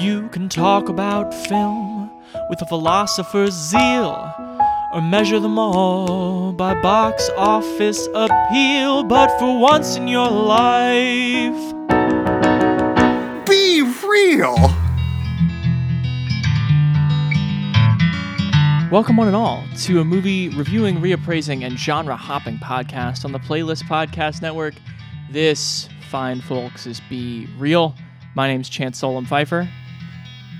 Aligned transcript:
You 0.00 0.28
can 0.28 0.48
talk 0.48 0.88
about 0.88 1.34
film 1.34 2.08
with 2.48 2.62
a 2.62 2.66
philosopher's 2.66 3.52
zeal, 3.52 4.32
or 4.94 5.02
measure 5.02 5.40
them 5.40 5.58
all 5.58 6.52
by 6.52 6.80
box 6.80 7.28
office 7.36 8.06
appeal. 8.14 9.02
But 9.02 9.36
for 9.40 9.58
once 9.58 9.96
in 9.96 10.06
your 10.06 10.30
life, 10.30 11.74
Be 13.48 13.82
real. 14.06 14.54
Welcome, 18.92 19.16
one 19.16 19.26
and 19.26 19.34
all, 19.34 19.64
to 19.78 20.00
a 20.00 20.04
movie 20.04 20.50
reviewing, 20.50 20.98
reappraising, 21.00 21.66
and 21.66 21.76
genre 21.76 22.14
hopping 22.14 22.58
podcast 22.58 23.24
on 23.24 23.32
the 23.32 23.40
Playlist 23.40 23.82
Podcast 23.88 24.42
Network. 24.42 24.74
This, 25.28 25.88
fine 26.08 26.40
folks, 26.40 26.86
is 26.86 27.00
Be 27.10 27.48
Real. 27.58 27.96
My 28.36 28.46
name's 28.46 28.68
Chance 28.68 28.98
Solem-Pfeifer. 29.00 29.68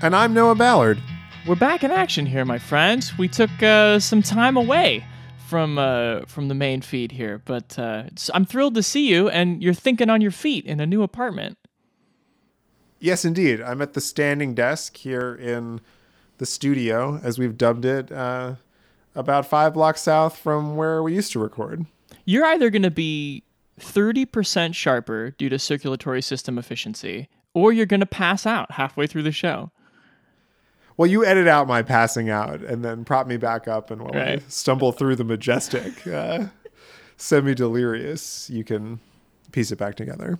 And 0.01 0.15
I'm 0.15 0.33
Noah 0.33 0.55
Ballard. 0.55 0.97
We're 1.45 1.55
back 1.55 1.83
in 1.83 1.91
action 1.91 2.25
here, 2.25 2.45
my 2.45 2.57
friend. 2.57 3.03
We 3.17 3.27
took 3.27 3.49
uh, 3.61 3.99
some 3.99 4.21
time 4.21 4.55
away 4.55 5.03
from 5.47 5.77
uh, 5.77 6.21
from 6.25 6.47
the 6.47 6.53
main 6.53 6.79
feed 6.79 7.11
here, 7.11 7.41
but 7.43 7.77
uh, 7.77 8.03
I'm 8.33 8.45
thrilled 8.45 8.75
to 8.75 8.83
see 8.83 9.09
you, 9.09 9.27
and 9.27 9.61
you're 9.61 9.73
thinking 9.73 10.09
on 10.09 10.21
your 10.21 10.31
feet 10.31 10.65
in 10.65 10.79
a 10.79 10.85
new 10.85 11.03
apartment. 11.03 11.57
Yes, 12.99 13.25
indeed. 13.25 13.61
I'm 13.61 13.81
at 13.81 13.91
the 13.91 13.99
standing 13.99 14.55
desk 14.55 14.95
here 14.95 15.35
in 15.35 15.81
the 16.37 16.45
studio, 16.45 17.19
as 17.21 17.37
we've 17.37 17.57
dubbed 17.57 17.83
it, 17.83 18.09
uh, 18.09 18.55
about 19.15 19.47
five 19.47 19.73
blocks 19.73 20.01
south 20.01 20.37
from 20.37 20.77
where 20.77 21.03
we 21.03 21.13
used 21.13 21.33
to 21.33 21.39
record. 21.39 21.85
You're 22.23 22.45
either 22.45 22.69
going 22.69 22.83
to 22.83 22.91
be 22.91 23.43
30% 23.81 24.75
sharper 24.75 25.31
due 25.31 25.49
to 25.49 25.59
circulatory 25.59 26.21
system 26.21 26.57
efficiency, 26.57 27.27
or 27.53 27.73
you're 27.73 27.85
going 27.85 27.99
to 27.99 28.05
pass 28.05 28.45
out 28.45 28.71
halfway 28.71 29.05
through 29.05 29.23
the 29.23 29.33
show. 29.33 29.71
Well, 30.99 31.07
you 31.07 31.23
edit 31.23 31.47
out 31.47 31.65
my 31.65 31.81
passing 31.81 32.29
out 32.29 32.59
and 32.59 32.83
then 32.83 33.05
prop 33.05 33.25
me 33.25 33.37
back 33.37 33.69
up, 33.69 33.89
and 33.89 34.01
while 34.01 34.17
I 34.21 34.39
stumble 34.49 34.91
through 34.91 35.15
the 35.15 35.23
majestic, 35.23 36.05
uh, 36.05 36.47
semi 37.15 37.55
delirious, 37.55 38.49
you 38.49 38.65
can 38.65 38.99
piece 39.53 39.71
it 39.71 39.77
back 39.77 39.95
together. 39.95 40.39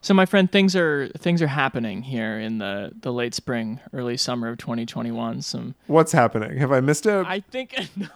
So, 0.00 0.12
my 0.12 0.26
friend, 0.26 0.50
things 0.50 0.74
are 0.74 1.06
things 1.18 1.40
are 1.40 1.46
happening 1.46 2.02
here 2.02 2.36
in 2.36 2.58
the 2.58 2.94
the 3.00 3.12
late 3.12 3.32
spring, 3.32 3.78
early 3.92 4.16
summer 4.16 4.48
of 4.48 4.58
2021. 4.58 5.42
Some 5.42 5.76
What's 5.86 6.10
happening? 6.10 6.58
Have 6.58 6.72
I 6.72 6.80
missed 6.80 7.06
it? 7.06 7.24
I 7.24 7.38
think 7.38 7.78
no. 7.96 8.08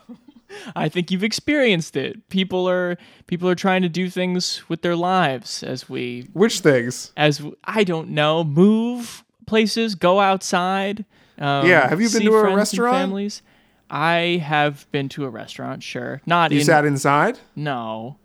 I 0.74 0.88
think 0.88 1.12
you've 1.12 1.22
experienced 1.22 1.94
it. 1.94 2.28
People 2.30 2.68
are 2.68 2.98
people 3.28 3.48
are 3.48 3.54
trying 3.54 3.82
to 3.82 3.88
do 3.88 4.10
things 4.10 4.68
with 4.68 4.82
their 4.82 4.96
lives 4.96 5.62
as 5.62 5.88
we 5.88 6.26
Which 6.32 6.58
things? 6.58 7.12
as 7.16 7.40
I 7.62 7.84
don't 7.84 8.08
know, 8.08 8.42
move 8.42 9.22
places, 9.46 9.94
go 9.94 10.18
outside. 10.18 11.04
Um, 11.40 11.66
Yeah, 11.66 11.88
have 11.88 12.00
you 12.00 12.08
been 12.10 12.22
to 12.22 12.34
a 12.36 12.54
restaurant? 12.54 12.96
Families. 12.96 13.42
I 13.88 14.40
have 14.44 14.86
been 14.92 15.08
to 15.10 15.24
a 15.24 15.30
restaurant, 15.30 15.82
sure. 15.82 16.20
Not 16.26 16.52
You 16.52 16.60
in 16.60 16.64
sat 16.64 16.84
inside? 16.84 17.38
no, 17.56 18.18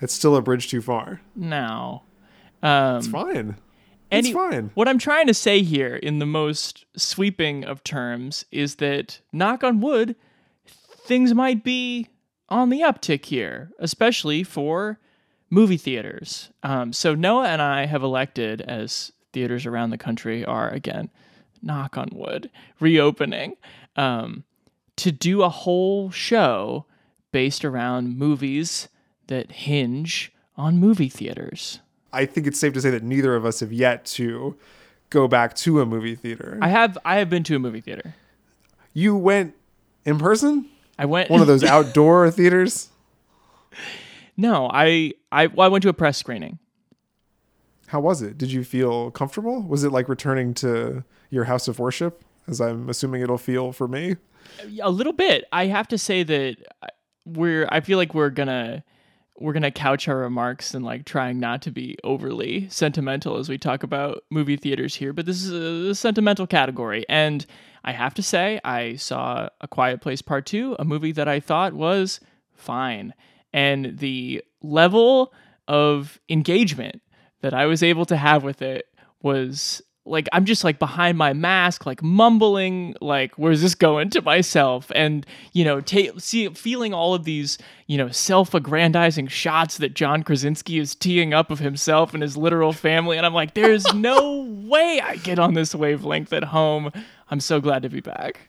It's 0.00 0.14
still 0.14 0.36
a 0.36 0.42
bridge 0.42 0.68
too 0.68 0.80
far. 0.82 1.20
no. 1.34 2.02
Um, 2.62 2.98
It's 2.98 3.06
fine. 3.08 3.56
any- 4.10 4.28
it's 4.28 4.36
fine. 4.36 4.70
What 4.74 4.86
I'm 4.86 4.98
trying 4.98 5.26
to 5.28 5.34
say 5.34 5.62
here, 5.62 5.96
in 5.96 6.18
the 6.18 6.26
most 6.26 6.84
sweeping 6.96 7.64
of 7.64 7.82
terms, 7.82 8.44
is 8.52 8.76
that 8.76 9.20
knock 9.32 9.64
on 9.64 9.80
wood, 9.80 10.14
things 11.06 11.34
might 11.34 11.64
be 11.64 12.08
on 12.50 12.68
the 12.68 12.80
uptick 12.80 13.24
here, 13.24 13.70
especially 13.78 14.42
for 14.42 14.98
movie 15.48 15.76
theaters. 15.78 16.50
Um, 16.62 16.92
so 16.92 17.14
Noah 17.14 17.48
and 17.48 17.62
I 17.62 17.86
have 17.86 18.02
elected, 18.02 18.60
as 18.60 19.10
theaters 19.32 19.64
around 19.66 19.90
the 19.90 19.98
country 19.98 20.44
are 20.44 20.68
again, 20.68 21.08
knock 21.62 21.96
on 21.96 22.08
wood, 22.12 22.50
reopening, 22.78 23.56
um, 23.96 24.44
to 24.96 25.12
do 25.12 25.42
a 25.42 25.48
whole 25.48 26.10
show 26.10 26.84
based 27.32 27.64
around 27.64 28.18
movies 28.18 28.88
that 29.28 29.50
hinge 29.52 30.32
on 30.56 30.78
movie 30.78 31.08
theaters. 31.08 31.80
I 32.12 32.26
think 32.26 32.46
it's 32.46 32.58
safe 32.58 32.72
to 32.74 32.80
say 32.80 32.90
that 32.90 33.02
neither 33.02 33.36
of 33.36 33.44
us 33.46 33.60
have 33.60 33.72
yet 33.72 34.04
to 34.06 34.56
go 35.10 35.28
back 35.28 35.54
to 35.56 35.80
a 35.80 35.86
movie 35.86 36.14
theater. 36.16 36.58
I 36.60 36.68
have 36.68 36.98
I 37.04 37.16
have 37.16 37.30
been 37.30 37.44
to 37.44 37.56
a 37.56 37.58
movie 37.58 37.80
theater. 37.80 38.14
you 38.92 39.16
went 39.16 39.54
in 40.04 40.18
person? 40.18 40.66
I 40.98 41.04
went 41.06 41.30
One 41.30 41.40
of 41.40 41.46
those 41.46 41.64
outdoor 41.76 42.30
theaters? 42.30 42.88
No, 44.36 44.68
I 44.72 45.12
I 45.30 45.46
well, 45.46 45.66
I 45.66 45.68
went 45.68 45.82
to 45.82 45.88
a 45.88 45.92
press 45.94 46.18
screening. 46.18 46.58
How 47.90 47.98
was 48.00 48.22
it? 48.22 48.38
Did 48.38 48.52
you 48.52 48.62
feel 48.62 49.10
comfortable? 49.10 49.62
Was 49.62 49.82
it 49.82 49.90
like 49.90 50.08
returning 50.08 50.54
to 50.54 51.02
your 51.30 51.44
house 51.44 51.66
of 51.66 51.78
worship, 51.80 52.22
as 52.46 52.60
I'm 52.60 52.88
assuming 52.88 53.20
it'll 53.22 53.36
feel 53.36 53.72
for 53.72 53.88
me? 53.88 54.16
A 54.80 54.90
little 54.90 55.12
bit. 55.12 55.44
I 55.52 55.66
have 55.66 55.88
to 55.88 55.98
say 55.98 56.22
that 56.22 56.56
I- 56.82 56.88
we're 57.26 57.68
I 57.70 57.80
feel 57.80 57.98
like 57.98 58.14
we're 58.14 58.30
gonna 58.30 58.82
we're 59.38 59.52
gonna 59.52 59.70
couch 59.70 60.06
our 60.08 60.16
remarks 60.18 60.72
and 60.74 60.84
like 60.84 61.04
trying 61.04 61.40
not 61.40 61.62
to 61.62 61.70
be 61.70 61.96
overly 62.04 62.68
sentimental 62.68 63.38
as 63.38 63.48
we 63.48 63.58
talk 63.58 63.82
about 63.82 64.22
movie 64.30 64.56
theaters 64.56 64.94
here, 64.94 65.12
but 65.12 65.26
this 65.26 65.42
is 65.42 65.50
a 65.52 65.94
sentimental 65.94 66.46
category 66.46 67.04
and 67.08 67.44
I 67.84 67.92
have 67.92 68.14
to 68.14 68.22
say 68.22 68.60
I 68.64 68.96
saw 68.96 69.48
A 69.60 69.66
Quiet 69.68 70.00
Place 70.00 70.22
Part 70.22 70.46
2, 70.46 70.76
a 70.78 70.84
movie 70.84 71.12
that 71.12 71.26
I 71.28 71.40
thought 71.40 71.72
was 71.72 72.20
fine. 72.54 73.14
And 73.52 73.98
the 73.98 74.42
level 74.62 75.32
of 75.66 76.20
engagement 76.28 77.00
that 77.40 77.54
I 77.54 77.66
was 77.66 77.82
able 77.82 78.04
to 78.06 78.16
have 78.16 78.42
with 78.42 78.62
it 78.62 78.86
was 79.22 79.82
like 80.06 80.28
I'm 80.32 80.44
just 80.44 80.64
like 80.64 80.78
behind 80.78 81.18
my 81.18 81.32
mask, 81.32 81.86
like 81.86 82.02
mumbling, 82.02 82.94
like 83.00 83.34
where's 83.36 83.62
this 83.62 83.74
going 83.74 84.10
to 84.10 84.22
myself, 84.22 84.90
and 84.94 85.26
you 85.52 85.64
know, 85.64 85.80
ta- 85.80 86.18
see, 86.18 86.48
feeling 86.48 86.94
all 86.94 87.14
of 87.14 87.24
these, 87.24 87.58
you 87.86 87.98
know, 87.98 88.08
self-aggrandizing 88.08 89.28
shots 89.28 89.78
that 89.78 89.94
John 89.94 90.22
Krasinski 90.22 90.78
is 90.78 90.94
teeing 90.94 91.34
up 91.34 91.50
of 91.50 91.58
himself 91.58 92.14
and 92.14 92.22
his 92.22 92.36
literal 92.36 92.72
family, 92.72 93.16
and 93.16 93.26
I'm 93.26 93.34
like, 93.34 93.54
there's 93.54 93.84
no 93.94 94.42
way 94.42 95.00
I 95.02 95.16
get 95.16 95.38
on 95.38 95.54
this 95.54 95.74
wavelength 95.74 96.32
at 96.32 96.44
home. 96.44 96.90
I'm 97.30 97.40
so 97.40 97.60
glad 97.60 97.82
to 97.82 97.88
be 97.88 98.00
back. 98.00 98.48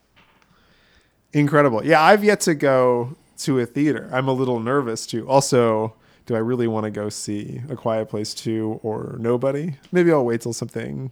Incredible. 1.33 1.85
Yeah, 1.85 2.01
I've 2.01 2.23
yet 2.23 2.41
to 2.41 2.55
go 2.55 3.15
to 3.39 3.59
a 3.59 3.65
theater. 3.65 4.09
I'm 4.11 4.27
a 4.27 4.33
little 4.33 4.59
nervous 4.59 5.05
too. 5.05 5.27
Also, 5.29 5.95
do 6.25 6.35
I 6.35 6.39
really 6.39 6.67
want 6.67 6.85
to 6.85 6.91
go 6.91 7.09
see 7.09 7.61
A 7.69 7.75
Quiet 7.75 8.09
Place 8.09 8.33
2 8.33 8.79
or 8.83 9.17
Nobody? 9.19 9.75
Maybe 9.91 10.11
I'll 10.11 10.25
wait 10.25 10.41
till 10.41 10.53
something 10.53 11.11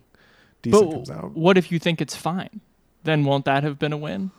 decent 0.62 0.92
comes 0.92 1.10
out. 1.10 1.36
what 1.36 1.58
if 1.58 1.72
you 1.72 1.80
think 1.80 2.02
it's 2.02 2.16
fine? 2.16 2.62
Then 3.04 3.24
won't 3.26 3.46
that 3.46 3.64
have 3.64 3.80
been 3.80 3.94
a 3.94 3.98
win? 3.98 4.32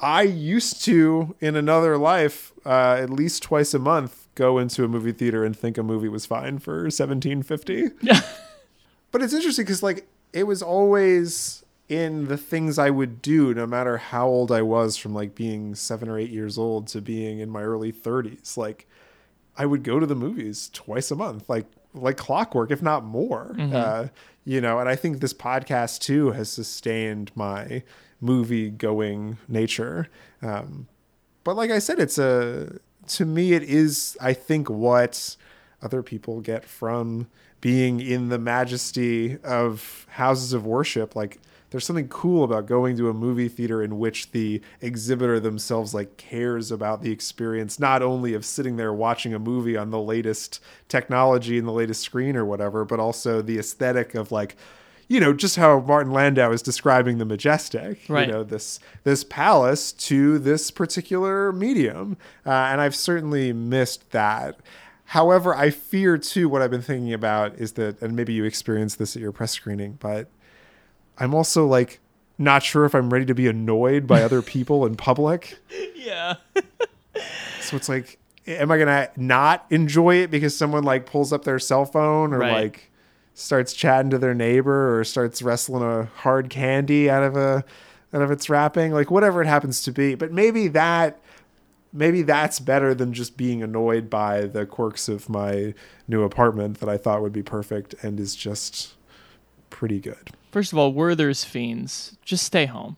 I 0.00 0.22
used 0.22 0.84
to, 0.84 1.36
in 1.40 1.56
another 1.56 1.96
life, 1.96 2.52
uh, 2.66 2.96
at 2.98 3.10
least 3.10 3.42
twice 3.42 3.72
a 3.74 3.78
month, 3.78 4.26
go 4.34 4.58
into 4.58 4.84
a 4.84 4.88
movie 4.88 5.12
theater 5.12 5.44
and 5.44 5.56
think 5.56 5.78
a 5.78 5.82
movie 5.82 6.08
was 6.08 6.26
fine 6.26 6.58
for 6.58 6.90
seventeen 6.90 7.42
fifty. 7.42 7.90
but 9.12 9.22
it's 9.22 9.32
interesting 9.32 9.64
because, 9.64 9.82
like, 9.82 10.08
it 10.32 10.44
was 10.44 10.62
always 10.62 11.64
in 11.88 12.26
the 12.26 12.36
things 12.36 12.78
I 12.78 12.90
would 12.90 13.22
do, 13.22 13.54
no 13.54 13.66
matter 13.66 13.98
how 13.98 14.26
old 14.26 14.50
I 14.50 14.62
was, 14.62 14.96
from 14.96 15.14
like 15.14 15.34
being 15.34 15.74
seven 15.76 16.08
or 16.08 16.18
eight 16.18 16.30
years 16.30 16.58
old 16.58 16.88
to 16.88 17.00
being 17.00 17.38
in 17.38 17.48
my 17.48 17.62
early 17.62 17.92
thirties. 17.92 18.56
Like, 18.56 18.88
I 19.56 19.66
would 19.66 19.82
go 19.82 20.00
to 20.00 20.06
the 20.06 20.14
movies 20.14 20.70
twice 20.72 21.10
a 21.10 21.16
month, 21.16 21.48
like 21.48 21.66
like 21.94 22.16
clockwork, 22.16 22.70
if 22.70 22.82
not 22.82 23.04
more. 23.04 23.54
Uh, 23.58 24.08
you 24.44 24.60
know, 24.60 24.78
and 24.78 24.88
I 24.88 24.96
think 24.96 25.20
this 25.20 25.32
podcast 25.34 26.00
too 26.00 26.32
has 26.32 26.50
sustained 26.50 27.30
my 27.34 27.82
movie 28.20 28.70
going 28.70 29.38
nature. 29.48 30.08
Um, 30.42 30.88
but 31.44 31.56
like 31.56 31.70
I 31.70 31.78
said, 31.78 31.98
it's 32.00 32.18
a 32.18 32.78
to 33.08 33.24
me 33.24 33.52
it 33.52 33.62
is 33.62 34.16
I 34.20 34.32
think 34.32 34.68
what 34.70 35.36
other 35.82 36.02
people 36.02 36.40
get 36.40 36.64
from 36.64 37.28
being 37.60 38.00
in 38.00 38.28
the 38.28 38.38
majesty 38.38 39.38
of 39.42 40.06
houses 40.10 40.52
of 40.52 40.66
worship 40.66 41.14
like 41.16 41.38
there's 41.74 41.84
something 41.84 42.06
cool 42.06 42.44
about 42.44 42.66
going 42.66 42.96
to 42.96 43.08
a 43.08 43.12
movie 43.12 43.48
theater 43.48 43.82
in 43.82 43.98
which 43.98 44.30
the 44.30 44.62
exhibitor 44.80 45.40
themselves 45.40 45.92
like 45.92 46.16
cares 46.16 46.70
about 46.70 47.02
the 47.02 47.10
experience 47.10 47.80
not 47.80 48.00
only 48.00 48.32
of 48.32 48.44
sitting 48.44 48.76
there 48.76 48.92
watching 48.92 49.34
a 49.34 49.40
movie 49.40 49.76
on 49.76 49.90
the 49.90 49.98
latest 49.98 50.60
technology 50.88 51.58
and 51.58 51.66
the 51.66 51.72
latest 51.72 52.00
screen 52.00 52.36
or 52.36 52.44
whatever 52.44 52.84
but 52.84 53.00
also 53.00 53.42
the 53.42 53.58
aesthetic 53.58 54.14
of 54.14 54.30
like 54.30 54.54
you 55.08 55.18
know 55.18 55.32
just 55.32 55.56
how 55.56 55.80
Martin 55.80 56.12
Landau 56.12 56.52
is 56.52 56.62
describing 56.62 57.18
the 57.18 57.24
majestic 57.24 57.98
Right. 58.08 58.28
you 58.28 58.32
know 58.32 58.44
this 58.44 58.78
this 59.02 59.24
palace 59.24 59.90
to 59.90 60.38
this 60.38 60.70
particular 60.70 61.50
medium 61.50 62.16
uh, 62.46 62.50
and 62.52 62.80
I've 62.80 62.94
certainly 62.94 63.52
missed 63.52 64.12
that 64.12 64.60
however 65.06 65.52
I 65.56 65.70
fear 65.70 66.18
too 66.18 66.48
what 66.48 66.62
I've 66.62 66.70
been 66.70 66.82
thinking 66.82 67.12
about 67.12 67.56
is 67.56 67.72
that 67.72 68.00
and 68.00 68.14
maybe 68.14 68.32
you 68.32 68.44
experienced 68.44 69.00
this 69.00 69.16
at 69.16 69.22
your 69.22 69.32
press 69.32 69.50
screening 69.50 69.98
but 70.00 70.30
I'm 71.18 71.34
also 71.34 71.66
like 71.66 72.00
not 72.38 72.62
sure 72.62 72.84
if 72.84 72.94
I'm 72.94 73.12
ready 73.12 73.24
to 73.26 73.34
be 73.34 73.46
annoyed 73.46 74.06
by 74.06 74.22
other 74.22 74.42
people 74.42 74.84
in 74.86 74.96
public. 74.96 75.58
Yeah. 75.96 76.34
So 77.62 77.76
it's 77.78 77.88
like, 77.88 78.18
am 78.46 78.70
I 78.70 78.76
gonna 78.76 79.08
not 79.16 79.64
enjoy 79.70 80.16
it 80.16 80.30
because 80.30 80.54
someone 80.54 80.84
like 80.84 81.06
pulls 81.06 81.32
up 81.32 81.44
their 81.44 81.58
cell 81.58 81.86
phone 81.86 82.34
or 82.34 82.40
Right. 82.40 82.52
like 82.52 82.90
starts 83.32 83.72
chatting 83.72 84.10
to 84.10 84.18
their 84.18 84.34
neighbor 84.34 84.98
or 84.98 85.02
starts 85.04 85.40
wrestling 85.40 85.82
a 85.82 86.04
hard 86.16 86.50
candy 86.50 87.08
out 87.08 87.22
of 87.22 87.36
a 87.36 87.64
out 88.12 88.20
of 88.20 88.30
its 88.30 88.50
wrapping, 88.50 88.92
like 88.92 89.10
whatever 89.10 89.40
it 89.40 89.46
happens 89.46 89.82
to 89.84 89.92
be. 89.92 90.14
But 90.14 90.30
maybe 90.30 90.68
that 90.68 91.18
maybe 91.90 92.20
that's 92.20 92.60
better 92.60 92.94
than 92.94 93.14
just 93.14 93.38
being 93.38 93.62
annoyed 93.62 94.10
by 94.10 94.42
the 94.42 94.66
quirks 94.66 95.08
of 95.08 95.30
my 95.30 95.72
new 96.06 96.22
apartment 96.22 96.80
that 96.80 96.88
I 96.90 96.98
thought 96.98 97.22
would 97.22 97.32
be 97.32 97.42
perfect 97.42 97.94
and 98.02 98.20
is 98.20 98.36
just 98.36 98.92
pretty 99.70 100.00
good. 100.00 100.30
First 100.54 100.72
of 100.72 100.78
all, 100.78 100.92
Werther's 100.92 101.42
fiends, 101.42 102.16
just 102.24 102.44
stay 102.44 102.66
home. 102.66 102.96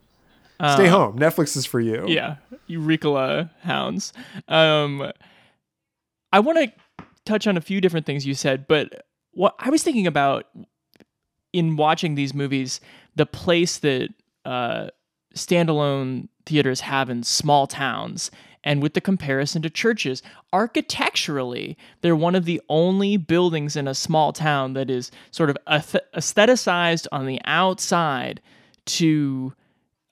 Stay 0.56 0.88
uh, 0.88 0.91
home. 0.91 1.19
Netflix 1.19 1.56
is 1.56 1.64
for 1.64 1.81
you. 1.81 2.05
Yeah, 2.06 2.37
Eureka 2.67 3.50
hounds. 3.62 4.12
Um, 4.47 5.11
I 6.35 6.41
want 6.41 6.58
to 6.58 7.05
touch 7.25 7.47
on 7.47 7.56
a 7.56 7.62
few 7.62 7.81
different 7.81 8.05
things 8.05 8.26
you 8.26 8.35
said, 8.35 8.69
but 8.69 9.06
what 9.32 9.55
I 9.58 9.70
was 9.70 9.82
thinking 9.82 10.06
about 10.06 10.44
in 11.55 11.76
watching 11.76 12.14
these 12.14 12.35
movies, 12.35 12.79
the 13.14 13.25
place 13.25 13.79
that 13.79 14.11
uh, 14.44 14.88
standalone 15.35 16.29
theaters 16.44 16.81
have 16.81 17.09
in 17.09 17.23
small 17.23 17.67
towns 17.67 18.31
and 18.67 18.83
with 18.83 18.95
the 18.95 19.01
comparison 19.01 19.63
to 19.63 19.71
churches, 19.71 20.25
architecturally, 20.53 21.79
they're 22.01 22.17
one 22.17 22.35
of 22.35 22.45
the 22.45 22.61
only 22.69 23.17
buildings 23.17 23.77
in 23.77 23.87
a 23.87 23.95
small 23.95 24.33
town 24.33 24.73
that 24.75 24.91
is 24.91 25.13
sort 25.31 25.49
of 25.49 25.57
aestheticized 25.69 27.07
on 27.13 27.27
the 27.27 27.41
outside 27.45 28.41
to 28.85 29.55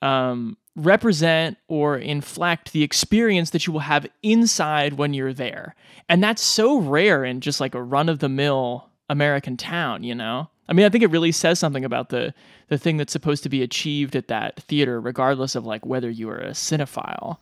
um, 0.01 0.55
represent 0.77 1.57
or 1.67 1.97
inflect 1.97 2.71
the 2.71 2.81
experience 2.81 3.49
that 3.49 3.67
you 3.67 3.73
will 3.73 3.81
have 3.81 4.07
inside 4.23 4.93
when 4.93 5.13
you're 5.13 5.33
there. 5.33 5.75
And 6.07 6.23
that's 6.23 6.41
so 6.41 6.79
rare 6.79 7.25
in 7.25 7.41
just 7.41 7.59
like 7.59 7.75
a 7.75 7.83
run 7.83 8.07
of 8.07 8.19
the 8.19 8.29
mill 8.29 8.89
American 9.09 9.57
town, 9.57 10.03
you 10.03 10.15
know? 10.15 10.49
I 10.69 10.73
mean, 10.73 10.85
I 10.85 10.89
think 10.89 11.03
it 11.03 11.11
really 11.11 11.33
says 11.33 11.59
something 11.59 11.85
about 11.85 12.09
the 12.09 12.33
the 12.69 12.77
thing 12.77 12.97
that's 12.97 13.13
supposed 13.13 13.43
to 13.43 13.49
be 13.49 13.61
achieved 13.61 14.15
at 14.15 14.29
that 14.29 14.61
theater, 14.61 14.99
regardless 14.99 15.55
of 15.55 15.65
like 15.65 15.85
whether 15.85 16.09
you 16.09 16.29
are 16.29 16.39
a 16.39 16.51
cinephile. 16.51 17.37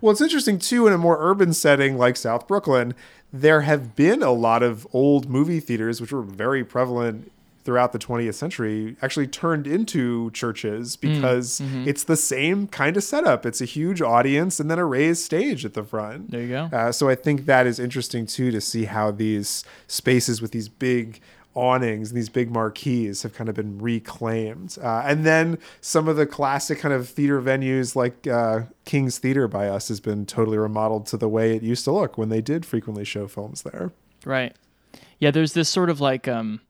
Well, 0.00 0.12
it's 0.12 0.20
interesting 0.20 0.58
too 0.58 0.86
in 0.86 0.92
a 0.92 0.98
more 0.98 1.16
urban 1.20 1.52
setting 1.52 1.96
like 1.96 2.16
South 2.16 2.46
Brooklyn, 2.46 2.94
there 3.32 3.62
have 3.62 3.96
been 3.96 4.22
a 4.22 4.32
lot 4.32 4.62
of 4.62 4.86
old 4.92 5.28
movie 5.28 5.60
theaters 5.60 6.00
which 6.00 6.12
were 6.12 6.22
very 6.22 6.64
prevalent 6.64 7.30
throughout 7.66 7.92
the 7.92 7.98
20th 7.98 8.34
century 8.34 8.96
actually 9.02 9.26
turned 9.26 9.66
into 9.66 10.30
churches 10.30 10.96
mm, 10.96 11.00
because 11.00 11.60
mm, 11.60 11.68
hmm 11.68 11.88
it's 11.88 12.04
the 12.04 12.16
same 12.16 12.66
kind 12.66 12.96
of 12.96 13.04
setup. 13.04 13.46
It's 13.46 13.60
a 13.60 13.64
huge 13.64 14.02
audience 14.02 14.58
and 14.58 14.70
then 14.70 14.78
a 14.78 14.84
raised 14.84 15.22
stage 15.22 15.64
at 15.64 15.74
the 15.74 15.84
front. 15.84 16.30
There 16.30 16.40
you 16.40 16.48
go. 16.48 16.68
Uh, 16.72 16.90
so 16.90 17.08
I 17.08 17.14
think 17.14 17.46
that 17.46 17.66
is 17.66 17.78
interesting 17.78 18.26
too 18.26 18.50
to 18.50 18.60
see 18.60 18.86
how 18.86 19.12
these 19.12 19.64
spaces 19.86 20.42
with 20.42 20.50
these 20.50 20.68
big 20.68 21.20
awnings 21.56 22.10
and 22.10 22.16
these 22.16 22.28
big 22.28 22.50
marquees 22.50 23.22
have 23.22 23.34
kind 23.34 23.48
of 23.48 23.56
been 23.56 23.78
reclaimed. 23.78 24.76
Uh, 24.80 25.02
and 25.04 25.24
then 25.24 25.58
some 25.80 26.06
of 26.06 26.16
the 26.16 26.26
classic 26.26 26.78
kind 26.78 26.94
of 26.94 27.08
theater 27.08 27.40
venues 27.40 27.96
like 27.96 28.26
uh, 28.26 28.60
King's 28.84 29.18
Theater 29.18 29.48
by 29.48 29.68
us 29.68 29.88
has 29.88 29.98
been 29.98 30.26
totally 30.26 30.58
remodeled 30.58 31.06
to 31.06 31.16
the 31.16 31.28
way 31.28 31.56
it 31.56 31.62
used 31.62 31.84
to 31.84 31.92
look 31.92 32.16
when 32.16 32.28
they 32.28 32.40
did 32.40 32.64
frequently 32.64 33.04
show 33.04 33.26
films 33.26 33.62
there. 33.62 33.90
Right. 34.24 34.54
Yeah, 35.18 35.30
there's 35.30 35.54
this 35.54 35.68
sort 35.68 35.88
of 35.88 36.00
like 36.00 36.28
um, 36.28 36.60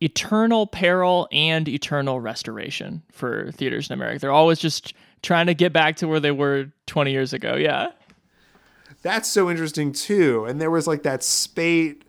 eternal 0.00 0.66
peril 0.66 1.26
and 1.32 1.66
eternal 1.68 2.20
restoration 2.20 3.02
for 3.10 3.50
theaters 3.52 3.88
in 3.88 3.94
America. 3.94 4.20
They're 4.20 4.32
always 4.32 4.58
just 4.58 4.94
trying 5.22 5.46
to 5.46 5.54
get 5.54 5.72
back 5.72 5.96
to 5.96 6.08
where 6.08 6.20
they 6.20 6.30
were 6.30 6.70
20 6.86 7.10
years 7.10 7.32
ago. 7.32 7.56
Yeah. 7.56 7.90
That's 9.02 9.28
so 9.28 9.50
interesting 9.50 9.92
too. 9.92 10.44
And 10.44 10.60
there 10.60 10.70
was 10.70 10.86
like 10.86 11.02
that 11.04 11.22
spate 11.22 12.04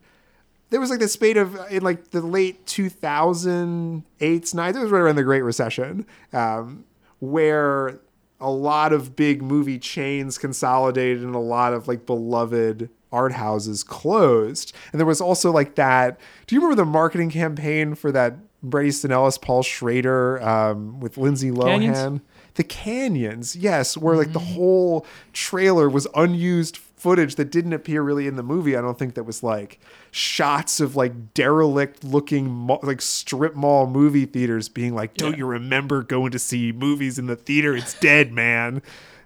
there 0.71 0.79
was 0.79 0.89
like 0.89 0.99
the 0.99 1.07
spate 1.07 1.37
of 1.37 1.55
in 1.69 1.83
like 1.83 2.09
the 2.09 2.21
late 2.21 2.65
2008s, 2.65 4.03
9s, 4.19 4.75
it 4.75 4.79
was 4.79 4.89
right 4.89 4.99
around 4.99 5.17
the 5.17 5.23
Great 5.23 5.43
Recession, 5.43 6.07
um, 6.33 6.85
where 7.19 7.99
a 8.39 8.49
lot 8.49 8.91
of 8.93 9.15
big 9.15 9.41
movie 9.43 9.77
chains 9.77 10.37
consolidated 10.37 11.23
and 11.23 11.35
a 11.35 11.39
lot 11.39 11.73
of 11.73 11.87
like 11.87 12.05
beloved 12.05 12.89
art 13.11 13.33
houses 13.33 13.83
closed. 13.83 14.73
And 14.91 14.99
there 14.99 15.05
was 15.05 15.21
also 15.21 15.51
like 15.51 15.75
that. 15.75 16.19
Do 16.47 16.55
you 16.55 16.61
remember 16.61 16.81
the 16.81 16.89
marketing 16.89 17.29
campaign 17.29 17.93
for 17.93 18.11
that 18.13 18.37
Bret 18.63 18.85
Easton 18.85 19.11
Ellis, 19.11 19.37
Paul 19.37 19.63
Schrader 19.63 20.41
um, 20.41 21.01
with 21.01 21.17
Lindsay 21.17 21.51
Lohan? 21.51 21.81
Canyons? 21.81 22.21
The 22.55 22.63
Canyons, 22.63 23.55
yes, 23.55 23.97
where 23.97 24.15
like 24.15 24.33
the 24.33 24.39
mm. 24.39 24.53
whole 24.53 25.05
trailer 25.33 25.89
was 25.89 26.07
unused 26.15 26.77
footage 26.77 27.35
that 27.35 27.49
didn't 27.49 27.73
appear 27.73 28.01
really 28.01 28.27
in 28.27 28.35
the 28.35 28.43
movie. 28.43 28.75
I 28.75 28.81
don't 28.81 28.99
think 28.99 29.15
that 29.15 29.23
was 29.23 29.41
like 29.41 29.79
shots 30.11 30.79
of 30.79 30.95
like 30.95 31.33
derelict 31.33 32.03
looking 32.03 32.67
like 32.83 33.01
strip 33.01 33.55
mall 33.55 33.87
movie 33.87 34.25
theaters 34.25 34.69
being 34.69 34.93
like, 34.93 35.15
"Don't 35.15 35.31
yeah. 35.31 35.39
you 35.39 35.45
remember 35.45 36.03
going 36.03 36.31
to 36.31 36.39
see 36.39 36.71
movies 36.71 37.17
in 37.17 37.27
the 37.27 37.35
theater? 37.35 37.75
It's 37.75 37.99
dead, 37.99 38.31
man." 38.31 38.81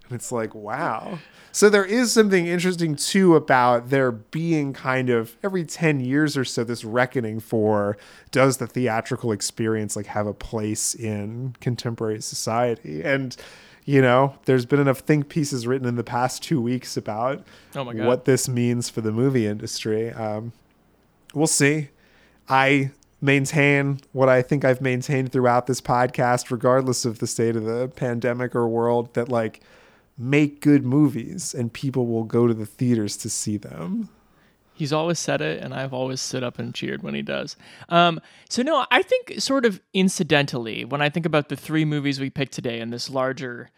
And 0.06 0.16
it's 0.16 0.32
like, 0.32 0.54
wow. 0.54 1.20
So 1.56 1.70
there 1.70 1.86
is 1.86 2.12
something 2.12 2.48
interesting 2.48 2.98
too 2.98 3.38
about 3.38 3.90
there 3.90 4.12
being 4.12 4.74
kind 4.74 5.10
of 5.10 5.38
every 5.42 5.64
10 5.64 6.02
years 6.02 6.36
or 6.36 6.44
so 6.44 6.66
this 6.66 6.84
reckoning 6.84 7.40
for 7.40 7.96
does 8.30 8.58
the 8.58 8.68
theatrical 8.68 9.32
experience 9.32 9.96
like 9.96 10.08
have 10.08 10.28
a 10.28 10.34
place 10.34 10.94
in 10.94 11.56
contemporary 11.62 12.22
society? 12.22 13.02
And 13.02 13.38
you 13.86 14.02
know, 14.02 14.36
there's 14.44 14.66
been 14.66 14.82
enough 14.82 15.00
think 15.00 15.30
pieces 15.30 15.66
written 15.66 15.88
in 15.88 15.96
the 15.96 16.04
past 16.04 16.44
two 16.44 16.60
weeks 16.60 16.98
about 16.98 17.46
oh 17.74 17.86
what 17.86 18.26
this 18.26 18.50
means 18.50 18.90
for 18.90 19.00
the 19.00 19.14
movie 19.14 19.48
industry. 19.48 20.12
Um, 20.12 20.52
we'll 21.34 21.48
see. 21.48 21.88
I 22.50 22.92
maintain 23.22 24.02
what 24.12 24.28
I 24.28 24.42
think 24.42 24.66
I've 24.66 24.82
maintained 24.82 25.32
throughout 25.32 25.68
this 25.68 25.80
podcast, 25.80 26.52
regardless 26.52 27.06
of 27.06 27.20
the 27.20 27.28
state 27.28 27.56
of 27.56 27.64
the 27.64 27.88
pandemic 27.96 28.56
or 28.56 28.68
world, 28.68 29.14
that 29.14 29.30
like 29.30 29.62
make 30.18 30.62
good 30.62 30.86
movies 30.86 31.54
and 31.54 31.72
people 31.74 32.08
will 32.08 32.24
go 32.24 32.48
to 32.48 32.54
the 32.54 32.66
theaters 32.66 33.18
to 33.18 33.30
see 33.30 33.58
them. 33.58 34.10
He's 34.74 34.92
always 34.92 35.20
said 35.20 35.40
it, 35.40 35.64
and 35.64 35.74
I've 35.74 35.94
always 35.94 36.20
stood 36.20 36.44
up 36.44 36.60
and 36.60 36.76
cheered 36.76 37.02
when 37.02 37.16
he 37.16 37.22
does. 37.22 37.56
Um, 37.88 38.20
so, 38.50 38.62
no, 38.62 38.86
I 38.92 39.04
think 39.04 39.40
sort 39.40 39.66
of 39.66 39.80
incidentally, 39.94 40.84
when 40.84 41.02
I 41.02 41.10
think 41.10 41.26
about 41.26 41.48
the 41.48 41.56
three 41.56 41.86
movies 41.86 42.20
we 42.20 42.30
picked 42.30 42.52
today 42.52 42.82
in 42.82 42.90
this 42.90 43.10
larger 43.10 43.70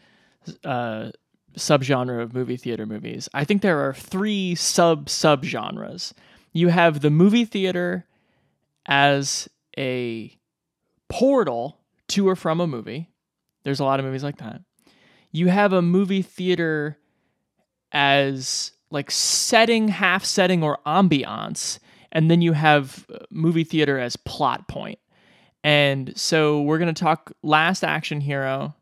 uh, 0.63 1.11
subgenre 1.55 2.19
of 2.19 2.33
movie 2.33 2.57
theater 2.57 2.87
movies, 2.87 3.29
I 3.31 3.43
think 3.43 3.61
there 3.61 3.87
are 3.87 3.93
three 3.93 4.55
sub 4.55 5.05
subgenres. 5.05 6.13
You 6.51 6.69
have 6.69 7.01
the 7.01 7.11
movie 7.11 7.45
theater 7.45 8.07
as 8.87 9.47
a 9.77 10.35
portal 11.09 11.77
to 12.07 12.27
or 12.27 12.35
from 12.35 12.59
a 12.59 12.65
movie. 12.65 13.11
There's 13.63 13.79
a 13.79 13.83
lot 13.83 13.99
of 13.99 14.05
movies 14.05 14.23
like 14.23 14.37
that. 14.37 14.61
You 15.31 15.47
have 15.47 15.73
a 15.73 15.81
movie 15.81 16.21
theater 16.21 16.97
as 17.91 18.71
like 18.89 19.11
setting, 19.11 19.87
half 19.89 20.23
setting, 20.23 20.63
or 20.63 20.79
ambiance, 20.85 21.79
and 22.11 22.31
then 22.31 22.41
you 22.41 22.53
have 22.53 23.05
uh, 23.13 23.19
movie 23.29 23.63
theater 23.63 23.99
as 23.99 24.15
plot 24.15 24.67
point. 24.67 24.99
And 25.63 26.17
so 26.17 26.61
we're 26.61 26.77
going 26.77 26.93
to 26.93 26.99
talk 26.99 27.31
Last 27.43 27.83
Action 27.83 28.21
Hero 28.21 28.73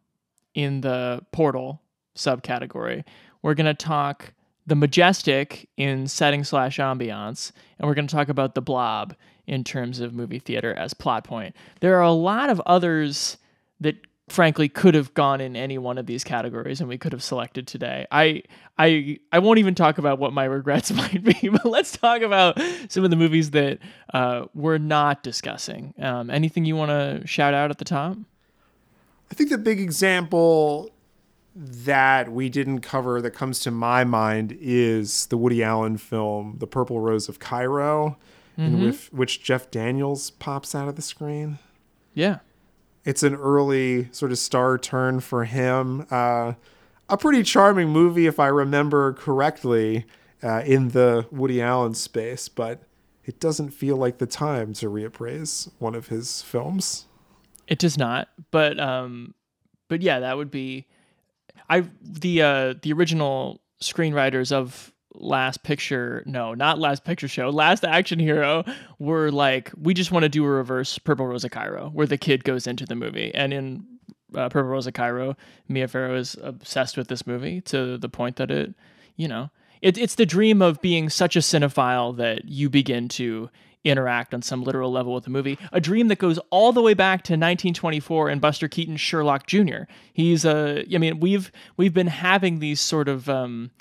in 0.54 0.82
the 0.82 1.22
Portal 1.32 1.82
subcategory. 2.16 3.04
We're 3.42 3.56
going 3.56 3.66
to 3.66 3.74
talk 3.74 4.34
The 4.68 4.76
Majestic 4.76 5.68
in 5.78 6.08
setting 6.08 6.44
slash 6.44 6.78
ambiance, 6.78 7.52
and 7.80 7.88
we're 7.88 7.96
going 7.96 8.08
to 8.08 8.16
talk 8.16 8.30
about 8.30 8.56
The 8.56 8.62
Blob 8.62 9.16
in 9.48 9.64
terms 9.64 10.00
of 10.00 10.14
movie 10.14 10.40
theater 10.40 10.74
as 10.74 10.94
plot 10.94 11.24
point. 11.24 11.56
There 11.82 11.96
are 11.98 12.04
a 12.04 12.12
lot 12.12 12.50
of 12.50 12.62
others 12.66 13.38
that 13.80 13.96
frankly 14.28 14.68
could 14.68 14.96
have 14.96 15.14
gone 15.14 15.40
in 15.40 15.56
any 15.56 15.78
one 15.78 15.98
of 15.98 16.08
these 16.08 16.24
categories 16.24 16.80
and 16.80 16.90
we 16.90 16.98
could 16.98 17.12
have 17.12 17.22
selected 17.22 17.68
today. 17.68 18.08
I 18.12 18.44
I 18.78 19.20
I 19.32 19.40
won't 19.40 19.60
even 19.60 19.76
talk 19.76 19.98
about 19.98 20.20
what 20.20 20.34
my 20.34 20.46
regrets 20.46 20.92
might 20.94 21.24
be, 21.24 21.50
but 21.50 21.66
let's 21.66 21.96
talk 21.98 22.22
about 22.22 22.60
some 22.90 23.04
of 23.04 23.10
the 23.10 23.16
movies 23.16 23.52
that 23.52 23.80
uh, 24.14 24.46
we're 24.54 24.78
not 24.78 25.24
discussing. 25.24 25.94
Um, 26.00 26.30
anything 26.30 26.66
you 26.66 26.76
want 26.76 26.90
to 26.90 27.28
shout 27.28 27.54
out 27.54 27.70
at 27.70 27.78
the 27.78 27.86
top? 27.86 28.18
I 29.32 29.36
think 29.36 29.50
the 29.50 29.58
big 29.58 29.80
example 29.80 30.92
that 31.56 32.32
we 32.32 32.50
didn't 32.50 32.82
cover 32.82 33.22
that 33.22 33.32
comes 33.32 33.60
to 33.62 33.72
my 33.72 34.04
mind 34.04 34.58
is 34.60 35.28
the 35.28 35.38
Woody 35.38 35.64
Allen 35.64 35.98
film 35.98 36.56
The 36.60 36.68
Purple 36.68 37.00
Rose 37.00 37.30
of 37.30 37.40
Cairo, 37.40 38.18
mm-hmm. 38.58 38.62
in 38.62 38.86
which, 38.86 39.08
which 39.12 39.44
Jeff 39.44 39.72
Daniels 39.72 40.32
pops 40.32 40.76
out 40.76 40.90
of 40.90 40.96
the 40.96 41.02
screen. 41.02 41.60
Yeah 42.14 42.40
it's 43.06 43.24
an 43.24 43.36
early 43.36 44.10
sort 44.12 44.32
of 44.32 44.38
star 44.40 44.78
turn 44.78 45.20
for 45.20 45.46
him. 45.46 46.06
Uh, 46.10 46.54
a 47.08 47.18
pretty 47.18 47.44
charming 47.44 47.90
movie, 47.90 48.26
if 48.26 48.40
I 48.40 48.48
remember 48.48 49.14
correctly, 49.14 50.06
uh, 50.44 50.64
in 50.66 50.90
the 50.90 51.28
Woody 51.32 51.62
Allen 51.62 51.94
space, 51.94 52.50
but 52.50 52.82
it 53.24 53.40
doesn't 53.40 53.70
feel 53.70 53.96
like 53.96 54.18
the 54.18 54.26
time 54.26 54.74
to 54.74 54.90
reappraise 54.90 55.72
one 55.80 55.96
of 55.96 56.08
his 56.08 56.42
films. 56.42 57.06
It 57.68 57.80
does 57.80 57.98
not, 57.98 58.30
but 58.52 58.80
um, 58.80 59.34
but 59.88 60.02
yeah, 60.02 60.20
that 60.20 60.38
would 60.38 60.52
be. 60.52 60.88
I 61.70 61.86
the 62.02 62.42
uh, 62.42 62.74
the 62.82 62.94
original 62.94 63.62
screenwriters 63.82 64.52
of 64.52 64.92
last 65.20 65.64
picture 65.64 66.24
no 66.26 66.54
not 66.54 66.80
last 66.80 67.04
picture 67.04 67.28
show 67.28 67.50
last 67.50 67.84
action 67.84 68.20
hero 68.20 68.64
were 69.00 69.32
like 69.32 69.72
we 69.80 69.94
just 69.94 70.12
want 70.12 70.24
to 70.24 70.30
do 70.30 70.44
a 70.46 70.50
reverse 70.50 70.98
purple 71.00 71.28
rose 71.28 71.44
of 71.44 71.52
cairo 71.52 71.90
where 71.94 72.08
the 72.08 72.18
kid 72.18 72.44
goes 72.44 72.68
into 72.68 72.86
the 72.86 72.96
movie 72.96 73.34
and 73.34 73.54
in 73.54 73.86
uh, 74.36 74.50
purple 74.50 74.70
rose 74.70 74.88
of 74.88 74.94
cairo 74.94 75.36
mia 75.68 75.88
farrow 75.88 76.16
is 76.16 76.36
obsessed 76.42 76.98
with 76.98 77.08
this 77.08 77.26
movie 77.26 77.62
to 77.62 77.98
the 77.98 78.10
point 78.10 78.36
that 78.36 78.52
it 78.52 78.74
you 79.16 79.28
know 79.28 79.50
it, 79.82 79.98
it's 79.98 80.16
the 80.16 80.26
dream 80.26 80.62
of 80.62 80.82
being 80.82 81.10
such 81.10 81.36
a 81.36 81.40
cinephile 81.40 82.16
that 82.18 82.46
you 82.46 82.70
begin 82.70 83.08
to 83.10 83.50
interact 83.86 84.34
on 84.34 84.42
some 84.42 84.64
literal 84.64 84.92
level 84.92 85.14
with 85.14 85.24
the 85.24 85.30
movie. 85.30 85.58
A 85.72 85.80
dream 85.80 86.08
that 86.08 86.18
goes 86.18 86.40
all 86.50 86.72
the 86.74 86.82
way 86.82 86.96
back 86.96 87.22
to 87.26 87.34
1924 87.34 88.30
and 88.30 88.42
Buster 88.42 88.68
Keaton's 88.68 89.00
Sherlock 89.00 89.46
Jr. 89.46 89.84
He's 90.12 90.44
a, 90.44 90.84
I 90.94 90.98
mean, 90.98 91.20
we've 91.20 91.52
we've 91.78 91.94
been 91.94 92.08
having 92.08 92.60
these 92.60 92.82
sort 92.82 93.08
of 93.08 93.30
um, 93.30 93.72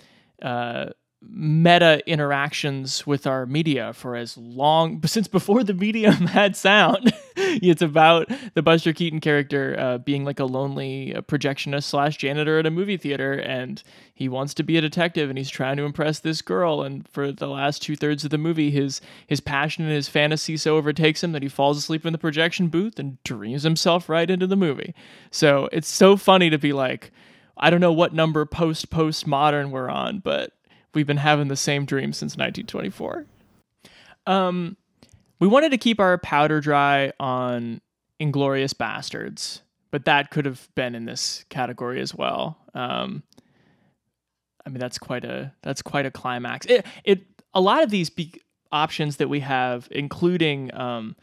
uh, 0.43 0.91
meta 1.31 2.03
interactions 2.07 3.07
with 3.07 3.27
our 3.27 3.47
media 3.47 3.93
for 3.93 4.17
as 4.17 4.37
long 4.37 5.03
since 5.07 5.29
before 5.29 5.65
the 5.65 5.75
medium 5.75 6.13
had 6.27 6.57
sound. 6.57 7.13
it's 7.37 7.83
about 7.83 8.31
the 8.55 8.63
Buster 8.63 8.93
Keaton 8.93 9.21
character 9.21 9.77
uh, 9.79 9.99
being 9.99 10.25
like 10.25 10.41
a 10.41 10.45
lonely 10.45 11.15
uh, 11.15 11.23
projectionist 11.23 11.85
slash 11.85 12.17
janitor 12.17 12.59
at 12.59 12.67
a 12.67 12.71
movie 12.71 12.97
theater, 12.97 13.33
and 13.33 13.83
he 14.15 14.29
wants 14.29 14.55
to 14.55 14.63
be 14.63 14.77
a 14.77 14.81
detective, 14.81 15.29
and 15.29 15.39
he's 15.39 15.51
trying 15.51 15.77
to 15.77 15.85
impress 15.85 16.21
this 16.21 16.43
girl. 16.43 16.83
And 16.83 17.07
for 17.09 17.33
the 17.33 17.49
last 17.49 17.83
two 17.83 17.97
thirds 17.97 18.25
of 18.25 18.31
the 18.31 18.39
movie, 18.39 18.71
his 18.71 19.01
his 19.27 19.41
passion 19.41 19.85
and 19.85 19.93
his 19.93 20.09
fantasy 20.09 20.57
so 20.57 20.77
overtakes 20.77 21.23
him 21.23 21.33
that 21.33 21.43
he 21.43 21.49
falls 21.49 21.79
asleep 21.79 22.07
in 22.07 22.13
the 22.13 22.19
projection 22.19 22.69
booth 22.69 22.99
and 22.99 23.23
dreams 23.25 23.63
himself 23.63 24.09
right 24.09 24.31
into 24.31 24.47
the 24.47 24.57
movie. 24.57 24.95
So 25.31 25.69
it's 25.73 25.89
so 25.89 26.17
funny 26.17 26.51
to 26.51 26.59
be 26.59 26.73
like. 26.73 27.11
I 27.57 27.71
don't 27.71 27.81
know 27.81 27.93
what 27.93 28.13
number 28.13 28.45
post 28.47 28.91
post 28.91 29.29
modern 29.29 29.71
we're 29.71 29.89
on, 29.89 30.19
but 30.19 30.53
we've 30.95 31.07
been 31.07 31.17
having 31.17 31.49
the 31.49 31.57
same 31.57 31.85
dream 31.85 32.13
since 32.13 32.37
1924. 32.37 33.27
Um, 34.27 34.77
we 35.41 35.49
wanted 35.49 35.71
to 35.71 35.79
keep 35.79 36.01
our 36.01 36.19
powder 36.19 36.61
dry 36.61 37.13
on 37.21 37.81
Inglourious 38.21 38.73
Basterds, 38.73 39.61
but 39.91 40.05
that 40.05 40.31
could 40.31 40.45
have 40.45 40.69
been 40.75 40.95
in 40.95 41.05
this 41.05 41.45
category 41.49 42.01
as 42.01 42.15
well. 42.15 42.59
Um, 42.75 43.23
I 44.65 44.71
mean, 44.71 44.79
that's 44.79 44.99
quite 44.99 45.25
a 45.25 45.53
that's 45.63 45.83
quite 45.83 46.07
a 46.07 46.11
climax. 46.11 46.67
It 46.67 46.87
it 47.05 47.25
a 47.53 47.61
lot 47.61 47.83
of 47.83 47.91
these 47.91 48.11
be- 48.11 48.41
options 48.73 49.19
that 49.19 49.29
we 49.29 49.41
have, 49.41 49.89
including 49.91 50.75
um, 50.75 51.17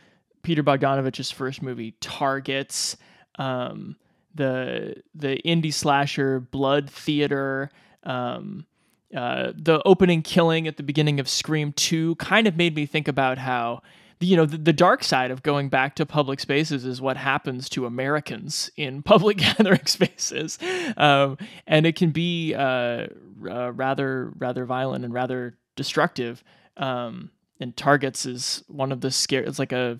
Peter 0.43 0.63
Bogdanovich's 0.63 1.31
first 1.31 1.61
movie, 1.61 1.95
Targets, 1.99 2.97
um, 3.39 3.95
the 4.35 5.01
the 5.15 5.41
indie 5.45 5.73
slasher 5.73 6.39
Blood 6.39 6.89
Theater. 6.89 7.71
Um, 8.03 8.65
uh, 9.15 9.51
the 9.55 9.81
opening 9.85 10.21
killing 10.21 10.67
at 10.67 10.77
the 10.77 10.83
beginning 10.83 11.19
of 11.19 11.27
Scream 11.27 11.73
2 11.73 12.15
kind 12.15 12.47
of 12.47 12.55
made 12.55 12.75
me 12.75 12.85
think 12.85 13.07
about 13.07 13.37
how 13.37 13.81
you 14.19 14.37
know 14.37 14.45
the, 14.45 14.57
the, 14.57 14.73
dark 14.73 15.03
side 15.03 15.31
of 15.31 15.41
going 15.41 15.67
back 15.67 15.95
to 15.95 16.05
public 16.05 16.39
spaces 16.39 16.85
is 16.85 17.01
what 17.01 17.17
happens 17.17 17.67
to 17.69 17.85
Americans 17.85 18.69
in 18.77 19.01
public 19.03 19.37
gathering 19.37 19.85
spaces, 19.85 20.59
um, 20.95 21.37
and 21.65 21.85
it 21.85 21.95
can 21.95 22.11
be 22.11 22.53
uh, 22.53 23.07
uh, 23.49 23.71
rather 23.73 24.31
rather 24.37 24.65
violent 24.65 25.03
and 25.03 25.13
rather 25.13 25.57
destructive. 25.75 26.43
Um, 26.77 27.31
and 27.59 27.75
Targets 27.77 28.25
is 28.25 28.63
one 28.67 28.91
of 28.91 29.01
the 29.01 29.11
scare. 29.11 29.43
It's 29.43 29.59
like 29.59 29.71
a 29.71 29.99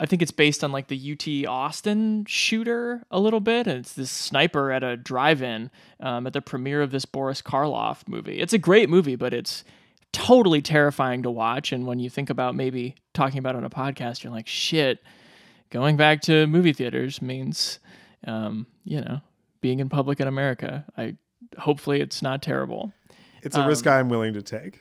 I 0.00 0.06
think 0.06 0.22
it's 0.22 0.30
based 0.30 0.64
on 0.64 0.72
like 0.72 0.88
the 0.88 1.12
UT 1.12 1.46
Austin 1.46 2.24
shooter 2.26 3.04
a 3.10 3.20
little 3.20 3.38
bit. 3.38 3.66
And 3.66 3.78
it's 3.80 3.92
this 3.92 4.10
sniper 4.10 4.72
at 4.72 4.82
a 4.82 4.96
drive-in 4.96 5.70
um, 6.00 6.26
at 6.26 6.32
the 6.32 6.40
premiere 6.40 6.80
of 6.80 6.90
this 6.90 7.04
Boris 7.04 7.42
Karloff 7.42 8.08
movie. 8.08 8.40
It's 8.40 8.54
a 8.54 8.58
great 8.58 8.88
movie, 8.88 9.14
but 9.14 9.34
it's 9.34 9.62
totally 10.12 10.62
terrifying 10.62 11.22
to 11.24 11.30
watch. 11.30 11.70
And 11.70 11.86
when 11.86 11.98
you 11.98 12.08
think 12.08 12.30
about 12.30 12.54
maybe 12.54 12.94
talking 13.12 13.38
about 13.38 13.54
it 13.54 13.58
on 13.58 13.64
a 13.64 13.70
podcast, 13.70 14.24
you're 14.24 14.32
like, 14.32 14.48
shit, 14.48 15.02
going 15.68 15.98
back 15.98 16.22
to 16.22 16.46
movie 16.46 16.72
theaters 16.72 17.20
means, 17.20 17.78
um, 18.26 18.66
you 18.84 19.02
know, 19.02 19.20
being 19.60 19.80
in 19.80 19.90
public 19.90 20.18
in 20.18 20.26
America. 20.26 20.86
I 20.96 21.16
hopefully 21.58 22.00
it's 22.00 22.22
not 22.22 22.40
terrible. 22.40 22.94
It's 23.42 23.54
a 23.54 23.60
um, 23.60 23.68
risk 23.68 23.86
I'm 23.86 24.08
willing 24.08 24.32
to 24.32 24.42
take. 24.42 24.80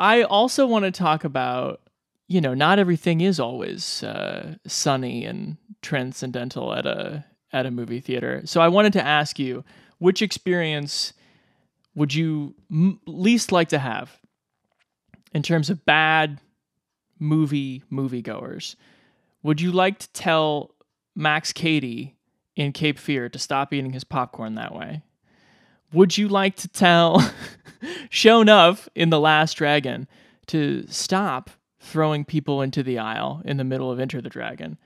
I 0.00 0.24
also 0.24 0.66
want 0.66 0.84
to 0.86 0.90
talk 0.90 1.22
about 1.22 1.80
you 2.28 2.40
know, 2.40 2.54
not 2.54 2.78
everything 2.78 3.20
is 3.20 3.38
always 3.38 4.02
uh, 4.02 4.56
sunny 4.66 5.24
and 5.24 5.56
transcendental 5.82 6.74
at 6.74 6.86
a 6.86 7.24
at 7.52 7.66
a 7.66 7.70
movie 7.70 8.00
theater. 8.00 8.42
So 8.44 8.60
I 8.60 8.68
wanted 8.68 8.92
to 8.94 9.06
ask 9.06 9.38
you, 9.38 9.64
which 9.98 10.22
experience 10.22 11.12
would 11.94 12.14
you 12.14 12.54
m- 12.70 13.00
least 13.06 13.52
like 13.52 13.68
to 13.68 13.78
have 13.78 14.18
in 15.32 15.42
terms 15.42 15.70
of 15.70 15.84
bad 15.84 16.40
movie 17.18 17.84
moviegoers? 17.90 18.74
Would 19.42 19.60
you 19.60 19.70
like 19.70 19.98
to 20.00 20.12
tell 20.12 20.74
Max 21.14 21.52
Cady 21.52 22.16
in 22.56 22.72
Cape 22.72 22.98
Fear 22.98 23.28
to 23.30 23.38
stop 23.38 23.72
eating 23.72 23.92
his 23.92 24.04
popcorn 24.04 24.56
that 24.56 24.74
way? 24.74 25.02
Would 25.92 26.18
you 26.18 26.28
like 26.28 26.56
to 26.56 26.68
tell 26.68 27.20
Sho'nuff 28.10 28.88
in 28.94 29.10
The 29.10 29.20
Last 29.20 29.54
Dragon 29.54 30.08
to 30.48 30.84
stop 30.88 31.50
throwing 31.86 32.24
people 32.24 32.62
into 32.62 32.82
the 32.82 32.98
aisle 32.98 33.42
in 33.44 33.56
the 33.56 33.64
middle 33.64 33.90
of 33.90 34.00
Enter 34.00 34.20
the 34.20 34.28
Dragon? 34.28 34.76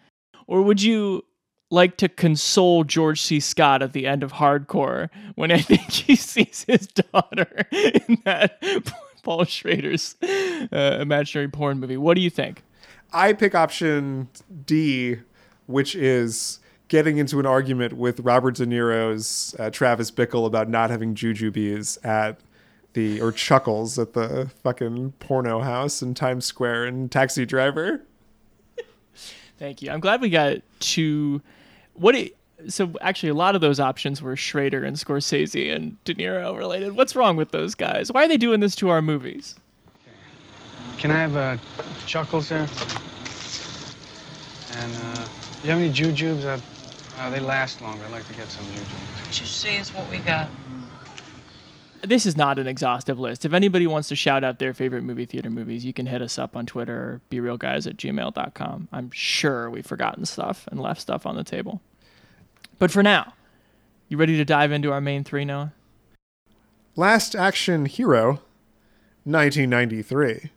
Or 0.46 0.62
would 0.62 0.82
you 0.82 1.24
like 1.70 1.96
to 1.98 2.08
console 2.08 2.84
George 2.84 3.20
C. 3.22 3.40
Scott 3.40 3.82
at 3.82 3.92
the 3.92 4.06
end 4.06 4.22
of 4.22 4.32
Hardcore 4.32 5.08
when 5.36 5.50
I 5.50 5.58
think 5.60 5.90
he 5.90 6.16
sees 6.16 6.64
his 6.64 6.86
daughter 6.88 7.66
in 7.72 8.18
that 8.24 8.60
Paul 9.22 9.44
Schrader's 9.44 10.16
uh, 10.22 10.98
imaginary 11.00 11.48
porn 11.48 11.78
movie? 11.78 11.96
What 11.96 12.14
do 12.14 12.20
you 12.20 12.30
think? 12.30 12.62
I 13.12 13.32
pick 13.32 13.54
option 13.54 14.28
D, 14.66 15.18
which 15.66 15.94
is 15.94 16.60
getting 16.88 17.18
into 17.18 17.38
an 17.38 17.46
argument 17.46 17.92
with 17.92 18.20
Robert 18.20 18.56
De 18.56 18.66
Niro's 18.66 19.54
uh, 19.58 19.70
Travis 19.70 20.10
Bickle 20.10 20.46
about 20.46 20.68
not 20.68 20.90
having 20.90 21.14
jujubes 21.14 22.04
at 22.04 22.40
the 22.92 23.20
or 23.20 23.32
chuckles 23.32 23.98
at 23.98 24.12
the 24.12 24.50
fucking 24.62 25.12
porno 25.20 25.60
house 25.60 26.02
in 26.02 26.14
Times 26.14 26.44
Square 26.44 26.86
and 26.86 27.10
Taxi 27.10 27.46
Driver. 27.46 28.02
Thank 29.58 29.82
you. 29.82 29.90
I'm 29.90 30.00
glad 30.00 30.20
we 30.20 30.30
got 30.30 30.58
two. 30.80 31.42
What? 31.94 32.14
It, 32.14 32.36
so 32.68 32.92
actually, 33.00 33.28
a 33.28 33.34
lot 33.34 33.54
of 33.54 33.60
those 33.60 33.80
options 33.80 34.22
were 34.22 34.36
Schrader 34.36 34.84
and 34.84 34.96
Scorsese 34.96 35.74
and 35.74 36.02
De 36.04 36.14
Niro 36.14 36.56
related. 36.56 36.96
What's 36.96 37.14
wrong 37.14 37.36
with 37.36 37.50
those 37.50 37.74
guys? 37.74 38.10
Why 38.12 38.24
are 38.24 38.28
they 38.28 38.36
doing 38.36 38.60
this 38.60 38.74
to 38.76 38.88
our 38.88 39.02
movies? 39.02 39.56
Can 40.98 41.10
I 41.10 41.18
have 41.18 41.36
a 41.36 41.58
chuckles 42.06 42.48
there? 42.48 42.68
And 44.76 44.92
uh, 44.94 45.24
do 45.62 45.68
you 45.68 45.70
have 45.70 45.78
any 45.78 45.92
jujubes? 45.92 46.44
Uh, 46.44 46.60
uh, 47.18 47.30
they 47.30 47.40
last 47.40 47.80
longer. 47.82 48.04
I'd 48.04 48.12
like 48.12 48.26
to 48.28 48.34
get 48.34 48.48
some 48.48 48.64
jujubes. 48.66 49.32
Just 49.32 49.60
see 49.60 49.78
us 49.78 49.92
what 49.94 50.10
we 50.10 50.18
got 50.18 50.48
this 52.02 52.26
is 52.26 52.36
not 52.36 52.58
an 52.58 52.66
exhaustive 52.66 53.18
list. 53.18 53.44
If 53.44 53.52
anybody 53.52 53.86
wants 53.86 54.08
to 54.08 54.16
shout 54.16 54.44
out 54.44 54.58
their 54.58 54.74
favorite 54.74 55.02
movie 55.02 55.26
theater 55.26 55.50
movies, 55.50 55.84
you 55.84 55.92
can 55.92 56.06
hit 56.06 56.22
us 56.22 56.38
up 56.38 56.56
on 56.56 56.66
Twitter 56.66 56.96
or 56.96 57.20
berealguys 57.30 57.86
at 57.86 57.96
gmail.com. 57.96 58.88
I'm 58.92 59.10
sure 59.10 59.70
we've 59.70 59.86
forgotten 59.86 60.24
stuff 60.24 60.66
and 60.70 60.80
left 60.80 61.00
stuff 61.00 61.26
on 61.26 61.36
the 61.36 61.44
table. 61.44 61.80
But 62.78 62.90
for 62.90 63.02
now, 63.02 63.34
you 64.08 64.16
ready 64.16 64.36
to 64.36 64.44
dive 64.44 64.72
into 64.72 64.92
our 64.92 65.00
main 65.00 65.24
three, 65.24 65.44
Noah? 65.44 65.72
Last 66.96 67.36
Action 67.36 67.86
Hero, 67.86 68.40
1993. 69.24 70.50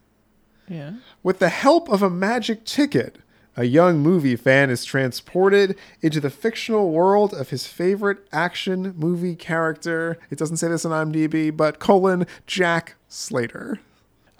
Yeah. 0.68 0.94
With 1.22 1.40
the 1.40 1.50
help 1.50 1.90
of 1.90 2.02
a 2.02 2.10
magic 2.10 2.66
ticket, 2.66 3.20
a 3.56 3.66
young 3.66 4.00
movie 4.00 4.36
fan 4.36 4.70
is 4.70 4.84
transported 4.84 5.78
into 6.02 6.20
the 6.20 6.30
fictional 6.30 6.92
world 6.92 7.34
of 7.34 7.50
his 7.50 7.68
favorite 7.68 8.18
action 8.32 8.94
movie 8.98 9.36
character. 9.36 10.18
It 10.30 10.38
doesn't 10.38 10.58
say 10.58 10.70
this 10.70 10.86
on 10.86 11.12
IMDb, 11.12 11.56
but 11.56 11.80
colon 11.80 12.26
Jack 12.48 12.96
Slater. 13.08 13.80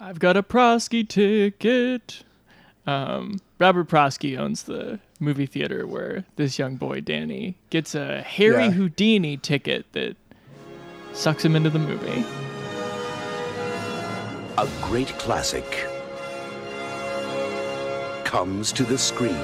I've 0.00 0.18
got 0.18 0.36
a 0.36 0.42
Prosky 0.42 1.08
ticket. 1.08 2.24
Um, 2.86 3.40
Robert 3.58 3.88
Prosky 3.88 4.38
owns 4.38 4.64
the 4.64 4.98
movie 5.20 5.46
theater 5.46 5.86
where 5.86 6.24
this 6.36 6.58
young 6.58 6.76
boy 6.76 7.00
Danny 7.00 7.56
gets 7.70 7.94
a 7.94 8.20
Harry 8.22 8.64
yeah. 8.64 8.70
Houdini 8.72 9.36
ticket 9.36 9.86
that 9.92 10.16
sucks 11.12 11.44
him 11.44 11.56
into 11.56 11.70
the 11.70 11.78
movie. 11.78 12.24
A 14.58 14.68
great 14.82 15.08
classic 15.18 15.88
comes 18.34 18.72
to 18.72 18.82
the 18.82 18.98
screen. 18.98 19.38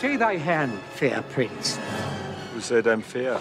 Take 0.00 0.18
thy 0.18 0.36
hand, 0.36 0.76
fair 0.94 1.22
prince. 1.22 1.78
Who 2.52 2.60
said 2.60 2.88
I'm 2.88 3.02
fair? 3.02 3.38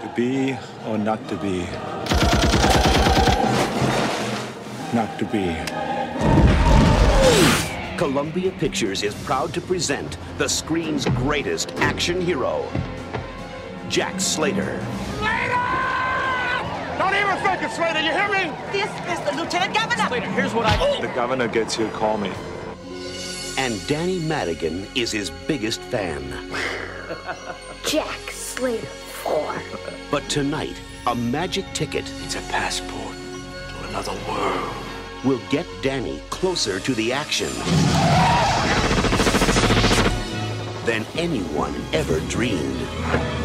To 0.00 0.12
be 0.16 0.58
or 0.88 0.98
not 0.98 1.28
to 1.28 1.36
be? 1.36 1.60
Not 4.92 5.16
to 5.20 5.24
be. 5.30 5.46
Columbia 7.96 8.50
Pictures 8.58 9.04
is 9.04 9.14
proud 9.22 9.54
to 9.54 9.60
present 9.60 10.18
the 10.38 10.48
screen's 10.48 11.04
greatest 11.04 11.70
action 11.76 12.20
hero, 12.20 12.68
Jack 13.88 14.20
Slater. 14.20 14.84
Don't 17.04 17.16
even 17.16 17.36
think 17.44 17.62
it, 17.62 17.70
Slater. 17.70 18.00
You 18.00 18.12
hear 18.12 18.28
me? 18.30 18.50
This 18.72 18.90
is 19.12 19.20
the 19.26 19.36
Lieutenant 19.36 19.74
Governor. 19.74 20.08
Later, 20.08 20.30
here's 20.30 20.54
what 20.54 20.64
I. 20.64 21.00
The 21.02 21.08
governor 21.08 21.48
gets 21.48 21.78
you, 21.78 21.86
call 21.88 22.16
me. 22.16 22.32
And 23.58 23.86
Danny 23.86 24.20
Madigan 24.20 24.86
is 24.94 25.12
his 25.12 25.28
biggest 25.46 25.82
fan. 25.82 26.22
Jack 27.86 28.30
Slater 28.30 28.86
4. 28.86 29.54
But 30.10 30.26
tonight, 30.30 30.80
a 31.06 31.14
magic 31.14 31.66
ticket 31.74 32.10
It's 32.24 32.36
a 32.36 32.40
passport 32.50 33.14
to 33.68 33.88
another 33.90 34.14
world. 34.26 34.74
will 35.26 35.42
get 35.50 35.66
Danny 35.82 36.22
closer 36.30 36.80
to 36.80 36.94
the 36.94 37.12
action 37.12 37.50
than 40.86 41.04
anyone 41.18 41.74
ever 41.92 42.18
dreamed. 42.30 43.43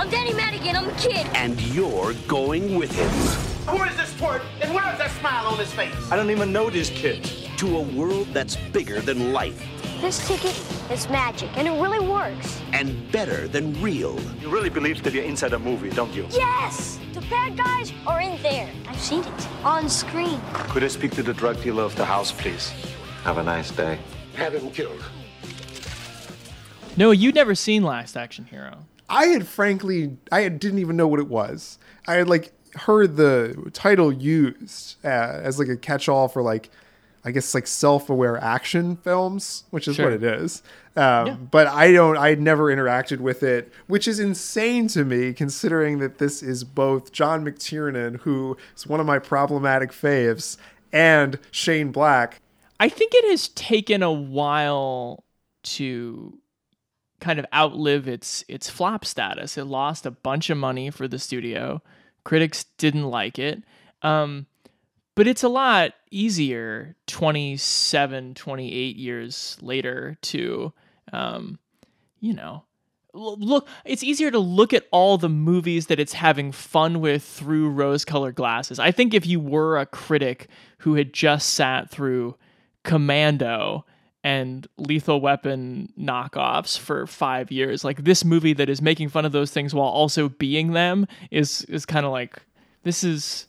I'm 0.00 0.08
Danny 0.08 0.32
Madigan, 0.32 0.76
I'm 0.76 0.88
a 0.88 0.94
kid. 0.94 1.26
And 1.34 1.60
you're 1.74 2.14
going 2.26 2.76
with 2.76 2.90
him 2.90 3.10
Who 3.68 3.84
is 3.84 3.94
this 3.98 4.10
twerp? 4.14 4.40
And 4.62 4.74
where 4.74 4.90
is 4.90 4.96
that 4.96 5.10
smile 5.20 5.46
on 5.48 5.58
his 5.58 5.70
face? 5.72 5.94
I 6.10 6.16
don't 6.16 6.30
even 6.30 6.50
know 6.50 6.70
this 6.70 6.88
kid. 6.88 7.22
to 7.58 7.76
a 7.76 7.82
world 7.82 8.26
that's 8.32 8.56
bigger 8.56 9.02
than 9.02 9.34
life 9.34 9.62
This 10.00 10.26
ticket 10.26 10.58
is 10.90 11.06
magic, 11.10 11.54
and 11.58 11.68
it 11.68 11.72
really 11.72 12.00
works. 12.00 12.62
and 12.72 13.12
better 13.12 13.46
than 13.46 13.78
real. 13.82 14.18
You 14.40 14.48
really 14.48 14.70
believe 14.70 15.02
that 15.02 15.12
you're 15.12 15.22
inside 15.22 15.52
a 15.52 15.58
movie, 15.58 15.90
don't 15.90 16.14
you? 16.14 16.26
Yes! 16.30 16.98
The 17.12 17.20
bad 17.28 17.58
guys 17.58 17.92
are 18.06 18.22
in 18.22 18.40
there. 18.42 18.70
I've 18.88 18.98
seen 18.98 19.22
it 19.22 19.48
on 19.64 19.90
screen. 19.90 20.40
Could 20.70 20.82
I 20.82 20.88
speak 20.88 21.10
to 21.16 21.22
the 21.22 21.34
drug 21.34 21.62
dealer 21.62 21.82
of 21.82 21.94
the 21.96 22.06
house, 22.06 22.32
please? 22.32 22.70
Have 23.24 23.36
a 23.36 23.42
nice 23.42 23.70
day. 23.70 23.98
Have 24.36 24.54
him 24.54 24.70
killed. 24.70 25.04
No, 26.96 27.10
you'd 27.10 27.34
never 27.34 27.54
seen 27.54 27.82
Last 27.82 28.16
Action 28.16 28.46
Hero. 28.46 28.86
I 29.10 29.26
had 29.26 29.46
frankly, 29.46 30.16
I 30.32 30.42
had, 30.42 30.58
didn't 30.60 30.78
even 30.78 30.96
know 30.96 31.08
what 31.08 31.20
it 31.20 31.28
was. 31.28 31.78
I 32.06 32.14
had 32.14 32.28
like 32.28 32.52
heard 32.74 33.16
the 33.16 33.70
title 33.72 34.12
used 34.12 34.96
uh, 35.04 35.08
as 35.08 35.58
like 35.58 35.68
a 35.68 35.76
catch-all 35.76 36.28
for 36.28 36.40
like, 36.42 36.70
I 37.24 37.32
guess 37.32 37.52
like 37.54 37.66
self-aware 37.66 38.42
action 38.42 38.96
films, 38.96 39.64
which 39.70 39.86
is 39.88 39.96
Sure. 39.96 40.06
what 40.06 40.14
it 40.14 40.22
is. 40.22 40.62
Um, 40.96 41.48
But 41.50 41.66
I 41.66 41.92
don't, 41.92 42.16
I 42.16 42.30
had 42.30 42.40
never 42.40 42.74
interacted 42.74 43.18
with 43.18 43.42
it, 43.42 43.72
which 43.88 44.08
is 44.08 44.18
insane 44.20 44.88
to 44.88 45.04
me, 45.04 45.32
considering 45.32 45.98
that 45.98 46.18
this 46.18 46.42
is 46.42 46.64
both 46.64 47.12
John 47.12 47.44
McTiernan, 47.44 48.20
who 48.20 48.56
is 48.76 48.86
one 48.86 49.00
of 49.00 49.06
my 49.06 49.18
problematic 49.18 49.92
faves, 49.92 50.56
and 50.92 51.38
Shane 51.50 51.92
Black. 51.92 52.40
I 52.78 52.88
think 52.88 53.12
it 53.14 53.28
has 53.30 53.48
taken 53.48 54.02
a 54.02 54.12
while 54.12 55.24
to 55.64 56.38
kind 57.20 57.38
of 57.38 57.46
outlive 57.54 58.08
its 58.08 58.44
its 58.48 58.68
flop 58.68 59.04
status. 59.04 59.56
It 59.56 59.64
lost 59.64 60.06
a 60.06 60.10
bunch 60.10 60.50
of 60.50 60.58
money 60.58 60.90
for 60.90 61.06
the 61.06 61.18
studio. 61.18 61.82
Critics 62.24 62.64
didn't 62.78 63.04
like 63.04 63.38
it. 63.38 63.62
Um, 64.02 64.46
but 65.14 65.26
it's 65.26 65.42
a 65.42 65.48
lot 65.48 65.92
easier 66.10 66.96
27, 67.06 68.34
28 68.34 68.96
years 68.96 69.58
later 69.60 70.16
to 70.22 70.72
um, 71.12 71.58
you 72.20 72.32
know, 72.32 72.64
look 73.12 73.66
it's 73.84 74.02
easier 74.02 74.30
to 74.30 74.38
look 74.38 74.72
at 74.72 74.86
all 74.92 75.18
the 75.18 75.28
movies 75.28 75.86
that 75.86 75.98
it's 75.98 76.12
having 76.12 76.52
fun 76.52 77.00
with 77.00 77.24
through 77.24 77.68
rose 77.68 78.04
colored 78.04 78.36
glasses 78.36 78.78
i 78.78 78.92
think 78.92 79.12
if 79.12 79.26
you 79.26 79.40
were 79.40 79.76
a 79.76 79.86
critic 79.86 80.48
who 80.78 80.94
had 80.94 81.12
just 81.12 81.50
sat 81.50 81.90
through 81.90 82.36
commando 82.84 83.84
and 84.22 84.66
lethal 84.76 85.20
weapon 85.20 85.92
knockoffs 85.98 86.78
for 86.78 87.06
five 87.06 87.50
years 87.50 87.84
like 87.84 88.04
this 88.04 88.24
movie 88.24 88.52
that 88.52 88.68
is 88.68 88.82
making 88.82 89.08
fun 89.08 89.24
of 89.24 89.32
those 89.32 89.50
things 89.50 89.74
while 89.74 89.88
also 89.88 90.28
being 90.28 90.72
them 90.72 91.06
is 91.30 91.62
is 91.64 91.86
kind 91.86 92.04
of 92.04 92.12
like 92.12 92.36
this 92.82 93.02
is 93.02 93.46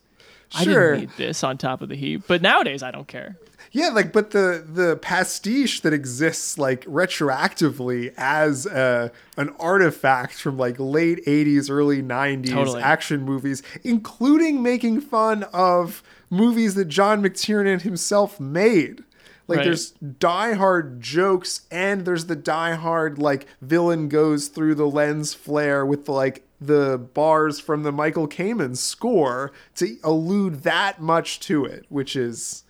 i 0.56 0.64
Sure. 0.64 0.96
didn't 0.96 1.10
need 1.10 1.18
this 1.18 1.44
on 1.44 1.58
top 1.58 1.82
of 1.82 1.90
the 1.90 1.96
heap 1.96 2.24
but 2.28 2.42
nowadays 2.42 2.84
i 2.84 2.92
don't 2.92 3.08
care 3.08 3.36
Yeah, 3.74 3.90
like, 3.90 4.12
but 4.12 4.32
the 4.32 4.66
the 4.68 4.98
pastiche 4.98 5.80
that 5.82 5.94
exists 5.94 6.58
like 6.58 6.84
retroactively 6.86 8.14
as 8.18 8.66
a, 8.66 9.12
an 9.38 9.50
artifact 9.60 10.34
from 10.34 10.58
like 10.58 10.76
late 10.78 11.24
'80s, 11.26 11.70
early 11.70 12.02
'90s 12.02 12.50
Totally. 12.50 12.82
action 12.82 13.22
movies, 13.22 13.64
including 13.84 14.62
making 14.62 15.00
fun 15.02 15.44
of 15.54 16.04
movies 16.30 16.76
that 16.76 16.86
John 16.90 17.22
McTiernan 17.24 17.82
himself 17.82 18.40
made. 18.42 19.04
Like, 19.52 19.58
Right. 19.60 19.66
there's 19.66 19.92
die-hard 19.92 21.02
jokes, 21.02 21.62
and 21.70 22.06
there's 22.06 22.26
the 22.26 22.36
die-hard 22.36 23.20
like 23.20 23.46
villain 23.62 24.10
goes 24.10 24.48
through 24.48 24.76
the 24.76 24.88
lens 24.88 25.34
flare 25.34 25.86
with 25.86 26.10
like 26.10 26.44
the 26.60 26.98
bars 26.98 27.60
from 27.60 27.84
the 27.84 27.92
Michael 27.92 28.28
Kamen 28.28 28.78
score 28.78 29.52
to 29.76 29.98
allude 30.04 30.64
that 30.64 31.02
much 31.02 31.40
to 31.42 31.66
it, 31.66 31.86
which 31.90 32.16
is. 32.16 32.64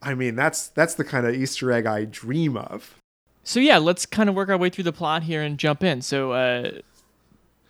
I 0.00 0.14
mean, 0.14 0.36
that's 0.36 0.68
that's 0.68 0.94
the 0.94 1.04
kind 1.04 1.26
of 1.26 1.34
Easter 1.34 1.72
egg 1.72 1.84
I 1.86 2.04
dream 2.04 2.56
of. 2.56 2.94
So 3.42 3.58
yeah, 3.60 3.78
let's 3.78 4.06
kind 4.06 4.28
of 4.28 4.34
work 4.34 4.48
our 4.48 4.56
way 4.56 4.70
through 4.70 4.84
the 4.84 4.92
plot 4.92 5.24
here 5.24 5.42
and 5.42 5.58
jump 5.58 5.82
in. 5.82 6.02
So 6.02 6.32
uh, 6.32 6.70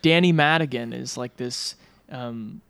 Danny 0.03 0.33
Madigan 0.33 0.93
is 0.93 1.17
like 1.17 1.37
this 1.39 1.77
um, 2.11 2.61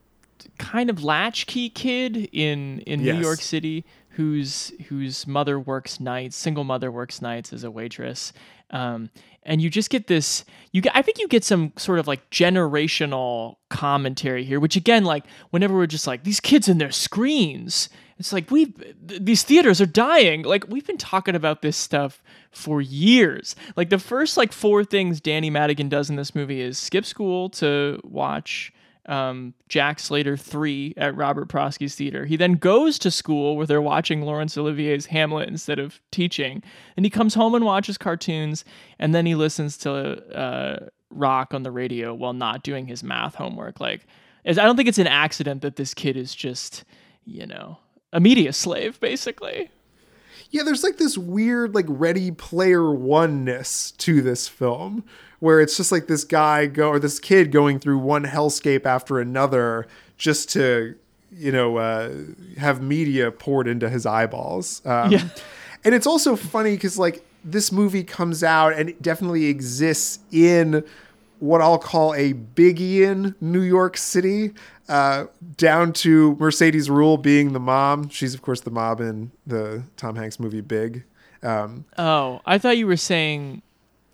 kind 0.59 0.91
of 0.91 1.03
latchkey 1.03 1.71
kid 1.71 2.29
in 2.33 2.81
in 2.81 3.03
New 3.03 3.15
York 3.17 3.41
City 3.41 3.85
whose 4.19 4.73
whose 4.89 5.29
mother 5.29 5.61
works 5.61 6.01
nights, 6.01 6.35
single 6.35 6.65
mother 6.65 6.91
works 6.91 7.23
nights 7.23 7.53
as 7.53 7.63
a 7.63 7.71
waitress. 7.71 8.33
Um, 8.71 9.11
and 9.45 9.63
you 9.63 9.71
just 9.71 9.91
get 9.91 10.09
this 10.09 10.45
you 10.73 10.83
get 10.83 10.91
I 10.97 11.03
think 11.03 11.21
you 11.21 11.29
get 11.29 11.45
some 11.45 11.73
sort 11.77 12.01
of 12.01 12.09
like 12.09 12.29
generational 12.29 13.59
commentary 13.69 14.43
here, 14.43 14.59
which 14.59 14.75
again, 14.75 15.05
like 15.05 15.23
whenever 15.51 15.77
we're 15.77 15.87
just 15.87 16.09
like 16.09 16.25
these 16.25 16.41
kids 16.41 16.67
and 16.67 16.81
their 16.81 16.91
screens, 16.91 17.91
it's 18.19 18.33
like 18.33 18.51
we 18.51 18.67
th- 18.67 18.97
these 19.21 19.45
theaters 19.45 19.81
are 19.81 19.87
dying. 19.87 20.43
Like 20.43 20.67
we've 20.69 20.87
been 20.87 20.99
talking 20.99 21.37
about 21.37 21.63
this 21.63 21.77
stuff 21.77 22.21
for 22.51 22.81
years. 22.81 23.55
Like 23.77 23.89
the 23.89 24.01
first 24.01 24.37
like 24.37 24.53
four 24.53 24.83
things 24.83 25.21
Danny 25.21 25.49
Madigan 25.49 25.89
does 25.89 26.11
in 26.11 26.17
this 26.17 26.35
movie 26.35 26.61
is 26.61 26.77
skip 26.77 27.07
school 27.07 27.51
to 27.51 28.01
watch 28.03 28.73
um, 29.09 29.55
Jack 29.69 29.99
Slater 29.99 30.37
3 30.37 30.95
at 30.97 31.17
Robert 31.17 31.49
Prosky's 31.49 31.95
theater. 31.95 32.27
He 32.27 32.37
then 32.37 32.53
goes 32.53 32.99
to 33.01 33.11
school 33.11 33.57
where 33.57 33.67
they're 33.67 33.83
watching 33.83 34.23
Laurence 34.23 34.57
Olivier's 34.57 35.07
Hamlet 35.07 35.49
instead 35.49 35.79
of 35.79 36.01
teaching. 36.13 36.63
And 36.97 37.05
he 37.07 37.11
comes 37.11 37.35
home 37.35 37.55
and 37.55 37.65
watches 37.65 37.99
cartoons. 37.99 38.65
And 38.99 39.15
then 39.15 39.27
he 39.27 39.35
listens 39.35 39.77
to 39.79 39.93
uh, 40.37 40.87
rock 41.11 41.55
on 41.55 41.63
the 41.63 41.71
radio 41.71 42.15
while 42.15 42.35
not 42.35 42.63
doing 42.63 42.87
his 42.87 43.03
math 43.03 43.35
homework. 43.35 43.81
Like, 43.81 44.07
I 44.47 44.53
don't 44.53 44.77
think 44.77 44.89
it's 44.89 44.99
an 44.99 45.07
accident 45.07 45.63
that 45.63 45.77
this 45.77 45.95
kid 45.95 46.17
is 46.17 46.35
just, 46.35 46.85
you 47.25 47.47
know, 47.47 47.79
a 48.13 48.21
media 48.21 48.53
slave, 48.53 49.01
basically. 49.01 49.71
Yeah, 50.51 50.63
there's 50.63 50.83
like 50.83 50.97
this 50.97 51.19
weird 51.19 51.75
like 51.75 51.87
Ready 51.89 52.31
Player 52.31 52.91
Oneness 52.91 53.91
to 53.93 54.23
this 54.23 54.49
film, 54.49 55.05
where 55.41 55.61
it's 55.61 55.77
just 55.77 55.93
like 55.93 56.07
this 56.07 56.25
guy 56.25 56.67
go 56.67 56.89
or 56.89 56.99
this 56.99 57.19
kid 57.19 57.53
going 57.53 57.79
through 57.79 57.99
one 57.99 58.25
hellscape 58.25 58.85
after 58.87 59.19
another 59.21 59.87
just 60.17 60.51
to 60.51 60.95
you 61.31 61.53
know 61.53 61.77
uh, 61.77 62.13
have 62.57 62.83
media 62.83 63.31
poured 63.31 63.69
into 63.69 63.89
his 63.89 64.07
eyeballs. 64.07 64.83
Um, 64.85 65.13
Yeah. 65.13 65.29
and 65.85 65.95
it's 65.95 66.07
also 66.07 66.37
funny 66.37 66.73
because 66.73 66.99
like 66.99 67.25
this 67.45 67.71
movie 67.71 68.03
comes 68.05 68.43
out 68.43 68.73
and 68.73 68.89
it 68.89 69.01
definitely 69.01 69.47
exists 69.47 70.19
in 70.33 70.85
what 71.39 71.61
I'll 71.61 71.79
call 71.79 72.15
a 72.15 72.35
Biggiean 72.35 73.35
New 73.41 73.61
York 73.61 73.97
City, 73.97 74.53
uh, 74.89 75.27
down 75.57 75.93
to 75.93 76.35
Mercedes 76.41 76.89
Ruehl 76.89 77.23
being 77.23 77.53
the 77.53 77.61
mom. 77.61 78.09
She's 78.09 78.35
of 78.35 78.43
course 78.43 78.63
the 78.63 78.71
mom 78.73 79.01
in 79.01 79.31
the 79.47 79.85
Tom 79.97 80.17
Hanks 80.17 80.41
movie 80.41 80.63
Big. 80.63 81.05
Um, 81.45 81.85
Oh, 81.97 82.41
I 82.45 82.59
thought 82.59 82.77
you 82.77 82.89
were 82.89 82.97
saying 82.97 83.63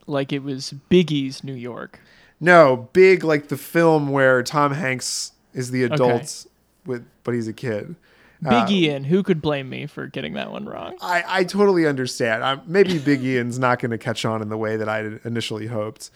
like 0.07 0.33
it 0.33 0.43
was 0.43 0.75
Biggie's 0.91 1.45
New 1.45 1.55
York. 1.55 2.01
no, 2.41 2.89
Big 2.93 3.25
like 3.25 3.49
the 3.49 3.57
film 3.57 4.11
where 4.11 4.43
Tom 4.43 4.73
Hanks 4.73 5.33
is 5.53 5.71
the 5.71 5.85
adult 5.85 6.47
with, 6.85 7.07
but 7.23 7.35
he's 7.35 7.49
a 7.49 7.53
kid. 7.53 7.97
Big 8.43 8.71
Ian, 8.71 9.05
who 9.05 9.23
could 9.23 9.41
blame 9.41 9.71
me 9.71 9.87
for 9.87 10.07
getting 10.07 10.35
that 10.35 10.53
one 10.53 10.67
wrong? 10.67 10.97
I, 11.01 11.25
I 11.27 11.45
totally 11.45 11.87
understand. 11.87 12.45
I'm, 12.45 12.61
maybe 12.67 12.99
Big 12.99 13.25
Ian's 13.25 13.59
not 13.59 13.79
going 13.79 13.93
to 13.93 13.97
catch 13.97 14.27
on 14.27 14.43
in 14.43 14.51
the 14.51 14.59
way 14.59 14.77
that 14.77 14.89
I 14.89 15.19
initially 15.25 15.67
hoped. 15.67 16.11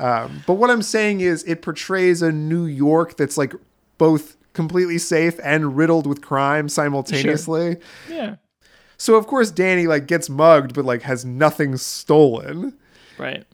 Um, 0.00 0.42
but 0.48 0.54
what 0.54 0.70
I'm 0.70 0.82
saying 0.82 1.20
is, 1.20 1.44
it 1.44 1.62
portrays 1.62 2.22
a 2.22 2.32
New 2.32 2.64
York 2.64 3.16
that's 3.16 3.38
like 3.38 3.54
both 3.98 4.36
completely 4.52 4.98
safe 4.98 5.38
and 5.44 5.76
riddled 5.76 6.06
with 6.08 6.22
crime 6.22 6.68
simultaneously. 6.68 7.76
Yeah. 8.08 8.36
So 8.96 9.14
of 9.14 9.26
course 9.26 9.50
Danny 9.50 9.86
like 9.86 10.06
gets 10.06 10.28
mugged, 10.28 10.74
but 10.74 10.84
like 10.84 11.02
has 11.02 11.24
nothing 11.24 11.76
stolen, 11.76 12.76
Right. 13.20 13.44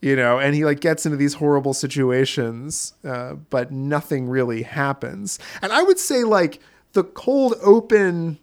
you 0.00 0.16
know, 0.16 0.38
and 0.40 0.54
he 0.54 0.64
like 0.64 0.80
gets 0.80 1.06
into 1.06 1.16
these 1.16 1.34
horrible 1.34 1.74
situations, 1.74 2.94
uh, 3.04 3.34
but 3.34 3.70
nothing 3.70 4.28
really 4.28 4.62
happens. 4.62 5.38
And 5.62 5.72
I 5.72 5.82
would 5.82 5.98
say 5.98 6.24
like 6.24 6.60
the 6.92 7.04
cold 7.04 7.54
open 7.62 8.38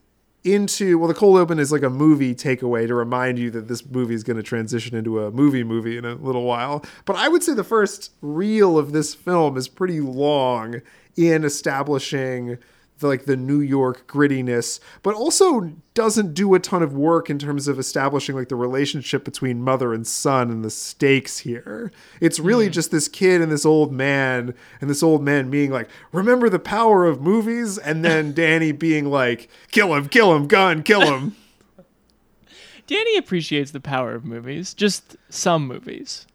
into 0.45 0.97
well 0.97 1.09
the 1.09 1.13
cold 1.13 1.37
open 1.37 1.59
is 1.59 1.69
like 1.69 1.83
a 1.83 1.89
movie 1.89 2.33
takeaway 2.33 2.87
to 2.87 2.95
remind 2.95 3.37
you 3.37 3.51
that 3.51 3.67
this 3.67 3.85
movie 3.85 4.13
is 4.15 4.23
going 4.23 4.37
to 4.37 4.41
transition 4.43 4.95
into 4.95 5.21
a 5.21 5.29
movie 5.31 5.65
movie 5.65 5.97
in 5.97 6.05
a 6.05 6.15
little 6.15 6.43
while 6.43 6.81
but 7.03 7.17
i 7.17 7.27
would 7.27 7.43
say 7.43 7.53
the 7.53 7.61
first 7.61 8.13
reel 8.21 8.77
of 8.77 8.93
this 8.93 9.13
film 9.13 9.57
is 9.57 9.67
pretty 9.67 9.99
long 9.99 10.81
in 11.17 11.43
establishing 11.43 12.57
the, 12.99 13.07
like 13.07 13.25
the 13.25 13.35
New 13.35 13.59
York 13.59 14.07
grittiness, 14.07 14.79
but 15.03 15.15
also 15.15 15.73
doesn't 15.93 16.33
do 16.33 16.53
a 16.53 16.59
ton 16.59 16.83
of 16.83 16.93
work 16.93 17.29
in 17.29 17.39
terms 17.39 17.67
of 17.67 17.79
establishing 17.79 18.35
like 18.35 18.49
the 18.49 18.55
relationship 18.55 19.25
between 19.25 19.61
mother 19.61 19.93
and 19.93 20.05
son 20.05 20.49
and 20.49 20.63
the 20.63 20.69
stakes 20.69 21.39
here. 21.39 21.91
It's 22.21 22.39
really 22.39 22.69
mm. 22.69 22.71
just 22.71 22.91
this 22.91 23.07
kid 23.07 23.41
and 23.41 23.51
this 23.51 23.65
old 23.65 23.91
man, 23.91 24.53
and 24.81 24.89
this 24.89 25.03
old 25.03 25.23
man 25.23 25.49
being 25.49 25.71
like, 25.71 25.89
"Remember 26.11 26.49
the 26.49 26.59
power 26.59 27.05
of 27.05 27.21
movies," 27.21 27.77
and 27.77 28.03
then 28.05 28.33
Danny 28.35 28.71
being 28.71 29.05
like, 29.05 29.49
"Kill 29.71 29.93
him, 29.95 30.07
kill 30.07 30.35
him, 30.35 30.47
gun, 30.47 30.83
kill 30.83 31.01
him." 31.01 31.35
Danny 32.87 33.17
appreciates 33.17 33.71
the 33.71 33.79
power 33.79 34.15
of 34.15 34.25
movies, 34.25 34.73
just 34.73 35.15
some 35.29 35.67
movies. 35.67 36.25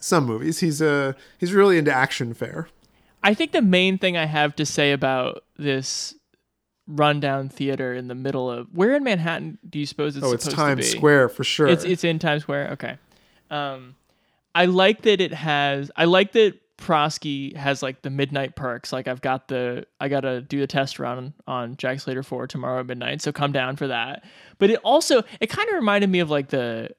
Some 0.00 0.24
movies. 0.26 0.60
He's 0.60 0.80
uh 0.80 1.12
he's 1.38 1.52
really 1.52 1.78
into 1.78 1.92
action 1.92 2.34
fare. 2.34 2.68
I 3.22 3.34
think 3.34 3.52
the 3.52 3.62
main 3.62 3.98
thing 3.98 4.16
I 4.16 4.26
have 4.26 4.56
to 4.56 4.66
say 4.66 4.92
about 4.92 5.44
this 5.56 6.14
rundown 6.86 7.48
theater 7.48 7.94
in 7.94 8.08
the 8.08 8.14
middle 8.14 8.50
of 8.50 8.66
where 8.72 8.96
in 8.96 9.04
Manhattan 9.04 9.58
do 9.68 9.78
you 9.78 9.86
suppose 9.86 10.16
it's 10.16 10.26
oh 10.26 10.32
it's 10.32 10.48
Times 10.48 10.88
Square 10.88 11.28
for 11.30 11.44
sure. 11.44 11.68
It's 11.68 11.84
it's 11.84 12.04
in 12.04 12.18
Times 12.18 12.42
Square. 12.42 12.70
Okay. 12.72 12.96
Um, 13.50 13.94
I 14.54 14.66
like 14.66 15.02
that 15.02 15.20
it 15.20 15.32
has. 15.32 15.90
I 15.96 16.06
like 16.06 16.32
that 16.32 16.58
Prosky 16.76 17.54
has 17.54 17.82
like 17.82 18.02
the 18.02 18.10
midnight 18.10 18.56
perks. 18.56 18.92
Like 18.92 19.06
I've 19.06 19.20
got 19.20 19.48
the 19.48 19.86
I 20.00 20.08
gotta 20.08 20.40
do 20.40 20.58
the 20.58 20.66
test 20.66 20.98
run 20.98 21.34
on 21.46 21.76
Jack 21.76 22.00
Slater 22.00 22.22
four 22.22 22.46
tomorrow 22.46 22.80
at 22.80 22.86
midnight. 22.86 23.22
So 23.22 23.32
come 23.32 23.52
down 23.52 23.76
for 23.76 23.86
that. 23.86 24.24
But 24.58 24.70
it 24.70 24.80
also 24.82 25.22
it 25.40 25.48
kind 25.48 25.68
of 25.68 25.74
reminded 25.74 26.10
me 26.10 26.20
of 26.20 26.30
like 26.30 26.48
the 26.48 26.90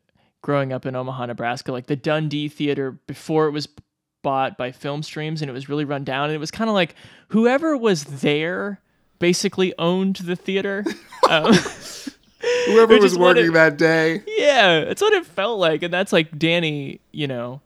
growing 0.42 0.72
up 0.72 0.86
in 0.86 0.96
Omaha, 0.96 1.28
Nebraska, 1.28 1.72
like 1.72 1.88
the 1.88 1.96
Dundee 1.96 2.48
Theater 2.48 2.92
before 2.92 3.48
it 3.48 3.52
was 3.52 3.68
bought 4.22 4.58
by 4.58 4.72
film 4.72 5.04
streams 5.04 5.42
and 5.42 5.50
it 5.50 5.54
was 5.54 5.70
really 5.70 5.86
run 5.86 6.04
down. 6.04 6.26
And 6.26 6.34
it 6.34 6.40
was 6.40 6.52
kind 6.52 6.70
of 6.70 6.74
like 6.74 6.96
whoever 7.30 7.76
was 7.76 8.04
there 8.04 8.80
basically 9.20 9.74
owned 9.78 10.18
the 10.18 10.36
theater. 10.36 10.86
Um, 11.30 11.54
whoever 12.66 12.98
was 12.98 13.18
working 13.18 13.50
it, 13.50 13.54
that 13.54 13.78
day. 13.78 14.22
Yeah 14.26 14.80
it's 14.80 15.02
what 15.02 15.14
it 15.14 15.26
felt 15.26 15.60
like. 15.60 15.82
And 15.82 15.94
that's 15.94 16.12
like 16.12 16.38
danny 16.38 17.00
you 17.12 17.28
know 17.28 17.62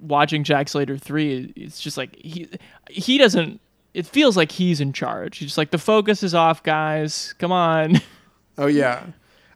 watching 0.00 0.42
jack 0.42 0.68
slater 0.70 0.96
3 0.96 1.52
it's 1.54 1.80
just 1.80 1.98
like 1.98 2.16
he 2.16 2.48
he 2.88 3.18
doesn't 3.18 3.60
it 3.92 4.06
feels 4.06 4.38
like 4.38 4.52
he's 4.52 4.80
in 4.80 4.92
charge. 4.94 5.38
He's 5.38 5.48
just 5.48 5.58
like 5.58 5.70
the 5.70 5.76
focus 5.76 6.22
is 6.22 6.34
off 6.34 6.62
guys. 6.62 7.34
Come 7.38 7.52
on. 7.52 8.00
Oh 8.56 8.68
yeah. 8.68 9.06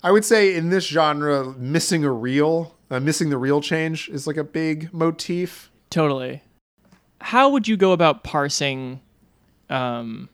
I 0.03 0.11
would 0.11 0.25
say 0.25 0.57
in 0.57 0.71
this 0.71 0.85
genre 0.85 1.55
missing 1.57 2.05
a 2.05 2.11
reel 2.11 2.77
uh, 2.91 3.01
missing 3.01 3.31
the 3.31 3.39
reel 3.39 3.61
change 3.61 4.09
is 4.09 4.27
like 4.27 4.37
a 4.37 4.45
big 4.45 4.93
motif 4.93 5.68
Totally. 5.91 6.43
How 7.21 7.49
would 7.49 7.67
you 7.67 7.77
go 7.77 7.93
about 7.93 8.23
parsing 8.25 9.01
um, 9.71 10.29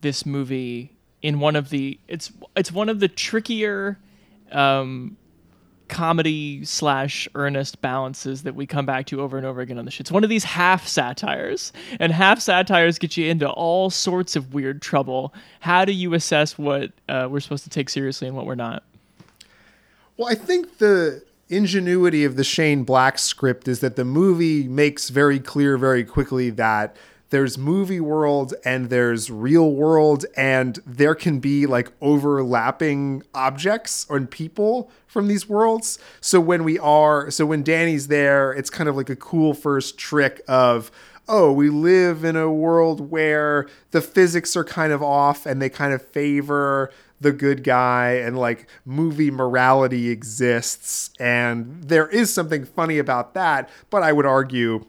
this 0.00 0.24
movie 0.24 0.92
in 1.22 1.40
one 1.40 1.56
of 1.56 1.70
the 1.70 1.98
it's 2.08 2.30
it's 2.54 2.70
one 2.70 2.88
of 2.88 3.00
the 3.00 3.08
trickier 3.08 3.98
um, 4.52 5.16
comedy 5.88 6.64
slash 6.64 7.28
earnest 7.34 7.80
balances 7.80 8.42
that 8.42 8.54
we 8.54 8.66
come 8.66 8.86
back 8.86 9.06
to 9.06 9.20
over 9.20 9.36
and 9.36 9.46
over 9.46 9.60
again 9.60 9.78
on 9.78 9.84
the 9.84 9.90
show. 9.90 10.02
It's 10.02 10.12
one 10.12 10.24
of 10.24 10.30
these 10.30 10.44
half 10.44 10.86
satires, 10.86 11.72
and 11.98 12.12
half 12.12 12.40
satires 12.40 12.98
get 12.98 13.16
you 13.16 13.28
into 13.28 13.48
all 13.48 13.90
sorts 13.90 14.36
of 14.36 14.54
weird 14.54 14.82
trouble. 14.82 15.32
How 15.60 15.84
do 15.84 15.92
you 15.92 16.14
assess 16.14 16.58
what 16.58 16.92
uh, 17.08 17.28
we're 17.30 17.40
supposed 17.40 17.64
to 17.64 17.70
take 17.70 17.88
seriously 17.88 18.28
and 18.28 18.36
what 18.36 18.46
we're 18.46 18.54
not? 18.54 18.82
Well, 20.16 20.28
I 20.28 20.34
think 20.34 20.78
the 20.78 21.22
ingenuity 21.48 22.24
of 22.24 22.36
the 22.36 22.44
Shane 22.44 22.84
Black 22.84 23.18
script 23.18 23.68
is 23.68 23.80
that 23.80 23.96
the 23.96 24.04
movie 24.04 24.66
makes 24.68 25.10
very 25.10 25.38
clear 25.38 25.78
very 25.78 26.04
quickly 26.04 26.50
that 26.50 26.96
there's 27.30 27.58
movie 27.58 28.00
world 28.00 28.54
and 28.64 28.88
there's 28.88 29.30
real 29.30 29.72
world 29.72 30.24
and 30.36 30.78
there 30.86 31.14
can 31.14 31.40
be 31.40 31.66
like 31.66 31.90
overlapping 32.00 33.22
objects 33.34 34.06
and 34.08 34.30
people 34.30 34.90
from 35.06 35.26
these 35.26 35.48
worlds. 35.48 35.98
So 36.20 36.40
when 36.40 36.62
we 36.62 36.78
are 36.78 37.30
so 37.30 37.46
when 37.46 37.62
danny's 37.62 38.08
there 38.08 38.52
it's 38.52 38.70
kind 38.70 38.88
of 38.88 38.96
like 38.96 39.10
a 39.10 39.16
cool 39.16 39.54
first 39.54 39.98
trick 39.98 40.40
of 40.46 40.90
oh 41.28 41.52
we 41.52 41.68
live 41.68 42.24
in 42.24 42.36
a 42.36 42.52
world 42.52 43.10
where 43.10 43.66
the 43.90 44.00
physics 44.00 44.56
are 44.56 44.64
kind 44.64 44.92
of 44.92 45.02
off 45.02 45.46
and 45.46 45.60
they 45.60 45.68
kind 45.68 45.92
of 45.92 46.02
favor 46.02 46.92
the 47.20 47.32
good 47.32 47.64
guy 47.64 48.12
and 48.12 48.38
like 48.38 48.68
movie 48.84 49.30
morality 49.30 50.10
exists 50.10 51.10
and 51.18 51.84
there 51.84 52.08
is 52.08 52.32
something 52.32 52.64
funny 52.64 52.98
about 52.98 53.34
that. 53.34 53.68
But 53.90 54.02
i 54.02 54.12
would 54.12 54.26
argue 54.26 54.84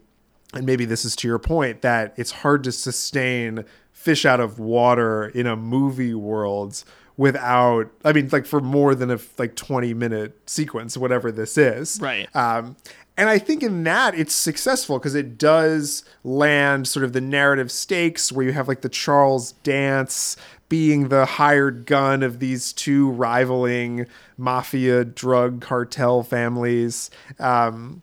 and 0.53 0.65
maybe 0.65 0.85
this 0.85 1.05
is 1.05 1.15
to 1.17 1.27
your 1.27 1.39
point 1.39 1.81
that 1.81 2.13
it's 2.17 2.31
hard 2.31 2.63
to 2.63 2.71
sustain 2.71 3.65
fish 3.91 4.25
out 4.25 4.39
of 4.39 4.59
water 4.59 5.27
in 5.29 5.45
a 5.45 5.55
movie 5.55 6.13
world 6.13 6.83
without 7.17 7.91
i 8.05 8.13
mean 8.13 8.29
like 8.31 8.45
for 8.45 8.61
more 8.61 8.95
than 8.95 9.11
a 9.11 9.19
like 9.37 9.55
20 9.55 9.93
minute 9.93 10.37
sequence 10.49 10.97
whatever 10.97 11.31
this 11.31 11.57
is. 11.57 11.99
Right. 12.01 12.33
Um 12.35 12.75
and 13.19 13.29
I 13.29 13.39
think 13.39 13.63
in 13.63 13.83
that 13.85 14.13
it's 14.13 14.33
successful 14.33 14.99
because 14.99 15.15
it 15.15 15.39
does 15.39 16.05
land 16.23 16.87
sort 16.87 17.03
of 17.03 17.13
the 17.13 17.21
narrative 17.21 17.71
stakes 17.71 18.31
where 18.31 18.45
you 18.45 18.51
have 18.51 18.67
like 18.67 18.81
the 18.81 18.89
Charles 18.89 19.53
dance 19.63 20.37
being 20.69 21.09
the 21.09 21.25
hired 21.25 21.85
gun 21.85 22.23
of 22.23 22.39
these 22.39 22.73
two 22.73 23.09
rivaling 23.11 24.05
mafia 24.37 25.05
drug 25.05 25.61
cartel 25.61 26.23
families. 26.23 27.09
Um, 27.39 28.01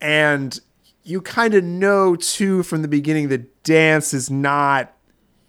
and 0.00 0.58
you 1.04 1.20
kind 1.20 1.54
of 1.54 1.64
know 1.64 2.16
too 2.16 2.62
from 2.62 2.82
the 2.82 2.88
beginning 2.88 3.28
that 3.28 3.62
Dance 3.62 4.14
is 4.14 4.30
not, 4.30 4.92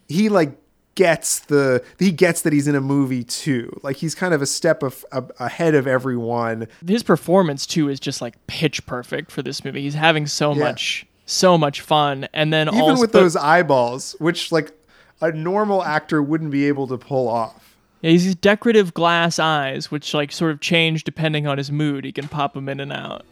he 0.08 0.30
like 0.30 0.60
gets 0.96 1.40
the 1.40 1.84
he 1.98 2.12
gets 2.12 2.42
that 2.42 2.54
he's 2.54 2.68
in 2.68 2.76
a 2.76 2.82
movie 2.82 3.24
too 3.24 3.80
like 3.82 3.96
he's 3.96 4.14
kind 4.14 4.32
of 4.32 4.44
a 4.44 4.46
step 4.46 4.84
of, 4.84 5.04
ahead 5.40 5.74
of 5.74 5.88
everyone 5.88 6.68
his 6.86 7.02
performance 7.02 7.66
too 7.66 7.90
is 7.90 8.00
just 8.00 8.22
like 8.22 8.36
pitch 8.46 8.86
perfect 8.86 9.32
for 9.32 9.42
this 9.42 9.66
movie 9.66 9.82
he's 9.82 9.96
having 9.96 10.28
so 10.28 10.54
yeah. 10.54 10.60
much 10.66 11.04
so 11.26 11.58
much 11.58 11.82
fun 11.82 12.28
and 12.32 12.54
then 12.54 12.68
even 12.68 12.80
also, 12.80 13.02
with 13.02 13.12
those 13.12 13.36
eyeballs 13.36 14.16
which 14.20 14.52
like 14.52 14.72
a 15.24 15.32
normal 15.32 15.82
actor 15.84 16.22
wouldn't 16.22 16.52
be 16.52 16.68
able 16.68 16.86
to 16.88 16.98
pull 16.98 17.30
off. 17.30 17.78
Yeah, 18.02 18.12
he's 18.12 18.26
these 18.26 18.36
decorative 18.36 18.94
glass 18.94 19.40
eyes, 19.40 19.90
which 19.90 20.14
like 20.14 20.34
sort 20.34 20.52
of 20.52 20.60
change 20.60 21.06
depending 21.06 21.48
on 21.48 21.58
his 21.58 21.72
mood. 21.72 22.04
He 22.04 22.12
can 22.12 22.28
pop 22.28 22.54
them 22.54 22.68
in 22.68 22.82
and 22.82 22.92
out. 22.92 23.26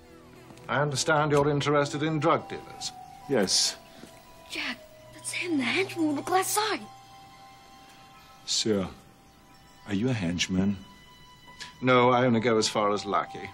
I 0.69 0.81
understand 0.81 1.33
you're 1.33 1.49
interested 1.49 2.01
in 2.01 2.19
drug 2.19 2.47
dealers. 2.47 2.93
Yes. 3.29 3.75
Jack, 4.49 4.77
that's 5.13 5.33
him, 5.33 5.57
the 5.57 5.63
henchman 5.63 6.07
with 6.07 6.15
the 6.15 6.21
glass 6.21 6.57
eye. 6.57 6.79
Sir, 8.45 8.87
are 9.87 9.93
you 9.93 10.09
a 10.09 10.13
henchman? 10.13 10.77
No, 11.81 12.11
I 12.11 12.25
only 12.25 12.39
go 12.39 12.57
as 12.57 12.69
far 12.69 12.93
as 12.93 13.05
lackey. 13.05 13.49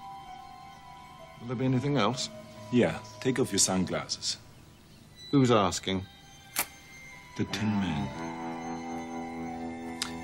Will 1.41 1.47
there 1.47 1.55
be 1.55 1.65
anything 1.65 1.97
else? 1.97 2.29
Yeah, 2.71 2.99
take 3.19 3.39
off 3.39 3.51
your 3.51 3.59
sunglasses. 3.59 4.37
Who's 5.31 5.49
asking? 5.49 6.05
The 7.37 7.45
Tin 7.45 7.69
Man. 7.69 8.09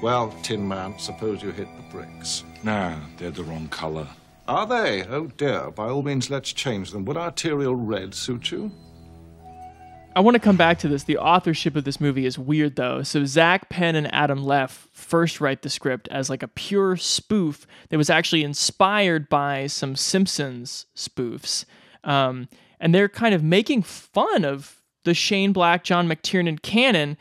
Well, 0.02 0.36
Tin 0.42 0.68
Man, 0.68 0.98
suppose 0.98 1.44
you 1.44 1.52
hit 1.52 1.68
the 1.78 1.84
bricks. 1.92 2.44
Nah, 2.64 2.98
they're 3.18 3.30
the 3.30 3.44
wrong 3.44 3.68
color. 3.68 4.08
Are 4.48 4.66
they? 4.66 5.06
Oh 5.06 5.28
dear. 5.28 5.70
By 5.70 5.90
all 5.90 6.02
means, 6.02 6.32
let's 6.32 6.52
change 6.52 6.90
them. 6.90 7.06
Would 7.06 7.16
arterial 7.16 7.76
red 7.76 8.16
suit 8.16 8.52
you? 8.52 8.72
I 10.16 10.22
want 10.22 10.34
to 10.34 10.40
come 10.40 10.58
back 10.58 10.80
to 10.80 10.88
this. 10.88 11.04
The 11.04 11.18
authorship 11.18 11.76
of 11.76 11.84
this 11.84 12.02
movie 12.02 12.26
is 12.26 12.40
weird, 12.40 12.76
though. 12.78 13.04
So 13.04 13.26
Zak 13.26 13.70
Penn 13.70 13.96
and 13.96 14.12
Adam 14.14 14.44
Leff 14.44 14.88
first 14.92 15.40
write 15.40 15.62
the 15.62 15.70
script 15.70 16.08
as 16.10 16.32
like 16.32 16.42
a 16.42 16.48
pure 16.48 16.98
spoof 16.98 17.68
that 17.90 17.98
was 17.98 18.10
actually 18.10 18.44
inspired 18.44 19.30
by 19.30 19.68
some 19.68 19.96
Simpsons 19.96 20.88
spoofs, 20.96 21.66
um, 22.04 22.48
and 22.80 22.94
they're 22.94 23.08
kind 23.08 23.36
of 23.36 23.44
making 23.44 23.84
fun 23.84 24.44
of 24.46 24.83
the 25.04 25.14
Shane 25.14 25.54
Black, 25.54 25.84
John 25.84 26.08
McTiernan 26.08 26.62
canon, 26.62 27.18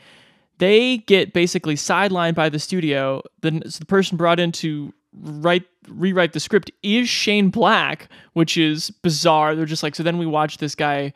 they 0.57 0.97
get 0.99 1.33
basically 1.33 1.75
sidelined 1.75 2.35
by 2.35 2.49
the 2.49 2.59
studio. 2.59 3.21
The, 3.41 3.51
the 3.79 3.85
person 3.85 4.17
brought 4.17 4.39
in 4.39 4.51
to 4.53 4.93
write 5.13 5.63
rewrite 5.89 6.33
the 6.33 6.39
script 6.39 6.71
is 6.81 7.09
Shane 7.09 7.49
Black, 7.49 8.09
which 8.33 8.57
is 8.57 8.89
bizarre. 8.89 9.55
They're 9.55 9.65
just 9.65 9.83
like, 9.83 9.95
so 9.95 10.03
then 10.03 10.17
we 10.17 10.25
watch 10.25 10.57
this 10.57 10.75
guy 10.75 11.13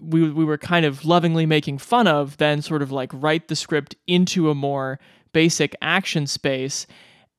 we 0.00 0.30
we 0.30 0.44
were 0.44 0.58
kind 0.58 0.86
of 0.86 1.04
lovingly 1.04 1.46
making 1.46 1.78
fun 1.78 2.06
of, 2.06 2.36
then 2.38 2.62
sort 2.62 2.82
of 2.82 2.90
like 2.90 3.10
write 3.12 3.48
the 3.48 3.56
script 3.56 3.94
into 4.06 4.50
a 4.50 4.54
more 4.54 4.98
basic 5.32 5.76
action 5.82 6.26
space. 6.26 6.86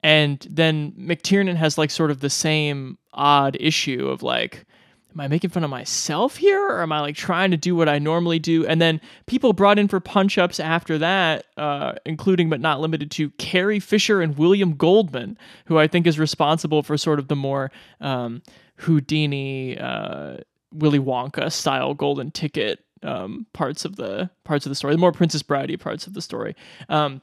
And 0.04 0.46
then 0.50 0.94
McTiernan 0.94 1.56
has 1.56 1.78
like 1.78 1.92
sort 1.92 2.12
of 2.12 2.22
the 2.22 2.30
same 2.30 2.98
odd 3.14 3.58
issue 3.60 4.08
of 4.08 4.24
like, 4.24 4.66
am 5.14 5.20
I 5.20 5.28
making 5.28 5.50
fun 5.50 5.64
of 5.64 5.70
myself 5.70 6.38
here 6.38 6.66
or 6.68 6.82
am 6.82 6.92
I 6.92 7.02
like 7.02 7.16
trying 7.16 7.52
to 7.52 7.58
do 7.58 7.76
what 7.76 7.90
I 7.90 8.00
normally 8.00 8.40
do? 8.40 8.66
And 8.66 8.82
then 8.82 9.02
people 9.26 9.54
brought 9.54 9.78
in 9.78 9.88
for 9.88 10.00
punch 10.00 10.38
ups 10.38 10.60
after 10.60 10.98
that, 10.98 11.46
uh, 11.58 11.94
including 12.06 12.50
but 12.50 12.62
not 12.62 12.80
limited 12.80 13.12
to 13.12 13.30
Carrie 13.32 13.80
Fisher 13.80 14.22
and 14.22 14.38
William 14.38 14.76
Goldman, 14.76 15.38
who 15.66 15.78
I 15.78 15.88
think 15.88 16.08
is 16.08 16.18
responsible 16.18 16.84
for 16.84 16.98
sort 16.98 17.20
of 17.20 17.28
the 17.28 17.36
more 17.36 17.72
um, 18.00 18.42
Houdini, 18.78 19.78
uh, 19.78 20.38
Willy 20.74 21.00
Wonka 21.00 21.52
style 21.52 21.94
golden 21.94 22.32
ticket 22.32 22.80
um, 23.04 23.46
parts 23.54 23.84
of 23.84 23.96
the 23.96 24.30
parts 24.44 24.66
of 24.66 24.70
the 24.70 24.76
story, 24.76 24.94
the 24.94 25.00
more 25.00 25.12
Princess 25.12 25.44
Bridey 25.44 25.80
parts 25.80 26.08
of 26.08 26.14
the 26.14 26.22
story. 26.22 26.56
Um, 26.88 27.22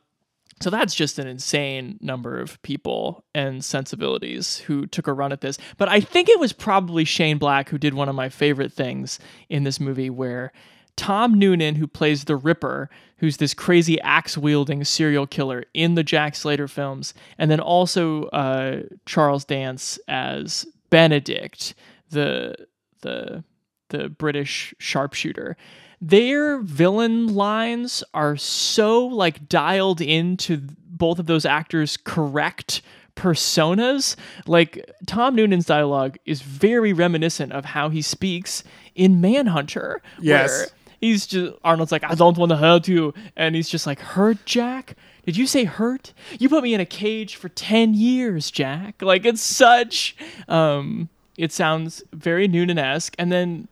so 0.61 0.71
that's 0.71 0.95
just 0.95 1.19
an 1.19 1.27
insane 1.27 1.99
number 2.01 2.41
of 2.41 2.61
people 2.63 3.25
and 3.35 3.65
sensibilities 3.65 4.59
who 4.59 4.87
took 4.87 5.07
a 5.07 5.13
run 5.13 5.33
at 5.33 5.41
this. 5.41 5.59
But 5.77 5.89
I 5.89 6.01
think 6.01 6.29
it 6.29 6.41
was 6.41 6.53
probably 6.53 7.05
Shane 7.05 7.39
Black 7.39 7.69
who 7.69 7.79
did 7.79 7.95
one 7.95 8.09
of 8.09 8.15
my 8.15 8.29
favorite 8.29 8.73
things 8.73 9.19
in 9.49 9.65
this 9.65 9.79
movie 9.81 10.11
where 10.11 10.53
Tom 10.97 11.35
Noonan, 11.35 11.77
who 11.77 11.87
plays 11.87 12.25
the 12.25 12.35
Ripper, 12.35 12.91
who's 13.19 13.37
this 13.37 13.55
crazy 13.55 14.01
axe 14.01 14.37
wielding 14.37 14.83
serial 14.83 15.29
killer 15.29 15.65
in 15.73 15.95
the 15.95 16.03
Jack 16.03 16.35
Slater 16.35 16.67
films, 16.67 17.15
and 17.39 17.51
then 17.51 17.61
also 17.61 18.25
uh, 18.25 18.83
Charles 19.07 19.45
Dance 19.45 19.99
as 20.09 20.67
Benedict, 20.91 21.75
the 22.11 22.55
the 23.03 23.45
the 23.91 24.09
British 24.09 24.75
sharpshooter 24.79 25.57
their 26.01 26.59
villain 26.59 27.35
lines 27.35 28.05
are 28.15 28.37
so 28.37 29.07
like 29.07 29.49
dialed 29.49 30.01
into 30.01 30.59
both 30.59 31.19
of 31.19 31.27
those 31.27 31.45
actors' 31.45 31.97
correct 31.97 32.83
personas. 33.17 34.17
Like 34.47 34.91
Tom 35.07 35.35
Noonan's 35.35 35.67
dialogue 35.67 36.19
is 36.25 36.41
very 36.43 36.93
reminiscent 36.93 37.53
of 37.53 37.65
how 37.65 37.89
he 37.89 38.01
speaks 38.03 38.63
in 38.95 39.21
Manhunter. 39.21 40.03
Yes. 40.21 40.71
he's 41.01 41.27
just 41.27 41.55
Arnold's 41.65 41.93
like, 41.93 42.05
I 42.05 42.15
don't 42.15 42.39
want 42.39 42.51
to 42.51 42.57
hurt 42.57 42.89
you. 42.89 43.13
And 43.37 43.55
he's 43.55 43.69
just 43.69 43.87
like, 43.87 44.01
Hurt 44.01 44.45
Jack? 44.45 44.97
Did 45.25 45.37
you 45.37 45.47
say 45.47 45.65
hurt? 45.65 46.15
You 46.39 46.49
put 46.49 46.63
me 46.63 46.73
in 46.73 46.81
a 46.81 46.87
cage 46.87 47.37
for 47.37 47.51
10 47.51 47.93
years, 47.93 48.51
Jack. 48.51 49.03
Like 49.03 49.27
it's 49.27 49.43
such 49.43 50.17
um 50.49 51.09
it 51.37 51.53
sounds 51.53 52.03
very 52.13 52.49
Noonan-esque. 52.49 53.15
And 53.19 53.31
then 53.31 53.69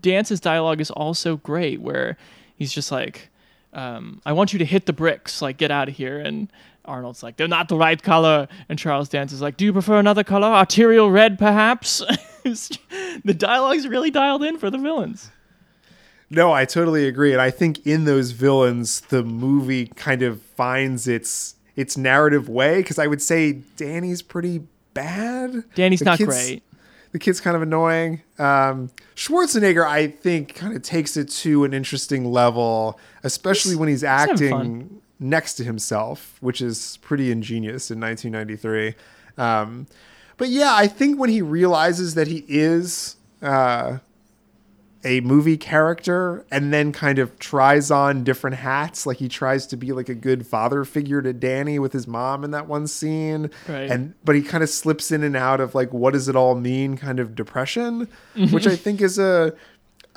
Dance's 0.00 0.40
dialogue 0.40 0.80
is 0.80 0.90
also 0.90 1.36
great, 1.36 1.80
where 1.80 2.16
he's 2.56 2.72
just 2.72 2.90
like, 2.92 3.28
um, 3.72 4.20
"I 4.26 4.32
want 4.32 4.52
you 4.52 4.58
to 4.58 4.64
hit 4.64 4.86
the 4.86 4.92
bricks, 4.92 5.40
like 5.42 5.56
get 5.56 5.70
out 5.70 5.88
of 5.88 5.94
here." 5.96 6.18
And 6.18 6.50
Arnold's 6.84 7.22
like, 7.22 7.36
"They're 7.36 7.48
not 7.48 7.68
the 7.68 7.76
right 7.76 8.02
color," 8.02 8.48
and 8.68 8.78
Charles 8.78 9.08
Dance 9.08 9.32
is 9.32 9.40
like, 9.42 9.56
"Do 9.56 9.64
you 9.64 9.72
prefer 9.72 9.98
another 9.98 10.24
color, 10.24 10.48
arterial 10.48 11.10
red, 11.10 11.38
perhaps?" 11.38 11.98
the 12.44 13.34
dialogue's 13.36 13.86
really 13.86 14.10
dialed 14.10 14.42
in 14.42 14.58
for 14.58 14.70
the 14.70 14.78
villains. 14.78 15.30
No, 16.30 16.52
I 16.52 16.64
totally 16.66 17.06
agree, 17.08 17.32
and 17.32 17.40
I 17.40 17.50
think 17.50 17.86
in 17.86 18.04
those 18.04 18.32
villains, 18.32 19.00
the 19.00 19.22
movie 19.24 19.86
kind 19.86 20.22
of 20.22 20.42
finds 20.42 21.08
its 21.08 21.54
its 21.76 21.96
narrative 21.96 22.48
way. 22.48 22.78
Because 22.78 22.98
I 22.98 23.06
would 23.06 23.22
say 23.22 23.52
Danny's 23.76 24.20
pretty 24.20 24.62
bad. 24.94 25.64
Danny's 25.74 26.00
The 26.00 26.04
not 26.06 26.18
kid's- 26.18 26.28
great. 26.28 26.62
The 27.12 27.18
kid's 27.18 27.40
kind 27.40 27.56
of 27.56 27.62
annoying. 27.62 28.22
Um, 28.38 28.90
Schwarzenegger, 29.16 29.86
I 29.86 30.08
think, 30.08 30.54
kind 30.54 30.76
of 30.76 30.82
takes 30.82 31.16
it 31.16 31.30
to 31.30 31.64
an 31.64 31.72
interesting 31.72 32.26
level, 32.26 33.00
especially 33.24 33.76
when 33.76 33.88
he's 33.88 34.02
having 34.02 34.32
acting 34.32 35.00
next 35.18 35.54
to 35.54 35.64
himself, 35.64 36.36
which 36.40 36.60
is 36.60 36.98
pretty 37.02 37.30
ingenious 37.30 37.90
in 37.90 38.00
1993. 38.00 38.94
Um, 39.42 39.86
but 40.36 40.48
yeah, 40.48 40.74
I 40.74 40.86
think 40.86 41.18
when 41.18 41.30
he 41.30 41.42
realizes 41.42 42.14
that 42.14 42.28
he 42.28 42.44
is 42.46 43.16
uh, 43.42 43.98
a 45.08 45.20
movie 45.20 45.56
character 45.56 46.44
and 46.50 46.70
then 46.70 46.92
kind 46.92 47.18
of 47.18 47.38
tries 47.38 47.90
on 47.90 48.24
different 48.24 48.56
hats, 48.56 49.06
like 49.06 49.16
he 49.16 49.26
tries 49.26 49.66
to 49.68 49.76
be 49.76 49.92
like 49.92 50.10
a 50.10 50.14
good 50.14 50.46
father 50.46 50.84
figure 50.84 51.22
to 51.22 51.32
Danny 51.32 51.78
with 51.78 51.94
his 51.94 52.06
mom 52.06 52.44
in 52.44 52.50
that 52.50 52.68
one 52.68 52.86
scene, 52.86 53.50
Right. 53.66 53.90
and 53.90 54.12
but 54.22 54.36
he 54.36 54.42
kind 54.42 54.62
of 54.62 54.68
slips 54.68 55.10
in 55.10 55.22
and 55.22 55.34
out 55.34 55.60
of 55.62 55.74
like 55.74 55.94
what 55.94 56.12
does 56.12 56.28
it 56.28 56.36
all 56.36 56.54
mean 56.54 56.98
kind 56.98 57.18
of 57.20 57.34
depression, 57.34 58.00
which 58.34 58.50
mm-hmm. 58.50 58.68
I 58.68 58.76
think 58.76 59.00
is 59.00 59.18
a 59.18 59.54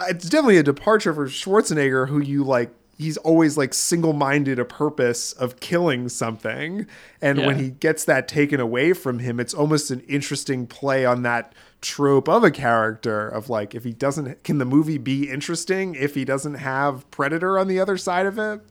it's 0.09 0.27
definitely 0.27 0.57
a 0.57 0.63
departure 0.63 1.13
for 1.13 1.27
Schwarzenegger, 1.27 2.09
who 2.09 2.19
you 2.19 2.43
like. 2.43 2.71
He's 3.01 3.17
always 3.17 3.57
like 3.57 3.73
single-minded 3.73 4.59
a 4.59 4.65
purpose 4.65 5.33
of 5.33 5.59
killing 5.59 6.07
something, 6.09 6.85
and 7.21 7.45
when 7.45 7.57
he 7.57 7.71
gets 7.71 8.05
that 8.05 8.27
taken 8.27 8.59
away 8.59 8.93
from 8.93 9.19
him, 9.19 9.39
it's 9.39 9.53
almost 9.53 9.89
an 9.91 10.01
interesting 10.01 10.67
play 10.67 11.05
on 11.05 11.23
that 11.23 11.53
trope 11.81 12.29
of 12.29 12.43
a 12.43 12.51
character 12.51 13.27
of 13.27 13.49
like 13.49 13.73
if 13.73 13.83
he 13.83 13.91
doesn't 13.91 14.43
can 14.43 14.59
the 14.59 14.65
movie 14.65 14.99
be 14.99 15.27
interesting 15.31 15.95
if 15.95 16.13
he 16.13 16.23
doesn't 16.23 16.53
have 16.53 17.09
predator 17.09 17.57
on 17.57 17.67
the 17.67 17.79
other 17.79 17.97
side 17.97 18.27
of 18.27 18.37
it? 18.37 18.61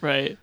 Right. 0.00 0.38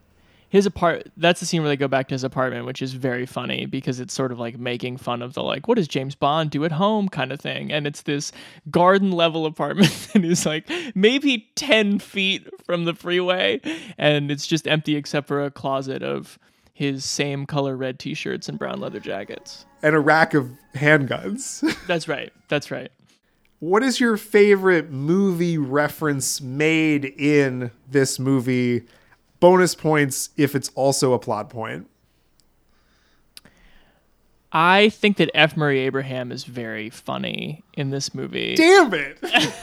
His 0.50 0.66
apart 0.66 1.08
that's 1.16 1.40
the 1.40 1.46
scene 1.46 1.62
where 1.62 1.70
they 1.70 1.78
go 1.78 1.88
back 1.88 2.08
to 2.08 2.16
his 2.16 2.24
apartment, 2.24 2.66
which 2.66 2.82
is 2.82 2.94
very 2.94 3.26
funny 3.26 3.66
because 3.68 4.00
it's 4.00 4.14
sort 4.14 4.32
of 4.32 4.40
like 4.40 4.58
making 4.58 4.98
fun 4.98 5.22
of 5.22 5.34
the 5.34 5.44
like, 5.44 5.68
what 5.68 5.76
does 5.76 5.88
James 5.88 6.16
Bond 6.16 6.50
do 6.50 6.66
at 6.66 6.72
home 6.72 7.08
kind 7.08 7.32
of 7.32 7.40
thing. 7.40 7.72
And 7.72 7.86
it's 7.86 8.02
this 8.02 8.32
garden 8.72 9.12
level 9.12 9.46
apartment 9.46 10.10
and 10.14 10.24
that 10.26 10.30
is 10.32 10.46
like 10.46 10.70
maybe 10.96 11.48
ten 11.56 12.00
feet 12.00 12.48
from 12.66 12.86
the 12.86 12.94
freeway 12.96 13.62
and 13.98 14.32
it's 14.32 14.48
just 14.48 14.68
empty 14.68 14.96
except 14.96 15.28
for 15.28 15.44
a 15.44 15.52
closet 15.52 16.02
of 16.02 16.40
his 16.74 17.04
same 17.06 17.46
color 17.46 17.76
red 17.76 18.00
t 18.00 18.14
shirts 18.14 18.48
and 18.50 18.58
brown 18.58 18.80
leather 18.80 19.00
jackets. 19.02 19.66
and 19.84 19.96
a 19.96 20.00
rack 20.00 20.34
of 20.34 20.50
handguns 20.76 21.62
That's 21.88 22.08
right. 22.08 22.32
That's 22.48 22.72
right. 22.72 22.92
what 23.60 23.84
is 23.84 24.00
your 24.00 24.18
favorite 24.18 24.90
movie 24.90 25.58
reference 25.58 26.42
made 26.42 27.06
in 27.06 27.70
this 27.90 28.18
movie 28.18 28.84
bonus 29.40 29.76
points 29.76 30.30
if 30.38 30.56
it's 30.56 30.70
also 30.76 31.14
a 31.14 31.20
plot 31.20 31.50
point 31.50 31.88
I 34.52 34.90
think 34.90 35.18
that 35.18 35.30
F. 35.36 35.56
Murray 35.56 35.80
Abraham 35.82 36.32
is 36.32 36.44
very 36.44 36.90
funny 36.90 37.64
in 37.76 37.92
this 37.92 38.16
movie. 38.16 38.56
damn 38.56 38.94
it 38.94 39.20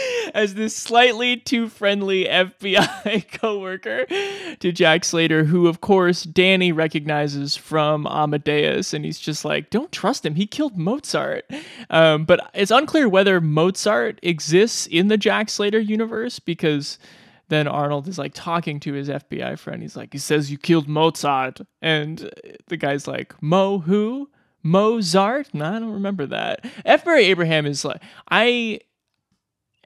as 0.34 0.54
this 0.54 0.76
slightly 0.76 1.36
too 1.36 1.68
friendly 1.68 2.24
FBI 2.24 3.30
coworker 3.40 4.06
to 4.60 4.72
Jack 4.72 5.04
Slater, 5.04 5.44
who 5.44 5.66
of 5.66 5.80
course 5.80 6.22
Danny 6.24 6.72
recognizes 6.72 7.56
from 7.56 8.06
Amadeus, 8.06 8.94
and 8.94 9.04
he's 9.04 9.18
just 9.18 9.44
like, 9.44 9.70
"Don't 9.70 9.92
trust 9.92 10.24
him. 10.24 10.34
He 10.34 10.46
killed 10.46 10.78
Mozart." 10.78 11.44
Um, 11.90 12.24
but 12.24 12.50
it's 12.54 12.70
unclear 12.70 13.08
whether 13.08 13.40
Mozart 13.40 14.18
exists 14.22 14.86
in 14.86 15.08
the 15.08 15.16
Jack 15.16 15.50
Slater 15.50 15.80
universe 15.80 16.38
because 16.38 16.98
then 17.52 17.68
Arnold 17.68 18.08
is 18.08 18.18
like 18.18 18.32
talking 18.34 18.80
to 18.80 18.92
his 18.92 19.08
FBI 19.08 19.58
friend. 19.58 19.82
He's 19.82 19.96
like, 19.96 20.12
"He 20.12 20.18
says 20.18 20.50
you 20.50 20.58
killed 20.58 20.88
Mozart," 20.88 21.60
and 21.80 22.30
the 22.68 22.76
guy's 22.76 23.06
like, 23.06 23.40
"Mo 23.42 23.80
who?" 23.80 24.30
Mozart? 24.62 25.52
No, 25.52 25.64
I 25.64 25.78
don't 25.78 25.92
remember 25.92 26.26
that. 26.26 26.64
F. 26.84 27.04
Murray 27.04 27.24
Abraham 27.24 27.66
is 27.66 27.84
like 27.84 28.00
I 28.30 28.80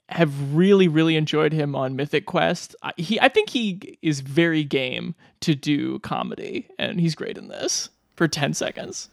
have 0.08 0.54
really 0.54 0.86
really 0.86 1.16
enjoyed 1.16 1.52
him 1.52 1.74
on 1.74 1.96
Mythic 1.96 2.26
Quest. 2.26 2.76
I, 2.82 2.92
he 2.96 3.20
I 3.20 3.28
think 3.28 3.50
he 3.50 3.98
is 4.02 4.20
very 4.20 4.64
game 4.64 5.14
to 5.40 5.54
do 5.54 5.98
comedy 6.00 6.68
and 6.78 7.00
he's 7.00 7.14
great 7.14 7.38
in 7.38 7.48
this 7.48 7.88
for 8.14 8.28
10 8.28 8.54
seconds. 8.54 9.08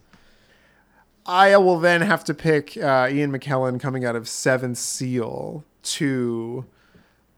I 1.26 1.56
will 1.58 1.80
then 1.80 2.02
have 2.02 2.26
to 2.26 2.34
pick 2.34 2.76
uh, 2.76 3.08
Ian 3.10 3.32
McKellen 3.32 3.80
coming 3.80 4.04
out 4.04 4.16
of 4.16 4.28
Seventh 4.28 4.78
Seal 4.78 5.64
to 5.84 6.66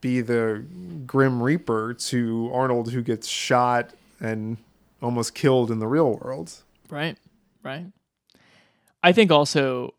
be 0.05 0.21
the 0.21 0.63
Grim 1.07 1.41
Reaper 1.41 1.95
to 1.95 2.51
Arnold, 2.53 2.91
who 2.91 3.01
gets 3.01 3.27
shot 3.27 3.89
and 4.19 4.57
almost 5.01 5.33
killed 5.33 5.71
in 5.71 5.79
the 5.79 5.87
real 5.87 6.19
world. 6.19 6.53
Right. 6.91 7.17
Right. 7.63 7.87
I 9.01 9.13
think 9.13 9.31
also 9.31 9.95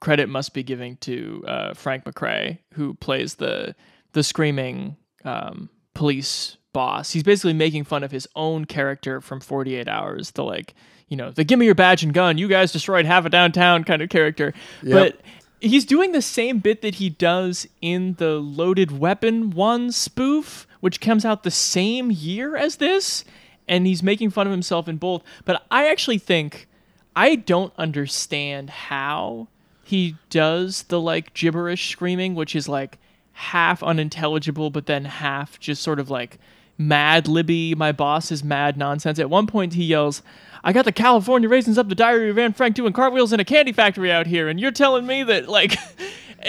credit 0.00 0.30
must 0.30 0.54
be 0.54 0.62
giving 0.62 0.96
to 0.98 1.44
uh, 1.46 1.74
Frank 1.74 2.04
McRae, 2.04 2.60
who 2.72 2.94
plays 2.94 3.34
the 3.34 3.74
the 4.12 4.22
screaming 4.22 4.96
um, 5.22 5.68
police 5.92 6.56
boss. 6.72 7.12
He's 7.12 7.22
basically 7.22 7.52
making 7.52 7.84
fun 7.84 8.04
of 8.04 8.10
his 8.10 8.26
own 8.34 8.64
character 8.64 9.20
from 9.20 9.40
48 9.40 9.86
Hours, 9.86 10.30
the 10.30 10.44
like, 10.44 10.74
you 11.08 11.16
know, 11.18 11.30
the 11.30 11.44
give 11.44 11.58
me 11.58 11.66
your 11.66 11.74
badge 11.74 12.02
and 12.02 12.14
gun, 12.14 12.38
you 12.38 12.48
guys 12.48 12.72
destroyed 12.72 13.04
half 13.04 13.26
a 13.26 13.28
downtown 13.28 13.84
kind 13.84 14.00
of 14.00 14.08
character. 14.08 14.54
But 14.82 15.20
he's 15.60 15.84
doing 15.84 16.12
the 16.12 16.22
same 16.22 16.58
bit 16.58 16.82
that 16.82 16.96
he 16.96 17.10
does 17.10 17.66
in 17.80 18.14
the 18.14 18.34
Loaded 18.34 18.98
Weapon 18.98 19.50
1 19.50 19.92
spoof, 19.92 20.66
which 20.80 21.00
comes 21.00 21.24
out 21.24 21.42
the 21.42 21.50
same 21.50 22.10
year 22.10 22.56
as 22.56 22.76
this, 22.76 23.24
and 23.68 23.86
he's 23.86 24.02
making 24.02 24.30
fun 24.30 24.46
of 24.46 24.52
himself 24.52 24.88
in 24.88 24.96
both. 24.96 25.22
But 25.44 25.64
I 25.70 25.88
actually 25.88 26.18
think 26.18 26.68
I 27.14 27.34
don't 27.34 27.72
understand 27.78 28.70
how 28.70 29.48
he 29.84 30.16
does 30.30 30.84
the 30.84 31.00
like 31.00 31.34
gibberish 31.34 31.90
screaming, 31.90 32.34
which 32.34 32.54
is 32.54 32.68
like 32.68 32.98
half 33.32 33.82
unintelligible, 33.82 34.70
but 34.70 34.86
then 34.86 35.04
half 35.04 35.58
just 35.60 35.82
sort 35.82 36.00
of 36.00 36.10
like 36.10 36.38
mad 36.78 37.28
libby, 37.28 37.74
my 37.74 37.92
boss 37.92 38.30
is 38.30 38.42
mad 38.44 38.76
nonsense. 38.76 39.18
At 39.18 39.30
one 39.30 39.46
point, 39.46 39.74
he 39.74 39.84
yells, 39.84 40.22
I 40.64 40.72
got 40.72 40.84
the 40.84 40.92
California 40.92 41.48
raisins 41.48 41.78
up 41.78 41.88
the 41.88 41.94
diary 41.94 42.30
of 42.30 42.38
Anne 42.38 42.52
Frank 42.52 42.74
doing 42.76 42.92
cartwheels 42.92 43.32
in 43.32 43.40
a 43.40 43.44
candy 43.44 43.72
factory 43.72 44.10
out 44.12 44.26
here, 44.26 44.48
and 44.48 44.58
you're 44.60 44.70
telling 44.72 45.06
me 45.06 45.22
that, 45.24 45.48
like, 45.48 45.76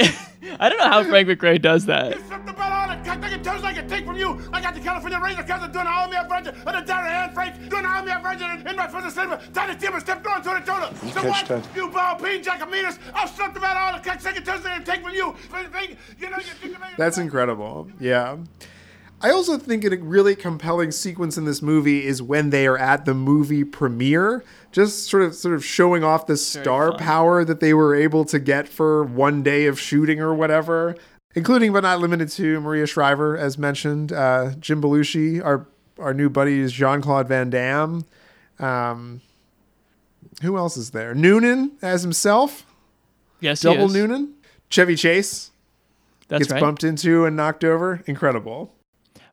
I 0.59 0.69
don't 0.69 0.77
know 0.77 0.87
how 0.89 1.03
Frank 1.03 1.27
McRae 1.27 1.61
does 1.61 1.85
that. 1.85 2.17
like 3.63 3.77
a 3.77 3.83
take 3.87 4.05
from 4.05 4.17
you. 4.17 4.39
I 4.53 4.61
got 4.61 4.75
the 4.75 4.79
California 4.81 5.19
Ranger 5.19 5.43
Captain 5.43 5.71
doing 5.71 5.87
all 5.87 6.07
me 6.07 6.17
a 6.17 6.27
virgin, 6.27 6.55
and 6.55 6.77
the 6.77 6.81
Dairy 6.81 7.09
Anne 7.09 7.33
Frank 7.33 7.69
doing 7.69 7.85
all 7.85 8.03
me 8.03 8.11
a 8.11 8.19
virgin 8.19 8.67
in 8.67 8.75
my 8.75 8.87
first 8.87 9.15
cinema. 9.15 9.41
Tiny 9.53 9.77
Timber 9.77 9.99
step 9.99 10.23
going 10.23 10.41
to 10.43 10.49
the 10.49 10.59
tuna. 10.59 11.11
So 11.13 11.27
what? 11.27 11.45
that. 11.47 11.67
You 11.75 11.89
ball 11.89 12.15
peen 12.15 12.43
Jacominas. 12.43 12.99
I'll 13.13 13.27
slip 13.27 13.53
them 13.53 13.63
out 13.63 13.77
all 13.77 13.93
the 13.93 14.03
cut 14.07 14.21
second 14.21 14.45
Tuesday 14.45 14.77
take 14.83 15.01
from 15.03 15.13
you. 15.13 15.35
You 16.19 16.29
know, 16.29 16.37
you 16.37 16.43
think 16.43 16.75
of 16.75 16.81
it- 16.83 16.97
That's 16.97 17.17
incredible. 17.17 17.89
Yeah. 17.99 18.37
I 19.19 19.31
also 19.31 19.57
think 19.57 19.83
a 19.83 19.89
really 19.97 20.35
compelling 20.35 20.91
sequence 20.91 21.37
in 21.37 21.45
this 21.45 21.61
movie 21.61 22.05
is 22.05 22.21
when 22.21 22.51
they 22.51 22.67
are 22.67 22.77
at 22.77 23.05
the 23.05 23.15
movie 23.15 23.63
premiere, 23.63 24.43
just 24.71 25.05
sort 25.05 25.23
of 25.23 25.33
sort 25.33 25.55
of 25.55 25.65
showing 25.65 26.03
off 26.03 26.27
the 26.27 26.37
star 26.37 26.95
power 26.97 27.43
that 27.43 27.59
they 27.59 27.73
were 27.73 27.95
able 27.95 28.25
to 28.25 28.37
get 28.37 28.67
for 28.67 29.03
one 29.03 29.41
day 29.41 29.65
of 29.65 29.79
shooting 29.79 30.19
or 30.19 30.35
whatever, 30.35 30.95
including 31.33 31.73
but 31.73 31.81
not 31.81 31.99
limited 31.99 32.29
to 32.29 32.59
Maria 32.61 32.85
Shriver, 32.85 33.35
as 33.35 33.57
mentioned, 33.57 34.11
uh, 34.13 34.51
Jim 34.59 34.81
Belushi, 34.81 35.43
our 35.43 35.67
our 35.97 36.13
new 36.13 36.29
buddy 36.29 36.59
is 36.59 36.71
Jean 36.71 37.01
Claude 37.01 37.27
Van 37.27 37.49
Damme. 37.49 38.05
Um, 38.59 39.21
who 40.43 40.57
else 40.57 40.77
is 40.77 40.91
there? 40.91 41.15
Noonan 41.15 41.71
as 41.81 42.03
himself, 42.03 42.67
Yes, 43.39 43.61
he 43.61 43.67
double. 43.67 43.89
Noonan. 43.89 44.33
Chevy 44.69 44.95
Chase 44.95 45.51
That's 46.27 46.41
gets 46.41 46.51
right. 46.51 46.59
bumped 46.59 46.83
into 46.83 47.25
and 47.25 47.35
knocked 47.35 47.63
over. 47.63 48.03
Incredible. 48.05 48.73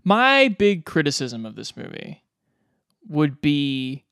My 0.04 0.48
big 0.48 0.84
criticism 0.84 1.46
of 1.46 1.56
this 1.56 1.76
movie 1.76 2.22
would 3.08 3.40
be 3.40 4.04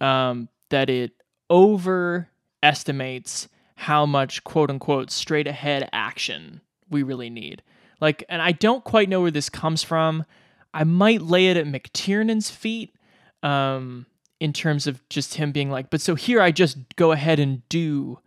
um, 0.00 0.48
that 0.70 0.88
it 0.90 1.12
overestimates 1.50 3.48
how 3.76 4.06
much 4.06 4.42
quote 4.44 4.70
unquote 4.70 5.10
straight 5.10 5.46
ahead 5.46 5.88
action 5.92 6.62
we 6.88 7.02
really 7.02 7.30
need. 7.30 7.62
Like, 8.00 8.24
and 8.28 8.40
I 8.42 8.52
don't 8.52 8.84
quite 8.84 9.08
know 9.08 9.20
where 9.20 9.30
this 9.30 9.50
comes 9.50 9.82
from. 9.82 10.24
I 10.72 10.84
might 10.84 11.22
lay 11.22 11.48
it 11.48 11.56
at 11.56 11.66
McTiernan's 11.66 12.50
feet 12.50 12.94
um, 13.42 14.06
in 14.40 14.52
terms 14.52 14.86
of 14.86 15.06
just 15.08 15.34
him 15.34 15.52
being 15.52 15.70
like, 15.70 15.90
but 15.90 16.00
so 16.00 16.14
here 16.14 16.40
I 16.40 16.50
just 16.50 16.78
go 16.96 17.12
ahead 17.12 17.38
and 17.38 17.66
do 17.68 18.18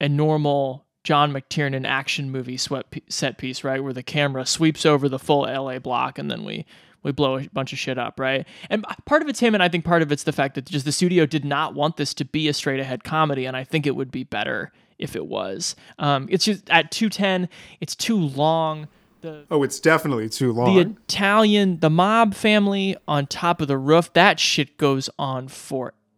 a 0.00 0.08
normal 0.08 0.86
John 1.08 1.32
McTiernan 1.32 1.86
action 1.86 2.30
movie 2.30 2.58
sweat 2.58 2.84
set 3.08 3.38
piece, 3.38 3.64
right, 3.64 3.82
where 3.82 3.94
the 3.94 4.02
camera 4.02 4.44
sweeps 4.44 4.84
over 4.84 5.08
the 5.08 5.18
full 5.18 5.40
LA 5.40 5.78
block 5.78 6.18
and 6.18 6.30
then 6.30 6.44
we 6.44 6.66
we 7.02 7.12
blow 7.12 7.38
a 7.38 7.48
bunch 7.50 7.72
of 7.72 7.78
shit 7.78 7.96
up, 7.96 8.20
right? 8.20 8.46
And 8.68 8.84
part 9.06 9.22
of 9.22 9.28
it's 9.30 9.40
him, 9.40 9.54
and 9.54 9.62
I 9.62 9.70
think 9.70 9.86
part 9.86 10.02
of 10.02 10.12
it's 10.12 10.24
the 10.24 10.32
fact 10.32 10.54
that 10.56 10.66
just 10.66 10.84
the 10.84 10.92
studio 10.92 11.24
did 11.24 11.46
not 11.46 11.72
want 11.72 11.96
this 11.96 12.12
to 12.12 12.26
be 12.26 12.46
a 12.46 12.52
straight 12.52 12.78
ahead 12.78 13.04
comedy, 13.04 13.46
and 13.46 13.56
I 13.56 13.64
think 13.64 13.86
it 13.86 13.96
would 13.96 14.10
be 14.10 14.22
better 14.22 14.70
if 14.98 15.16
it 15.16 15.24
was. 15.24 15.74
Um, 15.98 16.28
it's 16.30 16.44
just 16.44 16.68
at 16.68 16.90
two 16.90 17.08
ten, 17.08 17.48
it's 17.80 17.96
too 17.96 18.18
long. 18.18 18.88
The 19.22 19.46
Oh, 19.50 19.62
it's 19.62 19.80
definitely 19.80 20.28
too 20.28 20.52
long. 20.52 20.74
the 20.74 20.82
Italian, 20.82 21.80
the 21.80 21.88
mob 21.88 22.34
family 22.34 22.98
on 23.08 23.26
top 23.26 23.62
of 23.62 23.68
the 23.68 23.78
roof, 23.78 24.12
that 24.12 24.38
shit 24.38 24.76
goes 24.76 25.08
on 25.18 25.48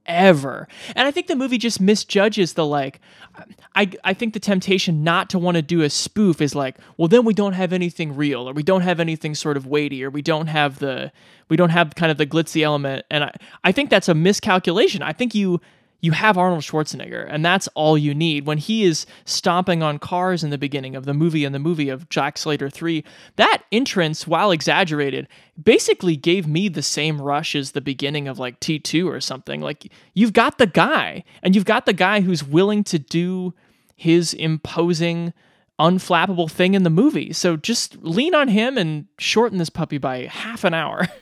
forever. 0.07 0.69
And 0.97 1.07
I 1.07 1.11
think 1.11 1.27
the 1.27 1.37
movie 1.37 1.59
just 1.59 1.81
misjudges 1.81 2.55
the 2.55 2.67
like 2.67 3.01
I 3.75 3.91
I 4.05 4.15
think 4.15 4.35
the 4.35 4.41
temptation 4.41 5.05
not 5.05 5.31
to 5.31 5.39
want 5.39 5.57
to 5.57 5.63
do 5.63 5.83
a 5.83 5.91
spoof 5.91 6.41
is 6.41 6.55
like, 6.55 6.77
well 6.97 7.09
then 7.09 7.25
we 7.25 7.35
don't 7.35 7.53
have 7.53 7.73
anything 7.73 8.17
real 8.17 8.49
or 8.49 8.53
we 8.53 8.63
don't 8.63 8.83
have 8.83 9.01
anything 9.01 9.35
sort 9.35 9.57
of 9.57 9.67
weighty 9.67 10.05
or 10.05 10.11
we 10.11 10.23
don't 10.23 10.49
have 10.49 10.79
the 10.79 11.13
we 11.49 11.57
don't 11.57 11.71
have 11.71 11.95
kind 11.95 12.11
of 12.11 12.19
the 12.19 12.27
glitzy 12.27 12.63
element 12.63 13.05
and 13.11 13.25
I 13.25 13.33
I 13.65 13.73
think 13.73 13.91
that's 13.91 14.09
a 14.09 14.15
miscalculation. 14.15 15.03
I 15.03 15.13
think 15.13 15.35
you 15.35 15.61
you 16.01 16.13
have 16.13 16.39
Arnold 16.39 16.63
Schwarzenegger, 16.63 17.27
and 17.29 17.45
that's 17.45 17.69
all 17.69 17.99
you 17.99 18.15
need. 18.15 18.47
When 18.47 18.59
he 18.59 18.85
is 18.85 19.07
stomping 19.25 19.83
on 19.83 19.99
cars 19.99 20.43
in 20.43 20.51
the 20.51 20.59
beginning 20.59 20.97
of 20.97 21.05
the 21.05 21.15
movie 21.15 21.45
and 21.45 21.55
the 21.55 21.59
movie 21.59 21.89
of 21.89 22.09
Jack 22.09 22.39
Slater 22.39 22.71
3, 22.71 23.05
that 23.37 23.63
entrance, 23.71 24.27
while 24.27 24.51
exaggerated, 24.51 25.29
basically 25.63 26.17
gave 26.17 26.47
me 26.47 26.69
the 26.69 26.83
same 26.83 27.21
rush 27.21 27.55
as 27.55 27.73
the 27.73 27.81
beginning 27.81 28.29
of 28.29 28.39
like 28.39 28.61
T2 28.61 29.07
or 29.07 29.21
something. 29.21 29.61
Like, 29.61 29.93
you've 30.15 30.33
got 30.33 30.59
the 30.59 30.67
guy, 30.67 31.25
and 31.43 31.55
you've 31.55 31.65
got 31.65 31.87
the 31.87 31.93
guy 31.93 32.23
who's 32.23 32.43
willing 32.43 32.83
to 32.85 32.99
do 32.99 33.55
his 33.95 34.33
imposing, 34.33 35.35
unflappable 35.79 36.51
thing 36.51 36.73
in 36.75 36.83
the 36.83 36.91
movie. 36.91 37.33
So 37.35 37.57
just 37.57 37.99
lean 37.99 38.35
on 38.35 38.49
him 38.49 38.79
and 38.79 39.07
shorten 39.19 39.59
this 39.59 39.71
puppy 39.71 39.99
by 39.99 40.25
half 40.25 40.65
an 40.65 40.73
hour. 40.73 41.09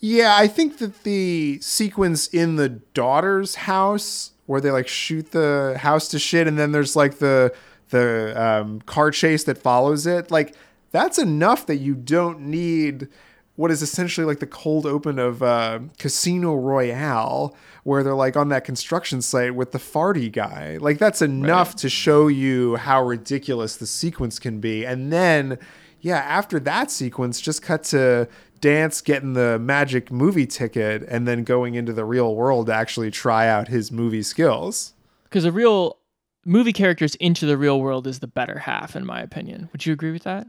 Yeah, 0.00 0.36
I 0.36 0.46
think 0.46 0.78
that 0.78 1.02
the 1.02 1.58
sequence 1.60 2.28
in 2.28 2.56
the 2.56 2.68
daughter's 2.68 3.56
house 3.56 4.32
where 4.46 4.60
they 4.60 4.70
like 4.70 4.88
shoot 4.88 5.32
the 5.32 5.76
house 5.78 6.08
to 6.08 6.18
shit 6.18 6.46
and 6.46 6.58
then 6.58 6.72
there's 6.72 6.94
like 6.96 7.18
the 7.18 7.52
the 7.90 8.40
um, 8.40 8.80
car 8.82 9.10
chase 9.10 9.44
that 9.44 9.58
follows 9.58 10.06
it, 10.06 10.30
like 10.30 10.54
that's 10.90 11.18
enough 11.18 11.66
that 11.66 11.76
you 11.76 11.94
don't 11.94 12.40
need 12.40 13.08
what 13.56 13.72
is 13.72 13.82
essentially 13.82 14.24
like 14.24 14.38
the 14.38 14.46
cold 14.46 14.86
open 14.86 15.18
of 15.18 15.42
uh, 15.42 15.80
Casino 15.98 16.54
Royale, 16.54 17.56
where 17.82 18.04
they're 18.04 18.14
like 18.14 18.36
on 18.36 18.50
that 18.50 18.64
construction 18.64 19.20
site 19.20 19.52
with 19.54 19.72
the 19.72 19.78
farty 19.78 20.30
guy. 20.30 20.78
Like 20.80 20.98
that's 20.98 21.22
enough 21.22 21.74
to 21.76 21.88
show 21.88 22.28
you 22.28 22.76
how 22.76 23.02
ridiculous 23.02 23.76
the 23.76 23.86
sequence 23.86 24.38
can 24.38 24.60
be. 24.60 24.86
And 24.86 25.12
then, 25.12 25.58
yeah, 26.00 26.18
after 26.18 26.60
that 26.60 26.92
sequence, 26.92 27.40
just 27.40 27.60
cut 27.60 27.82
to 27.84 28.28
Dance 28.60 29.00
getting 29.00 29.34
the 29.34 29.58
magic 29.58 30.10
movie 30.10 30.46
ticket 30.46 31.02
and 31.08 31.26
then 31.26 31.44
going 31.44 31.74
into 31.74 31.92
the 31.92 32.04
real 32.04 32.34
world 32.34 32.66
to 32.66 32.74
actually 32.74 33.10
try 33.10 33.48
out 33.48 33.68
his 33.68 33.92
movie 33.92 34.22
skills. 34.22 34.94
Because 35.24 35.44
a 35.44 35.52
real 35.52 35.98
movie 36.44 36.72
characters 36.72 37.14
into 37.16 37.46
the 37.46 37.56
real 37.56 37.80
world 37.80 38.06
is 38.06 38.20
the 38.20 38.26
better 38.26 38.60
half, 38.60 38.96
in 38.96 39.04
my 39.04 39.20
opinion. 39.20 39.68
Would 39.72 39.86
you 39.86 39.92
agree 39.92 40.12
with 40.12 40.22
that? 40.24 40.46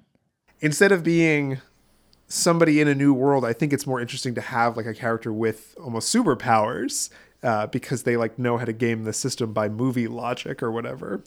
Instead 0.62 0.92
of 0.92 1.04
being 1.04 1.60
somebody 2.28 2.80
in 2.80 2.88
a 2.88 2.96
new 2.96 3.14
world, 3.14 3.44
I 3.44 3.54
think 3.54 3.74
it's 3.74 3.86
more 3.86 4.00
interesting 4.00 4.36
to 4.36 4.42
have 4.42 4.78
like 4.78 4.86
a 4.86 4.94
character 4.94 5.34
with 5.34 5.76
almost 5.82 6.14
superpowers 6.14 7.10
uh, 7.44 7.68
because 7.68 8.04
they 8.04 8.18
like 8.18 8.40
know 8.40 8.58
how 8.58 8.66
to 8.66 8.74
game 8.74 9.04
the 9.04 9.14
system 9.14 9.52
by 9.52 9.68
movie 9.68 10.08
logic 10.08 10.64
or 10.64 10.72
whatever. 10.72 11.22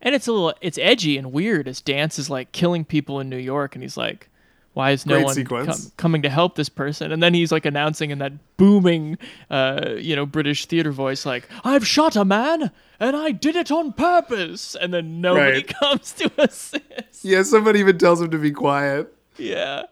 And 0.00 0.14
it's 0.14 0.26
a 0.26 0.32
little, 0.32 0.54
it's 0.62 0.78
edgy 0.78 1.18
and 1.18 1.32
weird 1.32 1.68
as 1.68 1.82
Dance 1.82 2.18
is 2.18 2.30
like 2.30 2.52
killing 2.52 2.84
people 2.86 3.20
in 3.20 3.28
New 3.28 3.36
York, 3.36 3.74
and 3.74 3.82
he's 3.82 3.98
like, 3.98 4.29
"Why 4.74 4.90
is 4.92 5.04
no 5.06 5.16
Great 5.16 5.24
one 5.24 5.34
sequence. 5.34 5.66
com- 5.84 5.92
coming 5.96 6.22
to 6.22 6.28
help 6.30 6.54
this 6.56 6.68
person?" 6.68 7.12
And 7.12 7.22
then 7.22 7.34
he's 7.34 7.50
like 7.52 7.64
announcing 7.66 8.10
in 8.10 8.18
that 8.18 8.32
booming, 8.56 9.18
uh, 9.50 9.94
you 9.98 10.14
know, 10.16 10.26
British 10.26 10.66
theater 10.66 10.92
voice, 10.92 11.24
like, 11.26 11.48
"I've 11.64 11.86
shot 11.86 12.16
a 12.16 12.24
man, 12.24 12.70
and 12.98 13.16
I 13.16 13.30
did 13.32 13.56
it 13.56 13.70
on 13.70 13.92
purpose." 13.92 14.74
And 14.80 14.92
then 14.94 15.20
nobody 15.20 15.58
Right. 15.58 15.74
comes 15.80 16.12
to 16.14 16.30
assist. 16.38 16.80
Yeah, 17.22 17.42
somebody 17.42 17.80
even 17.80 17.98
tells 17.98 18.20
him 18.20 18.30
to 18.30 18.38
be 18.38 18.50
quiet. 18.52 19.12
Yeah. 19.38 19.82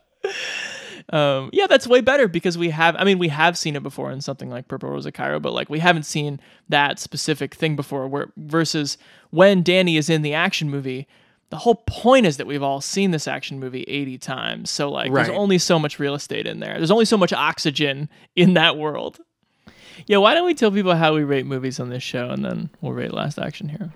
Um, 1.10 1.48
yeah, 1.54 1.66
that's 1.66 1.86
way 1.86 2.02
better 2.02 2.28
because 2.28 2.58
we 2.58 2.68
have, 2.70 2.94
I 2.98 3.04
mean, 3.04 3.18
we 3.18 3.28
have 3.28 3.56
seen 3.56 3.76
it 3.76 3.82
before 3.82 4.10
in 4.12 4.20
something 4.20 4.50
like 4.50 4.68
Purple 4.68 4.90
Rose 4.90 5.06
of 5.06 5.14
Cairo, 5.14 5.40
but 5.40 5.54
like 5.54 5.70
we 5.70 5.78
haven't 5.78 6.02
seen 6.02 6.38
that 6.68 6.98
specific 6.98 7.54
thing 7.54 7.76
before 7.76 8.06
where 8.08 8.30
versus 8.36 8.98
when 9.30 9.62
Danny 9.62 9.96
is 9.96 10.10
in 10.10 10.20
the 10.20 10.34
action 10.34 10.68
movie, 10.68 11.08
the 11.50 11.56
whole 11.56 11.76
point 11.86 12.26
is 12.26 12.36
that 12.36 12.46
we've 12.46 12.62
all 12.62 12.80
seen 12.80 13.10
this 13.10 13.26
action 13.26 13.58
movie 13.58 13.82
80 13.88 14.18
times. 14.18 14.70
So 14.70 14.90
like 14.90 15.10
Right. 15.10 15.24
there's 15.26 15.36
only 15.36 15.58
so 15.58 15.78
much 15.78 15.98
real 15.98 16.14
estate 16.14 16.46
in 16.46 16.60
there. 16.60 16.74
There's 16.76 16.90
only 16.90 17.04
so 17.06 17.16
much 17.16 17.32
oxygen 17.32 18.08
in 18.36 18.54
that 18.54 18.76
world. 18.76 19.18
Yeah, 20.06 20.18
why 20.18 20.34
don't 20.34 20.46
we 20.46 20.54
tell 20.54 20.70
people 20.70 20.94
how 20.94 21.14
we 21.14 21.24
rate 21.24 21.46
movies 21.46 21.80
on 21.80 21.88
this 21.90 22.02
show 22.02 22.28
and 22.30 22.44
then 22.44 22.70
we'll 22.80 22.92
rate 22.92 23.12
Last 23.12 23.38
Action 23.38 23.68
Hero. 23.68 23.90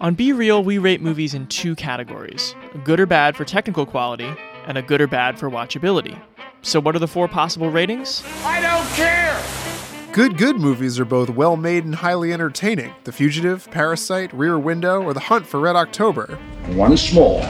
On 0.00 0.14
Be 0.14 0.32
Real, 0.32 0.62
we 0.64 0.78
rate 0.78 1.00
movies 1.02 1.34
in 1.34 1.46
two 1.46 1.74
categories 1.74 2.54
a 2.74 2.78
good 2.78 2.98
or 3.00 3.06
bad 3.06 3.36
for 3.36 3.44
technical 3.44 3.84
quality, 3.84 4.30
and 4.66 4.78
a 4.78 4.82
good 4.82 5.00
or 5.00 5.06
bad 5.06 5.38
for 5.38 5.50
watchability. 5.50 6.18
So, 6.62 6.80
what 6.80 6.94
are 6.96 6.98
the 6.98 7.08
four 7.08 7.28
possible 7.28 7.70
ratings? 7.70 8.22
I 8.44 8.60
don't 8.60 8.86
care. 8.94 9.69
Good, 10.12 10.38
good 10.38 10.56
movies 10.56 10.98
are 10.98 11.04
both 11.04 11.30
well 11.30 11.56
made 11.56 11.84
and 11.84 11.94
highly 11.94 12.32
entertaining. 12.32 12.92
The 13.04 13.12
Fugitive, 13.12 13.70
Parasite, 13.70 14.34
Rear 14.34 14.58
Window, 14.58 15.00
or 15.00 15.14
The 15.14 15.20
Hunt 15.20 15.46
for 15.46 15.60
Red 15.60 15.76
October. 15.76 16.36
Once 16.70 17.12
more, 17.12 17.48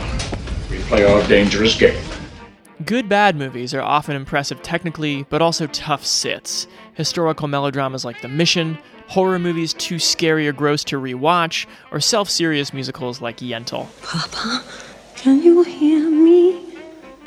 we 0.71 0.79
play 0.81 1.05
our 1.07 1.27
dangerous 1.27 1.75
game. 1.79 1.99
Good 2.85 3.09
bad 3.09 3.35
movies 3.35 3.73
are 3.73 3.81
often 3.81 4.15
impressive 4.15 4.63
technically, 4.63 5.25
but 5.31 5.41
also 5.41 5.69
tough 5.69 6.05
sits. 6.05 6.67
Historical 6.93 7.49
melodramas 7.49 8.05
like 8.05 8.21
The 8.21 8.29
Mission, 8.29 8.79
horror 9.07 9.39
movies 9.39 9.73
too 9.73 9.99
scary 9.99 10.47
or 10.47 10.53
gross 10.53 10.85
to 10.85 11.01
rewatch, 11.01 11.65
or 11.91 11.99
self 11.99 12.29
serious 12.29 12.75
musicals 12.75 13.23
like 13.23 13.39
Yentl. 13.39 13.89
Papa, 14.03 14.63
can 15.17 15.43
you 15.43 15.63
hear 15.63 16.11
me? 16.11 16.70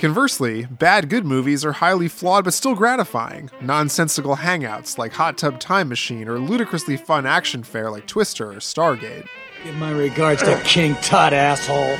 Conversely, 0.03 0.65
bad 0.65 1.07
good 1.07 1.23
movies 1.23 1.63
are 1.63 1.71
highly 1.71 2.09
flawed 2.09 2.43
but 2.43 2.53
still 2.53 2.75
gratifying. 2.75 3.49
Nonsensical 3.61 4.35
hangouts 4.35 4.97
like 4.97 5.13
Hot 5.13 5.37
Tub 5.37 5.61
Time 5.61 5.87
Machine 5.87 6.27
or 6.27 6.39
ludicrously 6.39 6.97
fun 6.97 7.25
action 7.25 7.63
fare 7.63 7.89
like 7.89 8.05
Twister 8.05 8.51
or 8.51 8.55
Stargate. 8.55 9.25
Give 9.63 9.73
my 9.75 9.91
regards 9.91 10.43
to 10.43 10.59
King 10.65 10.95
Tut, 10.95 11.31
asshole. 11.31 11.95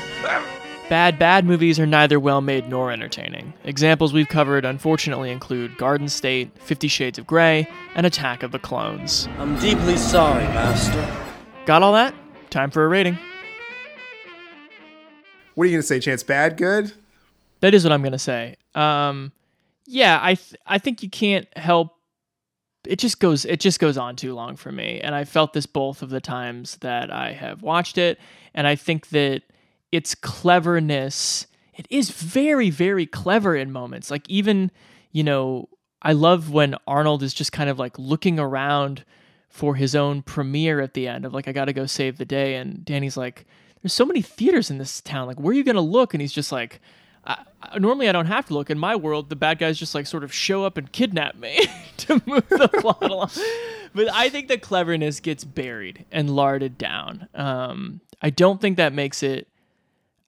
Bad, 0.90 1.18
bad 1.18 1.46
movies 1.46 1.80
are 1.80 1.86
neither 1.86 2.20
well 2.20 2.42
made 2.42 2.68
nor 2.68 2.92
entertaining. 2.92 3.54
Examples 3.64 4.12
we've 4.12 4.28
covered 4.28 4.66
unfortunately 4.66 5.32
include 5.32 5.78
Garden 5.78 6.10
State, 6.10 6.52
Fifty 6.60 6.90
Shades 6.90 7.18
of 7.18 7.26
Grey, 7.26 7.66
and 7.96 8.06
Attack 8.06 8.44
of 8.44 8.52
the 8.52 8.60
Clones. 8.60 9.30
I'm 9.38 9.58
deeply 9.60 9.96
sorry, 9.96 10.44
Master. 10.44 11.10
Got 11.66 11.84
all 11.84 11.94
that? 11.94 12.14
Time 12.50 12.70
for 12.70 12.84
a 12.84 12.90
rating. 12.90 13.18
What 15.56 15.64
are 15.64 15.68
you 15.68 15.78
gonna 15.78 15.84
say, 15.84 16.02
Chance? 16.02 16.24
Bad, 16.24 16.58
good? 16.58 16.92
That 17.64 17.74
is 17.74 17.86
what 17.86 17.94
I'm 17.94 18.04
gonna 18.04 18.20
say. 18.20 18.58
Um, 18.76 19.32
yeah, 19.86 20.20
I 20.22 20.36
th- 20.36 20.60
I 20.68 20.80
think 20.80 21.02
you 21.02 21.10
can't 21.10 21.48
help. 21.58 21.96
It 22.86 23.00
just 23.00 23.22
goes 23.22 23.46
it 23.46 23.62
just 23.62 23.80
goes 23.80 23.98
on 23.98 24.18
too 24.18 24.34
long 24.34 24.58
for 24.58 24.70
me, 24.70 25.00
and 25.00 25.16
I 25.16 25.24
felt 25.24 25.54
this 25.54 25.66
both 25.66 26.02
of 26.02 26.10
the 26.10 26.20
times 26.20 26.76
that 26.82 27.10
I 27.10 27.32
have 27.32 27.62
watched 27.62 27.98
it, 27.98 28.20
and 28.54 28.68
I 28.68 28.76
think 28.76 29.12
that 29.12 29.44
its 29.94 30.14
cleverness 30.14 31.48
it 31.74 31.88
is 31.90 32.10
very 32.10 32.70
very 32.70 33.06
clever 33.06 33.56
in 33.56 33.72
moments. 33.72 34.12
Like 34.12 34.30
even 34.30 34.70
you 35.14 35.24
know 35.24 35.70
I 36.02 36.12
love 36.12 36.52
when 36.52 36.76
Arnold 36.86 37.24
is 37.24 37.34
just 37.34 37.54
kind 37.54 37.70
of 37.70 37.80
like 37.80 37.98
looking 37.98 38.40
around 38.40 39.06
for 39.48 39.76
his 39.76 39.96
own 39.96 40.22
premiere 40.22 40.82
at 40.82 40.96
the 40.96 41.08
end 41.08 41.24
of 41.24 41.34
like 41.34 41.48
I 41.48 41.54
got 41.54 41.66
to 41.66 41.74
go 41.74 41.86
save 41.86 42.18
the 42.18 42.26
day, 42.26 42.56
and 42.56 42.84
Danny's 42.84 43.16
like, 43.16 43.46
"There's 43.82 43.94
so 43.94 44.06
many 44.06 44.22
theaters 44.22 44.70
in 44.70 44.80
this 44.80 45.00
town. 45.00 45.28
Like, 45.28 45.40
where 45.40 45.52
are 45.52 45.56
you 45.56 45.64
gonna 45.64 45.80
look?" 45.80 46.14
And 46.14 46.20
he's 46.20 46.34
just 46.34 46.52
like. 46.52 46.82
I, 47.26 47.46
normally 47.80 48.10
I 48.10 48.12
don't 48.12 48.26
have 48.26 48.46
to 48.48 48.54
look. 48.54 48.70
In 48.70 48.78
my 48.78 48.96
world, 48.96 49.30
the 49.30 49.36
bad 49.36 49.60
guys 49.60 49.78
just 49.78 49.96
like 49.96 50.08
sort 50.08 50.24
of 50.24 50.34
show 50.34 50.66
up 50.66 50.78
and 50.78 50.92
kidnap 50.92 51.36
me 51.36 51.60
to 51.98 52.22
move 52.26 52.48
the 52.50 52.68
plot 52.82 53.04
along. 53.04 53.30
But 53.94 54.12
I 54.12 54.30
think 54.30 54.48
the 54.48 54.58
cleverness 54.58 55.20
gets 55.20 55.44
buried 55.44 56.06
and 56.12 56.36
larded 56.36 56.78
down. 56.78 57.28
Um, 57.34 58.02
I 58.22 58.30
don't 58.30 58.60
think 58.60 58.78
that 58.78 58.94
makes 58.94 59.24
it. 59.24 59.48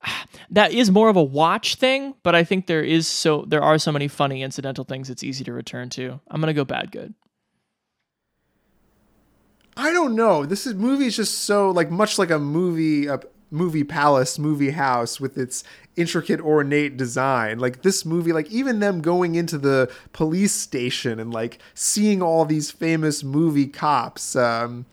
That 0.51 0.73
is 0.73 0.91
more 0.91 1.09
of 1.09 1.15
a 1.15 1.23
watch 1.23 1.75
thing, 1.75 2.13
but 2.21 2.35
I 2.35 2.43
think 2.43 2.67
there 2.67 2.83
is 2.83 3.07
so 3.07 3.45
there 3.47 3.63
are 3.63 3.79
so 3.79 3.91
many 3.91 4.07
funny 4.07 4.43
incidental 4.43 4.85
things 4.85 5.09
it's 5.09 5.23
easy 5.23 5.43
to 5.43 5.51
return 5.51 5.89
to. 5.91 6.19
I'm 6.29 6.39
gonna 6.39 6.53
go 6.53 6.63
bad 6.63 6.91
good. 6.91 7.15
I 9.75 9.91
don't 9.91 10.15
know. 10.15 10.45
This 10.45 10.67
is 10.67 10.75
movie 10.75 11.07
is 11.07 11.15
just 11.15 11.39
so 11.39 11.71
like 11.71 11.89
much 11.89 12.19
like 12.19 12.29
a 12.29 12.37
movie 12.37 13.07
a 13.07 13.19
movie 13.51 13.83
palace, 13.83 14.37
movie 14.39 14.71
house 14.71 15.19
with 15.19 15.37
its 15.37 15.63
intricate 15.95 16.41
ornate 16.41 16.97
design. 16.97 17.59
Like 17.59 17.81
this 17.81 18.05
movie, 18.05 18.33
like 18.33 18.49
even 18.51 18.79
them 18.79 19.01
going 19.01 19.35
into 19.35 19.57
the 19.57 19.91
police 20.13 20.53
station 20.53 21.19
and 21.19 21.33
like 21.33 21.59
seeing 21.73 22.21
all 22.21 22.45
these 22.45 22.71
famous 22.71 23.23
movie 23.23 23.67
cops. 23.67 24.35
Um, 24.35 24.85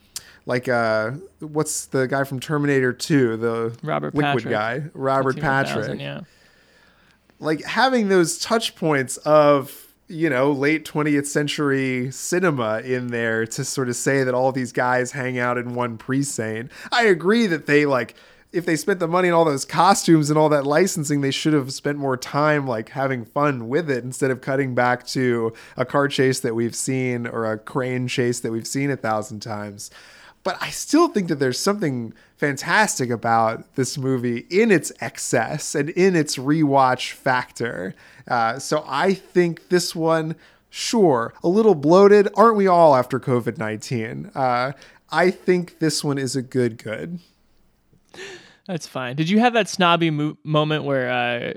like 0.47 0.69
uh, 0.69 1.13
what's 1.41 1.87
the 1.87 2.07
guy 2.07 2.25
from 2.25 2.41
Terminator 2.41 2.93
2, 2.93 3.37
the 3.37 3.79
Robert 3.83 4.15
liquid 4.15 4.45
Patrick. 4.45 4.51
guy, 4.51 4.83
Robert 4.95 5.39
Patrick. 5.39 6.01
Yeah. 6.01 6.23
Like 7.39 7.65
having 7.65 8.09
those 8.09 8.39
touch 8.39 8.75
points 8.77 9.17
of 9.19 9.89
you 10.09 10.29
know 10.29 10.53
late 10.53 10.85
20th 10.85 11.27
century 11.27 12.11
cinema 12.11 12.81
in 12.81 13.09
there 13.09 13.47
to 13.47 13.65
sort 13.65 13.89
of 13.89 13.97
say 13.97 14.25
that 14.25 14.35
all 14.35 14.53
these 14.53 14.73
guys 14.73 15.13
hang 15.13 15.39
out 15.39 15.59
in 15.59 15.75
one 15.75 15.97
precinct. 15.97 16.73
I 16.91 17.05
agree 17.05 17.47
that 17.47 17.67
they 17.67 17.87
like 17.87 18.15
if 18.53 18.67
they 18.67 18.77
spent 18.77 19.01
the 19.01 19.09
money 19.09 19.29
on 19.29 19.35
all 19.35 19.45
those 19.45 19.65
costumes 19.65 20.29
and 20.29 20.39
all 20.39 20.51
that 20.51 20.67
licensing, 20.67 21.23
they 21.23 21.31
should 21.31 21.55
have 21.55 21.73
spent 21.73 21.99
more 21.99 22.17
time 22.17 22.67
like 22.67 22.91
having 22.91 23.25
fun 23.25 23.69
with 23.69 23.91
it 23.91 24.05
instead 24.05 24.31
of 24.31 24.43
cutting 24.43 24.75
back 24.75 25.07
to 25.09 25.53
a 25.77 25.87
car 25.87 26.07
chase 26.07 26.41
that 26.41 26.55
we've 26.55 26.77
seen 26.77 27.27
or 27.27 27.51
a 27.51 27.59
crane 27.59 28.07
chase 28.09 28.41
that 28.41 28.53
we've 28.53 28.67
seen 28.67 28.91
a 28.91 28.97
thousand 28.97 29.41
times. 29.41 29.91
But 30.45 30.59
I 30.61 30.71
still 30.71 31.09
think 31.09 31.29
that 31.29 31.37
there's 31.37 31.59
something 31.59 32.13
fantastic 32.37 33.11
about 33.11 33.77
this 33.77 33.97
movie 33.97 34.47
in 34.51 34.71
its 34.71 34.93
excess 35.01 35.75
and 35.75 35.89
in 35.91 36.17
its 36.17 36.37
rewatch 36.37 37.13
factor. 37.13 37.95
Uh, 38.29 38.59
so 38.59 38.85
I 38.87 39.15
think 39.15 39.69
this 39.69 39.95
one, 39.95 40.35
sure, 40.69 41.33
a 41.43 41.49
little 41.49 41.77
bloated. 41.77 42.29
Aren't 42.35 42.57
we 42.57 42.67
all 42.67 42.97
after 42.97 43.21
COVID 43.21 43.57
19? 43.57 44.33
Uh, 44.35 44.73
I 45.11 45.31
think 45.31 45.79
this 45.79 46.03
one 46.03 46.19
is 46.19 46.35
a 46.35 46.43
good, 46.43 46.77
good. 46.83 47.21
That's 48.67 48.87
fine. 48.87 49.17
Did 49.17 49.29
you 49.29 49.41
have 49.41 49.53
that 49.55 49.69
snobby 49.69 50.11
mo- 50.11 50.37
moment 50.45 50.85
where 50.85 51.11
uh, 51.11 51.53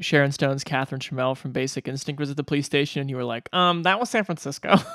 Sharon 0.00 0.32
Stone's 0.32 0.64
Catherine 0.64 1.00
Trammell 1.00 1.36
from 1.36 1.52
Basic 1.52 1.88
Instinct 1.88 2.20
was 2.20 2.30
at 2.30 2.36
the 2.36 2.44
police 2.44 2.66
station 2.66 3.00
and 3.00 3.08
you 3.10 3.16
were 3.16 3.24
like, 3.24 3.48
um, 3.52 3.82
that 3.84 3.98
was 3.98 4.10
San 4.10 4.24
Francisco? 4.24 4.76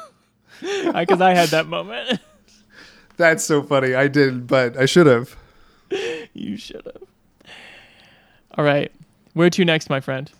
Because 0.59 1.21
I 1.21 1.35
had 1.35 1.49
that 1.49 1.67
moment. 1.67 2.19
That's 3.17 3.43
so 3.43 3.61
funny. 3.61 3.93
I 3.93 4.07
did, 4.07 4.47
but 4.47 4.75
I 4.77 4.85
should 4.85 5.05
have. 5.05 5.35
you 6.33 6.57
should 6.57 6.83
have. 6.85 7.03
All 8.57 8.63
right. 8.65 8.91
Where 9.33 9.51
to 9.51 9.65
next, 9.65 9.89
my 9.89 9.99
friend? 9.99 10.31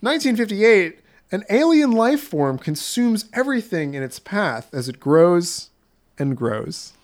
1958. 0.00 0.98
An 1.30 1.44
alien 1.50 1.92
life 1.92 2.20
form 2.22 2.58
consumes 2.58 3.26
everything 3.32 3.94
in 3.94 4.02
its 4.02 4.18
path 4.18 4.70
as 4.72 4.88
it 4.88 4.98
grows 4.98 5.70
and 6.18 6.36
grows. 6.36 6.94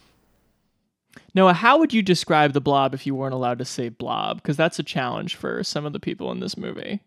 Noah, 1.34 1.54
how 1.54 1.78
would 1.78 1.92
you 1.92 2.02
describe 2.02 2.52
the 2.52 2.60
blob 2.60 2.94
if 2.94 3.06
you 3.06 3.14
weren't 3.14 3.34
allowed 3.34 3.58
to 3.58 3.64
say 3.64 3.88
blob? 3.88 4.38
Because 4.38 4.56
that's 4.56 4.78
a 4.78 4.82
challenge 4.82 5.36
for 5.36 5.62
some 5.62 5.84
of 5.84 5.92
the 5.92 6.00
people 6.00 6.30
in 6.32 6.40
this 6.40 6.56
movie. 6.56 7.00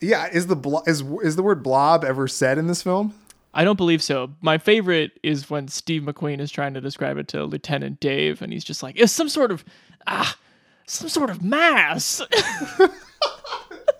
Yeah, 0.00 0.28
is 0.30 0.46
the 0.46 0.56
blo- 0.56 0.82
is 0.86 1.02
is 1.22 1.36
the 1.36 1.42
word 1.42 1.62
blob 1.62 2.04
ever 2.04 2.28
said 2.28 2.58
in 2.58 2.66
this 2.66 2.82
film? 2.82 3.14
I 3.54 3.64
don't 3.64 3.76
believe 3.76 4.02
so. 4.02 4.30
My 4.42 4.58
favorite 4.58 5.18
is 5.22 5.48
when 5.48 5.68
Steve 5.68 6.02
McQueen 6.02 6.40
is 6.40 6.50
trying 6.50 6.74
to 6.74 6.80
describe 6.80 7.16
it 7.16 7.28
to 7.28 7.44
Lieutenant 7.44 8.00
Dave, 8.00 8.42
and 8.42 8.52
he's 8.52 8.64
just 8.64 8.82
like, 8.82 8.98
"It's 8.98 9.12
some 9.12 9.30
sort 9.30 9.50
of 9.50 9.64
ah, 10.06 10.36
some 10.86 11.08
sort 11.08 11.30
of 11.30 11.42
mass." 11.42 12.20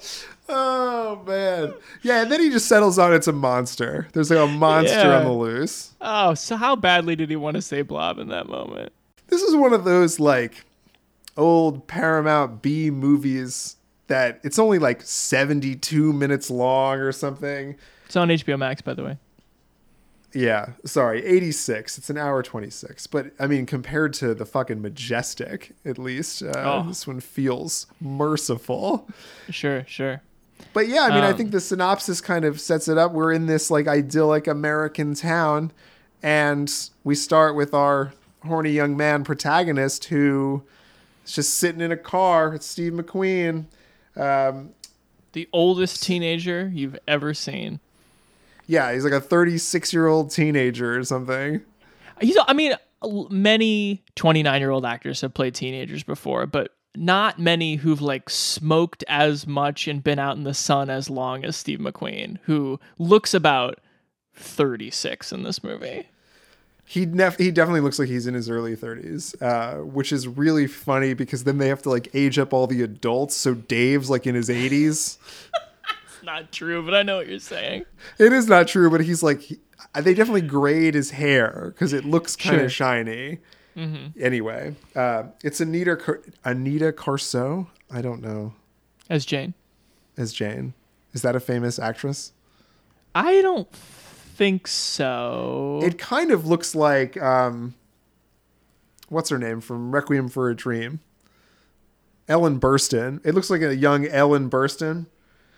oh 0.49 1.23
man, 1.27 1.75
yeah. 2.03 2.23
And 2.23 2.31
then 2.33 2.41
he 2.41 2.51
just 2.51 2.67
settles 2.67 2.99
on 2.99 3.13
it's 3.13 3.27
a 3.29 3.33
monster. 3.33 4.09
There's 4.13 4.31
like 4.31 4.39
a 4.39 4.53
monster 4.53 4.95
Yeah. 4.97 5.19
on 5.19 5.25
the 5.25 5.33
loose. 5.33 5.93
oh, 6.01 6.35
so 6.35 6.57
how 6.57 6.77
badly 6.77 7.17
did 7.17 7.31
he 7.31 7.37
want 7.37 7.57
to 7.57 7.63
say 7.63 7.83
blob 7.83 8.19
in 8.19 8.29
that 8.29 8.49
moment? 8.49 8.93
This 9.29 9.43
is 9.43 9.55
one 9.57 9.73
of 9.73 9.85
those 9.85 10.21
like 10.21 10.65
old 11.37 11.87
Paramount 11.87 12.63
B 12.63 12.91
movies 12.91 13.77
that 14.07 14.41
it's 14.45 14.59
only 14.59 14.79
like 14.79 15.03
72 15.03 16.13
minutes 16.13 16.49
long 16.51 16.99
or 16.99 17.11
something. 17.13 17.77
It's 18.07 18.15
on 18.17 18.29
HBO 18.29 18.57
Max, 18.59 18.81
by 18.83 18.95
the 18.95 19.03
way. 19.05 19.19
Yeah, 20.33 20.73
sorry, 20.85 21.25
86. 21.25 21.97
It's 21.99 22.11
an 22.11 22.19
hour 22.19 22.43
26. 22.43 23.07
But 23.07 23.33
I 23.41 23.47
mean, 23.47 23.65
compared 23.65 24.13
to 24.15 24.35
the 24.35 24.45
fucking 24.45 24.83
Majestic, 24.83 25.73
at 25.85 25.99
least, 25.99 26.43
uh, 26.43 26.53
Oh. 26.85 26.89
this 26.89 27.07
one 27.07 27.21
feels 27.21 27.87
merciful. 28.01 29.09
Sure, 29.51 29.85
sure. 29.89 30.21
But 30.73 30.89
yeah, 30.89 31.03
I 31.03 31.09
mean, 31.15 31.25
I 31.25 31.31
Um, 31.31 31.37
think 31.37 31.51
the 31.53 31.61
synopsis 31.61 32.21
kind 32.21 32.45
of 32.45 32.61
sets 32.61 32.87
it 32.89 32.99
up. 32.99 33.13
We're 33.13 33.33
in 33.33 33.47
this 33.47 33.71
like 33.71 33.87
idyllic 33.89 34.47
American 34.47 35.15
town, 35.15 35.73
and 36.23 36.71
we 37.05 37.15
start 37.15 37.55
with 37.57 37.73
our 37.75 38.13
horny 38.45 38.71
young 38.71 38.97
man 38.97 39.25
protagonist 39.25 40.05
who 40.07 40.63
is 41.25 41.33
just 41.33 41.55
sitting 41.55 41.81
in 41.81 41.91
a 41.93 41.97
car. 41.97 42.55
It's 42.55 42.67
Steve 42.67 42.93
McQueen. 42.93 43.65
Um, 44.17 44.71
The 45.33 45.49
oldest 45.53 46.03
teenager 46.03 46.71
you've 46.73 46.99
ever 47.09 47.35
seen. 47.35 47.81
yeah, 48.67 48.93
he's 48.93 49.05
like 49.05 49.13
a 49.13 49.21
36 49.21 49.93
year 49.93 50.07
old 50.07 50.31
teenager 50.31 50.99
or 50.99 51.05
something. 51.05 51.61
He's, 52.21 52.37
I 52.47 52.53
mean, 52.53 52.75
many 53.31 54.03
29 54.17 54.61
year 54.61 54.71
old 54.71 54.85
actors 54.85 55.21
have 55.23 55.33
played 55.35 55.55
teenagers 55.55 56.03
before, 56.03 56.47
but 56.47 56.75
not 56.97 57.39
many 57.39 57.77
who've 57.77 58.01
like 58.01 58.29
smoked 58.31 59.05
as 59.09 59.47
much 59.47 59.87
and 59.89 60.03
been 60.03 60.19
out 60.19 60.37
in 60.37 60.45
the 60.45 60.55
sun 60.55 60.91
as 60.91 61.09
long 61.11 61.45
as 61.45 61.57
Steve 61.57 61.79
McQueen, 61.79 62.39
who 62.45 62.81
looks 62.99 63.35
about 63.35 63.79
36 64.35 65.33
in 65.33 65.43
this 65.43 65.63
movie. 65.65 66.09
He 66.89 67.05
nef- 67.05 67.39
he 67.39 67.51
definitely 67.51 67.81
looks 67.81 67.99
like 67.99 68.09
he's 68.09 68.29
in 68.29 68.35
his 68.35 68.49
early 68.49 68.77
30s, 68.77 69.41
uh, 69.43 69.83
which 69.85 70.13
is 70.13 70.29
really 70.29 70.69
funny 70.69 71.15
because 71.15 71.43
then 71.45 71.59
they 71.59 71.67
have 71.69 71.83
to 71.83 71.91
like 71.91 72.09
age 72.15 72.39
up 72.39 72.53
all 72.53 72.69
the 72.69 72.83
adults. 72.83 73.35
So 73.35 73.55
Dave's 73.55 74.09
like 74.09 74.27
in 74.27 74.35
his 74.35 74.49
80s. 74.49 75.19
It's 76.19 76.25
not 76.25 76.51
true, 76.51 76.83
but 76.85 76.95
I 76.95 77.03
know 77.03 77.19
what 77.19 77.29
you're 77.29 77.39
saying. 77.39 77.85
It 78.19 78.33
is 78.33 78.49
not 78.49 78.67
true, 78.69 78.91
but 78.91 79.01
he's 79.03 79.23
like 79.23 79.41
he- 79.43 79.61
they 79.95 80.15
definitely 80.15 80.41
grayed 80.43 80.95
his 80.95 81.11
hair 81.11 81.73
because 81.75 81.93
it 81.93 82.05
looks 82.05 82.35
kind 82.37 82.57
of 82.57 82.63
Sure. 82.73 82.87
shiny. 82.89 83.39
Mhm. 83.77 84.13
Anyway, 84.21 84.75
uh, 84.95 85.25
it's 85.45 85.61
Anita 85.61 85.97
Car- 85.97 86.23
Aneta 86.45 86.93
Corsaut. 86.93 87.67
I 87.91 88.01
don't 88.03 88.23
know 88.23 88.55
As 89.11 89.25
Jane. 89.27 89.55
as 90.17 90.33
Jane. 90.33 90.73
Is 91.13 91.23
that 91.23 91.37
a 91.37 91.41
famous 91.41 91.79
actress? 91.79 92.33
I 93.15 93.41
don't 93.43 93.71
think 93.73 94.67
so. 94.67 95.81
It 95.83 95.99
kind 95.99 96.31
of 96.31 96.47
looks 96.47 96.75
like 96.75 97.21
um, 97.21 97.75
what's 99.09 99.31
her 99.31 99.39
name 99.39 99.61
from 99.61 99.93
Requiem 99.95 100.29
for 100.29 100.49
a 100.51 100.55
Dream. 100.57 101.01
Ellen 102.29 102.59
Burstyn. 102.59 103.21
It 103.25 103.35
looks 103.35 103.51
like 103.51 103.63
a 103.63 103.77
young 103.77 104.07
Ellen 104.07 104.51
Burstyn. 104.51 105.07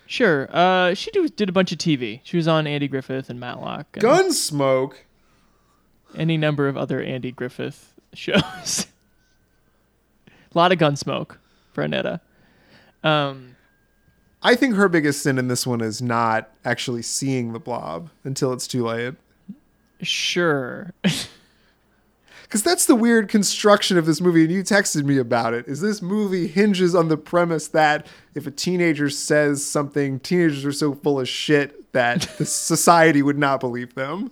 Sure. 0.07 0.49
Uh, 0.55 0.95
she 0.95 1.11
do, 1.13 1.29
did 1.29 1.49
a 1.49 1.53
bunch 1.53 1.73
of 1.73 1.79
TV. 1.79 2.21
She 2.25 2.37
was 2.37 2.47
on 2.49 2.67
Andy 2.67 2.89
Griffith 2.89 3.31
and 3.31 3.39
Matlock. 3.41 3.87
And 3.95 4.03
Gunsmoke. 4.03 4.95
Any 6.15 6.37
number 6.37 6.69
of 6.69 6.77
other 6.77 7.03
Andy 7.03 7.31
Griffith 7.33 7.95
shows. 8.15 8.87
a 10.27 10.31
lot 10.59 10.73
of 10.73 10.79
Gunsmoke. 10.79 11.37
for 11.73 11.83
Annetta. 11.83 12.21
Um, 13.05 13.57
I 14.43 14.55
think 14.55 14.75
her 14.75 14.89
biggest 14.89 15.23
sin 15.23 15.39
in 15.39 15.49
this 15.49 15.67
one 15.67 15.81
is 15.81 16.01
not 16.03 16.51
actually 16.65 17.03
seeing 17.03 17.53
the 17.53 17.61
blob 17.61 18.11
until 18.25 18.53
it's 18.53 18.67
too 18.67 18.85
late. 18.87 19.15
Sure. 20.03 20.93
Because 22.43 22.63
that's 22.63 22.87
the 22.87 22.95
weird 22.97 23.29
construction 23.29 23.99
of 23.99 24.07
this 24.07 24.23
movie, 24.23 24.43
and 24.43 24.51
you 24.51 24.63
texted 24.63 25.05
me 25.05 25.19
about 25.19 25.53
it. 25.53 25.69
Is 25.69 25.83
this 25.83 26.01
movie 26.01 26.47
hinges 26.47 26.95
on 26.95 27.09
the 27.09 27.19
premise 27.19 27.69
that 27.69 28.07
if 28.35 28.47
a 28.47 28.51
teenager 28.51 29.11
says 29.11 29.63
something, 29.63 30.19
teenagers 30.21 30.65
are 30.65 30.73
so 30.73 30.95
full 30.95 31.21
of 31.21 31.29
shit 31.29 31.93
that 31.93 32.23
the 32.39 32.47
society 32.47 33.21
would 33.21 33.37
not 33.37 33.61
believe 33.61 33.95
them. 33.97 34.31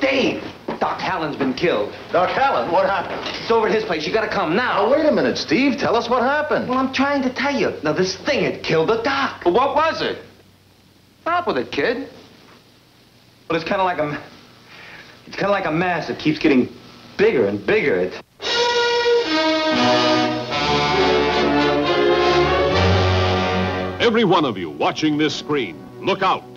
Dave, 0.00 0.42
Doc 0.80 1.00
Hallen's 1.00 1.36
been 1.36 1.54
killed. 1.54 1.92
Doc 2.12 2.30
Hallen, 2.30 2.70
what 2.70 2.88
happened? 2.88 3.20
It's 3.40 3.50
over 3.50 3.68
at 3.68 3.74
his 3.74 3.84
place. 3.84 4.06
You 4.06 4.12
gotta 4.12 4.28
come 4.28 4.54
now. 4.54 4.86
Oh, 4.86 4.90
wait 4.90 5.06
a 5.06 5.12
minute, 5.12 5.38
Steve. 5.38 5.78
Tell 5.78 5.96
us 5.96 6.08
what 6.08 6.22
happened. 6.22 6.68
Well, 6.68 6.78
I'm 6.78 6.92
trying 6.92 7.22
to 7.22 7.30
tell 7.30 7.54
you. 7.54 7.72
Now, 7.82 7.92
this 7.92 8.16
thing 8.16 8.44
had 8.44 8.62
killed 8.62 8.88
the 8.88 9.02
doc. 9.02 9.42
Well, 9.44 9.54
what 9.54 9.74
was 9.74 10.02
it? 10.02 10.18
Stop 11.22 11.46
with 11.46 11.58
it, 11.58 11.72
kid. 11.72 12.08
But 13.48 13.56
it's 13.56 13.64
kind 13.64 13.80
of 13.80 13.84
like 13.84 13.98
a, 13.98 14.22
it's 15.26 15.36
kind 15.36 15.46
of 15.46 15.52
like 15.52 15.66
a 15.66 15.72
mass 15.72 16.08
that 16.08 16.18
keeps 16.18 16.38
getting 16.38 16.72
bigger 17.16 17.46
and 17.46 17.64
bigger. 17.64 17.96
It. 17.96 18.22
Every 24.00 24.24
one 24.24 24.44
of 24.44 24.56
you 24.56 24.70
watching 24.70 25.16
this 25.18 25.34
screen, 25.34 25.76
look 26.00 26.22
out. 26.22 26.55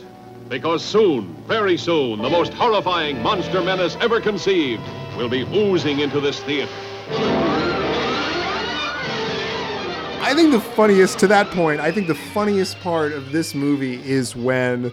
Because 0.50 0.84
soon, 0.84 1.36
very 1.48 1.78
soon, 1.78 2.22
the 2.24 2.30
most 2.30 2.54
horrifying 2.54 3.22
monster 3.22 3.62
menace 3.62 3.96
ever 4.02 4.20
conceived 4.20 4.82
will 5.16 5.30
be 5.30 5.44
oozing 5.56 6.00
into 6.00 6.20
this 6.20 6.40
theater. 6.42 6.72
I 10.22 10.34
think 10.36 10.52
the 10.52 10.60
funniest, 10.60 11.20
to 11.20 11.28
that 11.28 11.52
point, 11.52 11.80
I 11.80 11.92
think 11.92 12.08
the 12.08 12.16
funniest 12.16 12.80
part 12.80 13.12
of 13.14 13.32
this 13.32 13.54
movie 13.54 14.02
is 14.04 14.36
when 14.36 14.92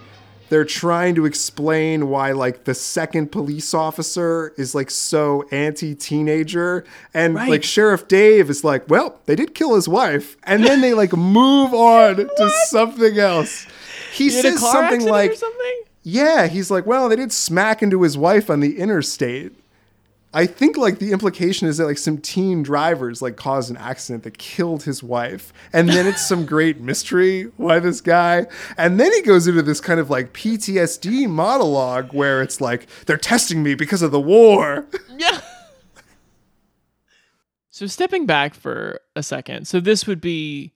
they're 0.48 0.64
trying 0.64 1.14
to 1.16 1.24
explain 1.24 2.08
why 2.08 2.32
like 2.32 2.64
the 2.64 2.74
second 2.74 3.32
police 3.32 3.72
officer 3.74 4.52
is 4.56 4.74
like 4.74 4.90
so 4.90 5.44
anti-teenager 5.50 6.84
and 7.12 7.34
Right. 7.34 7.48
like 7.50 7.64
sheriff 7.64 8.06
dave 8.06 8.48
is 8.48 8.62
like 8.62 8.88
well 8.88 9.18
they 9.26 9.34
did 9.34 9.56
kill 9.56 9.74
his 9.74 9.88
wife 9.88 10.36
and 10.44 10.62
then 10.64 10.82
they 10.82 10.94
like 10.94 11.12
move 11.12 11.74
on 11.74 12.16
to 12.16 12.50
something 12.68 13.18
else 13.18 13.66
he 14.16 14.30
says 14.30 14.60
something 14.60 15.06
like 15.06 15.34
something? 15.34 15.82
yeah 16.02 16.46
he's 16.46 16.70
like 16.70 16.86
well 16.86 17.08
they 17.08 17.16
did 17.16 17.32
smack 17.32 17.82
into 17.82 18.02
his 18.02 18.16
wife 18.16 18.48
on 18.50 18.60
the 18.60 18.78
interstate 18.78 19.52
I 20.36 20.44
think 20.44 20.76
like 20.76 20.98
the 20.98 21.12
implication 21.12 21.66
is 21.66 21.78
that 21.78 21.86
like 21.86 21.96
some 21.96 22.18
teen 22.18 22.62
drivers 22.62 23.22
like 23.22 23.36
caused 23.36 23.70
an 23.70 23.78
accident 23.78 24.22
that 24.24 24.36
killed 24.36 24.82
his 24.82 25.02
wife, 25.02 25.50
and 25.72 25.88
then 25.88 26.06
it's 26.06 26.26
some 26.26 26.44
great 26.44 26.78
mystery 26.78 27.44
why 27.56 27.78
this 27.78 28.02
guy, 28.02 28.46
and 28.76 29.00
then 29.00 29.10
he 29.14 29.22
goes 29.22 29.46
into 29.46 29.62
this 29.62 29.80
kind 29.80 29.98
of 29.98 30.10
like 30.10 30.34
PTSD 30.34 31.26
monologue 31.26 32.12
where 32.12 32.42
it's 32.42 32.60
like 32.60 32.86
they're 33.06 33.16
testing 33.16 33.62
me 33.62 33.74
because 33.74 34.02
of 34.02 34.10
the 34.10 34.20
war. 34.20 34.86
Yeah. 35.16 35.40
So 37.70 37.86
stepping 37.86 38.26
back 38.26 38.52
for 38.54 39.00
a 39.14 39.22
second, 39.22 39.66
so 39.66 39.80
this 39.80 40.06
would 40.06 40.20
be 40.20 40.72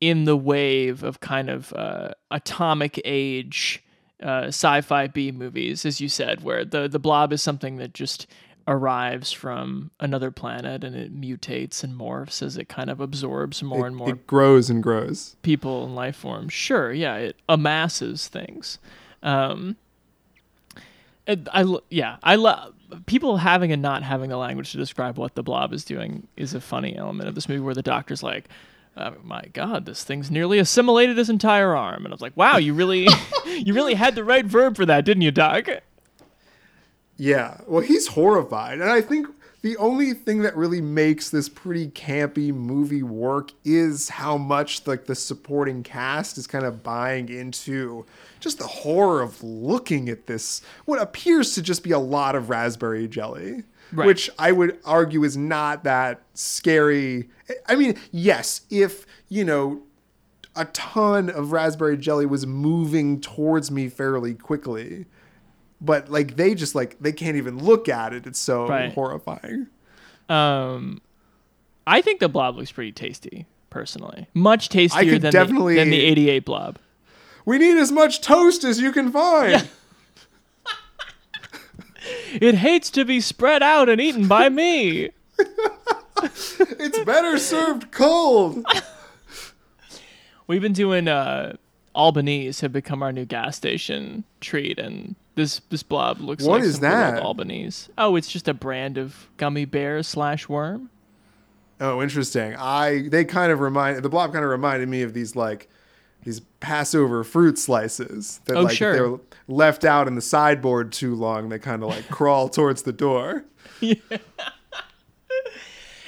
in 0.00 0.24
the 0.24 0.36
wave 0.36 1.02
of 1.02 1.20
kind 1.20 1.48
of 1.48 1.72
uh, 1.74 2.10
atomic 2.30 3.00
age 3.04 3.82
uh, 4.22 4.46
sci-fi 4.48 5.06
B 5.06 5.32
movies, 5.32 5.84
as 5.84 6.00
you 6.00 6.08
said, 6.08 6.42
where 6.42 6.64
the 6.64 6.88
the 6.88 6.98
blob 6.98 7.32
is 7.32 7.42
something 7.42 7.76
that 7.76 7.92
just 7.94 8.26
arrives 8.66 9.30
from 9.30 9.90
another 10.00 10.30
planet 10.30 10.82
and 10.84 10.96
it 10.96 11.14
mutates 11.14 11.84
and 11.84 11.98
morphs 11.98 12.40
as 12.42 12.56
it 12.56 12.66
kind 12.66 12.88
of 12.88 12.98
absorbs 12.98 13.62
more 13.62 13.84
It- 13.84 13.88
and 13.88 13.96
more 13.96 14.08
It 14.10 14.26
grows 14.26 14.70
and 14.70 14.82
grows. 14.82 15.36
people 15.42 15.84
and 15.84 15.94
life 15.94 16.16
forms. 16.16 16.54
Sure, 16.54 16.90
yeah, 16.90 17.16
it 17.16 17.36
amasses 17.46 18.26
things. 18.28 18.78
Um, 19.22 19.76
it- 21.26 21.48
I 21.52 21.64
yeah, 21.90 22.16
I 22.22 22.36
love 22.36 22.72
people 23.06 23.38
having 23.38 23.72
and 23.72 23.82
not 23.82 24.02
having 24.02 24.30
the 24.30 24.36
language 24.36 24.72
to 24.72 24.78
describe 24.78 25.18
what 25.18 25.34
the 25.34 25.42
blob 25.42 25.72
is 25.72 25.84
doing 25.84 26.26
is 26.36 26.54
a 26.54 26.60
funny 26.60 26.96
element 26.96 27.28
of 27.28 27.34
this 27.34 27.48
movie 27.48 27.60
where 27.60 27.74
the 27.74 27.82
doctor's 27.82 28.22
like. 28.22 28.48
Oh 28.96 29.14
my 29.22 29.46
God! 29.52 29.86
This 29.86 30.04
thing's 30.04 30.30
nearly 30.30 30.58
assimilated 30.58 31.18
his 31.18 31.28
entire 31.28 31.74
arm, 31.74 32.04
and 32.04 32.12
I 32.12 32.14
was 32.14 32.20
like, 32.20 32.36
"Wow, 32.36 32.58
you 32.58 32.74
really, 32.74 33.08
you 33.46 33.74
really 33.74 33.94
had 33.94 34.14
the 34.14 34.24
right 34.24 34.44
verb 34.44 34.76
for 34.76 34.86
that, 34.86 35.04
didn't 35.04 35.22
you, 35.22 35.32
Doc?" 35.32 35.68
Yeah. 37.16 37.58
Well, 37.66 37.82
he's 37.82 38.08
horrified. 38.08 38.80
And 38.80 38.90
I 38.90 39.00
think 39.00 39.28
the 39.62 39.76
only 39.78 40.12
thing 40.12 40.42
that 40.42 40.56
really 40.56 40.80
makes 40.80 41.30
this 41.30 41.48
pretty 41.48 41.88
campy 41.88 42.52
movie 42.52 43.02
work 43.02 43.52
is 43.64 44.08
how 44.08 44.36
much 44.36 44.86
like 44.86 45.06
the 45.06 45.14
supporting 45.14 45.82
cast 45.82 46.36
is 46.36 46.46
kind 46.46 46.64
of 46.64 46.82
buying 46.82 47.28
into 47.28 48.04
just 48.40 48.58
the 48.58 48.66
horror 48.66 49.22
of 49.22 49.42
looking 49.42 50.08
at 50.08 50.26
this 50.26 50.60
what 50.84 51.00
appears 51.00 51.54
to 51.54 51.62
just 51.62 51.82
be 51.82 51.92
a 51.92 51.98
lot 51.98 52.34
of 52.34 52.50
raspberry 52.50 53.08
jelly. 53.08 53.62
Right. 53.94 54.06
Which 54.06 54.28
I 54.38 54.52
would 54.52 54.78
argue 54.84 55.22
is 55.24 55.36
not 55.36 55.84
that 55.84 56.22
scary. 56.34 57.28
I 57.68 57.76
mean, 57.76 57.96
yes, 58.10 58.62
if, 58.70 59.06
you 59.28 59.44
know, 59.44 59.82
a 60.56 60.64
ton 60.66 61.30
of 61.30 61.52
raspberry 61.52 61.96
jelly 61.96 62.26
was 62.26 62.46
moving 62.46 63.20
towards 63.20 63.70
me 63.70 63.88
fairly 63.88 64.34
quickly 64.34 65.06
but 65.80 66.08
like 66.08 66.36
they 66.36 66.54
just 66.54 66.74
like 66.76 66.96
they 67.00 67.10
can't 67.12 67.36
even 67.36 67.58
look 67.58 67.88
at 67.88 68.12
it 68.12 68.24
it's 68.24 68.38
so 68.38 68.66
Right. 68.68 68.92
horrifying 68.92 69.66
Um, 70.28 71.02
I 71.86 72.00
think 72.00 72.20
the 72.20 72.28
blob 72.28 72.56
looks 72.56 72.70
pretty 72.72 72.92
tasty, 72.92 73.46
personally. 73.68 74.28
Much 74.32 74.68
tastier 74.68 75.18
than 75.18 75.32
definitely- 75.32 75.74
the, 75.74 75.80
than 75.80 75.90
the 75.90 76.00
'88 76.00 76.44
blob. 76.44 76.78
we 77.44 77.58
need 77.58 77.76
as 77.76 77.90
much 77.92 78.20
toast 78.20 78.62
as 78.64 78.80
you 78.80 78.92
can 78.92 79.10
find 79.10 79.68
It 82.34 82.56
hates 82.56 82.90
to 82.90 83.04
be 83.04 83.20
spread 83.20 83.62
out 83.62 83.88
and 83.88 84.00
eaten 84.00 84.26
by 84.28 84.48
me. 84.48 85.10
it's 86.22 86.98
better 87.00 87.38
served 87.38 87.90
cold 87.90 88.64
We've 90.46 90.60
been 90.62 90.72
doing 90.72 91.08
uh, 91.08 91.56
Albanese 91.94 92.60
have 92.60 92.72
become 92.72 93.02
our 93.02 93.12
new 93.12 93.24
gas 93.24 93.56
station 93.56 94.24
treat, 94.40 94.78
and 94.78 95.16
this 95.36 95.60
this 95.70 95.82
blob 95.82 96.20
looks 96.20 96.44
What 96.44 96.60
like 96.60 96.64
is 96.68 96.80
that? 96.80 97.20
Albanese. 97.22 97.90
Oh, 97.96 98.14
it's 98.16 98.28
just 98.30 98.46
a 98.46 98.54
brand 98.54 98.98
of 98.98 99.28
gummy 99.38 99.64
bear 99.64 100.02
slash 100.02 100.48
worm. 100.48 100.90
oh 101.80 102.00
interesting 102.02 102.54
i 102.56 103.08
they 103.08 103.24
kind 103.24 103.50
of 103.50 103.58
remind 103.58 104.00
the 104.02 104.08
blob 104.08 104.32
kind 104.32 104.44
of 104.44 104.50
reminded 104.50 104.88
me 104.88 105.02
of 105.02 105.12
these 105.12 105.34
like 105.34 105.68
these 106.24 106.40
passover 106.60 107.22
fruit 107.24 107.58
slices 107.58 108.40
that 108.46 108.56
Oh, 108.56 108.62
like 108.62 108.76
sure. 108.76 108.92
they're 108.92 109.18
left 109.48 109.84
out 109.84 110.08
in 110.08 110.14
the 110.14 110.22
sideboard 110.22 110.90
too 110.92 111.14
long 111.14 111.48
they 111.50 111.58
kind 111.58 111.82
of 111.82 111.88
like 111.90 112.08
crawl 112.10 112.48
towards 112.48 112.82
the 112.82 112.92
door 112.92 113.44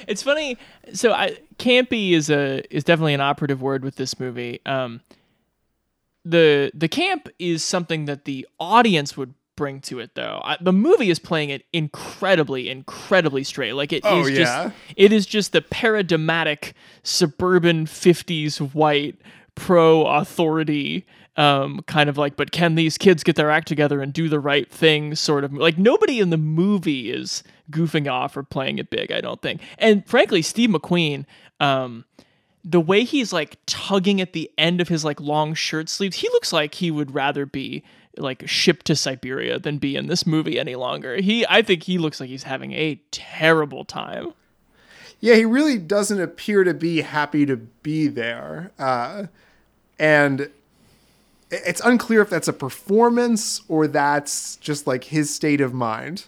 It's 0.07 0.23
funny. 0.23 0.57
So 0.93 1.11
I, 1.11 1.37
campy 1.57 2.11
is 2.11 2.29
a 2.29 2.63
is 2.73 2.85
definitely 2.85 3.13
an 3.13 3.19
operative 3.19 3.61
word 3.61 3.83
with 3.83 3.97
this 3.97 4.19
movie. 4.21 4.61
Um, 4.65 5.01
the 6.23 6.71
the 6.73 6.87
camp 6.87 7.27
is 7.39 7.61
something 7.61 8.05
that 8.05 8.23
the 8.23 8.47
audience 8.57 9.17
would 9.17 9.33
bring 9.57 9.81
to 9.81 9.99
it, 9.99 10.11
though. 10.15 10.39
I, 10.45 10.55
the 10.61 10.71
movie 10.71 11.09
is 11.09 11.19
playing 11.19 11.49
it 11.49 11.65
incredibly, 11.73 12.69
incredibly 12.69 13.43
straight. 13.43 13.73
Like 13.73 13.91
it 13.91 14.05
is 14.05 14.11
Oh, 14.11 14.29
just 14.29 14.39
yeah. 14.39 14.71
it 14.95 15.11
is 15.11 15.25
just 15.25 15.51
the 15.51 15.61
paradigmatic 15.61 16.73
suburban 17.03 17.85
'50s 17.85 18.59
white 18.73 19.17
pro 19.57 20.05
authority. 20.05 21.05
Um, 21.35 21.81
kind 21.85 22.09
of 22.09 22.17
like, 22.17 22.35
but 22.35 22.51
can 22.51 22.73
these 22.75 22.97
kids 22.97 23.23
get 23.23 23.35
their 23.35 23.51
act 23.51 23.67
together 23.67 24.01
and 24.01 24.11
do 24.11 24.27
the 24.27 24.39
right 24.39 24.71
thing? 24.71 25.13
Sort 25.13 25.43
of 25.43 25.53
like 25.53 25.77
nobody 25.77 26.19
in 26.19 26.31
the 26.31 26.37
movie 26.37 27.11
is 27.11 27.43
goofing 27.69 28.11
off 28.11 28.35
or 28.35 28.43
playing 28.43 28.79
it 28.79 28.89
big. 28.89 29.11
I 29.11 29.21
don't 29.21 29.41
think. 29.41 29.61
And 29.77 30.07
frankly, 30.07 30.41
Steve 30.41 30.71
McQueen, 30.71 31.25
um, 31.59 32.05
the 32.63 32.81
way 32.81 33.03
he's 33.03 33.31
like 33.31 33.57
tugging 33.67 34.19
at 34.19 34.33
the 34.33 34.49
end 34.57 34.81
of 34.81 34.87
his 34.87 35.05
like 35.05 35.19
long 35.19 35.53
shirt 35.53 35.89
sleeves, 35.89 36.17
he 36.17 36.29
looks 36.29 36.51
like 36.51 36.75
he 36.75 36.89
would 36.89 37.13
rather 37.13 37.45
be 37.45 37.83
like 38.17 38.47
shipped 38.47 38.87
to 38.87 38.95
Siberia 38.95 39.59
than 39.59 39.77
be 39.77 39.95
in 39.95 40.07
this 40.07 40.25
movie 40.25 40.59
any 40.59 40.75
longer. 40.75 41.17
He, 41.17 41.45
I 41.47 41.61
think 41.61 41.83
he 41.83 41.99
looks 41.99 42.19
like 42.19 42.29
he's 42.29 42.43
having 42.43 42.73
a 42.73 42.99
terrible 43.11 43.85
time. 43.85 44.33
Yeah, 45.19 45.35
he 45.35 45.45
really 45.45 45.77
doesn't 45.77 46.21
appear 46.21 46.63
to 46.63 46.73
be 46.73 47.01
happy 47.01 47.45
to 47.45 47.57
be 47.57 48.07
there. 48.07 48.71
Uh, 48.77 49.25
and 49.99 50.49
it's 51.49 51.81
unclear 51.81 52.21
if 52.21 52.29
that's 52.29 52.47
a 52.47 52.53
performance 52.53 53.61
or 53.67 53.87
that's 53.87 54.57
just 54.57 54.87
like 54.87 55.05
his 55.05 55.33
state 55.33 55.61
of 55.61 55.73
mind. 55.73 56.25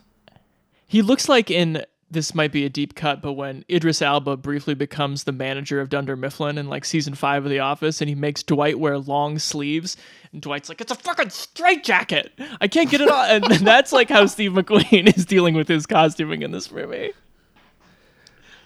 He 0.87 1.01
looks 1.01 1.27
like 1.27 1.51
in 1.51 1.83
this 2.11 2.33
might 2.33 2.51
be 2.51 2.65
a 2.65 2.69
deep 2.69 2.95
cut, 2.95 3.21
but 3.21 3.33
when 3.33 3.63
Idris 3.69 4.01
Elba 4.01 4.37
briefly 4.37 4.73
becomes 4.73 5.23
the 5.23 5.31
manager 5.31 5.79
of 5.79 5.89
Dunder 5.89 6.15
Mifflin 6.15 6.57
in 6.57 6.67
like 6.67 6.83
season 6.83 7.13
five 7.13 7.45
of 7.45 7.51
The 7.51 7.59
Office, 7.59 8.01
and 8.01 8.09
he 8.09 8.15
makes 8.15 8.41
Dwight 8.41 8.79
wear 8.79 8.97
long 8.97 9.37
sleeves, 9.37 9.95
and 10.31 10.41
Dwight's 10.41 10.69
like, 10.69 10.81
"It's 10.81 10.91
a 10.91 10.95
fucking 10.95 11.29
straitjacket. 11.29 12.33
I 12.59 12.67
can't 12.67 12.89
get 12.89 13.01
it 13.01 13.09
on." 13.09 13.29
And 13.29 13.45
that's 13.67 13.91
like 13.91 14.09
how 14.09 14.25
Steve 14.25 14.51
McQueen 14.51 15.15
is 15.17 15.25
dealing 15.25 15.53
with 15.53 15.67
his 15.67 15.85
costuming 15.85 16.41
in 16.41 16.51
this 16.51 16.71
movie. 16.71 17.11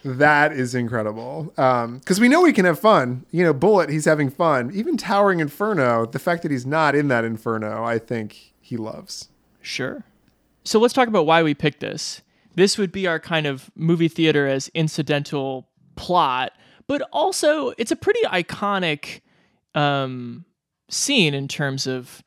That 0.04 0.52
is 0.52 0.74
incredible. 0.74 1.44
Because 1.56 2.20
we 2.20 2.28
know 2.28 2.42
we 2.42 2.52
can 2.52 2.66
have 2.66 2.78
fun. 2.78 3.24
You 3.30 3.42
know, 3.44 3.54
Bullitt, 3.54 3.88
he's 3.88 4.04
having 4.04 4.30
fun. 4.30 4.70
Even 4.74 4.96
Towering 4.96 5.40
Inferno, 5.40 6.04
the 6.06 6.18
fact 6.18 6.42
that 6.42 6.50
he's 6.50 6.66
not 6.66 6.94
in 6.94 7.08
that 7.08 7.24
Inferno, 7.24 7.82
I 7.82 7.98
think 7.98 8.52
he 8.60 8.76
loves. 8.76 9.28
Sure. 9.62 10.04
So 10.64 10.78
let's 10.78 10.94
talk 10.94 11.08
about 11.08 11.26
why 11.26 11.42
we 11.42 11.54
picked 11.54 11.80
this. 11.80 12.20
This 12.54 12.78
would 12.78 12.92
be 12.92 13.06
our 13.06 13.18
kind 13.18 13.46
of 13.46 13.70
movie 13.74 14.08
theater 14.08 14.46
as 14.46 14.68
incidental 14.74 15.68
plot, 15.96 16.52
but 16.86 17.02
also 17.12 17.72
it's 17.78 17.90
a 17.90 17.96
pretty 17.96 18.20
iconic 18.26 19.22
um, 19.74 20.44
scene 20.88 21.34
in 21.34 21.48
terms 21.48 21.86
of 21.86 22.22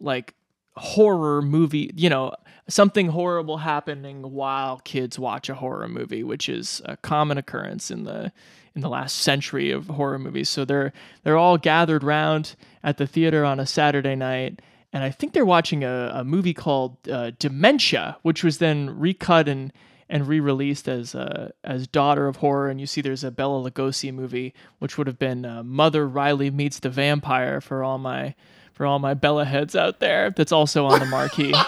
like 0.00 0.34
horror 0.76 1.42
movie, 1.42 1.90
you 1.94 2.08
know, 2.08 2.32
something 2.70 3.08
horrible 3.08 3.58
happening 3.58 4.32
while 4.32 4.78
kids 4.84 5.18
watch 5.18 5.48
a 5.48 5.54
horror 5.54 5.88
movie, 5.88 6.22
which 6.22 6.48
is 6.48 6.80
a 6.84 6.96
common 6.96 7.36
occurrence 7.36 7.90
in 7.90 8.04
the 8.04 8.32
in 8.74 8.82
the 8.82 8.88
last 8.88 9.18
century 9.18 9.70
of 9.70 9.88
horror 9.88 10.18
movies. 10.18 10.48
So 10.48 10.64
they're 10.64 10.92
they're 11.22 11.36
all 11.36 11.58
gathered 11.58 12.02
round 12.02 12.54
at 12.82 12.96
the 12.96 13.06
theater 13.06 13.44
on 13.44 13.60
a 13.60 13.66
Saturday 13.66 14.14
night, 14.14 14.62
and 14.92 15.04
I 15.04 15.10
think 15.10 15.32
they're 15.32 15.44
watching 15.44 15.84
a, 15.84 16.12
a 16.14 16.24
movie 16.24 16.54
called 16.54 16.96
uh, 17.08 17.32
Dementia, 17.38 18.16
which 18.22 18.42
was 18.42 18.58
then 18.58 18.98
recut 18.98 19.48
and 19.48 19.72
and 20.08 20.26
re-released 20.26 20.88
as 20.88 21.14
uh, 21.14 21.50
as 21.64 21.86
Daughter 21.86 22.26
of 22.26 22.36
Horror. 22.36 22.70
And 22.70 22.80
you 22.80 22.86
see, 22.86 23.00
there's 23.00 23.24
a 23.24 23.30
Bela 23.30 23.70
Lugosi 23.70 24.12
movie, 24.12 24.54
which 24.78 24.98
would 24.98 25.06
have 25.06 25.18
been 25.18 25.44
uh, 25.44 25.62
Mother 25.62 26.08
Riley 26.08 26.50
meets 26.50 26.80
the 26.80 26.90
vampire 26.90 27.60
for 27.60 27.82
all 27.84 27.98
my 27.98 28.34
for 28.72 28.86
all 28.86 28.98
my 28.98 29.14
Bela 29.14 29.44
heads 29.44 29.76
out 29.76 30.00
there. 30.00 30.30
That's 30.30 30.52
also 30.52 30.86
on 30.86 31.00
the 31.00 31.06
marquee. 31.06 31.54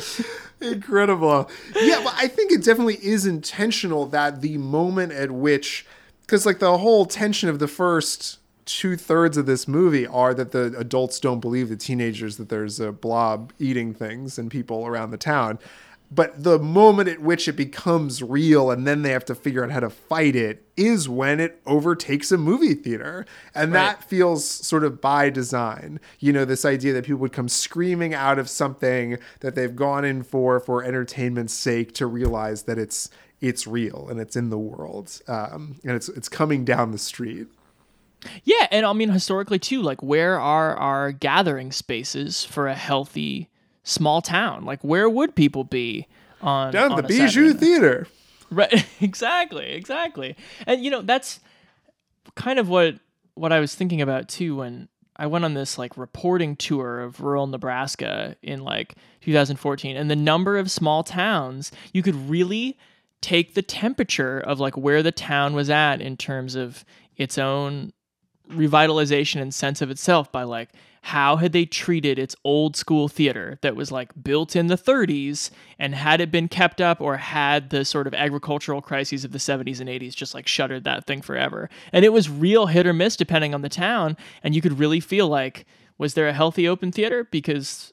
Incredible. 0.60 1.50
Yeah, 1.80 2.00
but 2.04 2.14
I 2.16 2.28
think 2.28 2.52
it 2.52 2.62
definitely 2.62 2.98
is 3.04 3.26
intentional 3.26 4.06
that 4.06 4.40
the 4.40 4.58
moment 4.58 5.12
at 5.12 5.30
which, 5.30 5.86
because 6.22 6.46
like 6.46 6.58
the 6.60 6.78
whole 6.78 7.06
tension 7.06 7.48
of 7.48 7.58
the 7.58 7.68
first 7.68 8.38
two 8.64 8.96
thirds 8.96 9.36
of 9.36 9.46
this 9.46 9.66
movie 9.66 10.06
are 10.06 10.32
that 10.34 10.52
the 10.52 10.74
adults 10.78 11.18
don't 11.18 11.40
believe 11.40 11.68
the 11.68 11.76
teenagers 11.76 12.36
that 12.36 12.48
there's 12.48 12.78
a 12.78 12.92
blob 12.92 13.52
eating 13.58 13.92
things 13.92 14.38
and 14.38 14.50
people 14.50 14.86
around 14.86 15.10
the 15.10 15.16
town 15.16 15.58
but 16.14 16.42
the 16.42 16.58
moment 16.58 17.08
at 17.08 17.20
which 17.20 17.48
it 17.48 17.54
becomes 17.54 18.22
real 18.22 18.70
and 18.70 18.86
then 18.86 19.02
they 19.02 19.10
have 19.10 19.24
to 19.24 19.34
figure 19.34 19.64
out 19.64 19.70
how 19.70 19.80
to 19.80 19.88
fight 19.88 20.36
it 20.36 20.66
is 20.76 21.08
when 21.08 21.40
it 21.40 21.60
overtakes 21.64 22.30
a 22.30 22.38
movie 22.38 22.74
theater. 22.74 23.24
And 23.54 23.72
right. 23.72 23.96
that 23.96 24.04
feels 24.04 24.44
sort 24.44 24.84
of 24.84 25.00
by 25.00 25.30
design. 25.30 26.00
You 26.18 26.32
know 26.32 26.44
this 26.44 26.64
idea 26.64 26.92
that 26.92 27.04
people 27.04 27.20
would 27.20 27.32
come 27.32 27.48
screaming 27.48 28.12
out 28.12 28.38
of 28.38 28.48
something 28.50 29.18
that 29.40 29.54
they've 29.54 29.74
gone 29.74 30.04
in 30.04 30.22
for 30.22 30.60
for 30.60 30.84
entertainment's 30.84 31.54
sake 31.54 31.94
to 31.94 32.06
realize 32.06 32.64
that 32.64 32.78
it's 32.78 33.08
it's 33.40 33.66
real 33.66 34.06
and 34.08 34.20
it's 34.20 34.36
in 34.36 34.50
the 34.50 34.58
world 34.58 35.20
um, 35.28 35.76
and 35.82 35.92
it's 35.92 36.08
it's 36.10 36.28
coming 36.28 36.64
down 36.64 36.92
the 36.92 36.98
street. 36.98 37.46
Yeah 38.44 38.68
and 38.70 38.86
i 38.86 38.92
mean 38.92 39.08
historically 39.08 39.58
too 39.58 39.82
like 39.82 40.00
where 40.00 40.38
are 40.38 40.76
our 40.76 41.10
gathering 41.10 41.72
spaces 41.72 42.44
for 42.44 42.68
a 42.68 42.74
healthy 42.74 43.48
small 43.82 44.22
town. 44.22 44.64
Like 44.64 44.82
where 44.82 45.08
would 45.08 45.34
people 45.34 45.64
be 45.64 46.06
on 46.40 46.72
down 46.72 46.92
on 46.92 47.02
the 47.02 47.08
Bijou 47.08 47.52
Theater? 47.52 48.06
Right, 48.50 48.86
exactly, 49.00 49.70
exactly. 49.72 50.36
And 50.66 50.84
you 50.84 50.90
know 50.90 51.02
that's 51.02 51.40
kind 52.34 52.58
of 52.58 52.68
what 52.68 52.96
what 53.34 53.52
I 53.52 53.60
was 53.60 53.74
thinking 53.74 54.00
about 54.00 54.28
too 54.28 54.56
when 54.56 54.88
I 55.16 55.26
went 55.26 55.44
on 55.44 55.54
this 55.54 55.78
like 55.78 55.96
reporting 55.96 56.56
tour 56.56 57.00
of 57.00 57.20
rural 57.20 57.46
Nebraska 57.46 58.36
in 58.42 58.62
like 58.62 58.94
2014 59.22 59.96
and 59.96 60.10
the 60.10 60.16
number 60.16 60.58
of 60.58 60.70
small 60.70 61.02
towns 61.02 61.70
you 61.92 62.02
could 62.02 62.16
really 62.28 62.78
take 63.20 63.54
the 63.54 63.62
temperature 63.62 64.40
of 64.40 64.58
like 64.58 64.76
where 64.76 65.02
the 65.02 65.12
town 65.12 65.54
was 65.54 65.70
at 65.70 66.00
in 66.00 66.16
terms 66.16 66.54
of 66.54 66.84
its 67.16 67.38
own 67.38 67.92
revitalization 68.50 69.40
and 69.40 69.54
sense 69.54 69.80
of 69.80 69.90
itself 69.90 70.30
by 70.32 70.42
like 70.42 70.70
how 71.02 71.36
had 71.36 71.52
they 71.52 71.64
treated 71.64 72.16
its 72.16 72.36
old 72.44 72.76
school 72.76 73.08
theater 73.08 73.58
that 73.62 73.74
was 73.74 73.90
like 73.90 74.10
built 74.22 74.54
in 74.54 74.68
the 74.68 74.76
30s 74.76 75.50
and 75.78 75.96
had 75.96 76.20
it 76.20 76.30
been 76.30 76.46
kept 76.46 76.80
up 76.80 77.00
or 77.00 77.16
had 77.16 77.70
the 77.70 77.84
sort 77.84 78.06
of 78.06 78.14
agricultural 78.14 78.80
crises 78.80 79.24
of 79.24 79.32
the 79.32 79.38
70s 79.38 79.80
and 79.80 79.88
80s 79.88 80.14
just 80.14 80.32
like 80.32 80.46
shuttered 80.46 80.84
that 80.84 81.04
thing 81.04 81.20
forever? 81.20 81.68
And 81.92 82.04
it 82.04 82.12
was 82.12 82.30
real 82.30 82.66
hit 82.66 82.86
or 82.86 82.92
miss 82.92 83.16
depending 83.16 83.52
on 83.52 83.62
the 83.62 83.68
town 83.68 84.16
and 84.44 84.54
you 84.54 84.62
could 84.62 84.78
really 84.78 85.00
feel 85.00 85.26
like 85.26 85.66
was 85.98 86.14
there 86.14 86.28
a 86.28 86.32
healthy 86.32 86.68
open 86.68 86.92
theater? 86.92 87.28
Because 87.30 87.92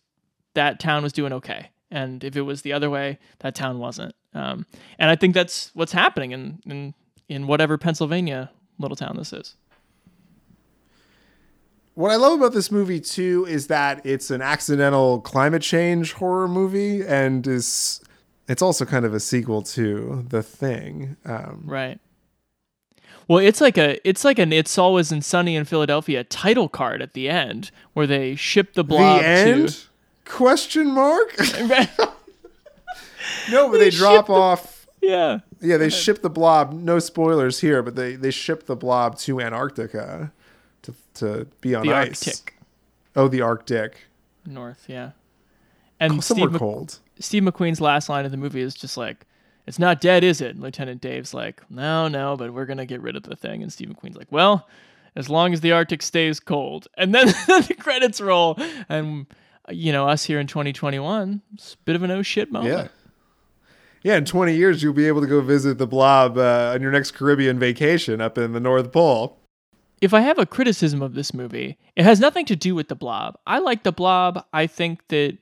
that 0.54 0.80
town 0.80 1.02
was 1.02 1.12
doing 1.12 1.34
okay. 1.34 1.72
And 1.90 2.24
if 2.24 2.36
it 2.36 2.42
was 2.42 2.62
the 2.62 2.74
other 2.74 2.92
way 2.92 3.18
that 3.40 3.56
town 3.56 3.80
wasn't. 3.80 4.14
Um, 4.36 4.68
and 5.00 5.10
i 5.10 5.16
think 5.16 5.34
that's 5.34 5.72
what's 5.74 5.92
happening 5.92 6.32
in, 6.32 6.60
in 6.68 6.94
in 7.28 7.48
whatever 7.48 7.80
pennsylvania 7.80 8.52
little 8.78 8.96
town 8.96 9.16
this 9.18 9.34
is 9.34 9.56
what 12.00 12.12
I 12.12 12.16
love 12.16 12.40
about 12.40 12.54
this 12.54 12.72
movie 12.72 13.02
too 13.02 13.46
is 13.50 13.68
that 13.68 14.06
it's 14.06 14.32
an 14.32 14.42
accidental 14.42 15.20
climate 15.20 15.62
change 15.62 16.14
horror 16.14 16.48
movie, 16.48 17.06
and 17.06 17.46
is 17.46 18.00
it's 18.48 18.62
also 18.62 18.86
kind 18.86 19.04
of 19.04 19.14
a 19.14 19.20
sequel 19.20 19.62
to 19.64 20.26
The 20.30 20.42
Thing. 20.42 21.18
Um, 21.26 21.64
right. 21.66 22.00
Well, 23.28 23.40
it's 23.40 23.60
like 23.60 23.78
a 23.78 24.00
it's 24.08 24.24
like 24.24 24.40
an 24.40 24.54
"It's 24.54 24.78
Always 24.78 25.12
in 25.12 25.22
Sunny 25.22 25.58
in 25.58 25.66
Philadelphia" 25.66 26.24
title 26.24 26.70
card 26.70 27.02
at 27.02 27.12
the 27.12 27.28
end, 27.28 27.70
where 27.92 28.08
they 28.08 28.34
ship 28.34 28.76
the 28.76 28.86
blob 28.86 29.20
the 29.20 29.28
end? 29.28 29.68
to 29.68 29.78
question 30.24 30.94
mark. 30.94 31.36
no, 33.52 33.70
but 33.70 33.72
they, 33.74 33.90
they 33.90 33.90
drop 33.90 34.28
the, 34.28 34.34
off. 34.34 34.88
Yeah. 35.02 35.40
Yeah, 35.60 35.76
they 35.76 35.90
ship 35.90 36.22
the 36.22 36.30
blob. 36.30 36.72
No 36.72 37.00
spoilers 37.00 37.60
here, 37.60 37.84
but 37.84 37.98
they 37.98 38.16
they 38.16 38.32
ship 38.32 38.68
the 38.68 38.78
blob 38.78 39.18
to 39.20 39.42
Antarctica 39.42 40.32
to 41.16 41.26
to 41.26 41.48
be 41.62 41.76
on 41.76 41.86
the 41.86 41.94
ice. 41.94 42.28
Arctic. 42.28 42.56
Oh, 43.16 43.28
the 43.28 43.42
Arctic. 43.42 44.08
North, 44.46 44.86
yeah. 44.88 45.12
And 46.00 46.24
somewhere 46.24 46.50
Steve 46.50 46.60
cold. 46.60 47.00
Steve 47.20 47.44
McQueen's 47.44 47.82
last 47.82 48.08
line 48.10 48.26
of 48.26 48.32
the 48.32 48.38
movie 48.38 48.62
is 48.62 48.74
just 48.74 48.96
like, 48.96 49.26
"It's 49.68 49.80
not 49.80 50.00
dead, 50.02 50.24
is 50.24 50.42
it?" 50.42 50.58
Lieutenant 50.58 51.02
Dave's 51.02 51.34
like, 51.34 51.62
"No, 51.70 52.08
no, 52.08 52.38
but 52.38 52.54
we're 52.54 52.66
gonna 52.66 52.86
get 52.86 53.02
rid 53.02 53.16
of 53.16 53.24
the 53.24 53.36
thing." 53.36 53.62
And 53.62 53.72
Steve 53.72 53.90
McQueen's 53.90 54.16
like, 54.16 54.32
"Well, 54.32 54.68
as 55.16 55.30
long 55.30 55.54
as 55.54 55.62
the 55.62 55.72
Arctic 55.72 56.02
stays 56.02 56.40
cold." 56.40 56.88
And 56.98 57.14
then 57.14 57.28
the 57.48 57.76
credits 57.78 58.22
roll, 58.22 58.58
and 58.88 59.26
you 59.70 59.92
know, 59.92 60.08
us 60.08 60.24
here 60.24 60.40
in 60.40 60.48
2021, 60.48 61.42
it's 61.54 61.74
a 61.74 61.78
bit 61.86 61.96
of 61.96 62.04
an 62.04 62.12
oh 62.12 62.22
shit 62.22 62.52
moment. 62.52 62.74
Yeah. 62.74 62.88
Yeah, 64.02 64.16
in 64.16 64.24
20 64.24 64.56
years, 64.56 64.82
you'll 64.82 64.94
be 64.94 65.08
able 65.10 65.20
to 65.20 65.28
go 65.28 65.42
visit 65.42 65.78
the 65.78 65.86
blob 65.86 66.38
uh, 66.38 66.72
on 66.74 66.82
your 66.82 66.90
next 66.90 67.12
Caribbean 67.12 67.60
vacation 67.60 68.22
up 68.22 68.38
in 68.38 68.54
the 68.54 68.60
North 68.62 68.94
Pole 68.94 69.39
if 70.02 70.14
I 70.14 70.22
have 70.22 70.38
a 70.40 70.46
criticism 70.46 71.02
of 71.02 71.14
this 71.14 71.34
movie, 71.34 71.78
it 71.96 72.04
has 72.04 72.20
nothing 72.20 72.46
to 72.46 72.56
do 72.56 72.76
with 72.76 72.88
the 72.88 72.96
blob. 72.96 73.38
I 73.46 73.60
like 73.60 73.84
the 73.84 73.92
blob. 73.92 74.46
I 74.54 74.68
think 74.68 75.08
that, 75.10 75.38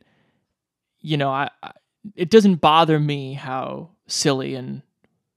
you 0.99 1.17
know, 1.17 1.29
I, 1.29 1.49
I 1.61 1.71
it 2.15 2.29
doesn't 2.29 2.55
bother 2.55 2.99
me 2.99 3.33
how 3.33 3.89
silly 4.07 4.55
and 4.55 4.81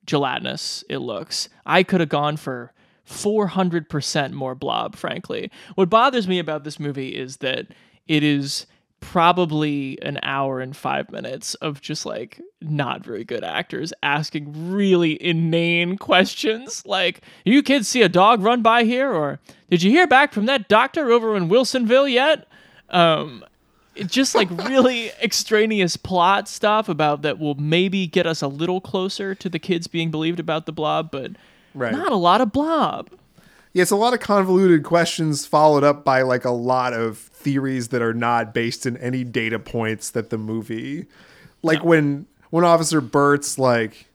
gelatinous 0.07 0.85
it 0.89 0.99
looks. 0.99 1.49
I 1.67 1.83
could 1.83 2.01
have 2.01 2.09
gone 2.09 2.37
for 2.37 2.73
400% 3.09 4.33
more 4.33 4.55
blob, 4.55 4.95
frankly. 4.95 5.51
What 5.75 5.91
bothers 5.91 6.29
me 6.29 6.39
about 6.39 6.65
this 6.65 6.79
movie 6.79 7.17
is 7.17 7.39
that 7.39 7.67
it 8.07 8.23
is 8.23 8.67
probably 9.01 10.01
an 10.03 10.19
hour 10.23 10.61
and 10.61 10.77
five 10.77 11.11
minutes 11.11 11.55
of 11.57 11.81
just 11.81 12.05
like 12.05 12.41
not 12.61 13.03
very 13.03 13.25
good 13.25 13.43
actors 13.43 13.93
asking 14.03 14.73
really 14.73 15.23
inane 15.23 15.97
questions 15.97 16.85
like 16.87 17.23
you 17.45 17.63
kids 17.63 17.89
see 17.89 18.03
a 18.03 18.09
dog 18.09 18.43
run 18.43 18.63
by 18.63 18.85
here 18.85 19.11
or 19.11 19.41
did 19.71 19.83
you 19.83 19.91
hear 19.91 20.07
back 20.07 20.33
from 20.33 20.47
that 20.47 20.69
doctor 20.69 21.11
over 21.11 21.35
in 21.35 21.49
wilsonville 21.49 22.11
yet 22.11 22.47
um 22.91 23.43
just 24.07 24.35
like 24.35 24.51
really 24.69 25.11
extraneous 25.23 25.97
plot 25.97 26.47
stuff 26.47 26.89
about 26.89 27.23
that 27.23 27.39
will 27.39 27.55
maybe 27.55 28.07
get 28.07 28.27
us 28.27 28.43
a 28.43 28.49
little 28.49 28.83
closer 28.83 29.35
to 29.35 29.49
the 29.49 29.59
kids 29.59 29.87
being 29.87 30.11
believed 30.11 30.39
about 30.39 30.67
the 30.67 30.73
blob 30.73 31.11
but 31.11 31.33
right. 31.75 31.93
not 31.93 32.13
a 32.13 32.17
lot 32.17 32.43
of 32.43 32.53
blob 32.53 33.09
yeah, 33.73 33.83
it's 33.83 33.91
a 33.91 33.97
lot 33.97 34.15
of 34.15 34.21
convoluted 34.21 34.83
questions 34.83 35.47
followed 35.47 35.85
up 35.85 36.05
by 36.05 36.23
like 36.23 36.45
a 36.45 36.51
lot 36.51 36.93
of 36.93 37.19
theories 37.19 37.89
that 37.89 38.03
are 38.03 38.15
not 38.15 38.53
based 38.53 38.85
in 38.85 38.97
any 38.97 39.25
data 39.25 39.59
points 39.59 40.11
that 40.11 40.31
the 40.31 40.39
movie 40.39 41.07
like 41.63 41.79
no. 41.79 41.85
when 41.85 42.27
when 42.51 42.65
officer 42.65 43.01
Burt's 43.01 43.59
like 43.59 44.07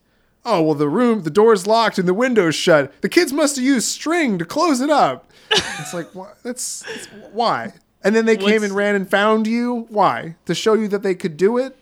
oh 0.43 0.61
well 0.61 0.75
the 0.75 0.89
room 0.89 1.23
the 1.23 1.29
door's 1.29 1.65
locked 1.65 1.97
and 1.97 2.07
the 2.07 2.13
window's 2.13 2.55
shut. 2.55 2.93
The 3.01 3.09
kids 3.09 3.31
must 3.31 3.55
have 3.55 3.65
used 3.65 3.87
string 3.87 4.37
to 4.39 4.45
close 4.45 4.81
it 4.81 4.89
up. 4.89 5.31
It's 5.79 5.93
like 5.93 6.13
what 6.15 6.37
that's, 6.41 6.81
that's 6.81 7.05
why? 7.31 7.73
And 8.03 8.15
then 8.15 8.25
they 8.25 8.35
What's... 8.35 8.47
came 8.47 8.63
and 8.63 8.73
ran 8.73 8.95
and 8.95 9.09
found 9.09 9.45
you? 9.45 9.85
Why? 9.89 10.35
To 10.45 10.55
show 10.55 10.73
you 10.73 10.87
that 10.87 11.03
they 11.03 11.13
could 11.13 11.37
do 11.37 11.57
it? 11.57 11.77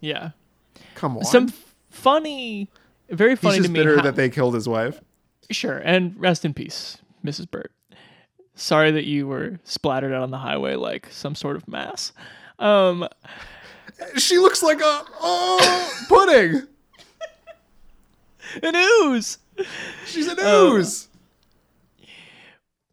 Yeah. 0.00 0.30
Come 0.94 1.16
on. 1.16 1.24
some 1.24 1.52
funny 1.90 2.68
very 3.08 3.36
funny 3.36 3.56
He's 3.56 3.64
just 3.64 3.68
to 3.68 3.72
me 3.72 3.80
bitter 3.80 3.96
how... 3.96 4.02
that 4.02 4.16
they 4.16 4.28
killed 4.28 4.54
his 4.54 4.68
wife 4.68 5.00
Sure, 5.50 5.78
and 5.78 6.14
rest 6.18 6.44
in 6.44 6.54
peace, 6.54 6.98
Mrs. 7.24 7.50
Burt. 7.50 7.72
Sorry 8.54 8.90
that 8.90 9.04
you 9.04 9.26
were 9.26 9.60
splattered 9.64 10.12
out 10.12 10.22
on 10.22 10.30
the 10.30 10.38
highway 10.38 10.74
like 10.76 11.08
some 11.10 11.34
sort 11.34 11.56
of 11.56 11.68
mass. 11.68 12.12
Um, 12.58 13.06
she 14.16 14.38
looks 14.38 14.62
like 14.62 14.80
a 14.80 15.04
oh, 15.20 16.04
pudding. 16.08 16.66
An 18.62 18.74
ooze. 18.76 19.38
She's 20.06 20.28
an 20.28 20.38
ooze. 20.40 21.08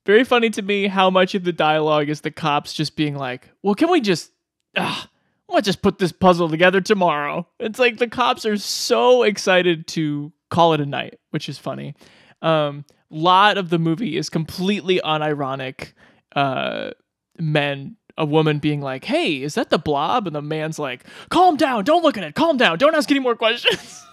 Very 0.06 0.24
funny 0.24 0.50
to 0.50 0.62
me 0.62 0.88
how 0.88 1.10
much 1.10 1.36
of 1.36 1.44
the 1.44 1.54
dialogue 1.54 2.10
is 2.10 2.22
the 2.22 2.32
cops 2.32 2.74
just 2.74 2.96
being 2.96 3.16
like, 3.16 3.50
"Well, 3.62 3.76
can 3.76 3.90
we 3.90 4.02
just, 4.02 4.32
ah, 4.76 5.10
let's 5.48 5.66
just 5.66 5.82
put 5.82 6.00
this 6.00 6.12
puzzle 6.12 6.50
together 6.50 6.82
tomorrow." 6.82 7.48
It's 7.60 7.80
like 7.80 7.98
the 7.98 8.10
cops 8.10 8.46
are 8.46 8.58
so 8.58 9.24
excited 9.24 9.88
to 9.88 10.32
call 10.50 10.74
it 10.74 10.82
a 10.82 10.86
night, 10.86 11.20
which 11.30 11.48
is 11.48 11.58
funny. 11.58 11.96
Um, 12.44 12.86
lot 13.10 13.58
of 13.58 13.70
the 13.70 13.80
movie 13.80 14.16
is 14.18 14.30
completely 14.30 15.00
unironic. 15.04 15.94
Uh, 16.36 16.92
men, 17.40 17.96
a 18.18 18.26
woman 18.26 18.60
being 18.60 18.82
like, 18.82 19.06
"Hey, 19.06 19.42
is 19.42 19.56
that 19.56 19.70
the 19.72 19.80
blob?" 19.80 20.28
and 20.28 20.36
the 20.36 20.42
man's 20.42 20.78
like, 20.78 21.06
"Calm 21.30 21.56
down, 21.58 21.84
don't 21.84 22.04
look 22.04 22.18
at 22.18 22.24
it, 22.24 22.36
calm 22.36 22.58
down, 22.58 22.78
don't 22.78 22.94
ask 22.96 23.10
any 23.10 23.20
more 23.20 23.36
questions." 23.36 24.02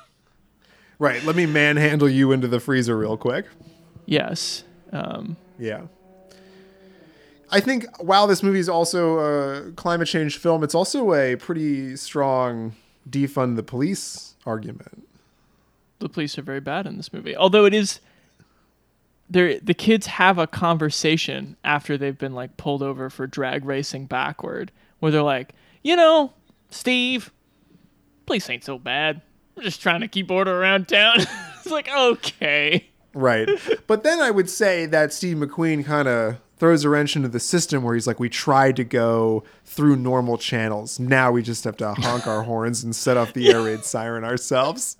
Right. 0.99 1.25
Let 1.25 1.35
me 1.35 1.47
manhandle 1.47 2.11
you 2.11 2.31
into 2.31 2.47
the 2.47 2.61
freezer 2.61 2.95
real 2.95 3.17
quick. 3.17 3.47
yes. 4.05 4.65
Um, 4.93 5.39
Yeah. 5.59 5.85
I 7.51 7.61
think 7.61 7.87
while 8.01 8.27
this 8.27 8.43
movie 8.43 8.59
is 8.59 8.69
also 8.69 9.19
a 9.19 9.73
climate 9.73 10.09
change 10.09 10.37
film, 10.37 10.63
it's 10.63 10.75
also 10.75 11.15
a 11.15 11.37
pretty 11.37 11.97
strong 11.97 12.75
defund 13.09 13.57
the 13.57 13.63
police 13.63 14.35
argument. 14.45 15.07
the 16.01 16.09
police 16.11 16.37
are 16.39 16.43
very 16.43 16.61
bad 16.61 16.87
in 16.87 16.99
this 16.99 17.13
movie. 17.15 17.35
Although 17.35 17.65
it 17.65 17.73
is 17.73 18.01
there 19.31 19.59
the 19.61 19.75
kids 19.75 20.07
have 20.07 20.39
a 20.39 20.47
conversation 20.47 21.57
after 21.65 21.97
they've 21.97 22.19
been 22.19 22.35
like 22.35 22.57
pulled 22.57 22.83
over 22.83 23.09
for 23.09 23.27
drag 23.27 23.65
racing 23.65 24.07
backward 24.07 24.73
where 24.99 25.13
they're 25.13 25.23
like, 25.23 25.55
"You 25.83 25.97
know, 25.97 26.33
Steve, 26.71 27.33
police 28.27 28.51
ain't 28.51 28.65
so 28.65 28.79
bad. 28.79 29.23
We're 29.55 29.63
just 29.63 29.81
trying 29.81 30.01
to 30.01 30.09
keep 30.09 30.31
order 30.31 30.61
around 30.61 30.89
town." 30.89 31.19
it's 31.59 31.71
like, 31.71 31.89
"Okay." 31.89 32.91
Right. 33.15 33.49
but 33.87 34.03
then 34.03 34.21
I 34.21 34.31
would 34.31 34.51
say 34.51 34.87
that 34.87 35.13
Steve 35.13 35.37
McQueen 35.37 35.85
kind 35.85 36.09
of 36.09 36.37
throws 36.61 36.85
a 36.85 36.91
wrench 36.91 37.17
into 37.17 37.29
the 37.29 37.41
system 37.41 37.83
where 37.83 37.95
he's 37.95 38.07
like, 38.07 38.21
we 38.21 38.29
tried 38.29 38.77
to 38.77 38.85
go 38.85 39.43
through 39.65 39.97
normal 39.97 40.37
channels. 40.37 41.01
Now 41.01 41.33
we 41.33 41.43
just 41.43 41.65
have 41.65 41.77
to 41.79 41.95
honk 41.95 42.27
our 42.27 42.43
horns 42.45 42.85
and 42.85 42.95
set 42.95 43.17
off 43.17 43.33
the 43.33 43.51
air 43.51 43.63
raid 43.63 43.85
siren 43.85 44.25
ourselves. 44.25 44.97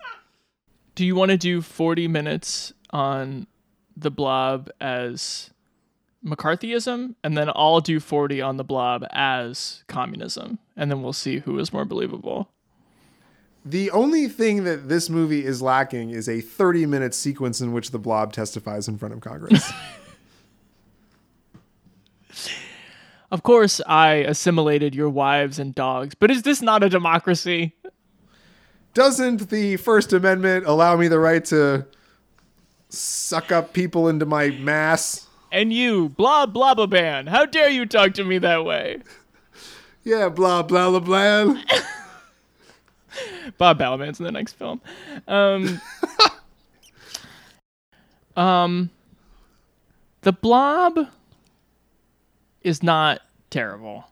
Do 0.95 1.05
you 1.05 1.15
want 1.15 1.31
to 1.31 1.37
do 1.37 1.61
40 1.61 2.07
minutes 2.07 2.73
on 2.89 3.47
the 4.01 4.11
blob 4.11 4.69
as 4.79 5.51
McCarthyism 6.25 7.15
and 7.23 7.37
then 7.37 7.49
I'll 7.55 7.81
do 7.81 7.99
40 7.99 8.41
on 8.41 8.57
the 8.57 8.63
blob 8.63 9.05
as 9.11 9.83
communism 9.87 10.59
and 10.75 10.91
then 10.91 11.01
we'll 11.01 11.13
see 11.13 11.39
who 11.39 11.57
is 11.59 11.73
more 11.73 11.85
believable. 11.85 12.49
The 13.63 13.91
only 13.91 14.27
thing 14.27 14.63
that 14.63 14.89
this 14.89 15.09
movie 15.09 15.45
is 15.45 15.61
lacking 15.61 16.09
is 16.09 16.27
a 16.27 16.41
30 16.41 16.85
minute 16.85 17.13
sequence 17.13 17.61
in 17.61 17.73
which 17.73 17.91
the 17.91 17.99
blob 17.99 18.33
testifies 18.33 18.87
in 18.87 18.97
front 18.97 19.13
of 19.13 19.21
Congress. 19.21 19.71
Of 23.31 23.43
course, 23.43 23.79
I 23.87 24.15
assimilated 24.15 24.93
your 24.93 25.09
wives 25.09 25.57
and 25.57 25.73
dogs, 25.73 26.15
but 26.15 26.29
is 26.29 26.41
this 26.41 26.61
not 26.61 26.83
a 26.83 26.89
democracy? 26.89 27.73
Doesn't 28.93 29.49
the 29.49 29.77
First 29.77 30.11
Amendment 30.11 30.65
allow 30.65 30.97
me 30.97 31.07
the 31.07 31.17
right 31.17 31.43
to 31.45 31.87
suck 32.91 33.51
up 33.51 33.73
people 33.73 34.07
into 34.07 34.25
my 34.25 34.49
mass? 34.51 35.27
And 35.51 35.73
you, 35.73 36.09
blah 36.09 36.45
blah 36.45 36.75
blah 36.75 36.85
ban, 36.85 37.27
how 37.27 37.45
dare 37.45 37.69
you 37.69 37.85
talk 37.85 38.13
to 38.13 38.23
me 38.23 38.37
that 38.39 38.63
way? 38.63 39.01
Yeah, 40.03 40.29
blah, 40.29 40.63
blah, 40.63 40.89
blah, 40.89 40.99
blah. 40.99 41.61
Bob 43.57 43.77
Balaban's 43.77 44.19
in 44.19 44.25
the 44.25 44.31
next 44.31 44.53
film. 44.53 44.81
Um, 45.27 45.79
um, 48.35 48.89
the 50.21 50.31
Blob 50.31 51.07
is 52.61 52.81
not 52.81 53.21
terrible. 53.49 54.05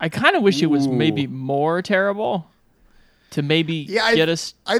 I 0.00 0.08
kind 0.08 0.36
of 0.36 0.42
wish 0.42 0.62
it 0.62 0.66
was 0.66 0.86
maybe 0.86 1.26
more 1.26 1.82
terrible 1.82 2.48
to 3.30 3.42
maybe 3.42 3.74
Yeah, 3.88 4.04
I- 4.04 4.14
get 4.14 4.28
us 4.28 4.54
I, 4.66 4.78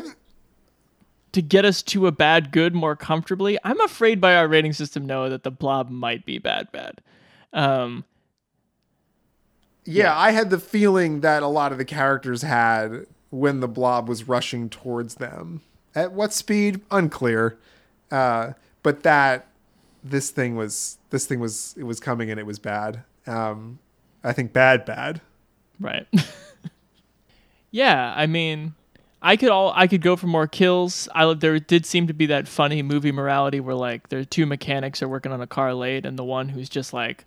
to 1.39 1.43
get 1.43 1.65
us 1.65 1.83
to 1.85 2.09
a 2.09 2.13
bad 2.13 2.51
good 2.51 2.75
more 2.75 2.97
comfortably. 2.97 3.59
I'm 3.63 3.81
afraid 3.83 4.21
by 4.21 4.35
our 4.35 4.49
rating 4.49 4.73
system, 4.73 5.07
Noah, 5.07 5.29
that 5.31 5.45
the 5.45 5.53
Blob 5.53 5.89
might 5.89 6.27
be 6.27 6.39
bad 6.39 6.73
bad. 6.73 7.01
Um, 7.53 8.05
yeah, 9.85 10.19
I 10.19 10.33
had 10.33 10.51
the 10.51 10.59
feeling 10.59 11.21
that 11.21 11.45
a 11.45 11.47
lot 11.47 11.71
of 11.71 11.79
the 11.79 11.85
characters 11.85 12.43
had 12.43 13.07
when 13.31 13.61
the 13.61 13.69
blob 13.69 14.09
was 14.09 14.27
rushing 14.27 14.69
towards 14.69 15.15
them. 15.15 15.61
At 15.95 16.11
what 16.11 16.33
speed? 16.33 16.81
Unclear. 16.91 17.57
Uh, 18.11 18.55
but 18.83 19.05
that 19.05 19.47
this 20.03 20.31
thing 20.31 20.57
was 20.57 20.99
this 21.11 21.25
thing 21.25 21.39
was 21.39 21.77
it 21.79 21.85
was 21.85 22.01
coming 22.01 22.33
and 22.33 22.41
it 22.41 22.47
was 22.47 22.59
bad. 22.59 23.05
Um, 23.29 23.79
I 24.25 24.33
think 24.33 24.53
bad 24.53 24.85
bad. 24.85 25.21
Right. 25.79 26.09
yeah, 27.71 28.13
I 28.17 28.27
mean, 28.27 28.75
I 29.21 29.37
could 29.37 29.49
all 29.49 29.73
I 29.75 29.87
could 29.87 30.01
go 30.01 30.17
for 30.17 30.29
more 30.29 30.47
kills. 30.47 31.09
I 31.15 31.33
there 31.35 31.59
did 31.59 31.85
seem 31.85 32.07
to 32.07 32.13
be 32.13 32.27
that 32.27 32.47
funny 32.47 32.83
movie 32.83 33.13
morality 33.13 33.59
where 33.61 33.75
like 33.75 34.09
there 34.11 34.25
two 34.25 34.47
mechanics 34.47 35.03
are 35.03 35.09
working 35.09 35.33
on 35.33 35.41
a 35.41 35.47
car 35.47 35.75
late, 35.75 36.07
and 36.07 36.19
the 36.19 36.25
one 36.25 36.49
who's 36.49 36.69
just 36.69 36.93
like, 36.93 37.25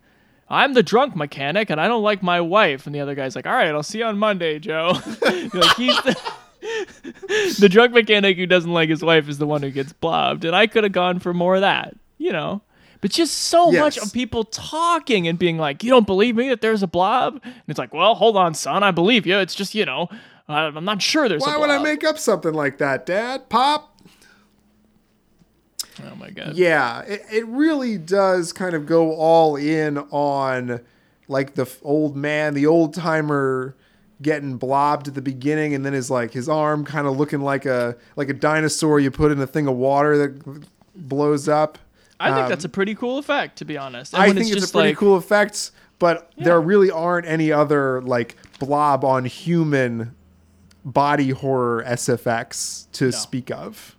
"I'm 0.50 0.74
the 0.74 0.84
drunk 0.84 1.16
mechanic, 1.16 1.70
and 1.70 1.82
I 1.82 1.88
don't 1.88 2.04
like 2.04 2.24
my 2.24 2.39
wife," 2.39 2.86
and 2.86 2.96
the 2.96 3.02
other 3.02 3.16
guy's 3.16 3.36
like, 3.36 3.46
"All 3.46 3.54
right, 3.54 3.70
I'll 3.70 3.84
see 3.84 4.00
you 4.00 4.06
on 4.06 4.18
Monday, 4.18 4.58
Joe." 4.58 4.94
like 5.22 5.76
he's 5.76 6.02
the, 6.04 6.34
the 7.60 7.70
drunk 7.70 7.92
mechanic 7.92 8.38
who 8.38 8.46
doesn't 8.46 8.72
like 8.72 8.89
his 8.89 9.04
wife 9.04 9.28
is 9.28 9.38
the 9.38 9.48
one 9.48 9.62
who 9.62 9.72
gets 9.72 9.92
blobbed, 9.92 10.46
and 10.46 10.56
I 10.56 10.68
could 10.68 10.86
have 10.86 10.94
gone 10.94 11.20
for 11.20 11.34
more 11.34 11.56
of 11.56 11.62
that, 11.62 11.94
you 12.18 12.32
know. 12.32 12.62
But 13.02 13.10
just 13.10 13.36
so 13.36 13.72
much 13.72 13.98
of 13.98 14.14
people 14.14 14.44
talking 14.44 15.28
and 15.28 15.38
being 15.38 15.58
like, 15.58 15.84
"You 15.84 15.89
don't 15.89 16.08
believe 16.08 16.38
me 16.38 16.48
that 16.50 16.62
there's 16.62 16.84
a 16.84 16.88
blob?" 16.88 17.42
And 17.44 17.64
it's 17.68 17.80
like, 17.80 17.94
"Well, 17.94 18.16
hold 18.16 18.38
on, 18.38 18.54
son, 18.54 18.82
I 18.82 18.92
believe 18.92 19.28
you. 19.28 19.39
It's 19.39 19.56
just 19.56 19.76
you 19.76 19.84
know, 19.86 20.08
I'm 20.54 20.86
not 20.86 21.02
sure 21.02 21.28
there's 21.30 21.41
Why 21.41 21.58
would 21.58 21.70
I 21.70 21.82
make 21.82 22.04
up 22.04 22.18
something 22.18 22.54
like 22.54 22.78
that, 22.80 23.06
Dad? 23.06 23.49
Pop? 23.49 23.91
oh 26.04 26.16
my 26.16 26.30
god. 26.30 26.56
Yeah, 26.56 27.02
it, 27.02 27.24
it 27.32 27.45
really 27.47 27.97
does 27.97 28.54
kind 28.54 28.76
of 28.76 28.86
go 28.86 29.14
all 29.14 29.56
in 29.56 29.97
on 29.97 30.82
like 31.28 31.56
the 31.56 31.72
old 31.82 32.16
man, 32.16 32.54
the 32.54 32.66
old 32.66 32.93
timer 32.93 33.76
getting 34.22 34.56
blobbed 34.58 35.08
at 35.08 35.16
the 35.16 35.22
beginning 35.22 35.74
and 35.74 35.84
then 35.86 35.93
his 35.93 36.12
like 36.12 36.32
his 36.32 36.47
arm 36.47 36.86
kind 36.86 37.08
of 37.08 37.18
looking 37.18 37.41
like 37.41 37.66
a 37.66 37.95
like 38.16 38.30
a 38.30 38.34
dinosaur 38.34 38.99
you 38.99 39.10
put 39.10 39.32
in 39.32 39.39
a 39.39 39.47
thing 39.47 39.68
of 39.68 39.76
water 39.76 40.18
that 40.18 40.66
blows 40.95 41.47
up. 41.47 41.78
I 42.20 42.28
think 42.34 42.43
Um, 42.43 42.49
that's 42.49 42.66
a 42.66 42.70
pretty 42.70 42.93
cool 42.93 43.18
effect, 43.18 43.58
to 43.58 43.66
be 43.66 43.78
honest. 43.78 44.14
And 44.14 44.22
I 44.22 44.28
think 44.28 44.41
it's, 44.41 44.52
just 44.52 44.70
a 44.70 44.74
pretty 44.74 44.89
like, 44.89 44.97
cool 44.97 45.16
effect, 45.16 45.72
but 45.97 46.32
there 46.38 46.62
really 46.62 46.91
aren't 46.91 47.26
any 47.26 47.52
other 47.52 48.02
like 48.02 48.36
blob 48.60 49.04
on 49.04 49.26
human 49.26 50.16
body 50.84 51.30
horror 51.30 51.84
SFX 51.88 52.90
to 52.94 53.12
speak 53.12 53.52
of. 53.52 53.96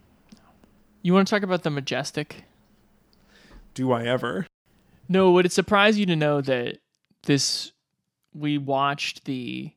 You 1.03 1.15
want 1.15 1.27
to 1.29 1.35
talk 1.35 1.43
about 1.43 1.63
the 1.63 1.71
majestic? 1.71 2.45
Do 3.75 3.93
I 3.93 4.05
ever? 4.05 4.47
No, 5.09 5.33
would 5.33 5.47
it 5.47 5.53
surprise 5.53 5.99
you 5.99 6.07
to 6.07 6.17
know 6.17 6.41
that 6.41 6.79
this 7.25 7.73
we 8.35 8.59
watched 8.59 9.25
the 9.25 9.73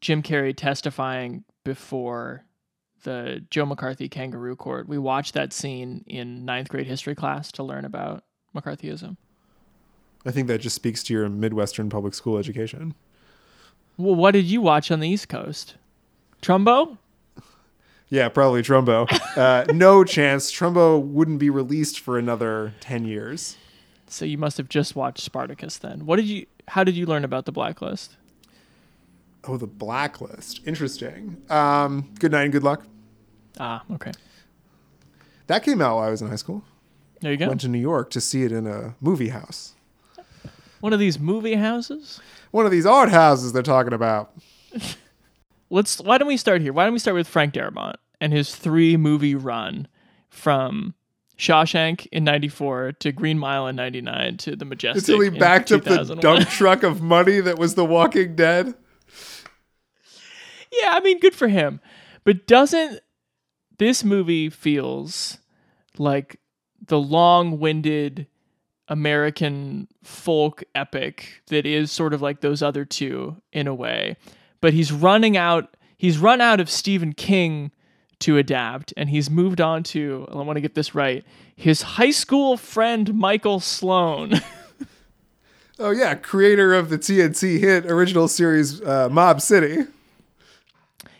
Jim 0.00 0.22
Carrey 0.22 0.54
testifying 0.54 1.44
before 1.64 2.44
the 3.04 3.44
Joe 3.50 3.66
McCarthy 3.66 4.08
kangaroo 4.08 4.56
court. 4.56 4.88
We 4.88 4.98
watched 4.98 5.34
that 5.34 5.52
scene 5.52 6.04
in 6.06 6.44
ninth 6.44 6.68
grade 6.68 6.86
history 6.86 7.14
class 7.14 7.52
to 7.52 7.62
learn 7.62 7.84
about 7.84 8.24
McCarthyism. 8.54 9.16
I 10.26 10.30
think 10.30 10.48
that 10.48 10.60
just 10.60 10.76
speaks 10.76 11.02
to 11.04 11.14
your 11.14 11.28
Midwestern 11.28 11.90
public 11.90 12.14
school 12.14 12.38
education. 12.38 12.94
Well, 13.96 14.14
what 14.14 14.32
did 14.32 14.46
you 14.46 14.60
watch 14.60 14.90
on 14.90 15.00
the 15.00 15.08
East 15.08 15.28
Coast? 15.28 15.76
Trumbo? 16.44 16.98
Yeah, 18.10 18.28
probably 18.28 18.62
Trumbo. 18.62 19.08
Uh, 19.34 19.64
no 19.74 20.04
chance. 20.04 20.52
Trumbo 20.52 21.02
wouldn't 21.02 21.40
be 21.40 21.50
released 21.50 21.98
for 21.98 22.16
another 22.16 22.72
10 22.78 23.04
years. 23.04 23.56
So 24.06 24.24
you 24.24 24.38
must 24.38 24.58
have 24.58 24.68
just 24.68 24.94
watched 24.94 25.18
Spartacus 25.24 25.76
then. 25.78 26.06
What 26.06 26.16
did 26.16 26.26
you 26.26 26.46
how 26.68 26.84
did 26.84 26.94
you 26.94 27.04
learn 27.04 27.24
about 27.24 27.44
the 27.44 27.50
blacklist? 27.50 28.14
Oh, 29.42 29.56
the 29.56 29.66
blacklist. 29.66 30.60
Interesting. 30.64 31.42
Um, 31.50 32.12
good 32.20 32.30
night 32.30 32.44
and 32.44 32.52
good 32.52 32.62
luck. 32.62 32.86
Ah, 33.58 33.82
okay. 33.90 34.12
That 35.48 35.64
came 35.64 35.82
out 35.82 35.96
while 35.96 36.06
I 36.06 36.10
was 36.10 36.22
in 36.22 36.28
high 36.28 36.36
school. 36.36 36.62
There 37.22 37.32
you 37.32 37.38
go. 37.38 37.48
Went 37.48 37.62
to 37.62 37.68
New 37.68 37.80
York 37.80 38.10
to 38.10 38.20
see 38.20 38.44
it 38.44 38.52
in 38.52 38.68
a 38.68 38.94
movie 39.00 39.30
house. 39.30 39.74
One 40.78 40.92
of 40.92 41.00
these 41.00 41.18
movie 41.18 41.54
houses? 41.54 42.20
One 42.52 42.66
of 42.66 42.70
these 42.70 42.86
art 42.86 43.08
houses 43.08 43.52
they're 43.52 43.64
talking 43.64 43.92
about. 43.92 44.32
Let's 45.70 46.00
why 46.00 46.18
don't 46.18 46.28
we 46.28 46.36
start 46.36 46.60
here? 46.60 46.72
Why 46.72 46.84
don't 46.84 46.92
we 46.92 46.98
start 46.98 47.16
with 47.16 47.28
Frank 47.28 47.54
Darabont 47.54 47.96
and 48.20 48.32
his 48.32 48.54
three 48.54 48.96
movie 48.96 49.34
run 49.34 49.88
from 50.28 50.94
Shawshank 51.38 52.06
in 52.12 52.24
94 52.24 52.92
to 52.92 53.12
Green 53.12 53.38
Mile 53.38 53.66
in 53.66 53.76
99 53.76 54.36
to 54.38 54.56
The 54.56 54.64
Majestic. 54.64 55.08
Until 55.08 55.20
he 55.20 55.30
backed 55.30 55.72
up 55.72 55.84
the 55.84 56.14
dump 56.14 56.48
truck 56.48 56.82
of 56.82 57.02
money 57.02 57.40
that 57.40 57.58
was 57.58 57.74
The 57.74 57.84
Walking 57.84 58.36
Dead. 58.36 58.74
Yeah, 60.72 60.90
I 60.92 61.00
mean, 61.00 61.18
good 61.20 61.34
for 61.34 61.48
him. 61.48 61.80
But 62.24 62.46
doesn't 62.46 63.00
this 63.78 64.04
movie 64.04 64.48
feels 64.48 65.38
like 65.98 66.40
the 66.86 66.98
long-winded 66.98 68.26
American 68.88 69.88
folk 70.02 70.62
epic 70.74 71.42
that 71.48 71.66
is 71.66 71.90
sort 71.90 72.12
of 72.12 72.22
like 72.22 72.40
those 72.40 72.62
other 72.62 72.84
two 72.84 73.36
in 73.52 73.66
a 73.66 73.74
way. 73.74 74.16
But 74.64 74.72
he's 74.72 74.90
running 74.90 75.36
out 75.36 75.76
he's 75.94 76.16
run 76.16 76.40
out 76.40 76.58
of 76.58 76.70
Stephen 76.70 77.12
King 77.12 77.70
to 78.20 78.38
adapt 78.38 78.94
and 78.96 79.10
he's 79.10 79.28
moved 79.28 79.60
on 79.60 79.82
to 79.82 80.26
I 80.32 80.36
want 80.36 80.56
to 80.56 80.62
get 80.62 80.74
this 80.74 80.94
right, 80.94 81.22
his 81.54 81.82
high 81.82 82.12
school 82.12 82.56
friend 82.56 83.12
Michael 83.12 83.60
Sloane. 83.60 84.40
oh 85.78 85.90
yeah, 85.90 86.14
creator 86.14 86.72
of 86.72 86.88
the 86.88 86.96
TNT 86.96 87.60
hit 87.60 87.84
original 87.84 88.26
series 88.26 88.80
uh, 88.80 89.10
Mob 89.10 89.42
City 89.42 89.84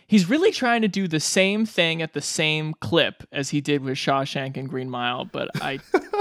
he's 0.07 0.29
really 0.29 0.51
trying 0.51 0.81
to 0.81 0.87
do 0.87 1.07
the 1.07 1.19
same 1.19 1.67
thing 1.67 2.01
at 2.01 2.13
the 2.13 2.21
same 2.21 2.73
clip 2.75 3.23
as 3.31 3.49
he 3.49 3.61
did 3.61 3.83
with 3.83 3.95
Shawshank 3.95 4.57
and 4.57 4.69
Green 4.69 4.89
Mile, 4.89 5.25
but 5.25 5.49
I 5.61 5.79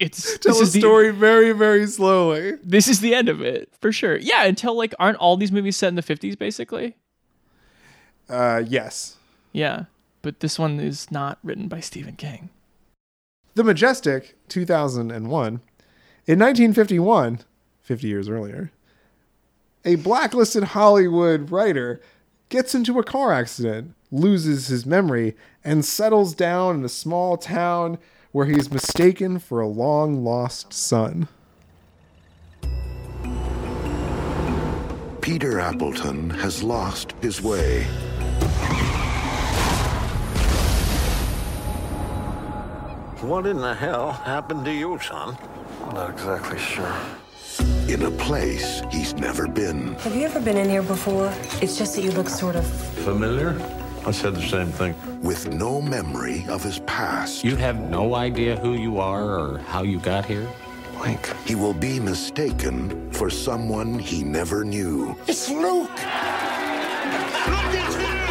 it's 0.00 0.38
tell 0.40 0.60
a 0.60 0.66
story 0.66 1.10
the, 1.10 1.16
very 1.16 1.52
very 1.52 1.86
slowly. 1.86 2.54
This 2.64 2.88
is 2.88 3.00
the 3.00 3.14
end 3.14 3.28
of 3.28 3.40
it 3.40 3.72
for 3.80 3.92
sure. 3.92 4.16
Yeah, 4.16 4.44
until 4.44 4.76
like 4.76 4.94
aren't 4.98 5.18
all 5.18 5.36
these 5.36 5.52
movies 5.52 5.76
set 5.76 5.88
in 5.88 5.94
the 5.94 6.02
50s 6.02 6.36
basically? 6.36 6.96
Uh 8.28 8.62
yes. 8.66 9.16
Yeah, 9.52 9.84
but 10.22 10.40
this 10.40 10.58
one 10.58 10.80
is 10.80 11.10
not 11.10 11.38
written 11.42 11.68
by 11.68 11.80
Stephen 11.80 12.16
King. 12.16 12.50
The 13.54 13.64
Majestic 13.64 14.36
2001 14.48 15.60
in 16.26 16.38
1951, 16.38 17.40
50 17.82 18.06
years 18.06 18.28
earlier, 18.28 18.70
a 19.84 19.96
blacklisted 19.96 20.62
Hollywood 20.64 21.50
writer 21.50 22.00
gets 22.50 22.74
into 22.74 22.98
a 22.98 23.04
car 23.04 23.32
accident, 23.32 23.94
loses 24.12 24.68
his 24.68 24.86
memory, 24.86 25.34
and 25.64 25.84
settles 25.84 26.34
down 26.34 26.76
in 26.76 26.84
a 26.84 26.88
small 26.88 27.36
town 27.36 27.98
where 28.32 28.46
he's 28.46 28.70
mistaken 28.70 29.38
for 29.38 29.60
a 29.60 29.66
long 29.66 30.24
lost 30.24 30.72
son. 30.72 31.28
Peter 35.20 35.60
Appleton 35.60 36.30
has 36.30 36.62
lost 36.62 37.12
his 37.20 37.42
way. 37.42 37.84
What 43.20 43.46
in 43.46 43.58
the 43.58 43.74
hell 43.74 44.12
happened 44.12 44.64
to 44.64 44.72
you, 44.72 44.98
son? 44.98 45.36
I'm 45.82 45.94
not 45.94 46.10
exactly 46.10 46.58
sure 46.58 46.94
in 47.88 48.02
a 48.02 48.10
place 48.12 48.82
he's 48.90 49.14
never 49.14 49.48
been. 49.48 49.94
Have 49.96 50.14
you 50.14 50.22
ever 50.22 50.40
been 50.40 50.56
in 50.56 50.68
here 50.68 50.82
before? 50.82 51.32
It's 51.60 51.76
just 51.76 51.96
that 51.96 52.02
you 52.02 52.12
look 52.12 52.28
sort 52.28 52.54
of 52.54 52.64
familiar. 53.04 53.58
I 54.06 54.12
said 54.12 54.34
the 54.34 54.42
same 54.42 54.68
thing. 54.68 54.94
With 55.20 55.52
no 55.52 55.80
memory 55.82 56.46
of 56.48 56.62
his 56.62 56.78
past. 56.80 57.44
You 57.44 57.56
have 57.56 57.78
no 57.78 58.14
idea 58.14 58.56
who 58.56 58.72
you 58.72 58.98
are 58.98 59.38
or 59.38 59.58
how 59.58 59.82
you 59.82 59.98
got 60.00 60.24
here? 60.24 60.48
Blank. 60.96 61.34
He 61.46 61.54
will 61.54 61.74
be 61.74 62.00
mistaken 62.00 63.10
for 63.12 63.28
someone 63.28 63.98
he 63.98 64.24
never 64.24 64.64
knew. 64.64 65.14
It's 65.26 65.50
Luke! 65.50 65.60
Luke 65.60 65.98
is 67.74 67.96
here! 67.96 68.26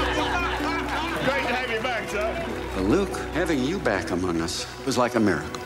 Great 1.24 1.45
to 1.45 1.53
have 1.53 1.72
you 1.72 1.82
back, 1.82 2.09
sir. 2.09 2.82
Luke, 2.82 3.15
having 3.34 3.63
you 3.63 3.78
back 3.80 4.09
among 4.09 4.41
us 4.41 4.65
was 4.86 4.97
like 4.97 5.15
a 5.15 5.20
miracle. 5.20 5.63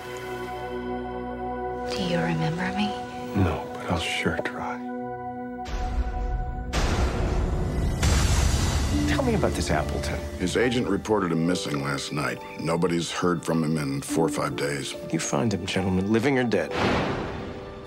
Do 1.89 2.03
you 2.03 2.19
remember 2.19 2.67
me? 2.75 2.93
No, 3.35 3.65
but 3.73 3.89
I'll 3.89 3.99
sure 3.99 4.37
try. 4.43 4.72
Tell 9.13 9.23
me 9.23 9.35
about 9.35 9.51
this 9.51 9.69
Appleton. 9.69 10.19
His 10.39 10.57
agent 10.57 10.87
reported 10.87 11.31
him 11.31 11.45
missing 11.45 11.83
last 11.83 12.11
night. 12.11 12.41
Nobody's 12.59 13.11
heard 13.11 13.45
from 13.45 13.63
him 13.63 13.77
in 13.77 14.01
four 14.01 14.25
or 14.25 14.29
five 14.29 14.55
days. 14.55 14.95
You 15.11 15.19
find 15.19 15.53
him, 15.53 15.67
gentlemen, 15.67 16.11
living 16.11 16.39
or 16.39 16.43
dead. 16.43 16.73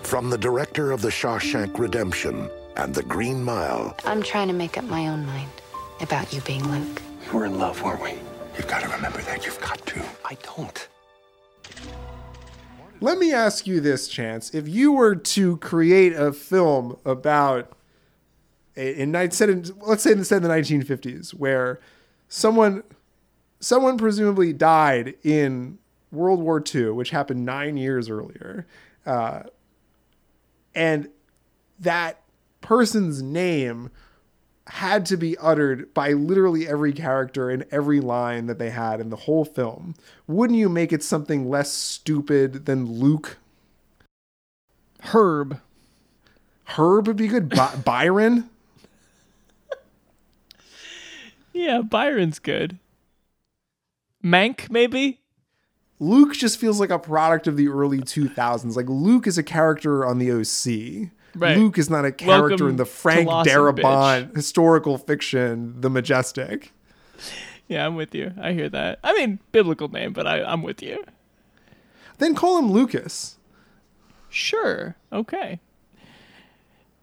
From 0.03 0.29
the 0.29 0.37
director 0.37 0.93
of 0.93 1.01
The 1.01 1.09
Shawshank 1.09 1.77
Redemption 1.77 2.49
and 2.77 2.95
The 2.95 3.03
Green 3.03 3.43
Mile. 3.43 3.93
I'm 4.05 4.23
trying 4.23 4.47
to 4.47 4.53
make 4.53 4.77
up 4.77 4.85
my 4.85 5.09
own 5.09 5.25
mind 5.25 5.51
about 5.99 6.31
you 6.31 6.39
being 6.41 6.65
Luke. 6.71 7.01
We 7.27 7.37
were 7.37 7.45
in 7.45 7.59
love, 7.59 7.83
weren't 7.83 8.01
we? 8.01 8.13
You've 8.55 8.67
got 8.69 8.83
to 8.83 8.87
remember 8.87 9.21
that. 9.23 9.45
You've 9.45 9.59
got 9.59 9.85
to. 9.85 10.01
I 10.23 10.37
don't. 10.55 10.87
Let 13.01 13.17
me 13.17 13.33
ask 13.33 13.67
you 13.67 13.81
this, 13.81 14.07
Chance. 14.07 14.55
If 14.55 14.69
you 14.69 14.93
were 14.93 15.15
to 15.15 15.57
create 15.57 16.13
a 16.13 16.31
film 16.31 16.97
about 17.03 17.76
in 18.77 19.11
night 19.11 19.33
set 19.33 19.49
in, 19.49 19.65
let's 19.81 20.03
say 20.03 20.11
instead 20.11 20.37
in 20.37 20.43
the 20.43 20.49
1950s, 20.49 21.31
where 21.31 21.79
someone 22.29 22.83
someone 23.59 23.97
presumably 23.97 24.53
died 24.53 25.15
in 25.23 25.79
World 26.11 26.39
War 26.41 26.63
II, 26.73 26.91
which 26.91 27.09
happened 27.09 27.45
nine 27.45 27.75
years 27.75 28.09
earlier, 28.09 28.67
uh, 29.05 29.43
and 30.75 31.09
that 31.79 32.21
person's 32.61 33.21
name 33.21 33.89
had 34.67 35.05
to 35.05 35.17
be 35.17 35.37
uttered 35.37 35.93
by 35.93 36.11
literally 36.11 36.67
every 36.67 36.91
character 36.91 37.49
in 37.49 37.63
every 37.71 37.99
line 38.01 38.47
that 38.47 38.59
they 38.59 38.69
had 38.69 38.99
in 38.99 39.09
the 39.09 39.15
whole 39.15 39.45
film. 39.45 39.95
Wouldn't 40.27 40.59
you 40.59 40.67
make 40.69 40.91
it 40.91 41.03
something 41.03 41.49
less 41.49 41.71
stupid 41.71 42.65
than 42.65 42.85
Luke? 42.85 43.37
Herb. 44.99 45.61
Herb 46.65 47.07
would 47.07 47.15
be 47.15 47.27
good. 47.27 47.49
By- 47.49 47.75
Byron? 47.85 48.49
Yeah, 51.57 51.81
Byron's 51.81 52.37
good. 52.37 52.77
Mank, 54.23 54.69
maybe? 54.69 55.21
Luke 55.99 56.33
just 56.33 56.59
feels 56.59 56.79
like 56.79 56.91
a 56.91 56.99
product 56.99 57.47
of 57.47 57.57
the 57.57 57.67
early 57.67 57.99
2000s. 57.99 58.75
Like, 58.75 58.87
Luke 58.87 59.25
is 59.25 59.39
a 59.39 59.43
character 59.43 60.05
on 60.05 60.19
the 60.19 60.31
OC. 60.31 61.09
Right. 61.35 61.57
Luke 61.57 61.79
is 61.79 61.89
not 61.89 62.05
a 62.05 62.11
character 62.11 62.49
Welcome 62.49 62.69
in 62.69 62.75
the 62.75 62.85
Frank 62.85 63.27
Darabont 63.27 64.35
historical 64.35 64.99
fiction, 64.99 65.81
The 65.81 65.89
Majestic. 65.89 66.73
Yeah, 67.67 67.87
I'm 67.87 67.95
with 67.95 68.13
you. 68.13 68.33
I 68.39 68.53
hear 68.53 68.69
that. 68.69 68.99
I 69.03 69.13
mean, 69.13 69.39
biblical 69.51 69.87
name, 69.87 70.13
but 70.13 70.27
I, 70.27 70.43
I'm 70.43 70.61
with 70.61 70.83
you. 70.83 71.03
Then 72.19 72.35
call 72.35 72.59
him 72.59 72.71
Lucas. 72.71 73.37
Sure. 74.29 74.95
Okay. 75.11 75.59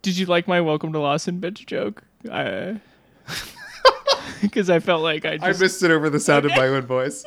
Did 0.02 0.16
you 0.16 0.26
like 0.26 0.46
my 0.46 0.60
welcome 0.60 0.92
to 0.92 1.00
Lawson 1.00 1.40
bitch 1.40 1.66
joke? 1.66 2.04
I 2.30 2.80
because 4.50 4.70
I 4.70 4.80
felt 4.80 5.02
like 5.02 5.24
I 5.24 5.38
just... 5.38 5.60
I 5.60 5.64
missed 5.64 5.82
it 5.82 5.90
over 5.90 6.10
the 6.10 6.20
sound 6.20 6.46
okay. 6.46 6.54
of 6.54 6.58
my 6.58 6.68
own 6.68 6.86
voice. 6.86 7.24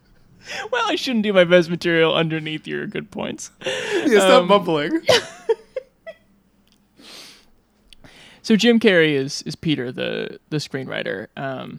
well, 0.72 0.90
I 0.90 0.96
shouldn't 0.96 1.22
do 1.22 1.32
my 1.32 1.44
best 1.44 1.70
material 1.70 2.14
underneath 2.14 2.66
your 2.66 2.86
good 2.86 3.10
points. 3.10 3.50
Yeah, 3.64 4.20
stop 4.20 4.42
um, 4.42 4.48
mumbling. 4.48 5.00
So 8.50 8.56
Jim 8.56 8.80
Carrey 8.80 9.12
is 9.12 9.42
is 9.42 9.54
Peter, 9.54 9.92
the 9.92 10.40
the 10.48 10.56
screenwriter, 10.56 11.28
um, 11.36 11.78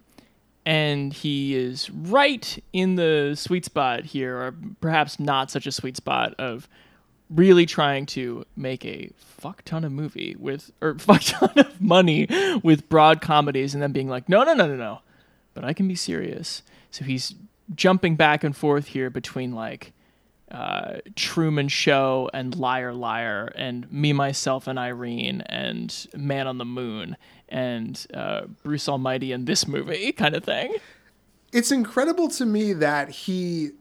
and 0.65 1.11
he 1.11 1.53
is 1.53 1.89
right 1.89 2.63
in 2.71 2.95
the 2.95 3.33
sweet 3.35 3.65
spot 3.65 4.05
here, 4.05 4.37
or 4.37 4.55
perhaps 4.79 5.19
not 5.19 5.51
such 5.51 5.67
a 5.67 5.71
sweet 5.73 5.97
spot 5.97 6.33
of 6.39 6.69
really 7.29 7.65
trying 7.65 8.05
to 8.05 8.45
make 8.55 8.85
a 8.85 9.11
fuck 9.41 9.63
ton 9.63 9.83
of 9.83 9.91
movie 9.91 10.35
with 10.37 10.71
or 10.81 10.95
fuck 10.99 11.21
ton 11.21 11.53
of 11.57 11.81
money 11.81 12.27
with 12.63 12.87
broad 12.89 13.21
comedies, 13.21 13.73
and 13.73 13.81
then 13.81 13.91
being 13.91 14.07
like, 14.07 14.29
no, 14.29 14.43
no, 14.43 14.53
no, 14.53 14.67
no, 14.67 14.75
no, 14.75 14.99
but 15.53 15.65
I 15.65 15.73
can 15.73 15.87
be 15.87 15.95
serious. 15.95 16.61
So 16.91 17.03
he's 17.03 17.33
jumping 17.73 18.15
back 18.15 18.43
and 18.43 18.55
forth 18.55 18.87
here 18.87 19.09
between 19.09 19.53
like 19.53 19.93
uh, 20.51 20.97
Truman 21.15 21.69
Show 21.69 22.29
and 22.33 22.55
Liar 22.55 22.93
Liar 22.93 23.51
and 23.55 23.91
Me 23.91 24.13
Myself 24.13 24.67
and 24.67 24.77
Irene 24.77 25.41
and 25.41 26.07
Man 26.15 26.45
on 26.45 26.57
the 26.57 26.65
Moon 26.65 27.17
and 27.49 28.05
uh, 28.13 28.41
Bruce 28.63 28.87
Almighty 28.87 29.31
and 29.31 29.47
this 29.47 29.67
movie 29.67 30.11
kind 30.17 30.35
of 30.35 30.43
thing. 30.43 30.75
It's 31.51 31.71
incredible 31.71 32.29
to 32.29 32.45
me 32.45 32.73
that 32.73 33.09
he 33.09 33.71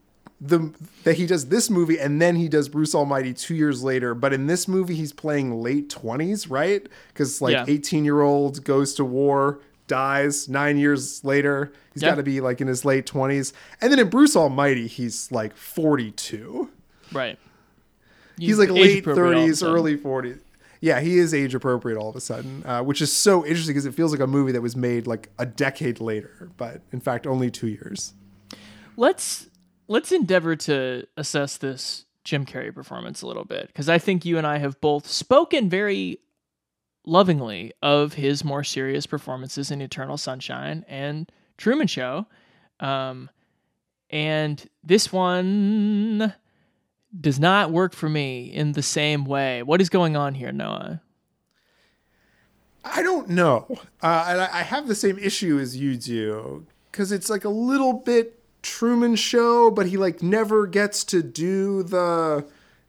the 0.40 0.72
that 1.04 1.16
he 1.16 1.26
does 1.26 1.48
this 1.48 1.68
movie 1.68 1.98
and 1.98 2.20
then 2.20 2.36
he 2.36 2.48
does 2.48 2.68
Bruce 2.68 2.94
Almighty 2.94 3.34
two 3.34 3.54
years 3.54 3.82
later. 3.82 4.14
But 4.14 4.32
in 4.32 4.46
this 4.46 4.66
movie, 4.66 4.94
he's 4.94 5.12
playing 5.12 5.60
late 5.60 5.90
twenties, 5.90 6.48
right? 6.48 6.86
Because 7.08 7.42
like 7.42 7.68
eighteen 7.68 8.04
year 8.04 8.22
old 8.22 8.64
goes 8.64 8.94
to 8.94 9.04
war, 9.04 9.60
dies 9.90 10.48
nine 10.48 10.78
years 10.78 11.22
later. 11.24 11.72
He's 11.92 12.02
got 12.02 12.14
to 12.14 12.22
be 12.22 12.40
like 12.40 12.60
in 12.60 12.68
his 12.68 12.84
late 12.84 13.06
20s. 13.06 13.52
And 13.80 13.90
then 13.90 13.98
in 13.98 14.08
Bruce 14.08 14.36
Almighty, 14.36 14.86
he's 14.86 15.30
like 15.32 15.56
42. 15.56 16.70
Right. 17.12 17.36
He's, 18.38 18.50
he's 18.50 18.58
like 18.58 18.70
late 18.70 19.04
30s, 19.04 19.66
early 19.66 19.98
40s. 19.98 20.38
Yeah, 20.80 21.00
he 21.00 21.18
is 21.18 21.34
age 21.34 21.54
appropriate 21.54 21.98
all 21.98 22.08
of 22.08 22.16
a 22.16 22.20
sudden, 22.20 22.64
uh, 22.64 22.82
which 22.82 23.02
is 23.02 23.12
so 23.12 23.44
interesting 23.44 23.74
because 23.74 23.84
it 23.84 23.92
feels 23.92 24.12
like 24.12 24.20
a 24.20 24.26
movie 24.26 24.52
that 24.52 24.62
was 24.62 24.76
made 24.76 25.06
like 25.06 25.28
a 25.38 25.44
decade 25.44 26.00
later, 26.00 26.48
but 26.56 26.80
in 26.92 27.00
fact 27.00 27.26
only 27.26 27.50
two 27.50 27.68
years. 27.68 28.14
Let's 28.96 29.49
let's 29.90 30.12
endeavor 30.12 30.54
to 30.54 31.04
assess 31.16 31.56
this 31.56 32.06
Jim 32.22 32.46
Carrey 32.46 32.72
performance 32.72 33.22
a 33.22 33.26
little 33.26 33.44
bit 33.44 33.66
because 33.66 33.88
I 33.88 33.98
think 33.98 34.24
you 34.24 34.38
and 34.38 34.46
I 34.46 34.58
have 34.58 34.80
both 34.80 35.06
spoken 35.06 35.68
very 35.68 36.20
lovingly 37.04 37.72
of 37.82 38.14
his 38.14 38.44
more 38.44 38.62
serious 38.62 39.04
performances 39.04 39.70
in 39.70 39.82
Eternal 39.82 40.16
Sunshine 40.16 40.84
and 40.86 41.30
Truman 41.56 41.88
Show. 41.88 42.26
Um, 42.78 43.30
and 44.10 44.64
this 44.84 45.12
one 45.12 46.34
does 47.20 47.40
not 47.40 47.72
work 47.72 47.92
for 47.92 48.08
me 48.08 48.44
in 48.44 48.72
the 48.72 48.82
same 48.82 49.24
way. 49.24 49.64
What 49.64 49.80
is 49.80 49.88
going 49.88 50.16
on 50.16 50.34
here, 50.34 50.52
Noah? 50.52 51.02
I 52.84 53.02
don't 53.02 53.28
know. 53.28 53.66
Uh, 54.00 54.26
and 54.28 54.40
I 54.40 54.62
have 54.62 54.86
the 54.86 54.94
same 54.94 55.18
issue 55.18 55.58
as 55.58 55.76
you 55.76 55.96
do 55.96 56.64
because 56.92 57.10
it's 57.10 57.28
like 57.28 57.44
a 57.44 57.50
little 57.50 57.92
bit 57.92 58.39
Truman 58.62 59.16
Show, 59.16 59.70
but 59.70 59.86
he 59.86 59.96
like 59.96 60.22
never 60.22 60.66
gets 60.66 61.04
to 61.04 61.22
do 61.22 61.82
the 61.82 62.46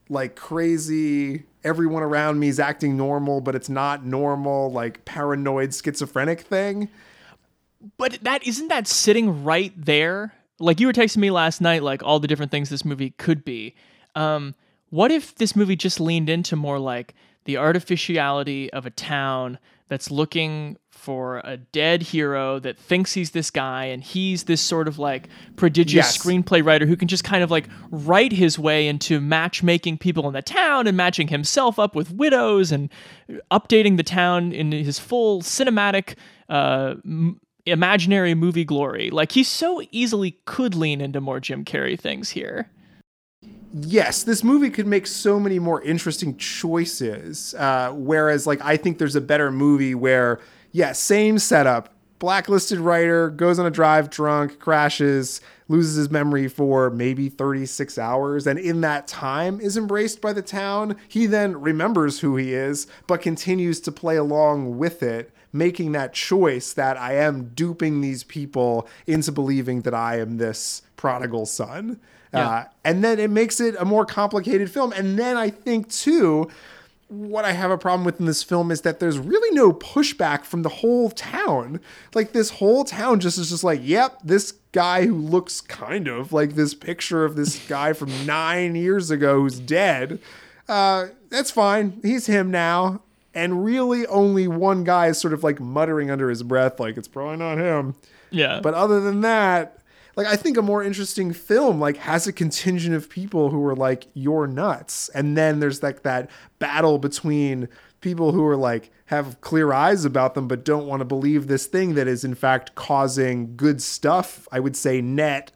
like 0.09 0.35
crazy. 0.35 1.43
Everyone 1.63 2.03
around 2.03 2.39
me 2.39 2.47
is 2.47 2.59
acting 2.59 2.97
normal, 2.97 3.39
but 3.41 3.55
it's 3.55 3.69
not 3.69 4.05
normal, 4.05 4.71
like 4.71 5.05
paranoid 5.05 5.73
schizophrenic 5.73 6.41
thing. 6.41 6.89
But 7.97 8.19
that 8.23 8.45
isn't 8.45 8.67
that 8.67 8.87
sitting 8.87 9.43
right 9.43 9.73
there. 9.77 10.33
Like 10.59 10.79
you 10.79 10.87
were 10.87 10.93
texting 10.93 11.17
me 11.17 11.31
last 11.31 11.61
night, 11.61 11.83
like 11.83 12.03
all 12.03 12.19
the 12.19 12.27
different 12.27 12.51
things 12.51 12.69
this 12.69 12.85
movie 12.85 13.11
could 13.11 13.43
be. 13.43 13.75
Um, 14.15 14.55
what 14.89 15.11
if 15.11 15.35
this 15.35 15.55
movie 15.55 15.75
just 15.75 15.99
leaned 15.99 16.29
into 16.29 16.55
more 16.55 16.77
like 16.77 17.15
the 17.45 17.57
artificiality 17.57 18.71
of 18.73 18.85
a 18.85 18.91
town 18.91 19.57
that's 19.91 20.09
looking 20.09 20.77
for 20.89 21.39
a 21.43 21.57
dead 21.57 22.01
hero 22.01 22.59
that 22.59 22.77
thinks 22.77 23.11
he's 23.11 23.31
this 23.31 23.51
guy 23.51 23.83
and 23.85 24.01
he's 24.01 24.45
this 24.45 24.61
sort 24.61 24.87
of 24.87 24.97
like 24.97 25.27
prodigious 25.57 25.95
Yes. 25.95 26.17
screenplay 26.17 26.63
writer 26.65 26.85
who 26.85 26.95
can 26.95 27.09
just 27.09 27.25
kind 27.25 27.43
of 27.43 27.51
like 27.51 27.67
write 27.89 28.31
his 28.31 28.57
way 28.57 28.87
into 28.87 29.19
matchmaking 29.19 29.97
people 29.97 30.27
in 30.27 30.33
the 30.33 30.41
town 30.41 30.87
and 30.87 30.95
matching 30.95 31.27
himself 31.27 31.77
up 31.77 31.93
with 31.93 32.09
widows 32.11 32.71
and 32.71 32.89
updating 33.51 33.97
the 33.97 34.03
town 34.03 34.53
in 34.53 34.71
his 34.71 34.97
full 34.97 35.41
cinematic 35.41 36.15
uh 36.47 36.95
m- 37.03 37.41
imaginary 37.65 38.33
movie 38.33 38.63
glory 38.63 39.09
like 39.09 39.33
he 39.33 39.43
so 39.43 39.81
easily 39.91 40.37
could 40.45 40.73
lean 40.73 41.01
into 41.01 41.19
more 41.19 41.41
jim 41.41 41.65
carrey 41.65 41.99
things 41.99 42.29
here 42.29 42.71
yes, 43.73 44.23
this 44.23 44.43
movie 44.43 44.69
could 44.69 44.87
make 44.87 45.07
so 45.07 45.39
many 45.39 45.59
more 45.59 45.81
interesting 45.81 46.37
choices. 46.37 47.53
Uh, 47.55 47.91
whereas, 47.93 48.45
like, 48.47 48.61
I 48.61 48.77
think 48.77 48.97
there's 48.97 49.15
a 49.15 49.21
better 49.21 49.51
movie 49.51 49.95
where, 49.95 50.39
yeah, 50.71 50.91
same 50.91 51.39
setup. 51.39 51.93
Blacklisted 52.19 52.79
writer 52.79 53.31
goes 53.31 53.57
on 53.57 53.65
a 53.65 53.71
drive 53.71 54.11
drunk, 54.11 54.59
crashes, 54.59 55.41
loses 55.67 55.95
his 55.95 56.11
memory 56.11 56.47
for 56.47 56.91
maybe 56.91 57.29
36 57.29 57.97
hours, 57.97 58.45
and 58.45 58.59
in 58.59 58.81
that 58.81 59.07
time 59.07 59.59
is 59.59 59.75
embraced 59.75 60.21
by 60.21 60.31
the 60.31 60.43
town. 60.43 60.95
He 61.07 61.25
then 61.25 61.59
remembers 61.59 62.19
who 62.19 62.35
he 62.35 62.53
is, 62.53 62.85
but 63.07 63.21
continues 63.21 63.79
to 63.81 63.91
play 63.91 64.17
along 64.17 64.77
with 64.77 65.01
it, 65.01 65.31
making 65.51 65.93
that 65.93 66.13
choice 66.13 66.73
that 66.73 66.95
I 66.95 67.15
am 67.15 67.49
duping 67.55 68.01
these 68.01 68.23
people 68.23 68.87
into 69.07 69.31
believing 69.31 69.81
that 69.81 69.95
I 69.95 70.19
am 70.19 70.37
this 70.37 70.83
prodigal 70.97 71.47
son. 71.47 71.99
Yeah. 72.33 72.47
Uh, 72.49 72.63
and 72.83 73.03
then 73.03 73.19
it 73.19 73.29
makes 73.29 73.59
it 73.59 73.75
a 73.77 73.85
more 73.85 74.05
complicated 74.05 74.71
film. 74.71 74.93
And 74.93 75.19
then 75.19 75.37
I 75.37 75.49
think, 75.49 75.89
too, 75.89 76.49
what 77.09 77.43
I 77.43 77.51
have 77.51 77.71
a 77.71 77.77
problem 77.77 78.05
with 78.05 78.19
in 78.21 78.25
this 78.25 78.41
film 78.41 78.71
is 78.71 78.81
that 78.81 78.99
there's 79.01 79.17
really 79.19 79.53
no 79.53 79.73
pushback 79.73 80.45
from 80.45 80.63
the 80.63 80.69
whole 80.69 81.09
town. 81.09 81.81
Like, 82.15 82.31
this 82.31 82.51
whole 82.51 82.85
town 82.85 83.19
just 83.19 83.37
is 83.37 83.49
just 83.49 83.65
like, 83.65 83.81
yep, 83.83 84.17
this 84.23 84.53
guy 84.71 85.05
who 85.05 85.15
looks 85.15 85.59
kind 85.59 86.07
of 86.07 86.31
like 86.31 86.55
this 86.55 86.73
picture 86.73 87.25
of 87.25 87.35
this 87.35 87.67
guy 87.67 87.91
from 87.91 88.09
nine 88.25 88.75
years 88.75 89.11
ago 89.11 89.41
who's 89.41 89.59
dead. 89.59 90.19
Uh, 90.69 91.07
that's 91.29 91.51
fine. 91.51 91.99
He's 92.01 92.27
him 92.27 92.49
now. 92.49 93.01
And 93.33 93.63
really, 93.65 94.07
only 94.07 94.47
one 94.47 94.83
guy 94.85 95.07
is 95.07 95.17
sort 95.17 95.33
of 95.33 95.43
like 95.43 95.59
muttering 95.59 96.09
under 96.09 96.29
his 96.29 96.43
breath, 96.43 96.79
like, 96.79 96.95
it's 96.97 97.07
probably 97.07 97.37
not 97.37 97.57
him. 97.57 97.95
yeah 98.29 98.59
But 98.61 98.73
other 98.73 99.01
than 99.01 99.21
that, 99.21 99.80
like 100.15 100.27
I 100.27 100.35
think 100.35 100.57
a 100.57 100.61
more 100.61 100.83
interesting 100.83 101.33
film 101.33 101.79
like 101.79 101.97
has 101.97 102.27
a 102.27 102.33
contingent 102.33 102.95
of 102.95 103.09
people 103.09 103.49
who 103.49 103.65
are 103.65 103.75
like 103.75 104.07
you're 104.13 104.47
nuts, 104.47 105.09
and 105.09 105.37
then 105.37 105.59
there's 105.59 105.81
like 105.81 106.03
that 106.03 106.29
battle 106.59 106.97
between 106.97 107.69
people 108.01 108.31
who 108.31 108.45
are 108.45 108.57
like 108.57 108.91
have 109.05 109.39
clear 109.41 109.71
eyes 109.73 110.05
about 110.05 110.33
them 110.33 110.47
but 110.47 110.65
don't 110.65 110.87
want 110.87 111.01
to 111.01 111.05
believe 111.05 111.47
this 111.47 111.67
thing 111.67 111.93
that 111.93 112.07
is 112.07 112.23
in 112.23 112.33
fact 112.33 112.75
causing 112.75 113.55
good 113.55 113.81
stuff. 113.81 114.47
I 114.51 114.59
would 114.59 114.75
say 114.75 115.01
net 115.01 115.51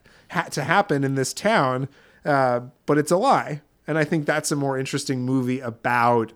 to 0.52 0.64
happen 0.64 1.04
in 1.04 1.16
this 1.16 1.34
town, 1.34 1.88
uh, 2.24 2.62
but 2.86 2.98
it's 2.98 3.12
a 3.12 3.18
lie, 3.18 3.62
and 3.88 3.98
I 3.98 4.04
think 4.04 4.26
that's 4.26 4.52
a 4.52 4.56
more 4.56 4.78
interesting 4.78 5.22
movie 5.22 5.60
about 5.60 6.34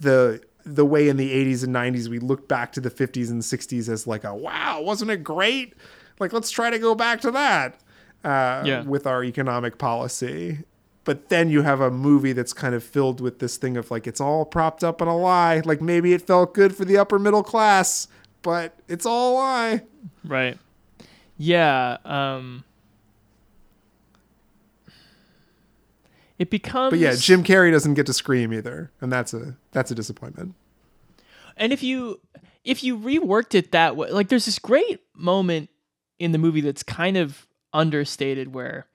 the 0.00 0.42
the 0.64 0.84
way 0.84 1.08
in 1.08 1.16
the 1.16 1.32
80s 1.32 1.64
and 1.64 1.74
90s 1.74 2.08
we 2.08 2.18
look 2.18 2.46
back 2.46 2.72
to 2.72 2.80
the 2.80 2.90
50s 2.90 3.30
and 3.30 3.40
60s 3.40 3.88
as 3.88 4.06
like 4.06 4.22
a 4.22 4.34
wow 4.34 4.82
wasn't 4.82 5.10
it 5.10 5.24
great 5.24 5.72
like 6.20 6.32
let's 6.32 6.50
try 6.50 6.70
to 6.70 6.78
go 6.78 6.94
back 6.94 7.20
to 7.20 7.30
that 7.30 7.80
uh, 8.24 8.62
Yeah. 8.66 8.82
with 8.82 9.06
our 9.06 9.22
economic 9.24 9.78
policy 9.78 10.58
but 11.04 11.30
then 11.30 11.48
you 11.48 11.62
have 11.62 11.80
a 11.80 11.90
movie 11.90 12.32
that's 12.34 12.52
kind 12.52 12.74
of 12.74 12.84
filled 12.84 13.20
with 13.20 13.38
this 13.38 13.56
thing 13.56 13.76
of 13.76 13.90
like 13.90 14.06
it's 14.06 14.20
all 14.20 14.44
propped 14.44 14.82
up 14.84 15.00
on 15.00 15.08
a 15.08 15.16
lie 15.16 15.60
like 15.64 15.80
maybe 15.80 16.12
it 16.12 16.22
felt 16.22 16.52
good 16.54 16.74
for 16.76 16.84
the 16.84 16.96
upper 16.98 17.18
middle 17.18 17.42
class 17.42 18.08
but 18.42 18.78
it's 18.88 19.06
all 19.06 19.32
a 19.32 19.34
lie 19.34 19.82
Right. 20.24 20.58
Yeah. 21.38 21.98
Um. 22.04 22.64
It 26.38 26.50
becomes. 26.50 26.90
but 26.90 26.98
yeah 27.00 27.14
jim 27.16 27.42
carrey 27.42 27.72
doesn't 27.72 27.94
get 27.94 28.06
to 28.06 28.12
scream 28.12 28.52
either 28.52 28.90
and 29.00 29.10
that's 29.10 29.34
a 29.34 29.56
that's 29.72 29.90
a 29.90 29.94
disappointment 29.94 30.54
And 31.56 31.72
if 31.72 31.82
you 31.82 32.20
if 32.64 32.84
you 32.84 32.96
reworked 32.98 33.54
it 33.54 33.72
that 33.72 33.96
way, 33.96 34.10
like 34.10 34.28
there's 34.28 34.44
this 34.44 34.58
great 34.60 35.00
moment 35.14 35.70
in 36.18 36.32
the 36.32 36.38
movie 36.38 36.60
that's 36.60 36.82
kind 36.82 37.16
of 37.16 37.46
understated 37.72 38.54
where 38.54 38.86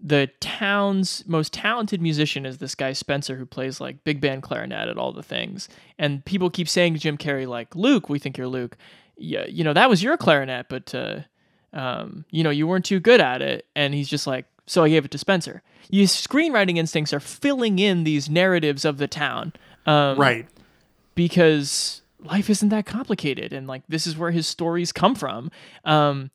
the 0.00 0.28
town's 0.40 1.24
most 1.26 1.52
talented 1.52 2.02
musician 2.02 2.44
is 2.44 2.58
this 2.58 2.74
guy 2.74 2.92
Spencer 2.92 3.36
who 3.36 3.46
plays 3.46 3.80
like 3.80 4.04
big 4.04 4.20
band 4.20 4.42
clarinet 4.42 4.88
at 4.88 4.98
all 4.98 5.12
the 5.12 5.22
things. 5.22 5.68
And 5.98 6.24
people 6.24 6.50
keep 6.50 6.68
saying 6.68 6.94
to 6.94 7.00
Jim 7.00 7.16
Carrey 7.16 7.46
like, 7.46 7.74
"Luke, 7.74 8.08
we 8.08 8.18
think 8.18 8.36
you're 8.36 8.48
Luke. 8.48 8.76
Yeah, 9.16 9.46
you 9.46 9.64
know, 9.64 9.72
that 9.72 9.88
was 9.88 10.02
your 10.02 10.16
clarinet, 10.16 10.66
but 10.68 10.94
uh 10.94 11.20
um, 11.72 12.24
you 12.30 12.44
know, 12.44 12.50
you 12.50 12.66
weren't 12.66 12.84
too 12.84 13.00
good 13.00 13.20
at 13.20 13.40
it." 13.42 13.66
And 13.74 13.94
he's 13.94 14.08
just 14.08 14.26
like, 14.26 14.46
"So 14.66 14.84
I 14.84 14.88
gave 14.90 15.04
it 15.04 15.10
to 15.12 15.18
Spencer." 15.18 15.62
Your 15.90 16.06
screenwriting 16.06 16.76
instincts 16.76 17.12
are 17.12 17.20
filling 17.20 17.78
in 17.78 18.04
these 18.04 18.28
narratives 18.28 18.84
of 18.84 18.98
the 18.98 19.08
town. 19.08 19.52
Um, 19.86 20.18
right 20.18 20.46
because 21.14 22.02
life 22.24 22.50
isn't 22.50 22.70
that 22.70 22.86
complicated 22.86 23.52
and 23.52 23.66
like 23.66 23.82
this 23.88 24.06
is 24.06 24.16
where 24.16 24.30
his 24.30 24.46
stories 24.46 24.92
come 24.92 25.14
from 25.14 25.50
um 25.84 26.30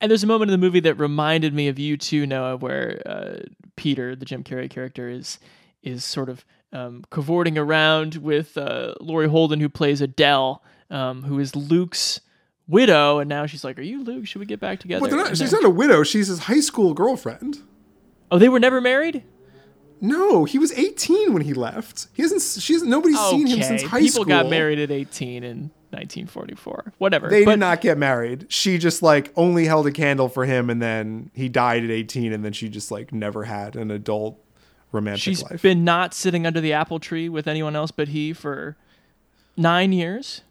and 0.00 0.10
there's 0.10 0.24
a 0.24 0.26
moment 0.26 0.50
in 0.50 0.58
the 0.58 0.64
movie 0.64 0.80
that 0.80 0.94
reminded 0.94 1.52
me 1.52 1.68
of 1.68 1.78
you 1.78 1.96
too 1.96 2.26
noah 2.26 2.56
where 2.56 3.02
uh, 3.04 3.38
peter 3.76 4.16
the 4.16 4.24
jim 4.24 4.42
carrey 4.44 4.70
character 4.70 5.08
is 5.08 5.38
is 5.82 6.04
sort 6.04 6.28
of 6.28 6.44
um, 6.72 7.04
cavorting 7.10 7.56
around 7.58 8.16
with 8.16 8.56
uh, 8.58 8.94
Laurie 9.00 9.28
Holden, 9.28 9.60
who 9.60 9.68
plays 9.68 10.00
Adele, 10.00 10.62
um, 10.90 11.22
who 11.22 11.38
is 11.38 11.56
Luke's 11.56 12.20
widow, 12.68 13.18
and 13.18 13.28
now 13.28 13.46
she's 13.46 13.64
like, 13.64 13.78
"Are 13.78 13.82
you 13.82 14.02
Luke? 14.02 14.26
Should 14.26 14.40
we 14.40 14.46
get 14.46 14.60
back 14.60 14.80
together?" 14.80 15.06
Well, 15.06 15.16
not, 15.16 15.36
she's 15.36 15.52
not 15.52 15.64
a 15.64 15.70
widow. 15.70 16.02
She's 16.02 16.28
his 16.28 16.40
high 16.40 16.60
school 16.60 16.94
girlfriend. 16.94 17.58
Oh, 18.30 18.38
they 18.38 18.48
were 18.48 18.60
never 18.60 18.80
married. 18.80 19.24
No, 20.00 20.44
he 20.44 20.58
was 20.58 20.72
18 20.72 21.32
when 21.32 21.42
he 21.42 21.54
left. 21.54 22.08
He 22.12 22.22
hasn't. 22.22 22.42
She 22.62 22.74
hasn't. 22.74 22.90
Nobody's 22.90 23.18
seen 23.30 23.46
him 23.46 23.62
since 23.62 23.82
high 23.82 24.00
People 24.00 24.10
school. 24.12 24.24
People 24.26 24.42
got 24.42 24.50
married 24.50 24.78
at 24.78 24.90
18 24.90 25.42
in 25.42 25.70
1944. 25.90 26.92
Whatever. 26.98 27.28
They 27.28 27.44
but 27.44 27.52
did 27.52 27.60
not 27.60 27.80
get 27.80 27.96
married. 27.96 28.46
She 28.48 28.76
just 28.78 29.02
like 29.02 29.32
only 29.36 29.64
held 29.64 29.86
a 29.86 29.92
candle 29.92 30.28
for 30.28 30.44
him, 30.44 30.68
and 30.68 30.82
then 30.82 31.30
he 31.34 31.48
died 31.48 31.84
at 31.84 31.90
18, 31.90 32.32
and 32.32 32.44
then 32.44 32.52
she 32.52 32.68
just 32.68 32.90
like 32.90 33.12
never 33.12 33.44
had 33.44 33.76
an 33.76 33.90
adult 33.90 34.38
romantic 34.92 35.22
she's 35.22 35.42
life. 35.42 35.62
been 35.62 35.84
not 35.84 36.14
sitting 36.14 36.46
under 36.46 36.60
the 36.60 36.72
apple 36.72 37.00
tree 37.00 37.28
with 37.28 37.48
anyone 37.48 37.74
else 37.74 37.90
but 37.90 38.08
he 38.08 38.32
for 38.32 38.76
nine 39.56 39.92
years. 39.92 40.42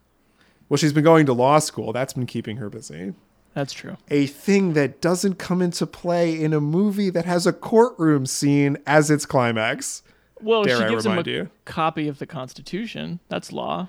well, 0.68 0.78
she's 0.78 0.94
been 0.94 1.04
going 1.04 1.26
to 1.26 1.34
law 1.34 1.58
school. 1.60 1.94
That's 1.94 2.14
been 2.14 2.26
keeping 2.26 2.58
her 2.58 2.70
busy. 2.70 3.14
That's 3.56 3.74
true. 3.74 3.98
A 4.12 4.28
thing 4.28 4.74
that 4.74 5.02
doesn't 5.02 5.36
come 5.40 5.62
into 5.64 5.88
play 5.88 6.40
in 6.40 6.54
a 6.54 6.60
movie 6.62 7.10
that 7.10 7.26
has 7.26 7.48
a 7.48 7.54
courtroom 7.54 8.26
scene 8.28 8.78
as 8.86 9.10
its 9.10 9.26
climax. 9.26 10.04
Well, 10.42 10.64
Dare 10.66 10.78
she 10.78 10.84
I 10.84 10.90
gives 10.90 11.06
him 11.06 11.14
a 11.14 11.16
remind 11.16 11.28
you? 11.28 11.50
copy 11.64 12.08
of 12.08 12.20
the 12.20 12.28
Constitution. 12.28 13.22
That's 13.30 13.52
law. 13.54 13.88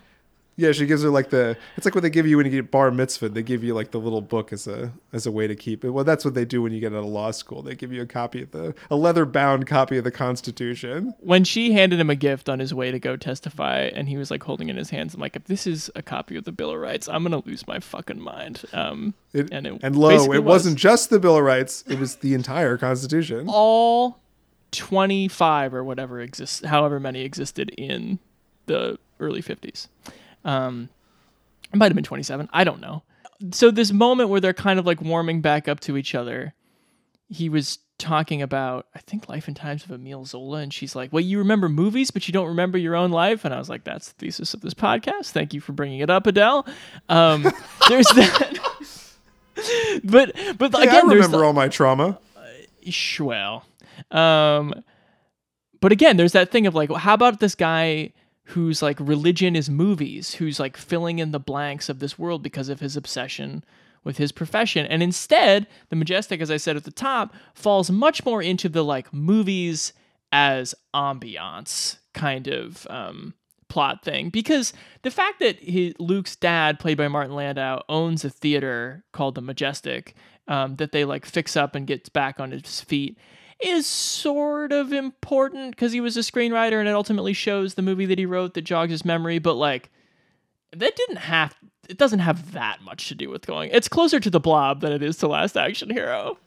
Yeah, 0.59 0.73
she 0.73 0.87
gives 0.87 1.03
her 1.03 1.11
like 1.11 1.29
the. 1.29 1.57
It's 1.77 1.85
like 1.85 1.95
what 1.95 2.01
they 2.01 2.09
give 2.09 2.27
you 2.27 2.39
when 2.39 2.47
you 2.47 2.53
get 2.53 2.71
bar 2.71 2.91
mitzvah. 2.91 3.29
They 3.29 3.43
give 3.43 3.63
you 3.63 3.75
like 3.75 3.91
the 3.91 4.01
little 4.01 4.23
book 4.23 4.55
as 4.55 4.67
a 4.67 4.91
as 5.13 5.27
a 5.27 5.31
way 5.31 5.47
to 5.47 5.55
keep 5.55 5.85
it. 5.85 5.91
Well, 5.91 6.03
that's 6.05 6.25
what 6.25 6.33
they 6.33 6.47
do 6.47 6.63
when 6.63 6.73
you 6.73 6.81
get 6.81 6.95
out 6.95 7.01
of 7.01 7.05
law 7.05 7.31
school. 7.31 7.61
They 7.61 7.75
give 7.75 7.93
you 7.93 8.01
a 8.01 8.07
copy 8.07 8.43
of 8.43 8.53
the 8.53 8.75
a 8.91 8.97
leather 8.97 9.27
bound 9.27 9.67
copy 9.67 9.99
of 9.99 10.05
the 10.05 10.11
Constitution. 10.11 11.15
When 11.21 11.45
she 11.45 11.73
handed 11.73 12.01
him 12.01 12.09
a 12.09 12.15
gift 12.15 12.49
on 12.49 12.59
his 12.59 12.73
way 12.73 12.91
to 12.91 12.99
go 12.99 13.17
testify, 13.17 13.91
and 13.95 14.09
he 14.09 14.17
was 14.17 14.31
like 14.31 14.43
holding 14.43 14.69
it 14.69 14.73
in 14.73 14.77
his 14.79 14.89
hands, 14.89 15.13
I'm 15.15 15.21
like, 15.21 15.37
if 15.37 15.45
this 15.45 15.67
is 15.67 15.91
a 15.95 16.01
copy 16.03 16.37
of 16.37 16.45
the 16.45 16.53
Bill 16.53 16.71
of 16.71 16.79
Rights, 16.79 17.07
I'm 17.07 17.23
gonna 17.23 17.43
lose 17.45 17.67
my 17.67 17.79
fucking 17.79 18.21
mind. 18.21 18.63
Um, 18.73 19.13
It, 19.35 19.51
and 19.53 19.67
it 19.67 19.79
and 19.83 19.95
lo, 19.95 20.09
it 20.11 20.29
was. 20.29 20.41
wasn't 20.41 20.79
just 20.79 21.11
the 21.11 21.19
Bill 21.21 21.37
of 21.37 21.45
Rights; 21.45 21.85
it 21.87 21.99
was 21.99 22.17
the 22.17 22.33
entire 22.33 22.79
Constitution. 22.79 23.45
all 23.51 24.21
25 24.73 25.75
or 25.75 25.85
whatever 25.85 26.21
exists, 26.21 26.65
however 26.65 26.99
many 26.99 27.23
existed 27.23 27.71
in 27.77 28.19
the 28.67 28.99
early 29.21 29.43
50s. 29.43 29.89
Um, 30.47 30.89
it 31.73 31.77
might 31.77 31.87
have 31.87 31.95
been 31.95 32.05
27. 32.05 32.49
I 32.53 32.65
don't 32.65 32.81
know. 32.81 33.03
so 33.53 33.71
this 33.71 33.93
moment 33.93 34.31
where 34.31 34.41
they're 34.41 34.55
kind 34.55 34.79
of 34.79 34.87
like 34.87 35.03
warming 35.03 35.41
back 35.43 35.69
up 35.69 35.81
to 35.81 35.97
each 35.99 36.15
other, 36.15 36.55
he 37.29 37.49
was 37.49 37.81
talking 37.99 38.41
about 38.43 38.87
I 38.95 38.99
think 39.01 39.29
Life 39.29 39.49
and 39.49 39.57
Times 39.57 39.85
of 39.85 39.91
Emile 39.91 40.25
Zola, 40.25 40.59
and 40.59 40.73
she's 40.73 40.95
like, 40.95 41.13
"Well, 41.13 41.23
you 41.25 41.39
remember 41.39 41.69
movies, 41.69 42.11
but 42.11 42.29
you 42.29 42.33
don't 42.33 42.47
remember 42.49 42.79
your 42.79 42.95
own 42.95 43.11
life." 43.11 43.45
And 43.45 43.53
I 43.53 43.59
was 43.59 43.69
like, 43.69 43.85
"That's 43.85 44.09
the 44.13 44.15
thesis 44.15 44.55
of 44.55 44.61
this 44.61 44.75
podcast. 44.75 45.31
Thank 45.33 45.53
you 45.53 45.61
for 45.61 45.73
bringing 45.73 46.01
it 46.01 46.09
up, 46.11 46.27
Adele." 46.27 46.67
Um, 47.09 47.43
there's 47.89 48.07
that. 48.09 48.59
but 50.05 50.33
but 50.59 50.75
Hey, 50.77 50.83
again, 50.85 51.07
I 51.07 51.13
remember 51.15 51.39
the- 51.39 51.45
all 51.45 51.53
my 51.53 51.69
trauma. 51.69 52.19
Sh- 52.89 53.21
well, 53.21 53.65
um, 54.13 54.73
but 55.81 55.91
again, 55.91 56.17
there's 56.17 56.33
that 56.33 56.53
thing 56.53 56.67
of 56.69 56.75
like, 56.77 56.93
how 56.93 57.15
about 57.15 57.41
this 57.41 57.55
guy 57.57 58.13
whose 58.47 58.83
like 58.83 58.99
religion 59.01 59.57
is 59.57 59.69
movies, 59.69 60.35
who's 60.35 60.61
like 60.61 60.77
filling 60.77 61.19
in 61.19 61.33
the 61.33 61.41
blanks 61.41 61.89
of 61.89 61.99
this 61.99 62.19
world 62.19 62.43
because 62.43 62.69
of 62.69 62.81
his 62.81 62.97
obsession 62.97 63.65
with 64.05 64.19
his 64.19 64.31
profession, 64.31 64.87
and 64.87 65.03
instead, 65.03 65.67
the 65.89 65.97
majestic, 65.97 66.41
as 66.41 66.51
I 66.51 66.59
said 66.59 66.77
at 66.77 66.85
the 66.85 66.93
top, 66.93 67.35
falls 67.55 67.91
much 67.91 68.25
more 68.25 68.41
into 68.41 68.69
the 68.69 68.85
like 68.85 69.13
movies 69.13 69.93
as 70.31 70.77
ambiance 70.95 71.99
kind 72.15 72.47
of 72.47 72.87
um, 72.89 73.35
plot 73.69 74.05
thing. 74.05 74.31
Because 74.31 74.73
the 75.03 75.11
fact 75.11 75.41
that 75.41 75.59
he, 75.59 75.93
Luke's 75.99 76.37
dad, 76.37 76.79
played 76.79 76.99
by 76.99 77.09
Martin 77.09 77.35
Landau, 77.35 77.83
owns 77.89 78.25
a 78.25 78.31
theater 78.31 79.05
called 79.13 79.35
the 79.35 79.43
Majestic 79.43 80.15
um, 80.47 80.77
that 80.77 80.93
they 80.93 81.05
like 81.05 81.27
fix 81.27 81.57
up 81.57 81.75
and 81.75 81.85
gets 81.85 82.09
back 82.09 82.39
on 82.39 82.53
his 82.53 82.81
feet 82.81 83.19
is 83.61 83.87
sort 83.87 84.73
of 84.73 84.93
important 84.93 85.71
because 85.71 85.93
he 85.93 86.01
was 86.01 86.17
a 86.17 86.21
screenwriter 86.21 86.79
and 86.79 86.89
it 86.89 86.95
ultimately 86.95 87.33
shows 87.33 87.75
the 87.75 87.83
movie 87.83 88.07
that 88.07 88.19
he 88.19 88.27
wrote 88.27 88.55
that 88.55 88.63
jogs 88.63 88.91
his 88.91 89.05
memory. 89.05 89.39
But 89.39 89.55
like, 89.55 89.91
that 90.73 90.97
didn't 90.97 91.19
have. 91.19 91.55
It 91.89 91.99
doesn't 91.99 92.19
have 92.19 92.53
that 92.53 92.83
much 92.83 93.09
to 93.09 93.15
do 93.15 93.31
with 93.31 93.47
going. 93.47 93.71
It's 93.73 93.89
closer 93.89 94.19
to 94.19 94.29
the 94.29 94.41
Blob 94.41 94.81
than 94.81 94.93
it 94.93 95.03
is 95.03 95.17
to 95.19 95.29
Last 95.29 95.57
Action 95.57 95.89
Hero. 95.89 96.39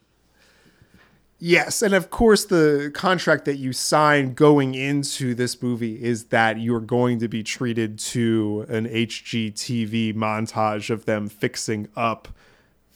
Yes, 1.41 1.81
and 1.81 1.93
of 1.93 2.09
course 2.09 2.43
the 2.43 2.91
contract 2.93 3.45
that 3.45 3.55
you 3.55 3.71
sign 3.71 4.33
going 4.33 4.75
into 4.75 5.33
this 5.33 5.61
movie 5.63 6.03
is 6.03 6.25
that 6.25 6.59
you're 6.59 6.81
going 6.81 7.19
to 7.19 7.29
be 7.29 7.43
treated 7.43 7.97
to 7.99 8.65
an 8.67 8.85
HGTV 8.85 10.13
montage 10.15 10.89
of 10.89 11.05
them 11.05 11.29
fixing 11.29 11.87
up 11.95 12.27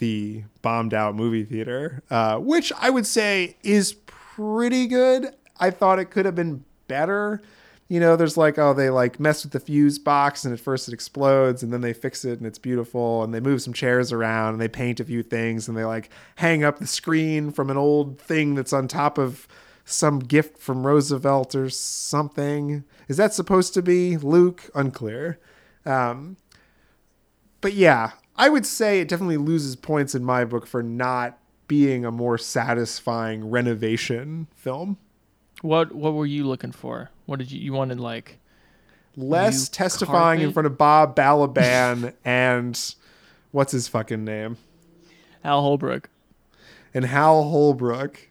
the 0.04 0.44
bombed 0.62 0.94
out 0.94 1.16
movie 1.16 1.46
theater, 1.46 2.04
uh, 2.10 2.38
which 2.38 2.74
I 2.78 2.90
would 2.90 3.08
say 3.08 3.56
is 3.64 3.94
pretty 4.06 4.86
good. 4.86 5.34
I 5.62 5.70
thought 5.70 5.98
it 5.98 6.12
could 6.12 6.26
have 6.26 6.36
been 6.36 6.66
better. 6.90 7.42
You 7.88 8.02
know, 8.02 8.18
there's 8.18 8.36
like, 8.36 8.58
oh, 8.58 8.74
they 8.74 8.90
like 8.90 9.18
mess 9.18 9.44
with 9.44 9.54
the 9.54 9.62
fuse 9.62 9.98
box 9.98 10.44
and 10.44 10.54
at 10.54 10.60
first 10.60 10.90
it 10.90 10.94
explodes 10.94 11.64
and 11.64 11.72
then 11.72 11.80
they 11.80 11.94
fix 11.94 12.26
it 12.26 12.38
and 12.38 12.46
it's 12.46 12.60
beautiful 12.60 13.24
and 13.24 13.34
they 13.34 13.40
move 13.40 13.62
some 13.62 13.72
chairs 13.72 14.12
around 14.12 14.52
and 14.52 14.62
they 14.62 14.68
paint 14.68 15.00
a 15.00 15.06
few 15.06 15.24
things 15.24 15.70
and 15.70 15.78
they 15.78 15.86
like 15.86 16.10
hang 16.36 16.66
up 16.66 16.80
the 16.80 16.88
screen 16.88 17.50
from 17.50 17.70
an 17.70 17.78
old 17.78 18.20
thing 18.20 18.56
that's 18.56 18.74
on 18.74 18.90
top 18.90 19.18
of 19.18 19.48
some 19.86 20.20
gift 20.20 20.58
from 20.58 20.86
Roosevelt 20.86 21.56
or 21.56 21.70
something. 21.70 22.84
Is 23.08 23.16
that 23.16 23.34
supposed 23.34 23.74
to 23.76 23.82
be 23.82 24.18
Luke? 24.18 24.70
Unclear. 24.76 25.40
Um, 25.86 26.36
but 27.62 27.72
yeah, 27.72 28.12
I 28.36 28.50
would 28.50 28.66
say 28.66 29.00
it 29.00 29.08
definitely 29.08 29.38
loses 29.38 29.76
points 29.76 30.16
in 30.16 30.24
my 30.24 30.46
book 30.46 30.66
for 30.66 30.82
not 30.82 31.38
being 31.68 32.06
a 32.06 32.12
more 32.12 32.38
satisfying 32.38 33.50
renovation 33.50 34.48
film. 34.56 34.98
What 35.62 35.94
What 35.94 36.14
were 36.14 36.26
you 36.26 36.46
looking 36.46 36.72
for? 36.72 37.10
What 37.26 37.40
did 37.40 37.52
you 37.52 37.60
you 37.60 37.74
wanted 37.74 38.00
like? 38.00 38.40
Less 39.16 39.70
testifying 39.70 40.42
in 40.42 40.52
front 40.52 40.66
of 40.66 40.78
Bob 40.78 41.16
Balaban 41.16 42.14
and 42.26 42.96
what's 43.52 43.72
his 43.72 43.88
fucking 43.88 44.26
name? 44.26 44.58
Hal 45.44 45.62
Holbrook. 45.62 46.10
And 46.94 47.06
Hal 47.06 47.44
Holbrook. 47.44 48.30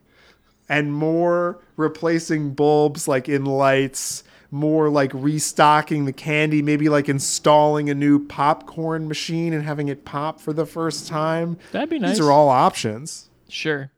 And 0.68 0.92
more 0.92 1.60
replacing 1.76 2.54
bulbs 2.54 3.06
like 3.06 3.28
in 3.28 3.44
lights, 3.44 4.24
more 4.52 4.90
like 4.90 5.10
restocking 5.14 6.04
the 6.04 6.12
candy, 6.12 6.62
maybe 6.62 6.88
like 6.88 7.08
installing 7.08 7.88
a 7.90 7.94
new 7.94 8.24
popcorn 8.26 9.08
machine 9.08 9.54
and 9.54 9.64
having 9.64 9.88
it 9.88 10.04
pop 10.04 10.38
for 10.38 10.52
the 10.52 10.66
first 10.66 11.08
time. 11.08 11.56
That'd 11.72 11.88
be 11.88 11.98
nice. 11.98 12.18
These 12.18 12.20
are 12.26 12.30
all 12.30 12.50
options. 12.50 13.30
Sure. 13.48 13.90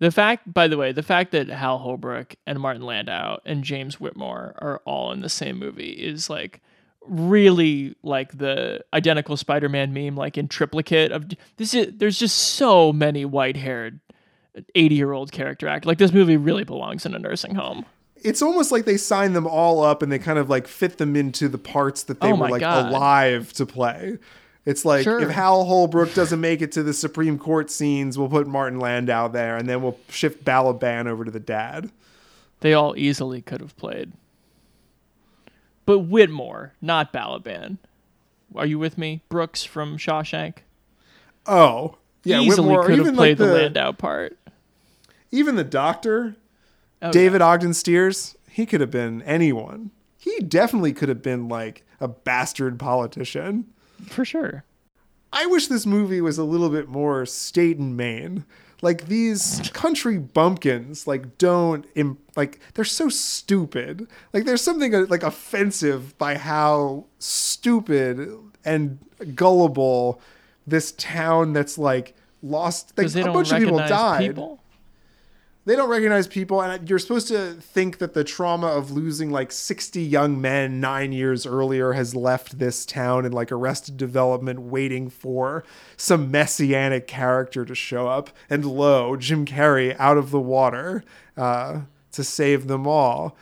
The 0.00 0.10
fact, 0.10 0.52
by 0.52 0.68
the 0.68 0.76
way, 0.76 0.92
the 0.92 1.02
fact 1.02 1.32
that 1.32 1.48
Hal 1.48 1.78
Holbrook 1.78 2.34
and 2.46 2.58
Martin 2.58 2.82
Landau 2.82 3.38
and 3.44 3.62
James 3.62 4.00
Whitmore 4.00 4.54
are 4.58 4.80
all 4.86 5.12
in 5.12 5.20
the 5.20 5.28
same 5.28 5.58
movie 5.58 5.92
is 5.92 6.28
like 6.28 6.60
really 7.06 7.94
like 8.02 8.38
the 8.38 8.82
identical 8.94 9.36
Spider-Man 9.36 9.92
meme, 9.92 10.16
like 10.16 10.38
in 10.38 10.48
triplicate 10.48 11.12
of 11.12 11.30
this. 11.58 11.74
Is 11.74 11.88
there's 11.96 12.18
just 12.18 12.36
so 12.36 12.92
many 12.92 13.24
white-haired, 13.26 14.00
eighty-year-old 14.74 15.30
character 15.30 15.68
act. 15.68 15.84
Like 15.84 15.98
this 15.98 16.12
movie 16.12 16.38
really 16.38 16.64
belongs 16.64 17.04
in 17.04 17.14
a 17.14 17.18
nursing 17.18 17.54
home. 17.54 17.84
It's 18.24 18.42
almost 18.42 18.72
like 18.72 18.84
they 18.86 18.96
signed 18.96 19.36
them 19.36 19.46
all 19.46 19.82
up 19.82 20.02
and 20.02 20.10
they 20.10 20.18
kind 20.18 20.38
of 20.38 20.48
like 20.50 20.66
fit 20.66 20.98
them 20.98 21.14
into 21.14 21.48
the 21.48 21.58
parts 21.58 22.02
that 22.04 22.20
they 22.20 22.32
Oh 22.32 22.34
were 22.36 22.48
like 22.48 22.60
God. 22.60 22.88
alive 22.90 23.52
to 23.54 23.66
play. 23.66 24.18
It's 24.64 24.84
like 24.84 25.04
Sure. 25.04 25.20
if 25.20 25.28
Hal 25.30 25.64
Holbrook 25.64 26.14
doesn't 26.14 26.40
make 26.40 26.62
it 26.62 26.72
to 26.72 26.82
the 26.82 26.94
Supreme 26.94 27.38
Court 27.38 27.70
scenes, 27.70 28.16
we'll 28.18 28.30
put 28.30 28.46
Martin 28.46 28.80
Landau 28.80 29.28
there, 29.28 29.56
and 29.58 29.68
then 29.68 29.82
we'll 29.82 29.98
shift 30.08 30.42
Balaban 30.44 31.06
over 31.06 31.24
to 31.24 31.30
the 31.30 31.38
dad. 31.38 31.90
They 32.60 32.72
all 32.72 32.96
easily 32.96 33.42
could 33.42 33.60
have 33.60 33.76
played. 33.76 34.12
But 35.86 35.98
Whitmore, 36.00 36.72
not 36.80 37.12
Balaban. 37.12 37.76
Are 38.54 38.64
you 38.64 38.78
with 38.78 38.96
me? 38.96 39.20
Brooks 39.28 39.64
from 39.64 39.98
Shawshank. 39.98 40.58
Oh, 41.46 41.96
yeah, 42.22 42.40
easily 42.40 42.68
Whitmore, 42.68 42.86
could 42.86 42.98
have 43.00 43.14
played 43.14 43.38
like 43.38 43.38
the, 43.38 43.46
the 43.46 43.52
Landau 43.52 43.92
part. 43.92 44.38
even 45.30 45.56
the 45.56 45.64
Doctor, 45.64 46.36
Oh, 47.02 47.12
David 47.12 47.42
Ogden 47.42 47.74
Stiers. 47.74 48.36
He 48.48 48.66
could 48.66 48.80
have 48.80 48.90
been 48.90 49.22
anyone. 49.22 49.90
He 50.18 50.38
definitely 50.40 50.92
could 50.92 51.08
have 51.08 51.22
been 51.22 51.48
like 51.48 51.84
a 52.00 52.08
bastard 52.08 52.78
politician. 52.78 53.66
For 54.06 54.24
sure. 54.24 54.64
I 55.32 55.46
wish 55.46 55.66
this 55.66 55.84
movie 55.84 56.20
was 56.20 56.38
a 56.38 56.44
little 56.44 56.70
bit 56.70 56.88
more 56.88 57.26
State 57.26 57.78
and 57.78 57.96
Main. 57.96 58.44
Like 58.82 59.08
these 59.08 59.70
country 59.72 60.18
bumpkins, 60.18 61.06
like 61.06 61.38
don't 61.38 61.86
Im- 61.94 62.18
like 62.36 62.60
they're 62.74 62.84
so 62.84 63.08
stupid. 63.08 64.06
Like 64.32 64.44
there's 64.44 64.62
something 64.62 64.94
uh, 64.94 65.06
like 65.08 65.22
offensive 65.22 66.16
by 66.18 66.36
how 66.36 67.06
stupid 67.18 68.30
and 68.64 68.98
gullible 69.34 70.20
this 70.66 70.92
town 70.92 71.52
that's 71.52 71.78
like 71.78 72.14
lost. 72.42 72.92
Like 72.96 73.14
a 73.14 73.32
bunch 73.32 73.52
of 73.52 73.58
people 73.58 73.78
died. 73.78 74.20
people? 74.28 74.60
They 75.66 75.76
don't 75.76 75.88
recognize 75.88 76.26
people, 76.26 76.60
and 76.60 76.90
you're 76.90 76.98
supposed 76.98 77.28
to 77.28 77.54
think 77.54 77.96
that 77.96 78.12
the 78.12 78.22
trauma 78.22 78.66
of 78.66 78.90
losing 78.90 79.30
like 79.30 79.50
60 79.50 80.02
young 80.02 80.38
men 80.38 80.78
nine 80.78 81.12
years 81.12 81.46
earlier 81.46 81.94
has 81.94 82.14
left 82.14 82.58
this 82.58 82.84
town 82.84 83.24
in 83.24 83.32
like 83.32 83.50
arrested 83.50 83.96
development, 83.96 84.60
waiting 84.60 85.08
for 85.08 85.64
some 85.96 86.30
messianic 86.30 87.06
character 87.06 87.64
to 87.64 87.74
show 87.74 88.08
up. 88.08 88.28
And 88.50 88.66
lo, 88.66 89.16
Jim 89.16 89.46
Carrey 89.46 89.96
out 89.98 90.18
of 90.18 90.30
the 90.30 90.40
water 90.40 91.02
uh, 91.34 91.80
to 92.12 92.22
save 92.22 92.66
them 92.66 92.86
all. 92.86 93.34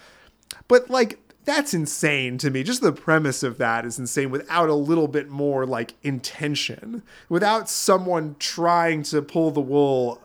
But 0.68 0.88
like, 0.88 1.18
that's 1.44 1.74
insane 1.74 2.38
to 2.38 2.50
me. 2.50 2.62
Just 2.62 2.82
the 2.82 2.92
premise 2.92 3.42
of 3.42 3.58
that 3.58 3.84
is 3.84 3.98
insane 3.98 4.30
without 4.30 4.68
a 4.68 4.74
little 4.74 5.08
bit 5.08 5.28
more 5.28 5.66
like 5.66 5.94
intention, 6.04 7.02
without 7.28 7.68
someone 7.68 8.36
trying 8.38 9.02
to 9.04 9.22
pull 9.22 9.50
the 9.50 9.60
wool 9.60 10.21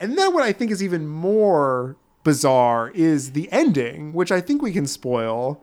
and 0.00 0.16
then 0.18 0.32
what 0.34 0.42
I 0.42 0.52
think 0.52 0.70
is 0.70 0.82
even 0.82 1.06
more 1.06 1.96
bizarre 2.24 2.90
is 2.94 3.32
the 3.32 3.50
ending, 3.52 4.12
which 4.12 4.32
I 4.32 4.40
think 4.40 4.62
we 4.62 4.72
can 4.72 4.86
spoil, 4.86 5.62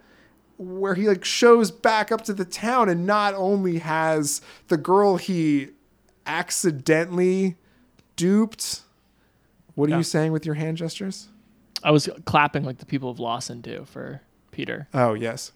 where 0.57 0.95
he 0.95 1.07
like 1.07 1.25
shows 1.25 1.69
back 1.71 2.11
up 2.11 2.21
to 2.23 2.33
the 2.33 2.45
town 2.45 2.89
and 2.89 3.05
not 3.05 3.33
only 3.35 3.79
has 3.79 4.41
the 4.69 4.77
girl 4.77 5.17
he 5.17 5.69
accidentally 6.25 7.55
duped. 8.15 8.81
What 9.75 9.87
are 9.89 9.91
Yeah. 9.91 9.97
you 9.97 10.03
saying 10.03 10.31
with 10.31 10.45
your 10.45 10.55
hand 10.55 10.77
gestures? 10.77 11.27
I 11.83 11.91
was 11.91 12.09
clapping 12.25 12.63
like 12.63 12.79
the 12.79 12.85
people 12.85 13.09
of 13.09 13.19
Lawson 13.19 13.61
do 13.61 13.85
for 13.85 14.21
Peter. 14.51 14.87
Oh, 14.93 15.13
yes. 15.13 15.51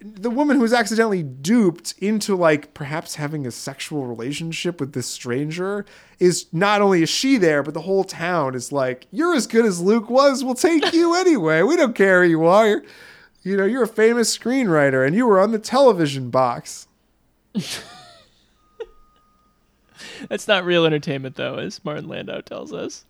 The 0.00 0.30
woman 0.30 0.56
who 0.56 0.62
was 0.62 0.72
accidentally 0.72 1.22
duped 1.22 1.94
into 1.98 2.36
like 2.36 2.74
perhaps 2.74 3.16
having 3.16 3.46
a 3.46 3.50
sexual 3.50 4.06
relationship 4.06 4.80
with 4.80 4.92
this 4.92 5.06
stranger 5.06 5.84
is 6.18 6.46
not 6.52 6.80
only 6.80 7.02
is 7.02 7.08
she 7.08 7.36
there, 7.36 7.62
but 7.62 7.74
the 7.74 7.82
whole 7.82 8.04
town 8.04 8.54
is 8.54 8.72
like, 8.72 9.06
You're 9.10 9.34
as 9.34 9.46
good 9.46 9.64
as 9.64 9.80
Luke 9.80 10.10
was, 10.10 10.44
we'll 10.44 10.54
take 10.54 10.92
you 10.92 11.14
anyway. 11.14 11.62
We 11.62 11.76
don't 11.76 11.94
care 11.94 12.24
who 12.24 12.30
you 12.30 12.44
are. 12.44 12.82
You 13.42 13.56
know, 13.56 13.64
you're 13.64 13.84
a 13.84 13.88
famous 13.88 14.36
screenwriter 14.36 15.06
and 15.06 15.14
you 15.14 15.26
were 15.26 15.40
on 15.40 15.52
the 15.52 15.58
television 15.58 16.30
box. 16.30 16.88
That's 20.28 20.48
not 20.48 20.64
real 20.64 20.84
entertainment, 20.84 21.36
though, 21.36 21.56
as 21.56 21.84
Martin 21.84 22.08
Landau 22.08 22.40
tells 22.40 22.72
us. 22.72 23.04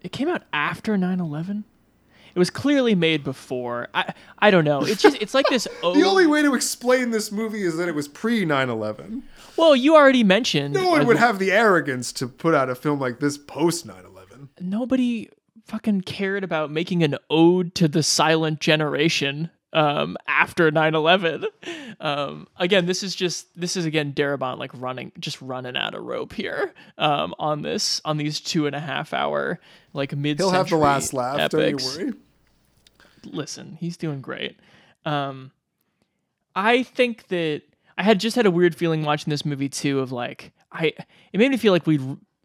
It 0.00 0.12
came 0.12 0.28
out 0.28 0.42
after 0.52 0.96
9 0.96 1.20
11. 1.20 1.64
It 2.34 2.38
was 2.38 2.50
clearly 2.50 2.94
made 2.94 3.24
before. 3.24 3.88
I 3.94 4.14
I 4.38 4.50
don't 4.50 4.64
know. 4.64 4.82
It's 4.82 5.02
just 5.02 5.16
it's 5.20 5.34
like 5.34 5.46
this. 5.48 5.64
the 5.82 6.04
only 6.04 6.26
way 6.26 6.42
to 6.42 6.54
explain 6.54 7.10
this 7.10 7.32
movie 7.32 7.62
is 7.62 7.76
that 7.76 7.88
it 7.88 7.94
was 7.94 8.08
pre 8.08 8.44
9/11. 8.44 9.22
Well, 9.56 9.76
you 9.76 9.96
already 9.96 10.24
mentioned. 10.24 10.74
No 10.74 10.88
one 10.88 11.06
would 11.06 11.16
have 11.16 11.38
the 11.38 11.52
arrogance 11.52 12.12
to 12.14 12.26
put 12.28 12.54
out 12.54 12.70
a 12.70 12.74
film 12.74 13.00
like 13.00 13.20
this 13.20 13.38
post 13.38 13.86
9/11. 13.86 14.48
Nobody 14.60 15.28
fucking 15.66 16.00
cared 16.02 16.42
about 16.42 16.70
making 16.70 17.02
an 17.02 17.16
ode 17.28 17.74
to 17.76 17.86
the 17.86 18.02
silent 18.02 18.60
generation 18.60 19.50
um, 19.72 20.16
after 20.26 20.70
9-11 20.70 21.44
um, 22.00 22.48
again 22.56 22.86
this 22.86 23.02
is 23.02 23.14
just 23.14 23.48
this 23.58 23.76
is 23.76 23.84
again 23.84 24.12
darabont 24.12 24.58
like 24.58 24.70
running 24.74 25.12
just 25.18 25.40
running 25.40 25.76
out 25.76 25.94
of 25.94 26.02
rope 26.02 26.32
here 26.32 26.72
um, 26.98 27.34
on 27.38 27.62
this 27.62 28.00
on 28.04 28.16
these 28.16 28.40
two 28.40 28.66
and 28.66 28.74
a 28.74 28.80
half 28.80 29.12
hour 29.12 29.60
like 29.92 30.14
mid 30.16 30.38
he'll 30.38 30.50
have 30.50 30.68
the 30.68 30.76
last 30.76 31.12
laugh 31.12 31.38
epics. 31.38 31.84
don't 31.84 32.00
you 32.00 32.06
worry. 32.06 32.14
Listen 33.24 33.76
he's 33.80 33.96
doing 33.96 34.20
great. 34.20 34.58
Um, 35.04 35.52
i 36.56 36.82
think 36.82 37.28
that 37.28 37.62
i 37.96 38.02
had 38.02 38.18
just 38.18 38.34
had 38.34 38.44
a 38.44 38.50
weird 38.50 38.74
feeling 38.74 39.04
watching 39.04 39.30
this 39.30 39.44
movie 39.44 39.68
too 39.68 40.00
of 40.00 40.10
like 40.10 40.52
i 40.72 40.86
it 41.32 41.38
made 41.38 41.50
me 41.50 41.56
feel 41.56 41.72
like 41.72 41.86
we 41.86 41.98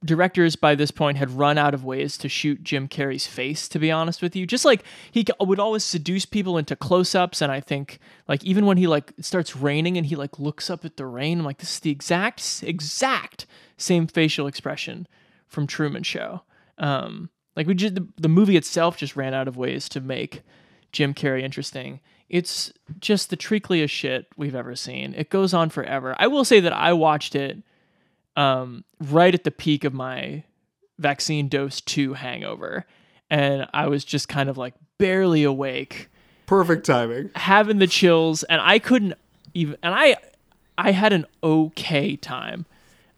directors 0.06 0.56
by 0.56 0.76
this 0.76 0.92
point 0.92 1.18
had 1.18 1.32
run 1.32 1.58
out 1.58 1.74
of 1.74 1.84
ways 1.84 2.18
to 2.20 2.30
shoot 2.30 2.64
Jim 2.64 2.88
Carrey's 2.88 3.28
face, 3.28 3.68
to 3.70 3.80
be 3.80 3.92
honest 3.92 4.22
with 4.22 4.36
you. 4.36 4.46
Just 4.46 4.64
like 4.66 4.84
he 5.12 5.26
would 5.40 5.60
always 5.60 5.84
seduce 5.84 6.26
people 6.26 6.58
into 6.58 6.76
close 6.76 7.16
ups. 7.16 7.42
And 7.42 7.52
I 7.52 7.60
think, 7.60 8.00
like, 8.28 8.44
even 8.44 8.66
when 8.66 8.78
he, 8.78 8.88
like, 8.88 9.14
it 9.18 9.26
starts 9.26 9.56
raining 9.56 9.98
and 9.98 10.06
he, 10.06 10.16
like, 10.16 10.40
looks 10.40 10.70
up 10.70 10.86
at 10.86 10.98
the 10.98 11.06
rain, 11.06 11.40
I'm 11.40 11.46
like, 11.46 11.58
this 11.58 11.74
is 11.74 11.80
the 11.80 11.92
exact, 11.92 12.64
exact 12.64 13.46
same 13.78 14.08
facial 14.08 14.48
expression 14.48 15.08
from 15.48 15.68
Truman 15.68 16.04
Show. 16.04 16.44
Um, 16.78 17.30
like, 17.56 17.68
we 17.68 17.74
just, 17.74 17.96
the, 17.96 18.08
the 18.18 18.30
movie 18.30 18.58
itself 18.58 18.98
just 18.98 19.16
ran 19.16 19.34
out 19.34 19.48
of 19.48 19.58
ways 19.58 19.90
to 19.90 20.02
make 20.02 20.44
Jim 20.92 21.14
Carrey 21.14 21.42
interesting. 21.42 22.00
It's 22.30 22.74
just 23.00 23.30
the 23.30 23.38
treacliest 23.38 23.90
shit 23.90 24.28
we've 24.36 24.56
ever 24.56 24.76
seen. 24.76 25.14
It 25.16 25.30
goes 25.30 25.54
on 25.54 25.70
forever. 25.70 26.16
I 26.18 26.28
will 26.28 26.44
say 26.44 26.60
that 26.60 26.74
I 26.74 26.92
watched 26.94 27.36
it 27.36 27.64
um, 28.36 28.84
right 29.00 29.34
at 29.34 29.44
the 29.44 29.52
peak 29.52 29.84
of 29.84 29.94
my 29.94 30.44
vaccine 30.98 31.48
dose 31.48 31.82
two 31.82 32.14
hangover. 32.14 32.86
And 33.30 33.68
I 33.74 33.88
was 33.88 34.06
just 34.06 34.30
kind 34.30 34.50
of 34.50 34.58
like 34.58 34.74
barely 34.98 35.44
awake. 35.44 36.10
Perfect 36.46 36.86
timing. 36.86 37.32
Having 37.36 37.80
the 37.80 37.88
chills, 37.88 38.44
and 38.44 38.62
I 38.62 38.80
couldn't 38.80 39.16
even 39.54 39.78
and 39.82 39.94
I 39.96 40.18
I 40.78 40.92
had 40.92 41.14
an 41.14 41.26
okay 41.44 42.16
time. 42.16 42.66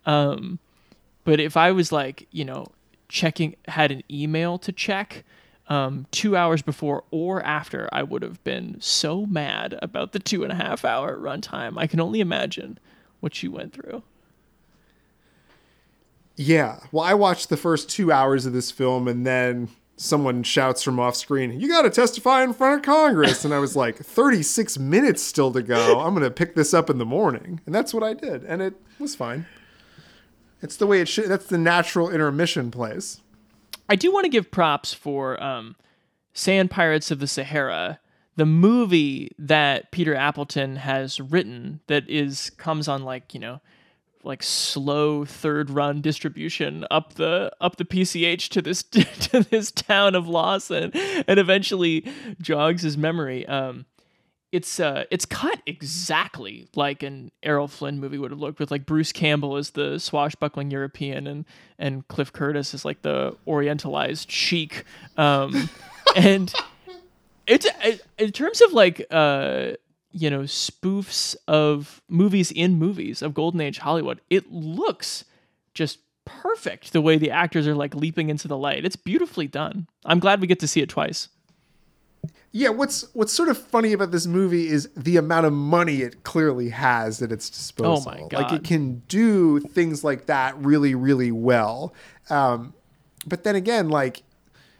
Um 0.05 0.59
but 1.23 1.41
if 1.41 1.57
I 1.57 1.71
was 1.73 1.91
like, 1.91 2.25
you 2.31 2.45
know, 2.45 2.67
checking 3.09 3.55
had 3.67 3.91
an 3.91 4.03
email 4.09 4.57
to 4.59 4.71
check 4.71 5.25
um, 5.67 6.05
two 6.11 6.37
hours 6.37 6.61
before 6.61 7.03
or 7.11 7.43
after, 7.43 7.89
I 7.91 8.03
would 8.03 8.21
have 8.21 8.41
been 8.45 8.77
so 8.79 9.25
mad 9.25 9.77
about 9.81 10.13
the 10.13 10.19
two 10.19 10.43
and 10.43 10.51
a 10.53 10.55
half 10.55 10.85
hour 10.85 11.17
runtime. 11.17 11.77
I 11.77 11.87
can 11.87 11.99
only 11.99 12.21
imagine 12.21 12.79
what 13.19 13.43
you 13.43 13.51
went 13.51 13.73
through. 13.73 14.03
Yeah. 16.37 16.79
Well, 16.91 17.03
I 17.03 17.15
watched 17.15 17.49
the 17.49 17.57
first 17.57 17.89
two 17.89 18.11
hours 18.11 18.45
of 18.45 18.53
this 18.53 18.71
film 18.71 19.07
and 19.07 19.25
then 19.25 19.69
someone 19.97 20.43
shouts 20.43 20.83
from 20.83 20.99
off 20.99 21.15
screen, 21.15 21.59
You 21.59 21.67
got 21.67 21.81
to 21.81 21.89
testify 21.89 22.43
in 22.43 22.53
front 22.53 22.79
of 22.79 22.85
Congress. 22.85 23.43
And 23.43 23.53
I 23.53 23.59
was 23.59 23.75
like, 23.75 23.97
36 23.97 24.77
minutes 24.77 25.21
still 25.21 25.51
to 25.51 25.63
go. 25.63 25.99
I'm 25.99 26.13
going 26.13 26.23
to 26.23 26.31
pick 26.31 26.55
this 26.55 26.73
up 26.73 26.89
in 26.89 26.99
the 26.99 27.05
morning. 27.05 27.59
And 27.65 27.73
that's 27.73 27.93
what 27.93 28.03
I 28.03 28.13
did. 28.13 28.43
And 28.45 28.61
it 28.61 28.75
was 28.99 29.15
fine. 29.15 29.47
It's 30.61 30.77
the 30.77 30.87
way 30.87 31.01
it 31.01 31.07
should. 31.07 31.27
That's 31.27 31.47
the 31.47 31.57
natural 31.57 32.09
intermission 32.09 32.71
place. 32.71 33.21
I 33.89 33.95
do 33.95 34.11
want 34.11 34.25
to 34.25 34.29
give 34.29 34.51
props 34.51 34.93
for 34.93 35.41
um, 35.41 35.75
Sand 36.33 36.71
Pirates 36.71 37.09
of 37.09 37.19
the 37.19 37.27
Sahara, 37.27 37.99
the 38.35 38.45
movie 38.45 39.31
that 39.39 39.91
Peter 39.91 40.15
Appleton 40.15 40.77
has 40.77 41.19
written 41.19 41.79
that 41.87 42.07
is 42.09 42.51
comes 42.51 42.87
on 42.87 43.03
like, 43.03 43.33
you 43.33 43.39
know, 43.39 43.61
like 44.23 44.43
slow 44.43 45.25
third 45.25 45.69
run 45.69 46.01
distribution 46.01 46.85
up 46.91 47.13
the 47.13 47.51
up 47.61 47.77
the 47.77 47.85
PCH 47.85 48.49
to 48.49 48.61
this 48.61 48.83
to 48.83 49.43
this 49.43 49.71
town 49.71 50.15
of 50.15 50.27
Lawson 50.27 50.91
and 51.27 51.39
eventually 51.39 52.05
jogs 52.41 52.81
his 52.81 52.97
memory. 52.97 53.45
Um, 53.45 53.85
it's 54.51 54.79
uh 54.79 55.03
it's 55.11 55.25
cut 55.25 55.61
exactly 55.65 56.67
like 56.75 57.03
an 57.03 57.31
Errol 57.43 57.67
Flynn 57.67 57.99
movie 57.99 58.17
would 58.17 58.31
have 58.31 58.39
looked 58.39 58.59
with 58.59 58.71
like 58.71 58.85
Bruce 58.85 59.11
Campbell 59.11 59.57
as 59.57 59.71
the 59.71 59.99
swashbuckling 59.99 60.71
European 60.71 61.27
and 61.27 61.45
and 61.77 62.07
Cliff 62.07 62.31
Curtis 62.31 62.73
is 62.73 62.85
like 62.85 63.01
the 63.01 63.35
orientalized 63.45 64.29
sheik. 64.29 64.85
Um, 65.17 65.69
and 66.15 66.53
it's 67.45 67.67
it, 67.83 68.05
in 68.17 68.31
terms 68.31 68.61
of 68.61 68.73
like 68.73 69.05
uh 69.11 69.71
you 70.17 70.31
know, 70.31 70.41
spoofs 70.41 71.35
of 71.47 72.01
movies 72.09 72.51
in 72.51 72.79
movies 72.79 73.21
of 73.21 73.35
golden 73.35 73.61
age 73.61 73.77
Hollywood. 73.77 74.19
It 74.31 74.51
looks 74.51 75.25
just 75.75 75.99
perfect 76.25 76.91
the 76.91 77.01
way 77.01 77.17
the 77.17 77.29
actors 77.29 77.67
are 77.67 77.75
like 77.75 77.93
leaping 77.93 78.29
into 78.29 78.47
the 78.47 78.57
light. 78.57 78.83
It's 78.83 78.95
beautifully 78.95 79.47
done. 79.47 79.87
I'm 80.05 80.19
glad 80.19 80.41
we 80.41 80.47
get 80.47 80.59
to 80.61 80.67
see 80.67 80.81
it 80.81 80.89
twice. 80.89 81.29
Yeah, 82.51 82.69
what's 82.69 83.05
what's 83.13 83.31
sort 83.31 83.49
of 83.49 83.57
funny 83.59 83.93
about 83.93 84.09
this 84.09 84.25
movie 84.25 84.67
is 84.67 84.89
the 84.97 85.17
amount 85.17 85.45
of 85.45 85.53
money 85.53 86.01
it 86.01 86.23
clearly 86.23 86.69
has 86.69 87.21
at 87.21 87.31
its 87.31 87.49
disposal. 87.49 88.11
Oh 88.11 88.11
my 88.11 88.27
god! 88.27 88.33
Like 88.33 88.53
it 88.53 88.63
can 88.63 89.03
do 89.07 89.59
things 89.59 90.03
like 90.03 90.25
that 90.25 90.57
really, 90.57 90.95
really 90.95 91.31
well. 91.31 91.93
Um, 92.31 92.73
but 93.27 93.43
then 93.43 93.55
again, 93.55 93.89
like 93.89 94.23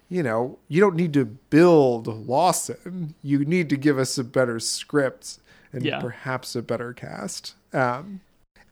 you 0.09 0.23
know, 0.23 0.57
you 0.67 0.79
don't 0.79 0.95
need 0.95 1.13
to 1.13 1.25
build 1.25 2.07
Lawson. 2.07 3.15
You 3.21 3.43
need 3.45 3.69
to 3.69 3.77
give 3.77 3.99
us 3.99 4.17
a 4.17 4.23
better 4.23 4.59
script 4.59 5.39
and 5.73 5.83
yeah. 5.83 5.99
perhaps 5.99 6.55
a 6.55 6.61
better 6.61 6.93
cast. 6.93 7.55
Um, 7.73 8.21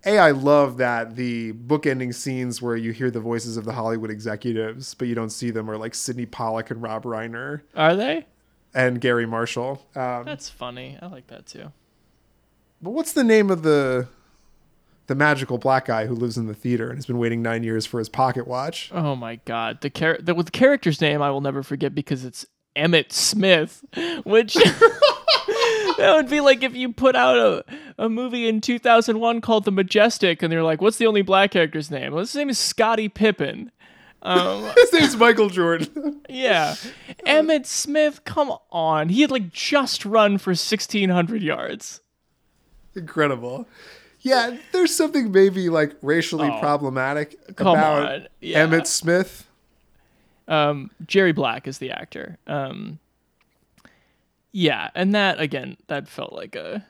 a, 0.06 0.18
I 0.18 0.32
love 0.32 0.78
that 0.78 1.16
the 1.16 1.54
bookending 1.54 2.14
scenes 2.14 2.62
where 2.62 2.76
you 2.76 2.92
hear 2.92 3.12
the 3.12 3.20
voices 3.20 3.58
of 3.58 3.66
the 3.66 3.74
Hollywood 3.74 4.12
executives, 4.12 4.94
but 4.94 5.08
you 5.08 5.16
don't 5.16 5.32
see 5.32 5.52
them, 5.52 5.70
are 5.70 5.78
like 5.78 5.96
Sydney 5.96 6.26
Pollack 6.26 6.72
and 6.72 6.82
Rob 6.82 7.04
Reiner. 7.04 7.62
Are 7.76 7.96
they? 7.96 8.26
And 8.74 9.02
Garry 9.02 9.26
Marshall. 9.26 9.86
Um, 9.96 10.26
That's 10.26 10.50
funny. 10.50 10.98
I 11.02 11.08
like 11.08 11.28
that 11.28 11.48
too. 11.48 11.72
But 12.82 12.92
what's 12.92 13.14
the 13.14 13.24
name 13.24 13.50
of 13.50 13.64
the 13.64 14.08
the 15.08 15.16
magical 15.16 15.58
black 15.58 15.86
guy 15.86 16.06
who 16.06 16.16
lives 16.16 16.38
in 16.38 16.48
the 16.48 16.54
theater 16.54 16.90
and 16.90 16.98
has 16.98 17.06
been 17.06 17.18
waiting 17.18 17.42
nine 17.42 17.64
years 17.64 17.86
for 17.86 18.00
his 18.00 18.10
pocket 18.10 18.48
watch. 18.48 18.90
Oh 18.94 19.16
my 19.16 19.38
god, 19.46 19.82
the 19.82 19.90
char- 19.90 20.20
the, 20.20 20.34
the 20.34 20.52
character's 20.52 21.02
name 21.02 21.22
I 21.22 21.32
will 21.32 21.42
never 21.42 21.64
forget 21.64 21.94
because 21.94 22.26
it's 22.26 22.46
Emmett 22.76 23.12
Smith, 23.14 23.84
which 24.24 24.54
that 25.98 26.14
would 26.16 26.30
be 26.30 26.42
like 26.42 26.64
if 26.64 26.76
you 26.76 26.92
put 26.92 27.16
out 27.16 27.38
a, 27.38 27.66
a 27.98 28.10
movie 28.10 28.48
in 28.48 28.62
2001 28.62 29.42
called 29.42 29.66
The 29.66 29.72
Majestic 29.72 30.42
and 30.42 30.52
they're 30.52 30.64
like, 30.64 30.82
what's 30.82 30.98
the 30.98 31.08
only 31.08 31.22
black 31.22 31.52
character's 31.52 31.92
name? 31.92 32.12
Well, 32.12 32.20
his 32.22 32.36
name 32.36 32.50
is 32.50 32.60
Scottie 32.60 33.10
Pippen. 33.10 33.72
Um, 34.22 34.64
his 34.76 34.92
name's 34.92 35.16
Michael 35.16 35.50
Jordan. 35.50 36.22
yeah. 36.28 36.76
Emmett 37.26 37.68
Smith, 37.68 38.24
come 38.26 38.54
on. 38.72 39.10
He 39.10 39.22
had 39.22 39.32
like 39.32 39.52
just 39.52 40.04
run 40.04 40.38
for 40.38 40.50
1,600 40.50 41.44
yards. 41.44 42.02
Incredible. 42.96 43.68
Yeah, 44.26 44.58
there's 44.72 44.94
something 44.94 45.32
maybe 45.32 45.70
like 45.70 45.96
racially 46.02 46.50
oh, 46.50 46.60
problematic 46.60 47.38
about 47.60 48.24
yeah. 48.42 48.66
Emmitt 48.66 48.88
Smith. 48.88 49.48
Um, 50.48 50.90
Gerry 51.06 51.32
Black 51.32 51.68
is 51.68 51.78
the 51.78 51.92
actor. 51.92 52.40
Um, 52.48 52.98
yeah, 54.52 54.90
and 54.96 55.14
that 55.14 55.40
again, 55.40 55.78
that 55.90 56.08
felt 56.08 56.34
like 56.34 56.56
a 56.56 56.84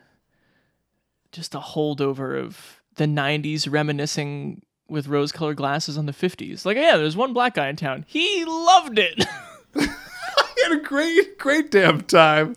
just 1.34 1.54
a 1.54 1.60
holdover 1.60 2.42
of 2.42 2.82
the 2.96 3.04
'90s, 3.04 3.70
reminiscing 3.70 4.62
with 4.88 5.10
rose-colored 5.10 5.58
glasses 5.58 5.98
on 5.98 6.06
the 6.06 6.14
'50s. 6.14 6.66
Like, 6.66 6.78
yeah, 6.78 6.96
there's 6.96 7.18
one 7.18 7.34
black 7.34 7.56
guy 7.56 7.68
in 7.68 7.76
town. 7.76 8.06
He 8.08 8.46
loved 8.46 8.98
it. 8.98 9.26
he 9.74 10.64
had 10.64 10.72
a 10.72 10.82
great, 10.82 11.38
great 11.38 11.70
damn 11.70 12.00
time. 12.00 12.56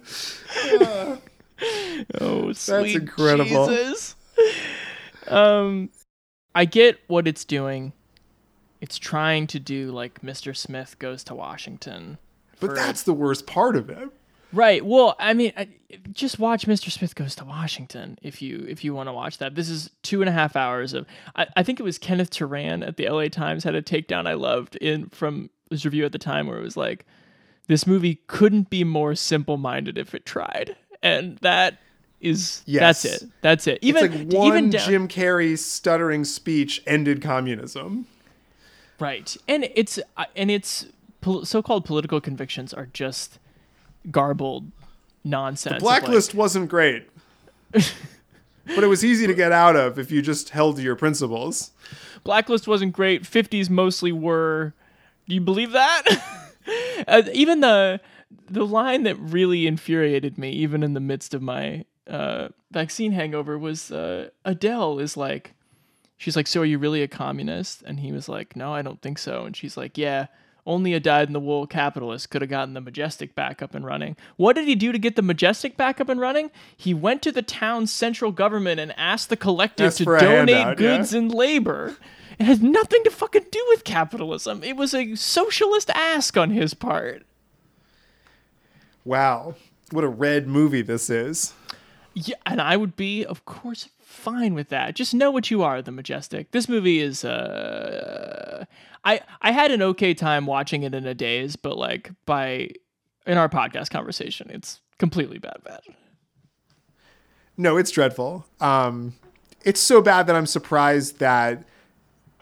Uh, 0.80 1.16
oh, 2.20 2.52
that's 2.52 2.68
incredible. 2.68 3.66
Jesus 3.66 4.14
um, 5.28 5.90
I 6.54 6.64
get 6.64 7.00
what 7.06 7.28
it's 7.28 7.44
doing. 7.44 7.92
It's 8.80 8.98
trying 8.98 9.46
to 9.48 9.58
do 9.58 9.90
like 9.90 10.22
Mr. 10.22 10.56
Smith 10.56 10.98
goes 10.98 11.24
to 11.24 11.34
Washington. 11.34 12.18
But 12.60 12.74
that's 12.74 13.02
the 13.02 13.12
worst 13.12 13.46
part 13.46 13.76
of 13.76 13.90
it. 13.90 14.08
Right. 14.52 14.84
Well, 14.84 15.14
I 15.18 15.34
mean, 15.34 15.52
I, 15.56 15.68
just 16.12 16.38
watch 16.38 16.66
Mr. 16.66 16.90
Smith 16.90 17.14
Goes 17.14 17.34
to 17.36 17.44
Washington 17.44 18.18
if 18.22 18.40
you 18.40 18.64
if 18.68 18.82
you 18.82 18.94
want 18.94 19.08
to 19.08 19.12
watch 19.12 19.38
that. 19.38 19.54
This 19.54 19.68
is 19.68 19.90
two 20.02 20.22
and 20.22 20.28
a 20.28 20.32
half 20.32 20.56
hours 20.56 20.94
of. 20.94 21.06
I, 21.36 21.46
I 21.56 21.62
think 21.62 21.80
it 21.80 21.82
was 21.82 21.98
Kenneth 21.98 22.30
Turan 22.30 22.82
at 22.82 22.96
the 22.96 23.06
L.A. 23.06 23.28
Times 23.28 23.64
had 23.64 23.74
a 23.74 23.82
takedown 23.82 24.26
I 24.26 24.34
loved 24.34 24.76
in 24.76 25.10
from 25.10 25.50
his 25.70 25.84
review 25.84 26.04
at 26.04 26.12
the 26.12 26.18
time 26.18 26.46
where 26.46 26.58
it 26.58 26.62
was 26.62 26.78
like, 26.78 27.04
this 27.66 27.86
movie 27.86 28.22
couldn't 28.26 28.70
be 28.70 28.84
more 28.84 29.14
simple 29.14 29.58
minded 29.58 29.98
if 29.98 30.14
it 30.14 30.24
tried, 30.24 30.76
and 31.02 31.36
that 31.38 31.78
is 32.20 32.62
yes. 32.66 33.02
that's 33.02 33.22
it. 33.22 33.30
That's 33.40 33.66
it. 33.66 33.78
Even 33.82 34.04
it's 34.04 34.14
like 34.14 34.32
one 34.32 34.48
even 34.48 34.70
Jim 34.70 35.08
Carrey 35.08 35.58
stuttering 35.58 36.24
speech 36.24 36.82
ended 36.86 37.22
communism. 37.22 38.06
Right, 38.98 39.36
and 39.46 39.68
it's 39.74 39.98
uh, 40.16 40.24
and 40.34 40.50
it's 40.50 40.86
so-called 41.44 41.84
political 41.84 42.20
convictions 42.20 42.74
are 42.74 42.86
just 42.86 43.38
garbled 44.10 44.70
nonsense. 45.24 45.76
The 45.76 45.80
blacklist 45.80 46.34
wasn't 46.34 46.68
great. 46.68 47.08
but 47.70 48.84
it 48.84 48.86
was 48.86 49.04
easy 49.04 49.26
to 49.26 49.34
get 49.34 49.52
out 49.52 49.76
of 49.76 49.98
if 49.98 50.10
you 50.10 50.22
just 50.22 50.50
held 50.50 50.76
to 50.76 50.82
your 50.82 50.96
principles. 50.96 51.70
Blacklist 52.24 52.66
wasn't 52.66 52.92
great. 52.92 53.22
50s 53.22 53.70
mostly 53.70 54.12
were. 54.12 54.74
Do 55.28 55.34
you 55.34 55.40
believe 55.40 55.72
that? 55.72 56.02
uh, 57.08 57.22
even 57.32 57.60
the 57.60 58.00
the 58.50 58.66
line 58.66 59.04
that 59.04 59.16
really 59.18 59.66
infuriated 59.66 60.38
me, 60.38 60.50
even 60.50 60.82
in 60.82 60.94
the 60.94 61.00
midst 61.00 61.34
of 61.34 61.42
my 61.42 61.84
uh, 62.08 62.48
vaccine 62.70 63.12
hangover, 63.12 63.58
was 63.58 63.90
uh, 63.90 64.30
Adele 64.44 64.98
is 64.98 65.16
like, 65.16 65.54
she's 66.16 66.36
like, 66.36 66.46
"So 66.46 66.62
are 66.62 66.64
you 66.64 66.78
really 66.78 67.02
a 67.02 67.08
communist?" 67.08 67.82
And 67.82 68.00
he 68.00 68.12
was 68.12 68.28
like, 68.28 68.56
"No, 68.56 68.72
I 68.72 68.82
don't 68.82 69.00
think 69.00 69.18
so." 69.18 69.44
And 69.44 69.56
she's 69.56 69.76
like, 69.76 69.98
"Yeah." 69.98 70.26
Only 70.66 70.92
a 70.92 71.00
dyed 71.00 71.28
in 71.28 71.32
the 71.32 71.40
wool 71.40 71.66
capitalist 71.66 72.28
could 72.28 72.42
have 72.42 72.50
gotten 72.50 72.74
the 72.74 72.82
Majestic 72.82 73.34
back 73.34 73.62
up 73.62 73.74
and 73.74 73.86
running. 73.86 74.18
What 74.36 74.54
did 74.54 74.68
he 74.68 74.74
do 74.74 74.92
to 74.92 74.98
get 74.98 75.16
the 75.16 75.22
Majestic 75.22 75.78
back 75.78 75.98
up 75.98 76.10
and 76.10 76.20
running? 76.20 76.50
He 76.76 76.92
went 76.92 77.22
to 77.22 77.32
the 77.32 77.40
town's 77.40 77.90
central 77.90 78.32
government 78.32 78.78
and 78.78 78.92
asked 78.98 79.30
the 79.30 79.36
collective 79.36 79.86
Asked 79.86 79.98
to 79.98 80.04
donate 80.04 80.56
handout, 80.56 80.76
goods 80.76 81.14
yeah. 81.14 81.20
and 81.20 81.32
labor. 81.32 81.96
It 82.38 82.44
has 82.44 82.60
nothing 82.60 83.02
to 83.04 83.10
fucking 83.10 83.46
do 83.50 83.64
with 83.70 83.84
capitalism. 83.84 84.62
It 84.62 84.76
was 84.76 84.92
a 84.92 85.14
socialist 85.14 85.88
ask 85.94 86.36
on 86.36 86.50
his 86.50 86.74
part. 86.74 87.24
Wow. 89.06 89.54
What 89.90 90.04
a 90.04 90.08
red 90.08 90.46
movie 90.46 90.82
this 90.82 91.08
is. 91.08 91.54
Yeah, 92.14 92.36
and 92.46 92.60
I 92.60 92.76
would 92.76 92.96
be, 92.96 93.24
of 93.24 93.44
course, 93.44 93.88
fine 94.00 94.54
with 94.54 94.70
that. 94.70 94.94
Just 94.94 95.14
know 95.14 95.30
what 95.30 95.50
you 95.50 95.62
are, 95.62 95.80
the 95.82 95.92
majestic. 95.92 96.50
This 96.50 96.68
movie 96.68 97.00
is 97.00 97.24
uh 97.24 98.64
I 99.04 99.20
I 99.40 99.52
had 99.52 99.70
an 99.70 99.82
okay 99.82 100.14
time 100.14 100.46
watching 100.46 100.82
it 100.82 100.94
in 100.94 101.06
a 101.06 101.14
daze, 101.14 101.56
but 101.56 101.76
like 101.76 102.10
by 102.26 102.70
in 103.26 103.38
our 103.38 103.48
podcast 103.48 103.90
conversation, 103.90 104.50
it's 104.50 104.80
completely 104.98 105.38
bad 105.38 105.58
bad. 105.64 105.80
No, 107.56 107.76
it's 107.76 107.90
dreadful. 107.90 108.46
Um 108.60 109.14
it's 109.64 109.80
so 109.80 110.00
bad 110.00 110.26
that 110.26 110.36
I'm 110.36 110.46
surprised 110.46 111.18
that 111.18 111.64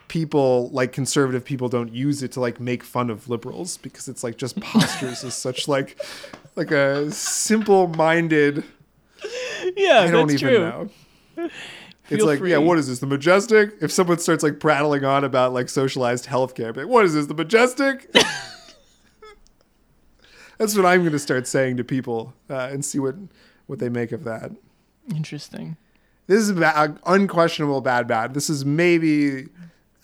people 0.07 0.69
like 0.69 0.93
conservative 0.93 1.43
people 1.43 1.67
don't 1.67 1.93
use 1.93 2.23
it 2.23 2.31
to 2.31 2.39
like 2.39 2.59
make 2.59 2.83
fun 2.83 3.09
of 3.09 3.27
liberals 3.27 3.77
because 3.77 4.07
it's 4.07 4.23
like 4.23 4.37
just 4.37 4.59
postures 4.61 5.23
as 5.23 5.35
such 5.35 5.67
like 5.67 6.01
like 6.55 6.71
a 6.71 7.11
simple 7.11 7.87
minded 7.89 8.63
Yeah, 9.75 10.01
I 10.01 10.11
don't 10.11 10.27
that's 10.27 10.41
even 10.41 10.55
true. 10.55 10.59
know. 10.59 10.89
It's 12.09 12.23
Feel 12.23 12.25
like, 12.25 12.39
yeah, 12.39 12.59
what 12.59 12.77
is 12.77 12.87
this? 12.87 12.99
The 12.99 13.05
Majestic? 13.05 13.71
If 13.81 13.91
someone 13.91 14.17
starts 14.19 14.41
like 14.41 14.61
prattling 14.61 15.03
on 15.03 15.25
about 15.25 15.51
like 15.51 15.67
socialized 15.67 16.25
healthcare, 16.25 16.73
like, 16.73 16.87
what 16.87 17.03
is 17.03 17.13
this? 17.13 17.25
The 17.25 17.33
Majestic? 17.33 18.09
That's 20.57 20.73
what 20.75 20.85
I'm 20.85 21.01
going 21.01 21.11
to 21.11 21.19
start 21.19 21.47
saying 21.47 21.75
to 21.77 21.83
people 21.83 22.33
uh, 22.49 22.69
and 22.71 22.85
see 22.85 22.99
what 22.99 23.15
what 23.65 23.79
they 23.79 23.89
make 23.89 24.13
of 24.13 24.23
that. 24.23 24.51
Interesting. 25.13 25.75
This 26.27 26.39
is 26.39 26.53
ba- 26.53 26.97
unquestionable 27.05 27.81
bad 27.81 28.07
bad. 28.07 28.33
This 28.33 28.49
is 28.49 28.63
maybe 28.63 29.47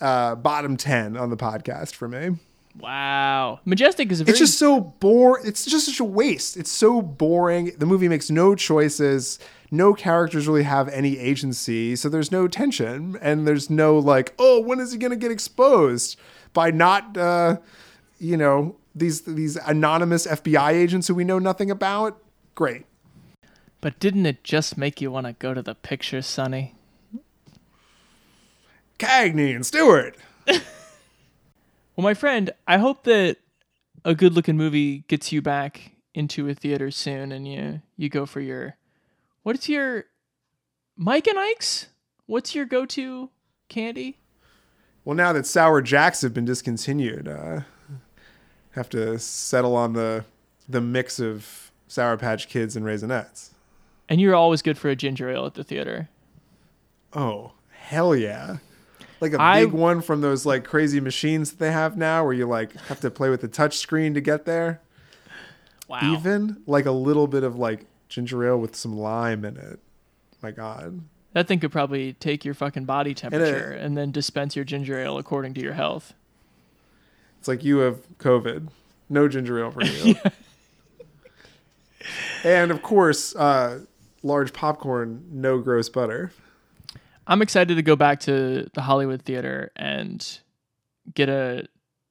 uh, 0.00 0.34
bottom 0.34 0.76
ten 0.76 1.16
on 1.16 1.30
the 1.30 1.36
podcast 1.38 1.94
for 1.94 2.06
me. 2.06 2.36
Wow. 2.78 3.60
Majestic 3.64 4.10
is 4.10 4.20
a 4.20 4.24
very 4.24 4.32
It's 4.32 4.38
just 4.40 4.58
so 4.58 4.80
boring. 4.80 5.46
It's 5.46 5.64
just 5.64 5.86
such 5.86 6.00
a 6.00 6.04
waste. 6.04 6.56
It's 6.56 6.70
so 6.70 7.00
boring. 7.00 7.72
The 7.78 7.86
movie 7.86 8.08
makes 8.08 8.30
no 8.30 8.54
choices. 8.54 9.38
No 9.70 9.94
characters 9.94 10.48
really 10.48 10.64
have 10.64 10.88
any 10.88 11.18
agency. 11.18 11.94
So 11.94 12.08
there's 12.08 12.32
no 12.32 12.48
tension. 12.48 13.16
And 13.22 13.46
there's 13.46 13.70
no 13.70 13.98
like, 13.98 14.34
oh, 14.38 14.60
when 14.60 14.80
is 14.80 14.92
he 14.92 14.98
going 14.98 15.12
to 15.12 15.16
get 15.16 15.30
exposed? 15.30 16.18
By 16.52 16.70
not, 16.70 17.16
uh, 17.16 17.58
you 18.18 18.36
know, 18.36 18.76
these 18.94 19.22
these 19.22 19.56
anonymous 19.56 20.26
FBI 20.26 20.70
agents 20.70 21.08
who 21.08 21.14
we 21.14 21.24
know 21.24 21.38
nothing 21.38 21.70
about? 21.70 22.18
Great. 22.54 22.86
But 23.80 23.98
didn't 23.98 24.26
it 24.26 24.44
just 24.44 24.78
make 24.78 25.00
you 25.00 25.10
want 25.10 25.26
to 25.26 25.32
go 25.34 25.52
to 25.52 25.62
the 25.62 25.74
picture, 25.74 26.22
Sonny? 26.22 26.74
Cagney 28.98 29.54
and 29.54 29.66
Stewart. 29.66 30.16
Well, 31.96 32.02
my 32.02 32.14
friend, 32.14 32.50
I 32.66 32.78
hope 32.78 33.04
that 33.04 33.36
a 34.04 34.14
good-looking 34.14 34.56
movie 34.56 35.04
gets 35.08 35.32
you 35.32 35.40
back 35.40 35.92
into 36.12 36.48
a 36.48 36.54
theater 36.54 36.90
soon, 36.90 37.32
and 37.32 37.46
you 37.46 37.82
you 37.96 38.08
go 38.08 38.26
for 38.26 38.40
your 38.40 38.76
what's 39.42 39.68
your 39.68 40.04
Mike 40.96 41.26
and 41.26 41.38
Ike's? 41.38 41.88
What's 42.26 42.54
your 42.54 42.64
go-to 42.64 43.30
candy? 43.68 44.18
Well, 45.04 45.16
now 45.16 45.32
that 45.32 45.46
Sour 45.46 45.82
Jacks 45.82 46.22
have 46.22 46.32
been 46.32 46.44
discontinued, 46.44 47.28
uh, 47.28 47.60
have 48.72 48.88
to 48.90 49.18
settle 49.18 49.76
on 49.76 49.92
the 49.92 50.24
the 50.68 50.80
mix 50.80 51.20
of 51.20 51.70
Sour 51.86 52.16
Patch 52.16 52.48
Kids 52.48 52.74
and 52.76 52.84
Raisinets. 52.84 53.50
And 54.08 54.20
you're 54.20 54.34
always 54.34 54.62
good 54.62 54.78
for 54.78 54.88
a 54.88 54.96
ginger 54.96 55.30
ale 55.30 55.46
at 55.46 55.54
the 55.54 55.64
theater. 55.64 56.08
Oh, 57.12 57.52
hell 57.70 58.16
yeah. 58.16 58.56
Like 59.20 59.32
a 59.32 59.40
I- 59.40 59.64
big 59.64 59.72
one 59.72 60.00
from 60.00 60.20
those 60.20 60.44
like 60.44 60.64
crazy 60.64 61.00
machines 61.00 61.52
that 61.52 61.58
they 61.58 61.72
have 61.72 61.96
now 61.96 62.24
where 62.24 62.32
you 62.32 62.46
like 62.46 62.72
have 62.88 63.00
to 63.00 63.10
play 63.10 63.30
with 63.30 63.40
the 63.40 63.48
touch 63.48 63.78
screen 63.78 64.14
to 64.14 64.20
get 64.20 64.44
there. 64.44 64.80
Wow. 65.88 66.00
Even 66.02 66.62
like 66.66 66.86
a 66.86 66.92
little 66.92 67.26
bit 67.26 67.44
of 67.44 67.56
like 67.56 67.86
ginger 68.08 68.44
ale 68.46 68.58
with 68.58 68.74
some 68.74 68.96
lime 68.96 69.44
in 69.44 69.56
it. 69.56 69.80
My 70.42 70.50
God. 70.50 71.02
That 71.32 71.48
thing 71.48 71.58
could 71.58 71.72
probably 71.72 72.12
take 72.14 72.44
your 72.44 72.54
fucking 72.54 72.84
body 72.84 73.12
temperature 73.12 73.72
and, 73.72 73.96
then 73.96 74.12
dispense 74.12 74.54
your 74.54 74.64
ginger 74.64 74.98
ale 74.98 75.18
according 75.18 75.54
to 75.54 75.60
your 75.60 75.72
health. 75.72 76.14
It's 77.40 77.48
like 77.48 77.64
you 77.64 77.78
have 77.78 78.06
COVID. 78.18 78.68
No 79.08 79.28
ginger 79.28 79.58
ale 79.58 79.72
for 79.72 79.84
you. 79.84 80.14
and 82.44 82.70
of 82.70 82.82
course, 82.82 83.34
uh, 83.34 83.80
large 84.22 84.52
popcorn, 84.52 85.24
no 85.30 85.58
gross 85.58 85.88
butter. 85.88 86.32
I'm 87.26 87.42
excited 87.42 87.76
to 87.76 87.82
go 87.82 87.96
back 87.96 88.20
to 88.20 88.68
the 88.74 88.82
Hollywood 88.82 89.22
Theater 89.22 89.70
and 89.76 90.38
get 91.14 91.28
a 91.28 91.66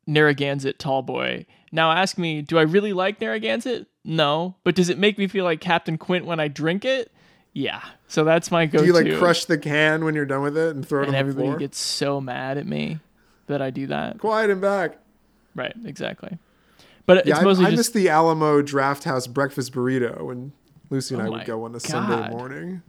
Narragansett 0.08 0.80
tall 0.80 1.02
boy. 1.02 1.46
Now 1.72 1.92
ask 1.92 2.18
me, 2.18 2.42
do 2.42 2.58
I 2.58 2.64
really 2.64 2.94
like 2.94 3.22
Narragansett? 3.22 3.88
No. 4.04 4.56
But 4.64 4.76
does 4.76 4.90
it 4.90 4.98
make 4.98 5.18
me 5.18 5.28
feel 5.28 5.44
like 5.44 5.62
Captain 5.62 5.98
Quint 5.98 6.26
when 6.26 6.40
I 6.40 6.48
drink 6.48 6.86
it? 6.86 7.12
Yeah. 7.54 7.82
So 8.08 8.24
that's 8.24 8.52
my 8.52 8.66
go-to. 8.66 8.84
Do 8.84 8.88
you 8.88 8.94
like 8.94 9.20
crush 9.20 9.46
the 9.46 9.58
can 9.58 10.04
when 10.04 10.16
you're 10.16 10.26
done 10.26 10.42
with 10.42 10.58
it 10.58 10.76
and 10.76 10.88
throw 10.88 11.02
it 11.02 11.04
and 11.04 11.10
on 11.10 11.14
the 11.14 11.20
everybody 11.20 11.48
floor? 11.48 11.58
gets 11.60 11.78
so 11.80 12.20
mad 12.20 12.58
at 12.58 12.66
me 12.68 13.00
that 13.48 13.62
I 13.62 13.70
do 13.70 13.88
that. 13.88 14.20
Quiet 14.20 14.50
him 14.50 14.62
back. 14.62 14.98
Right, 15.56 15.74
exactly. 15.86 16.38
But 17.06 17.26
Yeah, 17.28 17.34
it's 17.34 17.42
I, 17.42 17.44
mostly 17.44 17.66
I 17.66 17.70
just 17.70 17.78
miss 17.80 17.90
the 17.90 18.10
Alamo 18.10 18.62
Drafthouse 18.62 19.32
breakfast 19.32 19.74
burrito 19.74 20.22
when 20.24 20.54
Lucy 20.90 21.16
and 21.16 21.24
Oh 21.24 21.28
I 21.28 21.30
would 21.30 21.46
go 21.46 21.64
on 21.66 21.76
a 21.76 21.80
Sunday 21.80 22.30
morning. 22.30 22.82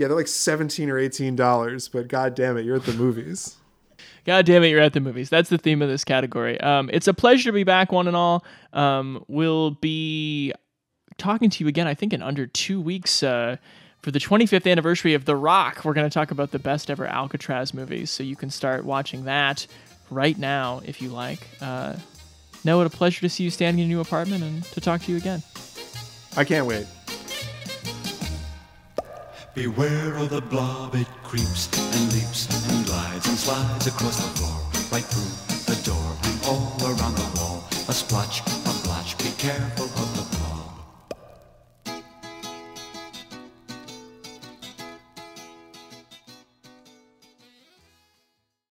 Yeah, 0.00 0.08
they're 0.08 0.16
like 0.16 0.28
seventeen 0.28 0.88
or 0.88 0.98
eighteen 0.98 1.36
dollars, 1.36 1.86
but 1.86 2.08
god 2.08 2.34
damn 2.34 2.56
it, 2.56 2.64
you're 2.64 2.76
at 2.76 2.84
the 2.84 2.94
movies. 2.94 3.56
God 4.24 4.46
damn 4.46 4.62
it, 4.62 4.68
you're 4.68 4.80
at 4.80 4.92
the 4.94 5.00
movies. 5.00 5.28
That's 5.28 5.48
the 5.48 5.58
theme 5.58 5.80
of 5.82 5.88
this 5.88 6.04
category. 6.04 6.60
Um, 6.60 6.90
it's 6.92 7.08
a 7.08 7.14
pleasure 7.14 7.50
to 7.50 7.52
be 7.52 7.64
back, 7.64 7.90
one 7.90 8.06
and 8.06 8.16
all. 8.16 8.44
Um, 8.72 9.24
we'll 9.28 9.72
be 9.72 10.52
talking 11.16 11.48
to 11.50 11.64
you 11.64 11.68
again, 11.68 11.86
I 11.86 11.94
think, 11.94 12.12
in 12.12 12.22
under 12.22 12.46
two 12.46 12.80
weeks 12.80 13.22
uh, 13.22 13.56
for 14.02 14.10
the 14.10 14.18
25th 14.18 14.70
anniversary 14.70 15.14
of 15.14 15.24
The 15.24 15.36
Rock. 15.36 15.84
We're 15.84 15.94
going 15.94 16.08
to 16.08 16.12
talk 16.12 16.30
about 16.30 16.50
the 16.50 16.58
best 16.58 16.90
ever 16.90 17.06
Alcatraz 17.06 17.72
movies, 17.74 18.10
so 18.10 18.22
you 18.22 18.36
can 18.36 18.50
start 18.50 18.84
watching 18.84 19.24
that 19.24 19.66
right 20.10 20.38
now 20.38 20.82
if 20.84 21.00
you 21.00 21.08
like. 21.08 21.46
Uh, 21.60 21.96
no, 22.62 22.76
what 22.76 22.86
a 22.86 22.90
pleasure 22.90 23.20
to 23.22 23.28
see 23.28 23.44
you 23.44 23.50
standing 23.50 23.84
in 23.84 23.90
your 23.90 23.98
new 23.98 24.02
apartment 24.02 24.44
and 24.44 24.64
to 24.64 24.80
talk 24.80 25.02
to 25.02 25.12
you 25.12 25.18
again. 25.18 25.42
I 26.36 26.44
can't 26.44 26.66
wait. 26.66 26.86
Beware 29.60 30.16
of 30.16 30.30
the 30.30 30.40
blob, 30.40 30.94
it 30.94 31.06
creeps 31.22 31.68
and 31.92 32.12
leaps 32.14 32.48
and 32.70 32.86
glides 32.86 33.28
and 33.28 33.36
slides 33.36 33.86
across 33.86 34.16
the 34.16 34.38
floor, 34.38 34.58
right 34.90 35.04
through 35.04 35.74
the 35.74 35.78
door 35.84 36.16
and 36.24 36.40
all 36.46 36.78
around 36.80 37.14
the 37.14 37.38
wall. 37.38 37.68
A 37.90 37.92
splotch, 37.92 38.40
a 38.40 38.72
blotch, 38.84 39.18
be 39.18 39.30
careful 39.36 39.79